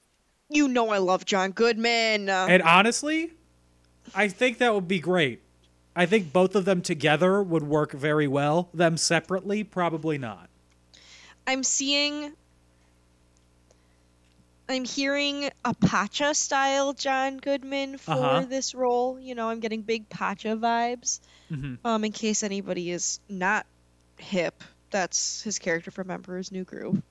you 0.49 0.67
know 0.67 0.89
i 0.89 0.97
love 0.97 1.25
john 1.25 1.51
goodman 1.51 2.29
Uh, 2.29 2.47
And 2.49 2.61
honestly, 2.63 3.31
I 4.13 4.27
think 4.27 4.57
that 4.59 4.73
would 4.73 4.87
be 4.87 4.99
great. 4.99 5.41
I 5.95 6.05
think 6.05 6.31
both 6.33 6.55
of 6.55 6.65
them 6.65 6.81
together 6.81 7.41
would 7.41 7.63
work 7.63 7.91
very 7.93 8.27
well. 8.27 8.69
Them 8.73 8.97
separately, 8.97 9.63
probably 9.63 10.17
not. 10.17 10.49
I'm 11.47 11.63
seeing. 11.63 12.33
I'm 14.67 14.83
hearing 14.83 15.49
a 15.63 15.73
Pacha 15.73 16.33
style 16.35 16.93
John 16.93 17.37
Goodman 17.37 17.97
for 17.97 18.11
Uh-huh. 18.11 18.45
this 18.45 18.73
role. 18.75 19.19
You 19.19 19.35
know, 19.35 19.49
I'm 19.49 19.59
getting 19.59 19.81
big 19.83 20.09
Pacha 20.09 20.55
vibes. 20.57 21.19
Mhm. 21.51 21.77
Um, 21.85 22.03
in 22.03 22.11
case 22.11 22.41
anybody 22.43 22.89
is 22.91 23.19
not 23.29 23.65
hip, 24.17 24.63
that's 24.89 25.41
his 25.43 25.59
character 25.59 25.91
from 25.91 26.09
Emperor's 26.11 26.51
New 26.51 26.63
Groove. 26.63 27.01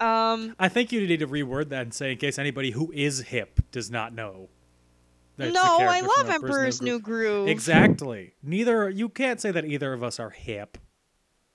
Um, 0.00 0.56
I 0.58 0.68
think 0.68 0.92
you 0.92 1.06
need 1.06 1.20
to 1.20 1.28
reword 1.28 1.68
that 1.68 1.82
and 1.82 1.94
say, 1.94 2.12
in 2.12 2.18
case 2.18 2.38
anybody 2.38 2.72
who 2.72 2.90
is 2.92 3.20
hip 3.20 3.60
does 3.70 3.90
not 3.90 4.12
know. 4.12 4.48
no, 5.38 5.50
I 5.54 6.00
love 6.00 6.30
Emperor's 6.30 6.82
New 6.82 6.98
Groove. 6.98 7.48
Exactly. 7.48 8.34
Neither 8.42 8.90
you 8.90 9.08
can't 9.08 9.40
say 9.40 9.50
that 9.50 9.64
either 9.64 9.92
of 9.92 10.02
us 10.02 10.18
are 10.18 10.30
hip. 10.30 10.78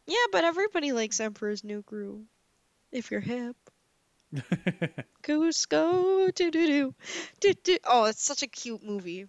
Yeah, 0.05 0.15
but 0.31 0.43
everybody 0.43 0.91
likes 0.91 1.19
Emperor's 1.19 1.63
New 1.63 1.81
Groove. 1.83 2.25
If 2.91 3.11
you're 3.11 3.19
hip. 3.19 3.55
Kuzco, 5.23 6.33
do 6.33 6.51
do 6.51 6.67
do, 6.67 6.95
do 7.39 7.53
do. 7.63 7.77
Oh, 7.83 8.05
it's 8.05 8.23
such 8.23 8.43
a 8.43 8.47
cute 8.47 8.83
movie. 8.83 9.27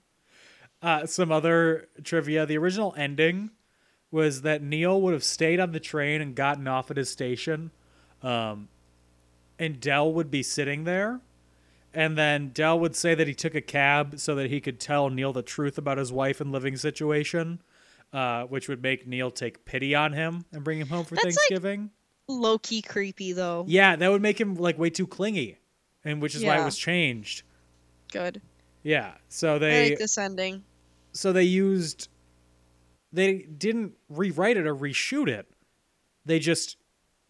Uh, 0.82 1.06
some 1.06 1.32
other 1.32 1.88
trivia: 2.04 2.46
the 2.46 2.58
original 2.58 2.94
ending 2.96 3.50
was 4.10 4.42
that 4.42 4.62
Neil 4.62 5.00
would 5.00 5.12
have 5.12 5.24
stayed 5.24 5.60
on 5.60 5.72
the 5.72 5.80
train 5.80 6.20
and 6.20 6.34
gotten 6.34 6.66
off 6.66 6.90
at 6.90 6.96
his 6.96 7.10
station, 7.10 7.70
um, 8.22 8.68
and 9.60 9.78
Dell 9.78 10.12
would 10.12 10.30
be 10.30 10.42
sitting 10.42 10.84
there, 10.84 11.20
and 11.94 12.16
then 12.18 12.48
Dell 12.48 12.80
would 12.80 12.96
say 12.96 13.14
that 13.14 13.28
he 13.28 13.34
took 13.34 13.54
a 13.54 13.60
cab 13.60 14.18
so 14.18 14.34
that 14.34 14.50
he 14.50 14.60
could 14.60 14.80
tell 14.80 15.10
Neil 15.10 15.32
the 15.32 15.42
truth 15.42 15.76
about 15.78 15.98
his 15.98 16.10
wife 16.10 16.40
and 16.40 16.50
living 16.50 16.76
situation, 16.76 17.60
uh, 18.12 18.44
which 18.44 18.68
would 18.68 18.82
make 18.82 19.06
Neil 19.06 19.30
take 19.30 19.64
pity 19.66 19.94
on 19.94 20.14
him 20.14 20.46
and 20.50 20.64
bring 20.64 20.80
him 20.80 20.88
home 20.88 21.04
for 21.04 21.14
That's 21.14 21.26
like- 21.26 21.34
Thanksgiving. 21.34 21.90
Low 22.26 22.58
key 22.58 22.80
creepy 22.80 23.32
though. 23.32 23.64
Yeah, 23.68 23.96
that 23.96 24.08
would 24.08 24.22
make 24.22 24.40
him 24.40 24.54
like 24.54 24.78
way 24.78 24.88
too 24.88 25.06
clingy, 25.06 25.58
and 26.04 26.22
which 26.22 26.34
is 26.34 26.44
why 26.44 26.60
it 26.60 26.64
was 26.64 26.78
changed. 26.78 27.42
Good. 28.12 28.40
Yeah, 28.82 29.14
so 29.28 29.58
they 29.58 29.86
I 29.86 29.88
like 29.90 29.98
this 29.98 30.16
ending. 30.16 30.62
so 31.12 31.32
they 31.32 31.42
used 31.42 32.08
they 33.12 33.38
didn't 33.38 33.94
rewrite 34.08 34.56
it 34.56 34.66
or 34.66 34.74
reshoot 34.74 35.28
it. 35.28 35.50
They 36.24 36.38
just 36.38 36.76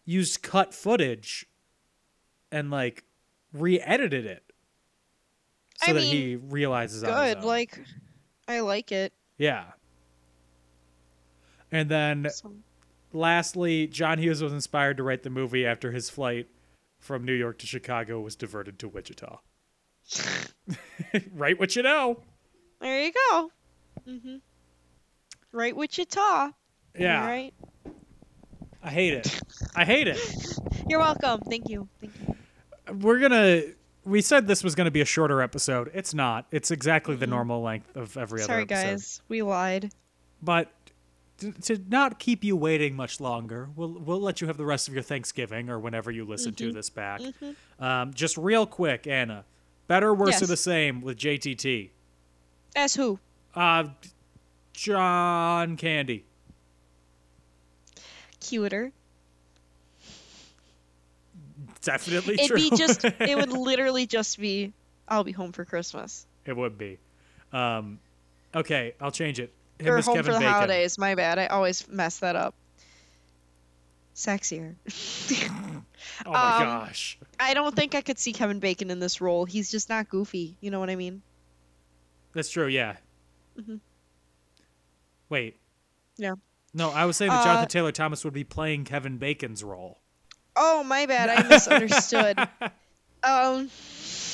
used 0.05 0.43
cut 0.43 0.73
footage 0.73 1.47
and 2.51 2.69
like 2.71 3.03
re-edited 3.53 4.25
it 4.25 4.43
so 5.83 5.91
I 5.91 5.93
that 5.93 5.99
mean, 6.01 6.11
he 6.11 6.35
realizes 6.35 7.01
Good. 7.03 7.43
Like, 7.43 7.79
I 8.47 8.59
like 8.59 8.91
it. 8.91 9.13
yeah. 9.37 9.65
And 11.71 11.89
then 11.89 12.27
So- 12.29 12.53
lastly, 13.13 13.87
John 13.87 14.19
Hughes 14.19 14.43
was 14.43 14.53
inspired 14.53 14.97
to 14.97 15.03
write 15.03 15.23
the 15.23 15.29
movie 15.29 15.65
after 15.65 15.91
his 15.91 16.09
flight 16.09 16.49
from 16.99 17.25
New 17.25 17.33
York 17.33 17.57
to 17.59 17.65
Chicago 17.67 18.19
was 18.19 18.35
diverted 18.35 18.77
to 18.79 18.87
Wichita. 18.87 19.39
write 21.33 21.59
what 21.59 21.75
you 21.75 21.81
know. 21.83 22.21
There 22.79 23.03
you 23.05 23.11
go. 23.29 23.51
Mm-hmm. 24.07 24.35
Right 25.51 25.75
Wichita. 25.75 26.49
Yeah. 26.97 27.25
Right. 27.25 27.53
I 28.83 28.89
hate 28.89 29.13
it. 29.13 29.41
I 29.75 29.85
hate 29.85 30.07
it. 30.07 30.19
You're 30.87 30.99
welcome. 30.99 31.39
Thank 31.41 31.69
you. 31.69 31.87
Thank 31.99 32.13
you. 32.27 32.30
We're 32.99 33.19
gonna 33.19 33.61
we 34.03 34.21
said 34.21 34.47
this 34.47 34.63
was 34.63 34.73
gonna 34.75 34.91
be 34.91 35.01
a 35.01 35.05
shorter 35.05 35.41
episode 35.41 35.91
it's 35.93 36.13
not 36.13 36.45
it's 36.51 36.71
exactly 36.71 37.15
the 37.15 37.27
normal 37.27 37.61
length 37.61 37.95
of 37.95 38.17
every 38.17 38.39
Mm-hmm. 38.39 38.45
Sorry, 38.47 38.63
other 38.63 38.73
episode 38.73 38.81
Sorry, 38.83 38.93
guys. 38.95 39.21
We 39.29 39.41
lied. 39.43 39.91
but 40.41 40.71
to, 41.37 41.51
to 41.51 41.81
not 41.89 42.19
keep 42.19 42.43
you 42.43 42.55
waiting 42.55 42.95
much 42.95 43.19
longer 43.19 43.69
we'll 43.75 43.89
we'll 43.93 44.19
let 44.19 44.41
you 44.41 44.47
have 44.47 44.57
the 44.57 44.65
rest 44.65 44.87
of 44.87 44.93
your 44.93 45.03
thanksgiving 45.03 45.69
or 45.69 45.79
whenever 45.79 46.11
you 46.11 46.25
listen 46.25 46.51
Mm-hmm. 46.53 46.67
to 46.69 46.73
this 46.73 46.89
back 46.89 47.21
um, 47.79 48.13
just 48.13 48.37
real 48.37 48.65
quick 48.65 49.05
anna 49.07 49.45
better 49.87 50.13
worse 50.13 50.41
or 50.41 50.47
the 50.47 50.57
same 50.57 51.01
with 51.01 51.17
jtt 51.17 51.89
As 52.75 52.95
who? 52.95 53.19
uh 53.55 53.85
john 54.73 55.77
candy 55.77 56.25
Cuter. 58.39 58.91
definitely 61.85 62.35
It'd 62.35 62.47
true 62.47 62.57
be 62.57 62.69
just. 62.75 63.03
It 63.19 63.35
would 63.37 63.51
literally 63.51 64.05
just 64.05 64.39
be. 64.39 64.73
I'll 65.07 65.23
be 65.23 65.31
home 65.33 65.51
for 65.51 65.65
Christmas 65.65 66.25
it 66.45 66.55
would 66.57 66.75
be 66.77 66.97
um 67.53 67.99
okay 68.55 68.95
i'll 68.99 69.11
change 69.11 69.39
it 69.39 69.53
Him 69.77 69.93
or 69.93 70.01
home 70.01 70.15
Kevin 70.15 70.23
for 70.25 70.31
the 70.33 70.39
Bacon. 70.39 70.51
holidays. 70.53 70.97
My 70.97 71.13
bad. 71.15 71.37
I 71.37 71.45
always 71.47 71.87
mess 71.87 72.19
that 72.19 72.35
up. 72.35 72.55
Sexier. 74.15 74.75
oh 76.25 76.31
my 76.31 76.57
Um, 76.57 76.63
gosh 76.63 77.17
I 77.39 77.53
don't 77.53 77.75
think 77.75 77.93
I 77.95 78.01
could 78.01 78.17
see 78.19 78.33
Kevin 78.33 78.59
Bacon 78.59 78.89
in 78.91 78.99
this 78.99 79.21
role. 79.21 79.45
He's 79.45 79.69
just 79.71 79.89
not 79.89 80.09
goofy. 80.09 80.55
You 80.61 80.71
know 80.71 80.79
what 80.79 80.89
I 80.89 80.95
mean? 80.95 81.21
That's 82.33 82.49
true, 82.49 82.67
yeah. 82.67 82.97
Mhm. 83.59 83.79
Wait. 85.29 85.57
Yeah. 86.17 86.35
No, 86.73 86.89
I 86.89 87.05
was 87.05 87.17
saying 87.17 87.29
that 87.31 87.41
Uh, 87.41 87.43
Jonathan 87.43 87.69
Taylor 87.69 87.91
Thomas 87.91 88.23
would 88.25 88.33
be 88.33 88.43
playing 88.43 88.83
Kevin 88.85 89.17
Bacon's 89.17 89.63
role. 89.63 89.99
Oh, 90.55 90.83
my 90.83 91.05
bad. 91.05 91.29
I 91.29 91.47
misunderstood. 91.47 92.37
um. 93.23 93.69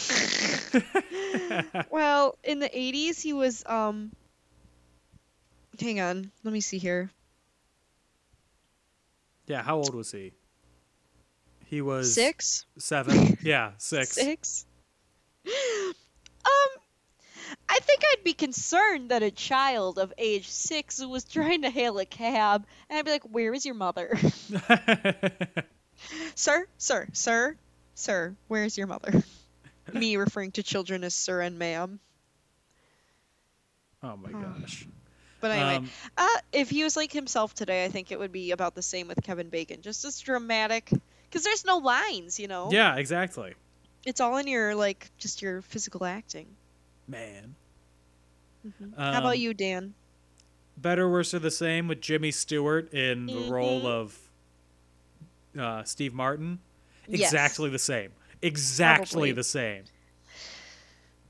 well, 1.89 2.37
in 2.43 2.59
the 2.59 2.69
80s, 2.69 3.21
he 3.21 3.33
was 3.33 3.63
um. 3.65 4.11
Hang 5.79 5.99
on. 5.99 6.31
Let 6.43 6.53
me 6.53 6.61
see 6.61 6.77
here. 6.77 7.11
Yeah, 9.45 9.61
how 9.61 9.77
old 9.77 9.93
was 9.93 10.11
he? 10.11 10.33
He 11.67 11.81
was 11.81 12.13
Six. 12.13 12.65
seven. 12.77 13.37
yeah, 13.43 13.71
six. 13.77 14.11
Six. 14.11 14.65
Um, 15.45 16.81
I 17.69 17.79
think 17.79 18.01
I'd 18.11 18.23
be 18.23 18.33
concerned 18.33 19.09
that 19.09 19.23
a 19.23 19.31
child 19.31 19.99
of 19.99 20.13
age 20.17 20.49
six 20.49 21.05
was 21.05 21.23
trying 21.25 21.61
to 21.63 21.69
hail 21.69 21.97
a 21.99 22.05
cab, 22.05 22.65
and 22.89 22.97
I'd 22.97 23.05
be 23.05 23.11
like, 23.11 23.23
"Where 23.23 23.53
is 23.53 23.65
your 23.65 23.75
mother, 23.75 24.17
sir, 26.35 26.67
sir, 26.77 27.07
sir, 27.13 27.57
sir? 27.95 28.35
Where's 28.47 28.77
your 28.77 28.87
mother?" 28.87 29.23
Me 29.93 30.17
referring 30.17 30.51
to 30.53 30.63
children 30.63 31.03
as 31.03 31.15
sir 31.15 31.41
and 31.41 31.57
ma'am. 31.59 31.99
oh 34.03 34.17
my 34.17 34.33
gosh. 34.33 34.87
But 35.39 35.51
anyway, 35.51 35.75
Um, 35.77 35.91
uh, 36.17 36.27
if 36.51 36.69
he 36.69 36.83
was 36.83 36.95
like 36.95 37.11
himself 37.11 37.53
today, 37.53 37.85
I 37.85 37.89
think 37.89 38.11
it 38.11 38.19
would 38.19 38.31
be 38.31 38.51
about 38.51 38.75
the 38.75 38.81
same 38.81 39.07
with 39.07 39.21
Kevin 39.23 39.49
Bacon, 39.49 39.81
just 39.81 40.03
as 40.05 40.19
dramatic, 40.19 40.89
because 41.29 41.43
there's 41.43 41.65
no 41.65 41.77
lines, 41.77 42.39
you 42.39 42.47
know. 42.47 42.69
Yeah, 42.71 42.95
exactly. 42.97 43.53
It's 44.05 44.19
all 44.21 44.37
in 44.37 44.47
your 44.47 44.73
like 44.75 45.11
just 45.17 45.41
your 45.41 45.61
physical 45.61 46.03
acting. 46.05 46.57
Man. 47.07 47.55
How 49.11 49.19
Um, 49.19 49.23
about 49.25 49.39
you, 49.39 49.53
Dan? 49.53 49.95
Better, 50.77 51.09
worse, 51.09 51.33
or 51.33 51.39
the 51.39 51.49
same 51.51 51.87
with 51.87 52.01
Jimmy 52.01 52.31
Stewart 52.31 52.93
in 52.93 53.31
the 53.31 53.33
Mm-hmm. 53.33 53.51
role 53.51 53.87
of 53.87 54.26
uh, 55.59 55.83
Steve 55.83 56.13
Martin? 56.13 56.59
Yes. 57.07 57.31
Exactly 57.31 57.69
the 57.69 57.79
same. 57.79 58.11
Exactly 58.41 59.05
Probably. 59.13 59.31
the 59.31 59.43
same. 59.43 59.83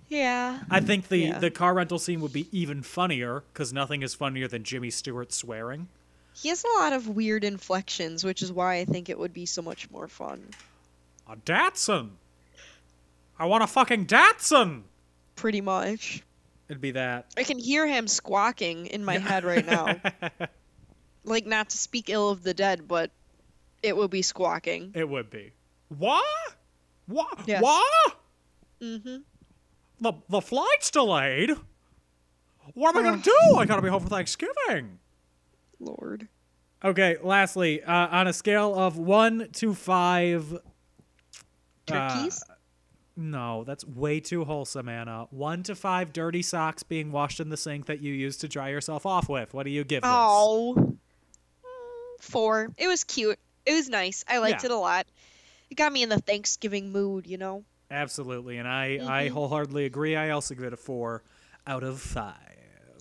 Yeah. 0.10 0.60
I 0.70 0.80
think 0.80 1.10
the, 1.10 1.18
Yeah. 1.18 1.40
the 1.40 1.52
car 1.52 1.74
rental 1.74 2.00
scene 2.00 2.22
would 2.22 2.34
be 2.34 2.48
even 2.52 2.82
funnier 2.82 3.44
because 3.54 3.74
nothing 3.74 4.02
is 4.04 4.14
funnier 4.16 4.48
than 4.48 4.64
Jimmy 4.64 4.90
Stewart 4.90 5.34
swearing. 5.34 5.90
He 6.34 6.50
has 6.50 6.64
a 6.64 6.80
lot 6.80 6.94
of 6.94 7.08
weird 7.08 7.44
inflections, 7.44 8.24
which 8.24 8.42
is 8.42 8.52
why 8.52 8.76
I 8.76 8.86
think 8.86 9.10
it 9.10 9.18
would 9.18 9.34
be 9.34 9.46
so 9.46 9.62
much 9.62 9.90
more 9.90 10.08
fun. 10.08 10.44
A 11.30 11.36
Datsun. 11.36 12.12
I 13.40 13.46
want 13.46 13.64
a 13.64 13.68
fucking 13.68 14.06
Datsun. 14.06 14.84
Pretty 15.36 15.62
much. 15.62 16.24
It'd 16.70 16.82
be 16.82 16.92
that. 16.92 17.28
I 17.38 17.44
can 17.44 17.60
hear 17.60 17.88
him 17.88 18.08
squawking 18.08 18.88
in 18.88 19.04
my 19.04 19.18
head 19.18 19.44
right 19.44 19.66
now. 19.66 20.00
like, 21.24 21.46
not 21.46 21.70
to 21.70 21.78
speak 21.78 22.10
ill 22.10 22.30
of 22.30 22.44
the 22.44 22.54
dead, 22.54 22.88
but 22.88 23.12
it 23.84 23.96
will 23.96 24.08
be 24.08 24.22
squawking. 24.22 24.92
It 24.96 25.08
would 25.08 25.30
be. 25.30 25.54
Wah? 25.98 26.20
Wah? 27.08 27.26
Yes. 27.46 27.62
What? 27.62 28.16
Mm-hmm. 28.82 29.18
The 30.02 30.14
the 30.30 30.42
flight's 30.42 30.92
delayed. 30.92 31.52
What 32.74 32.96
am 32.96 33.02
I 33.06 33.10
gonna 33.10 33.22
do? 33.22 33.56
I 33.58 33.66
gotta 33.66 33.82
be 33.82 33.90
home 33.90 34.04
for 34.04 34.10
Thanksgiving. 34.10 35.00
Lord. 35.80 36.28
Okay. 36.84 37.18
Lastly, 37.24 37.82
uh, 37.84 38.08
on 38.08 38.28
a 38.28 38.34
scale 38.34 38.76
of 38.76 38.98
one 38.98 39.48
to 39.54 39.74
five. 39.74 40.58
Turkeys? 41.86 42.44
Uh, 42.48 42.54
no, 43.16 43.64
that's 43.64 43.84
way 43.86 44.20
too 44.20 44.44
wholesome, 44.44 44.90
Anna. 44.90 45.26
One 45.32 45.64
to 45.64 45.74
five 45.76 46.14
dirty 46.14 46.42
socks 46.44 46.84
being 46.84 47.12
washed 47.12 47.40
in 47.40 47.50
the 47.50 47.58
sink 47.58 47.88
that 47.88 48.00
you 48.02 48.14
use 48.14 48.38
to 48.38 48.48
dry 48.48 48.70
yourself 48.70 49.06
off 49.06 49.28
with. 49.30 49.54
What 49.54 49.64
do 49.64 49.72
you 49.72 49.84
give 49.84 50.04
this? 50.04 50.12
oh. 50.14 50.76
Mm, 50.78 50.98
Four. 52.20 52.74
It 52.78 52.88
was 52.88 53.04
cute. 53.04 53.40
It 53.68 53.74
was 53.74 53.90
nice. 53.90 54.24
I 54.28 54.38
liked 54.40 54.64
Yeah. 54.64 54.68
it 54.70 54.72
a 54.72 54.78
lot. 54.78 55.06
It 55.70 55.76
got 55.76 55.92
me 55.92 56.02
in 56.02 56.10
the 56.10 56.20
Thanksgiving 56.20 56.92
mood, 56.92 57.28
you 57.28 57.38
know? 57.38 57.64
Absolutely, 57.92 58.58
and 58.58 58.68
I 58.68 58.98
Mm-hmm. 58.98 59.08
I 59.10 59.28
wholeheartedly 59.28 59.86
agree. 59.86 60.16
I 60.16 60.30
also 60.32 60.56
give 60.56 60.64
it 60.64 60.74
a 60.74 60.78
four 60.78 61.22
out 61.68 61.84
of 61.84 62.00
five. 62.02 62.34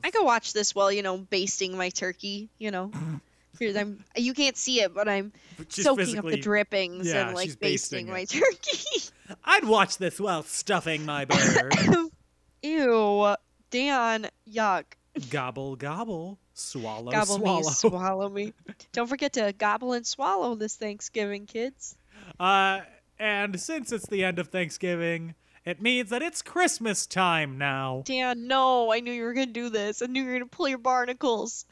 I 0.04 0.10
could 0.10 0.24
watch 0.24 0.52
this 0.52 0.74
while, 0.74 0.90
you 0.92 1.02
know, 1.02 1.18
basting 1.18 1.76
my 1.76 1.90
turkey, 1.90 2.50
you 2.58 2.70
know? 2.70 2.90
Here, 3.58 3.72
I'm, 3.78 4.04
you 4.16 4.34
can't 4.34 4.56
see 4.56 4.80
it, 4.82 4.92
but 4.92 5.08
I'm 5.08 5.32
She's 5.70 5.84
soaking 5.86 6.18
up 6.18 6.26
the 6.26 6.36
drippings 6.36 7.06
yeah, 7.06 7.26
and 7.28 7.34
like 7.34 7.58
basting, 7.58 8.06
basting 8.06 8.10
my 8.10 8.24
turkey. 8.26 9.04
I'd 9.44 9.64
watch 9.64 9.96
this 9.96 10.20
while 10.20 10.42
stuffing 10.42 11.06
my 11.06 11.24
bird. 11.24 11.72
Ew, 12.62 13.34
Dan, 13.70 14.28
yuck. 14.50 14.84
gobble 15.30 15.76
gobble, 15.76 16.38
swallow 16.56 17.12
Gobble 17.12 17.36
swallow. 17.36 17.58
me, 17.60 17.64
swallow 17.64 18.28
me. 18.28 18.52
Don't 18.92 19.06
forget 19.06 19.32
to 19.34 19.52
gobble 19.56 19.92
and 19.92 20.06
swallow 20.06 20.54
this 20.54 20.76
Thanksgiving, 20.76 21.46
kids. 21.46 21.96
uh, 22.40 22.80
and 23.18 23.60
since 23.60 23.92
it's 23.92 24.06
the 24.08 24.24
end 24.24 24.38
of 24.38 24.48
Thanksgiving, 24.48 25.34
it 25.64 25.80
means 25.80 26.10
that 26.10 26.22
it's 26.22 26.42
Christmas 26.42 27.06
time 27.06 27.58
now. 27.58 28.02
Dan, 28.04 28.46
no, 28.46 28.92
I 28.92 29.00
knew 29.00 29.12
you 29.12 29.22
were 29.24 29.32
gonna 29.34 29.46
do 29.46 29.68
this. 29.68 30.02
I 30.02 30.06
knew 30.06 30.22
you 30.22 30.28
were 30.28 30.34
gonna 30.34 30.46
pull 30.46 30.68
your 30.68 30.78
barnacles. 30.78 31.64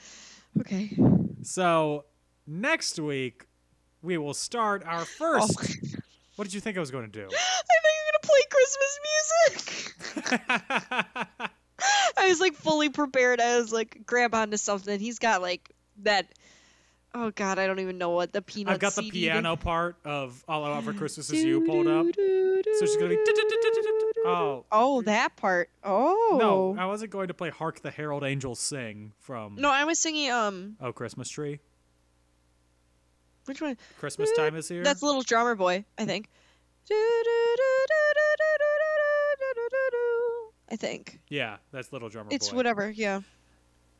Okay. 0.60 0.96
So 1.42 2.04
next 2.46 2.98
week 2.98 3.46
we 4.02 4.18
will 4.18 4.34
start 4.34 4.82
our 4.86 5.04
first. 5.04 5.58
Oh. 5.58 5.98
What 6.36 6.46
did 6.46 6.54
you 6.54 6.60
think 6.60 6.76
I 6.76 6.80
was 6.80 6.90
going 6.90 7.08
to 7.08 7.12
do? 7.12 7.28
I 7.30 7.30
thought 7.30 7.94
you 7.94 8.02
were 8.02 8.12
gonna 8.12 8.26
play 8.26 8.42
Christmas 8.50 10.32
music. 11.38 11.50
I 12.16 12.28
was 12.28 12.40
like 12.40 12.54
fully 12.54 12.88
prepared. 12.88 13.40
I 13.40 13.58
was 13.58 13.72
like, 13.72 14.02
grab 14.06 14.34
onto 14.34 14.56
something. 14.56 14.98
He's 14.98 15.18
got 15.18 15.42
like 15.42 15.70
that. 16.02 16.26
Oh 17.16 17.30
God, 17.30 17.60
I 17.60 17.68
don't 17.68 17.78
even 17.78 17.96
know 17.96 18.10
what 18.10 18.32
the 18.32 18.42
peanut. 18.42 18.72
I've 18.74 18.80
got 18.80 18.94
the 18.94 19.02
CD 19.02 19.20
piano 19.20 19.54
part 19.54 19.96
of 20.04 20.42
All 20.48 20.64
I 20.64 20.70
Want 20.70 20.84
for 20.84 20.92
Christmas 20.92 21.30
Is 21.30 21.44
You 21.44 21.60
pulled 21.64 21.86
up. 21.86 22.06
So 22.06 22.86
she's 22.86 22.96
gonna 22.96 23.10
be. 23.10 23.18
Oh 24.26 24.64
Oh, 24.72 25.02
that 25.02 25.36
part. 25.36 25.70
Oh. 25.84 26.36
no, 26.40 26.76
I 26.76 26.86
wasn't 26.86 27.12
going 27.12 27.28
to 27.28 27.34
play 27.34 27.50
"Hark 27.50 27.80
the 27.80 27.92
Herald 27.92 28.24
Angels 28.24 28.58
Sing" 28.58 29.12
from 29.20 29.56
No, 29.56 29.70
I 29.70 29.84
was 29.84 30.00
singing 30.00 30.30
um. 30.30 30.76
Oh 30.80 30.92
Christmas 30.92 31.28
Tree. 31.28 31.60
Which 33.44 33.60
one? 33.60 33.76
Christmas 33.98 34.32
time 34.32 34.56
is 34.56 34.68
here. 34.68 34.82
That's 34.82 35.02
Little 35.02 35.22
Drummer 35.22 35.54
Boy, 35.54 35.84
I 35.98 36.06
think. 36.06 36.28
I 40.70 40.76
think 40.76 41.20
yeah, 41.28 41.56
that's 41.72 41.92
Little 41.92 42.08
Drummer 42.08 42.30
it's 42.32 42.50
Boy. 42.50 42.56
whatever. 42.56 42.90
Yeah. 42.90 43.20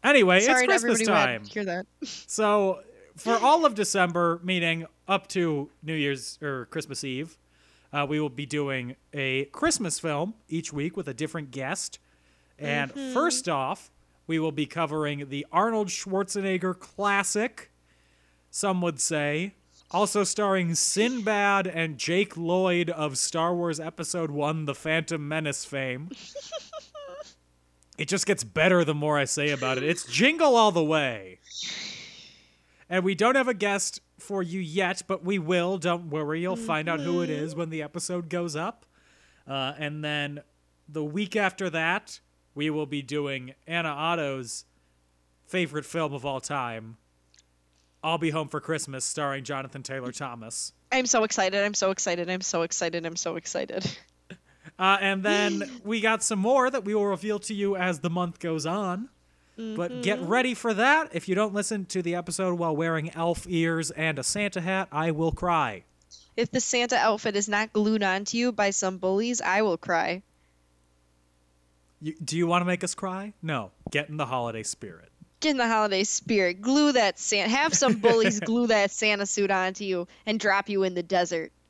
Anyway, 0.03 0.41
Sorry 0.41 0.65
it's 0.65 0.83
Christmas 0.83 1.01
everybody 1.01 1.05
who 1.05 1.13
had 1.13 1.27
time. 1.27 1.45
hear 1.45 1.65
that. 1.65 1.87
So 2.27 2.81
for 3.17 3.37
all 3.37 3.65
of 3.65 3.75
December, 3.75 4.41
meaning 4.43 4.87
up 5.07 5.29
to 5.29 5.71
New 5.83 5.95
Year's 5.95 6.39
or 6.43 6.67
Christmas 6.67 7.05
Eve, 7.05 7.39
uh, 7.93 8.07
we 8.09 8.21
will 8.21 8.29
be 8.29 8.47
doing 8.47 8.97
a 9.13 9.45
Christmas 9.47 10.01
film 10.01 10.35
each 10.49 10.73
week 10.73 10.97
with 10.97 11.09
a 11.09 11.15
different 11.15 11.51
guest. 11.51 11.99
And 12.59 12.93
first 12.93 13.49
off, 13.49 13.91
we 14.27 14.39
will 14.39 14.53
be 14.53 14.67
covering 14.67 15.29
the 15.29 15.47
Arnold 15.53 15.89
Schwarzenegger 15.89 16.79
classic, 16.79 17.71
some 18.51 18.81
would 18.81 19.01
say, 19.01 19.55
also 19.91 20.25
starring 20.25 20.75
Sinbad 20.75 21.67
and 21.67 21.99
Jake 21.99 22.37
Lloyd 22.37 22.91
of 22.91 23.19
Star 23.19 23.55
Wars 23.55 23.79
Episode 23.79 24.31
1 24.31 24.65
The 24.65 24.75
Phantom 24.75 25.27
Menace 25.27 25.65
fame. 25.65 26.11
it 27.99 28.09
just 28.09 28.27
gets 28.27 28.45
better 28.45 28.85
the 28.85 28.95
more 28.95 29.19
I 29.19 29.25
say 29.25 29.51
about 29.51 29.79
it. 29.79 29.85
It's 29.85 30.05
Jingle 30.05 30.57
All 30.57 30.73
the 30.73 30.85
Way. 30.85 31.39
And 32.89 33.05
we 33.05 33.15
don't 33.15 33.37
have 33.37 33.49
a 33.49 33.55
guest 33.55 34.01
for 34.19 34.43
you 34.43 34.61
yet, 34.61 35.03
but 35.07 35.25
we 35.25 35.39
will. 35.39 35.79
Don't 35.79 36.11
worry. 36.11 36.41
You'll 36.41 36.57
find 36.57 36.89
out 36.89 37.01
who 37.01 37.23
it 37.23 37.31
is 37.31 37.55
when 37.55 37.71
the 37.71 37.83
episode 37.83 38.29
goes 38.29 38.57
up. 38.57 38.85
Uh, 39.47 39.73
and 39.79 40.05
then 40.05 40.41
the 40.89 41.05
week 41.05 41.37
after 41.37 41.71
that, 41.71 42.21
we 42.55 42.71
will 42.71 42.87
be 42.87 43.03
doing 43.03 43.55
Anna 43.67 43.89
Otto's 43.89 44.65
favorite 45.47 45.85
film 45.85 46.13
of 46.15 46.25
all 46.25 46.41
time, 46.41 46.97
I'll 48.05 48.19
Be 48.19 48.31
Home 48.31 48.49
for 48.49 48.61
Christmas, 48.61 49.05
starring 49.05 49.45
Jonathan 49.45 49.83
Taylor 49.83 50.13
Thomas. 50.13 50.73
I'm 50.93 51.07
so 51.07 51.25
excited. 51.25 51.65
I'm 51.65 51.73
so 51.73 51.91
excited. 51.91 52.29
I'm 52.29 52.43
so 52.43 52.63
excited. 52.63 53.07
I'm 53.07 53.17
so 53.17 53.37
excited. 53.37 53.85
Uh, 54.77 54.97
and 55.01 55.23
then 55.23 55.63
we 55.85 56.01
got 56.01 56.21
some 56.21 56.39
more 56.41 56.69
that 56.69 56.85
we 56.85 56.97
will 56.97 57.07
reveal 57.07 57.39
to 57.39 57.55
you 57.55 57.77
as 57.77 58.01
the 58.01 58.11
month 58.11 58.41
goes 58.41 58.67
on. 58.67 59.09
But 59.57 60.03
get 60.03 60.21
ready 60.23 60.55
for 60.55 60.75
that. 60.75 61.11
If 61.13 61.29
you 61.29 61.37
don't 61.37 61.55
listen 61.55 61.85
to 61.87 62.03
the 62.03 62.17
episode 62.17 62.59
while 62.59 62.75
wearing 62.75 63.15
elf 63.15 63.47
ears 63.49 63.93
and 63.93 64.19
a 64.19 64.25
Santa 64.25 64.61
hat, 64.61 64.89
I 64.91 65.13
will 65.13 65.31
cry. 65.31 65.85
If 66.37 66.51
the 66.51 66.59
Santa 66.61 66.97
outfit 66.97 67.37
is 67.37 67.49
not 67.49 67.73
glued 67.73 68.03
onto 68.03 68.37
you 68.37 68.51
by 68.51 68.71
some 68.71 68.99
bullies, 68.99 69.41
I 69.41 69.63
will 69.63 69.77
cry. 69.77 70.23
You, 72.01 72.15
do 72.25 72.37
you 72.37 72.49
want 72.49 72.63
to 72.63 72.67
make 72.67 72.83
us 72.83 72.97
cry? 72.97 73.33
No. 73.43 73.71
Get 73.93 74.09
in 74.09 74.17
the 74.17 74.27
holiday 74.27 74.65
spirit. 74.65 75.11
In 75.45 75.57
the 75.59 75.67
holiday 75.69 76.05
spirit. 76.05 76.61
Glue 76.63 76.93
that 76.93 77.19
Santa. 77.19 77.51
Have 77.51 77.75
some 77.75 77.97
bullies 77.97 78.41
glue 78.45 78.67
that 78.69 78.91
Santa 78.91 79.27
suit 79.27 79.51
onto 79.51 79.85
you 79.85 80.07
and 80.27 80.41
drop 80.41 80.69
you 80.69 80.83
in 80.85 80.95
the 80.95 81.03
desert. 81.03 81.53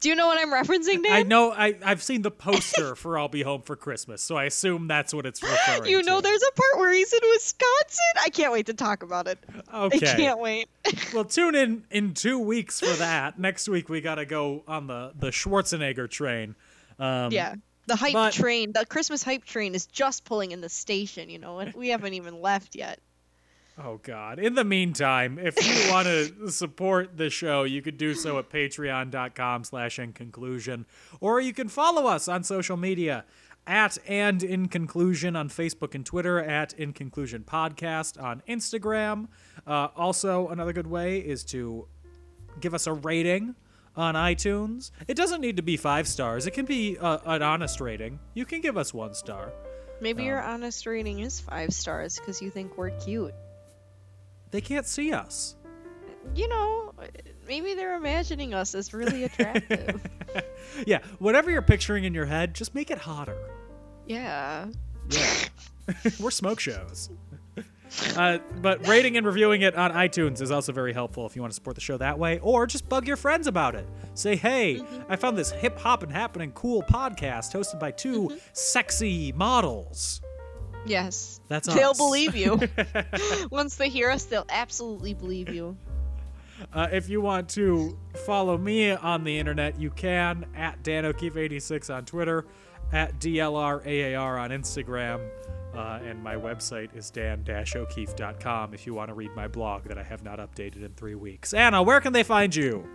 Do 0.00 0.10
you 0.10 0.16
know 0.16 0.26
what 0.26 0.38
I'm 0.38 0.52
referencing, 0.52 1.02
Dan? 1.02 1.12
I 1.12 1.22
know. 1.22 1.50
I 1.50 1.76
I've 1.82 2.02
seen 2.02 2.20
the 2.20 2.30
poster 2.30 2.94
for 2.94 3.18
"I'll 3.18 3.28
Be 3.28 3.40
Home 3.42 3.62
for 3.62 3.74
Christmas," 3.74 4.20
so 4.22 4.36
I 4.36 4.44
assume 4.44 4.86
that's 4.86 5.14
what 5.14 5.24
it's 5.24 5.42
referring 5.42 5.90
You 5.90 6.02
know, 6.02 6.16
to. 6.16 6.22
there's 6.22 6.42
a 6.42 6.52
part 6.52 6.78
where 6.78 6.92
he's 6.92 7.10
in 7.12 7.20
Wisconsin. 7.32 8.04
I 8.22 8.28
can't 8.28 8.52
wait 8.52 8.66
to 8.66 8.74
talk 8.74 9.02
about 9.02 9.26
it. 9.28 9.38
I 9.68 9.84
Okay. 9.84 9.98
can't 10.00 10.38
wait. 10.38 10.68
Well, 11.14 11.24
tune 11.24 11.54
in 11.54 11.86
in 11.90 12.12
two 12.12 12.38
weeks 12.38 12.80
for 12.80 12.92
that. 12.98 13.38
Next 13.38 13.66
week 13.66 13.88
we 13.88 14.02
gotta 14.02 14.26
go 14.26 14.62
on 14.68 14.88
the 14.88 15.12
the 15.18 15.28
Schwarzenegger 15.28 16.10
train. 16.10 16.54
Um, 16.98 17.32
yeah. 17.32 17.54
The 17.86 17.96
hype 17.96 18.12
but- 18.12 18.32
train, 18.32 18.72
the 18.72 18.86
Christmas 18.86 19.22
hype 19.22 19.44
train 19.44 19.74
is 19.74 19.86
just 19.86 20.24
pulling 20.24 20.52
in 20.52 20.60
the 20.60 20.68
station, 20.68 21.28
you 21.28 21.38
know, 21.38 21.58
and 21.58 21.74
we 21.74 21.88
haven't 21.88 22.14
even 22.14 22.40
left 22.40 22.74
yet. 22.74 22.98
Oh 23.76 23.98
God! 24.02 24.38
In 24.38 24.54
the 24.54 24.62
meantime, 24.62 25.36
if 25.36 25.56
you 25.66 25.90
want 25.92 26.06
to 26.06 26.48
support 26.50 27.16
the 27.16 27.28
show, 27.28 27.64
you 27.64 27.82
could 27.82 27.98
do 27.98 28.14
so 28.14 28.38
at 28.38 28.48
Patreon.com/slash 28.48 29.98
In 29.98 30.12
Conclusion, 30.12 30.86
or 31.20 31.40
you 31.40 31.52
can 31.52 31.68
follow 31.68 32.06
us 32.06 32.28
on 32.28 32.44
social 32.44 32.76
media 32.76 33.24
at 33.66 33.98
and 34.06 34.42
In 34.42 34.68
Conclusion 34.68 35.36
on 35.36 35.48
Facebook 35.48 35.94
and 35.94 36.04
Twitter, 36.04 36.38
at 36.38 36.72
In 36.74 36.92
Conclusion 36.92 37.44
Podcast 37.44 38.22
on 38.22 38.42
Instagram. 38.48 39.28
Uh, 39.66 39.88
also, 39.96 40.48
another 40.48 40.72
good 40.72 40.86
way 40.86 41.18
is 41.18 41.44
to 41.46 41.88
give 42.60 42.74
us 42.74 42.86
a 42.86 42.92
rating 42.92 43.54
on 43.96 44.14
iTunes. 44.14 44.90
It 45.08 45.16
doesn't 45.16 45.40
need 45.40 45.56
to 45.56 45.62
be 45.62 45.76
five 45.76 46.06
stars. 46.08 46.46
It 46.46 46.52
can 46.52 46.64
be 46.64 46.98
uh, 46.98 47.18
an 47.26 47.42
honest 47.42 47.80
rating. 47.80 48.18
You 48.34 48.44
can 48.44 48.60
give 48.60 48.76
us 48.76 48.92
one 48.94 49.14
star. 49.14 49.52
Maybe 50.00 50.24
your 50.24 50.42
honest 50.42 50.86
rating 50.86 51.20
is 51.20 51.40
five 51.40 51.72
stars 51.72 52.18
because 52.18 52.42
you 52.42 52.50
think 52.50 52.76
we're 52.76 52.90
cute. 52.90 53.34
They 54.50 54.60
can't 54.60 54.86
see 54.86 55.12
us. 55.12 55.56
You 56.34 56.48
know, 56.48 56.92
maybe 57.46 57.74
they're 57.74 57.96
imagining 57.96 58.54
us 58.54 58.74
as 58.74 58.92
really 58.94 59.24
attractive. 59.24 60.00
Yeah, 60.86 60.98
whatever 61.20 61.50
you're 61.52 61.62
picturing 61.62 62.02
in 62.02 62.14
your 62.14 62.24
head, 62.24 62.54
just 62.54 62.74
make 62.74 62.90
it 62.90 62.98
hotter. 62.98 63.36
yeah. 64.06 64.66
Yeah. 65.10 65.34
We're 66.18 66.32
smoke 66.32 66.58
shows. 66.58 67.10
Uh, 68.16 68.38
but 68.60 68.86
rating 68.86 69.16
and 69.16 69.26
reviewing 69.26 69.62
it 69.62 69.74
on 69.74 69.92
iTunes 69.92 70.40
is 70.40 70.50
also 70.50 70.72
very 70.72 70.92
helpful 70.92 71.26
if 71.26 71.36
you 71.36 71.42
want 71.42 71.52
to 71.52 71.54
support 71.54 71.74
the 71.74 71.80
show 71.80 71.96
that 71.96 72.18
way, 72.18 72.38
or 72.40 72.66
just 72.66 72.88
bug 72.88 73.06
your 73.06 73.16
friends 73.16 73.46
about 73.46 73.74
it. 73.74 73.86
Say, 74.14 74.36
hey, 74.36 74.80
I 75.08 75.16
found 75.16 75.36
this 75.36 75.50
hip 75.50 75.78
hop 75.78 76.02
and 76.02 76.12
happening 76.12 76.52
cool 76.52 76.82
podcast 76.82 77.52
hosted 77.54 77.78
by 77.80 77.90
2 77.90 78.36
sexy 78.52 79.32
models. 79.32 80.20
Yes. 80.86 81.40
That's 81.48 81.72
They'll 81.72 81.94
believe 81.94 82.36
you. 82.36 82.60
Once 83.50 83.76
they 83.76 83.88
hear 83.88 84.10
us, 84.10 84.24
they'll 84.24 84.46
absolutely 84.48 85.14
believe 85.14 85.48
you. 85.48 85.76
Uh, 86.72 86.88
if 86.92 87.08
you 87.08 87.20
want 87.20 87.48
to 87.50 87.98
follow 88.26 88.56
me 88.56 88.92
on 88.92 89.24
the 89.24 89.38
internet, 89.38 89.80
you 89.80 89.90
can 89.90 90.46
at 90.54 90.82
Dan 90.82 91.04
O'Keefe86 91.04 91.94
on 91.94 92.04
Twitter, 92.04 92.46
at 92.92 93.18
DLRAAR 93.18 94.40
on 94.40 94.50
Instagram, 94.50 95.26
uh, 95.76 96.00
and 96.04 96.22
my 96.22 96.36
website 96.36 96.94
is 96.96 97.10
dan-o'keefe.com 97.10 98.74
if 98.74 98.86
you 98.86 98.94
want 98.94 99.08
to 99.08 99.14
read 99.14 99.34
my 99.34 99.48
blog 99.48 99.84
that 99.84 99.98
I 99.98 100.02
have 100.02 100.22
not 100.22 100.38
updated 100.38 100.84
in 100.84 100.92
three 100.94 101.14
weeks. 101.14 101.52
Anna, 101.54 101.82
where 101.82 102.00
can 102.00 102.12
they 102.12 102.22
find 102.22 102.54
you? 102.54 102.86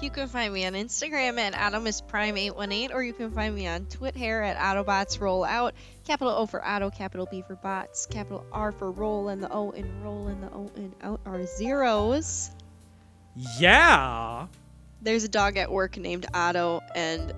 You 0.00 0.10
can 0.10 0.28
find 0.28 0.52
me 0.52 0.64
on 0.66 0.72
Instagram 0.72 1.38
at 1.38 1.52
AtomusPrime818, 1.54 2.92
or 2.92 3.02
you 3.02 3.12
can 3.12 3.30
find 3.30 3.54
me 3.54 3.66
on 3.66 3.84
Twitter 3.86 4.42
at 4.42 4.56
AutobotsRollout. 4.56 5.72
Capital 6.04 6.32
O 6.34 6.46
for 6.46 6.66
Auto, 6.66 6.90
capital 6.90 7.26
B 7.30 7.42
for 7.46 7.56
Bots, 7.56 8.06
capital 8.06 8.46
R 8.52 8.72
for 8.72 8.90
Roll, 8.90 9.28
and 9.28 9.42
the 9.42 9.52
O 9.52 9.70
in 9.70 10.02
Roll 10.02 10.28
and 10.28 10.42
the 10.42 10.48
O 10.48 10.70
in 10.76 10.94
Out 11.02 11.20
are 11.26 11.44
zeros. 11.44 12.50
Yeah. 13.58 14.46
There's 15.02 15.24
a 15.24 15.28
dog 15.28 15.56
at 15.56 15.70
work 15.70 15.96
named 15.96 16.26
Otto, 16.32 16.80
and 16.94 17.32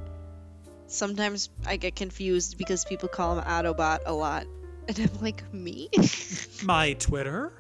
sometimes 0.87 1.49
I 1.67 1.77
get 1.77 1.97
confused 1.97 2.59
because 2.59 2.85
people 2.85 3.09
call 3.09 3.39
him 3.39 3.45
Autobot 3.45 4.01
a 4.07 4.13
lot. 4.13 4.47
And 4.89 4.99
I'm 4.99 5.21
like, 5.21 5.53
me? 5.55 5.89
My 6.65 6.95
Twitter? 6.95 7.53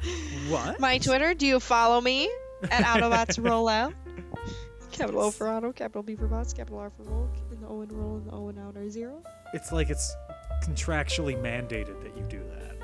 What? 0.48 0.80
My 0.80 0.98
Twitter, 0.98 1.34
do 1.34 1.46
you 1.46 1.60
follow 1.60 2.00
me 2.00 2.28
at 2.70 2.82
Autobots 2.84 3.38
Rollout? 3.42 3.94
Capital 4.90 5.22
O 5.22 5.30
for 5.30 5.48
Auto, 5.48 5.72
capital 5.72 6.02
B 6.02 6.14
for 6.16 6.26
Bots, 6.26 6.52
capital 6.52 6.78
R 6.78 6.90
for 6.90 7.04
Roll, 7.04 7.28
and 7.50 7.62
the 7.62 7.66
O 7.66 7.80
and 7.80 7.92
Roll 7.92 8.16
and 8.16 8.26
the 8.26 8.32
O 8.32 8.48
and 8.48 8.58
Out 8.58 8.76
are 8.76 8.88
zero. 8.90 9.22
It's 9.54 9.72
like 9.72 9.88
it's 9.88 10.14
contractually 10.64 11.40
mandated 11.40 12.02
that 12.02 12.16
you 12.16 12.24
do 12.28 12.40
that. 12.50 12.76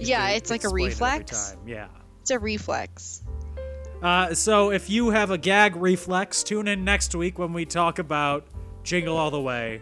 You 0.00 0.06
Yeah, 0.08 0.28
do 0.30 0.36
it's 0.36 0.50
like 0.50 0.64
a 0.64 0.66
explain 0.66 0.84
it 0.86 0.88
reflex. 0.90 1.50
time. 1.50 1.58
Yeah. 1.66 1.88
It's 2.20 2.30
a 2.30 2.38
reflex. 2.38 3.22
Uh, 4.02 4.34
so 4.34 4.70
if 4.72 4.90
you 4.90 5.10
have 5.10 5.30
a 5.30 5.38
gag 5.38 5.76
reflex, 5.76 6.42
tune 6.42 6.68
in 6.68 6.84
next 6.84 7.14
week 7.14 7.38
when 7.38 7.52
we 7.54 7.64
talk 7.64 7.98
about 7.98 8.46
Jingle 8.82 9.16
All 9.16 9.30
the 9.30 9.40
Way, 9.40 9.80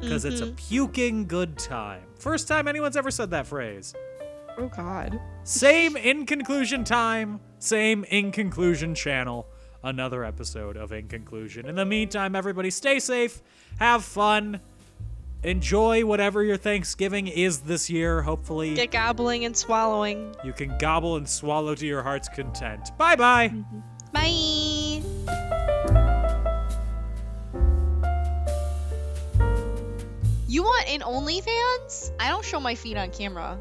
because 0.00 0.24
it's 0.24 0.40
a 0.40 0.46
Mm-hmm. 0.46 0.54
puking 0.56 1.26
good 1.26 1.58
time. 1.58 2.02
First 2.18 2.48
time 2.48 2.66
anyone's 2.68 2.96
ever 2.96 3.10
said 3.10 3.30
that 3.30 3.46
phrase. 3.46 3.94
Oh 4.58 4.68
God. 4.68 5.18
Same 5.44 5.96
in 5.96 6.26
conclusion 6.26 6.84
time, 6.84 7.40
same 7.58 8.04
in 8.04 8.32
conclusion 8.32 8.94
channel. 8.94 9.46
Another 9.82 10.24
episode 10.24 10.76
of 10.76 10.92
In 10.92 11.08
Conclusion. 11.08 11.66
In 11.66 11.74
the 11.74 11.86
meantime, 11.86 12.36
everybody 12.36 12.68
stay 12.70 12.98
safe, 12.98 13.40
have 13.78 14.04
fun, 14.04 14.60
enjoy 15.42 16.04
whatever 16.04 16.42
your 16.44 16.58
Thanksgiving 16.58 17.26
is 17.28 17.60
this 17.60 17.88
year. 17.88 18.20
Hopefully, 18.20 18.74
Get 18.74 18.90
gobbling 18.90 19.46
and 19.46 19.56
swallowing. 19.56 20.34
you 20.44 20.52
can 20.52 20.76
gobble 20.78 21.16
and 21.16 21.26
swallow 21.26 21.74
to 21.74 21.86
your 21.86 22.02
heart's 22.02 22.28
content. 22.28 22.90
Bye 22.98 23.16
bye. 23.16 23.54
Bye. 24.12 25.69
You 30.50 30.64
want 30.64 30.88
an 30.88 31.02
OnlyFans? 31.02 32.10
I 32.18 32.28
don't 32.28 32.44
show 32.44 32.58
my 32.58 32.74
feet 32.74 32.96
on 32.96 33.12
camera. 33.12 33.56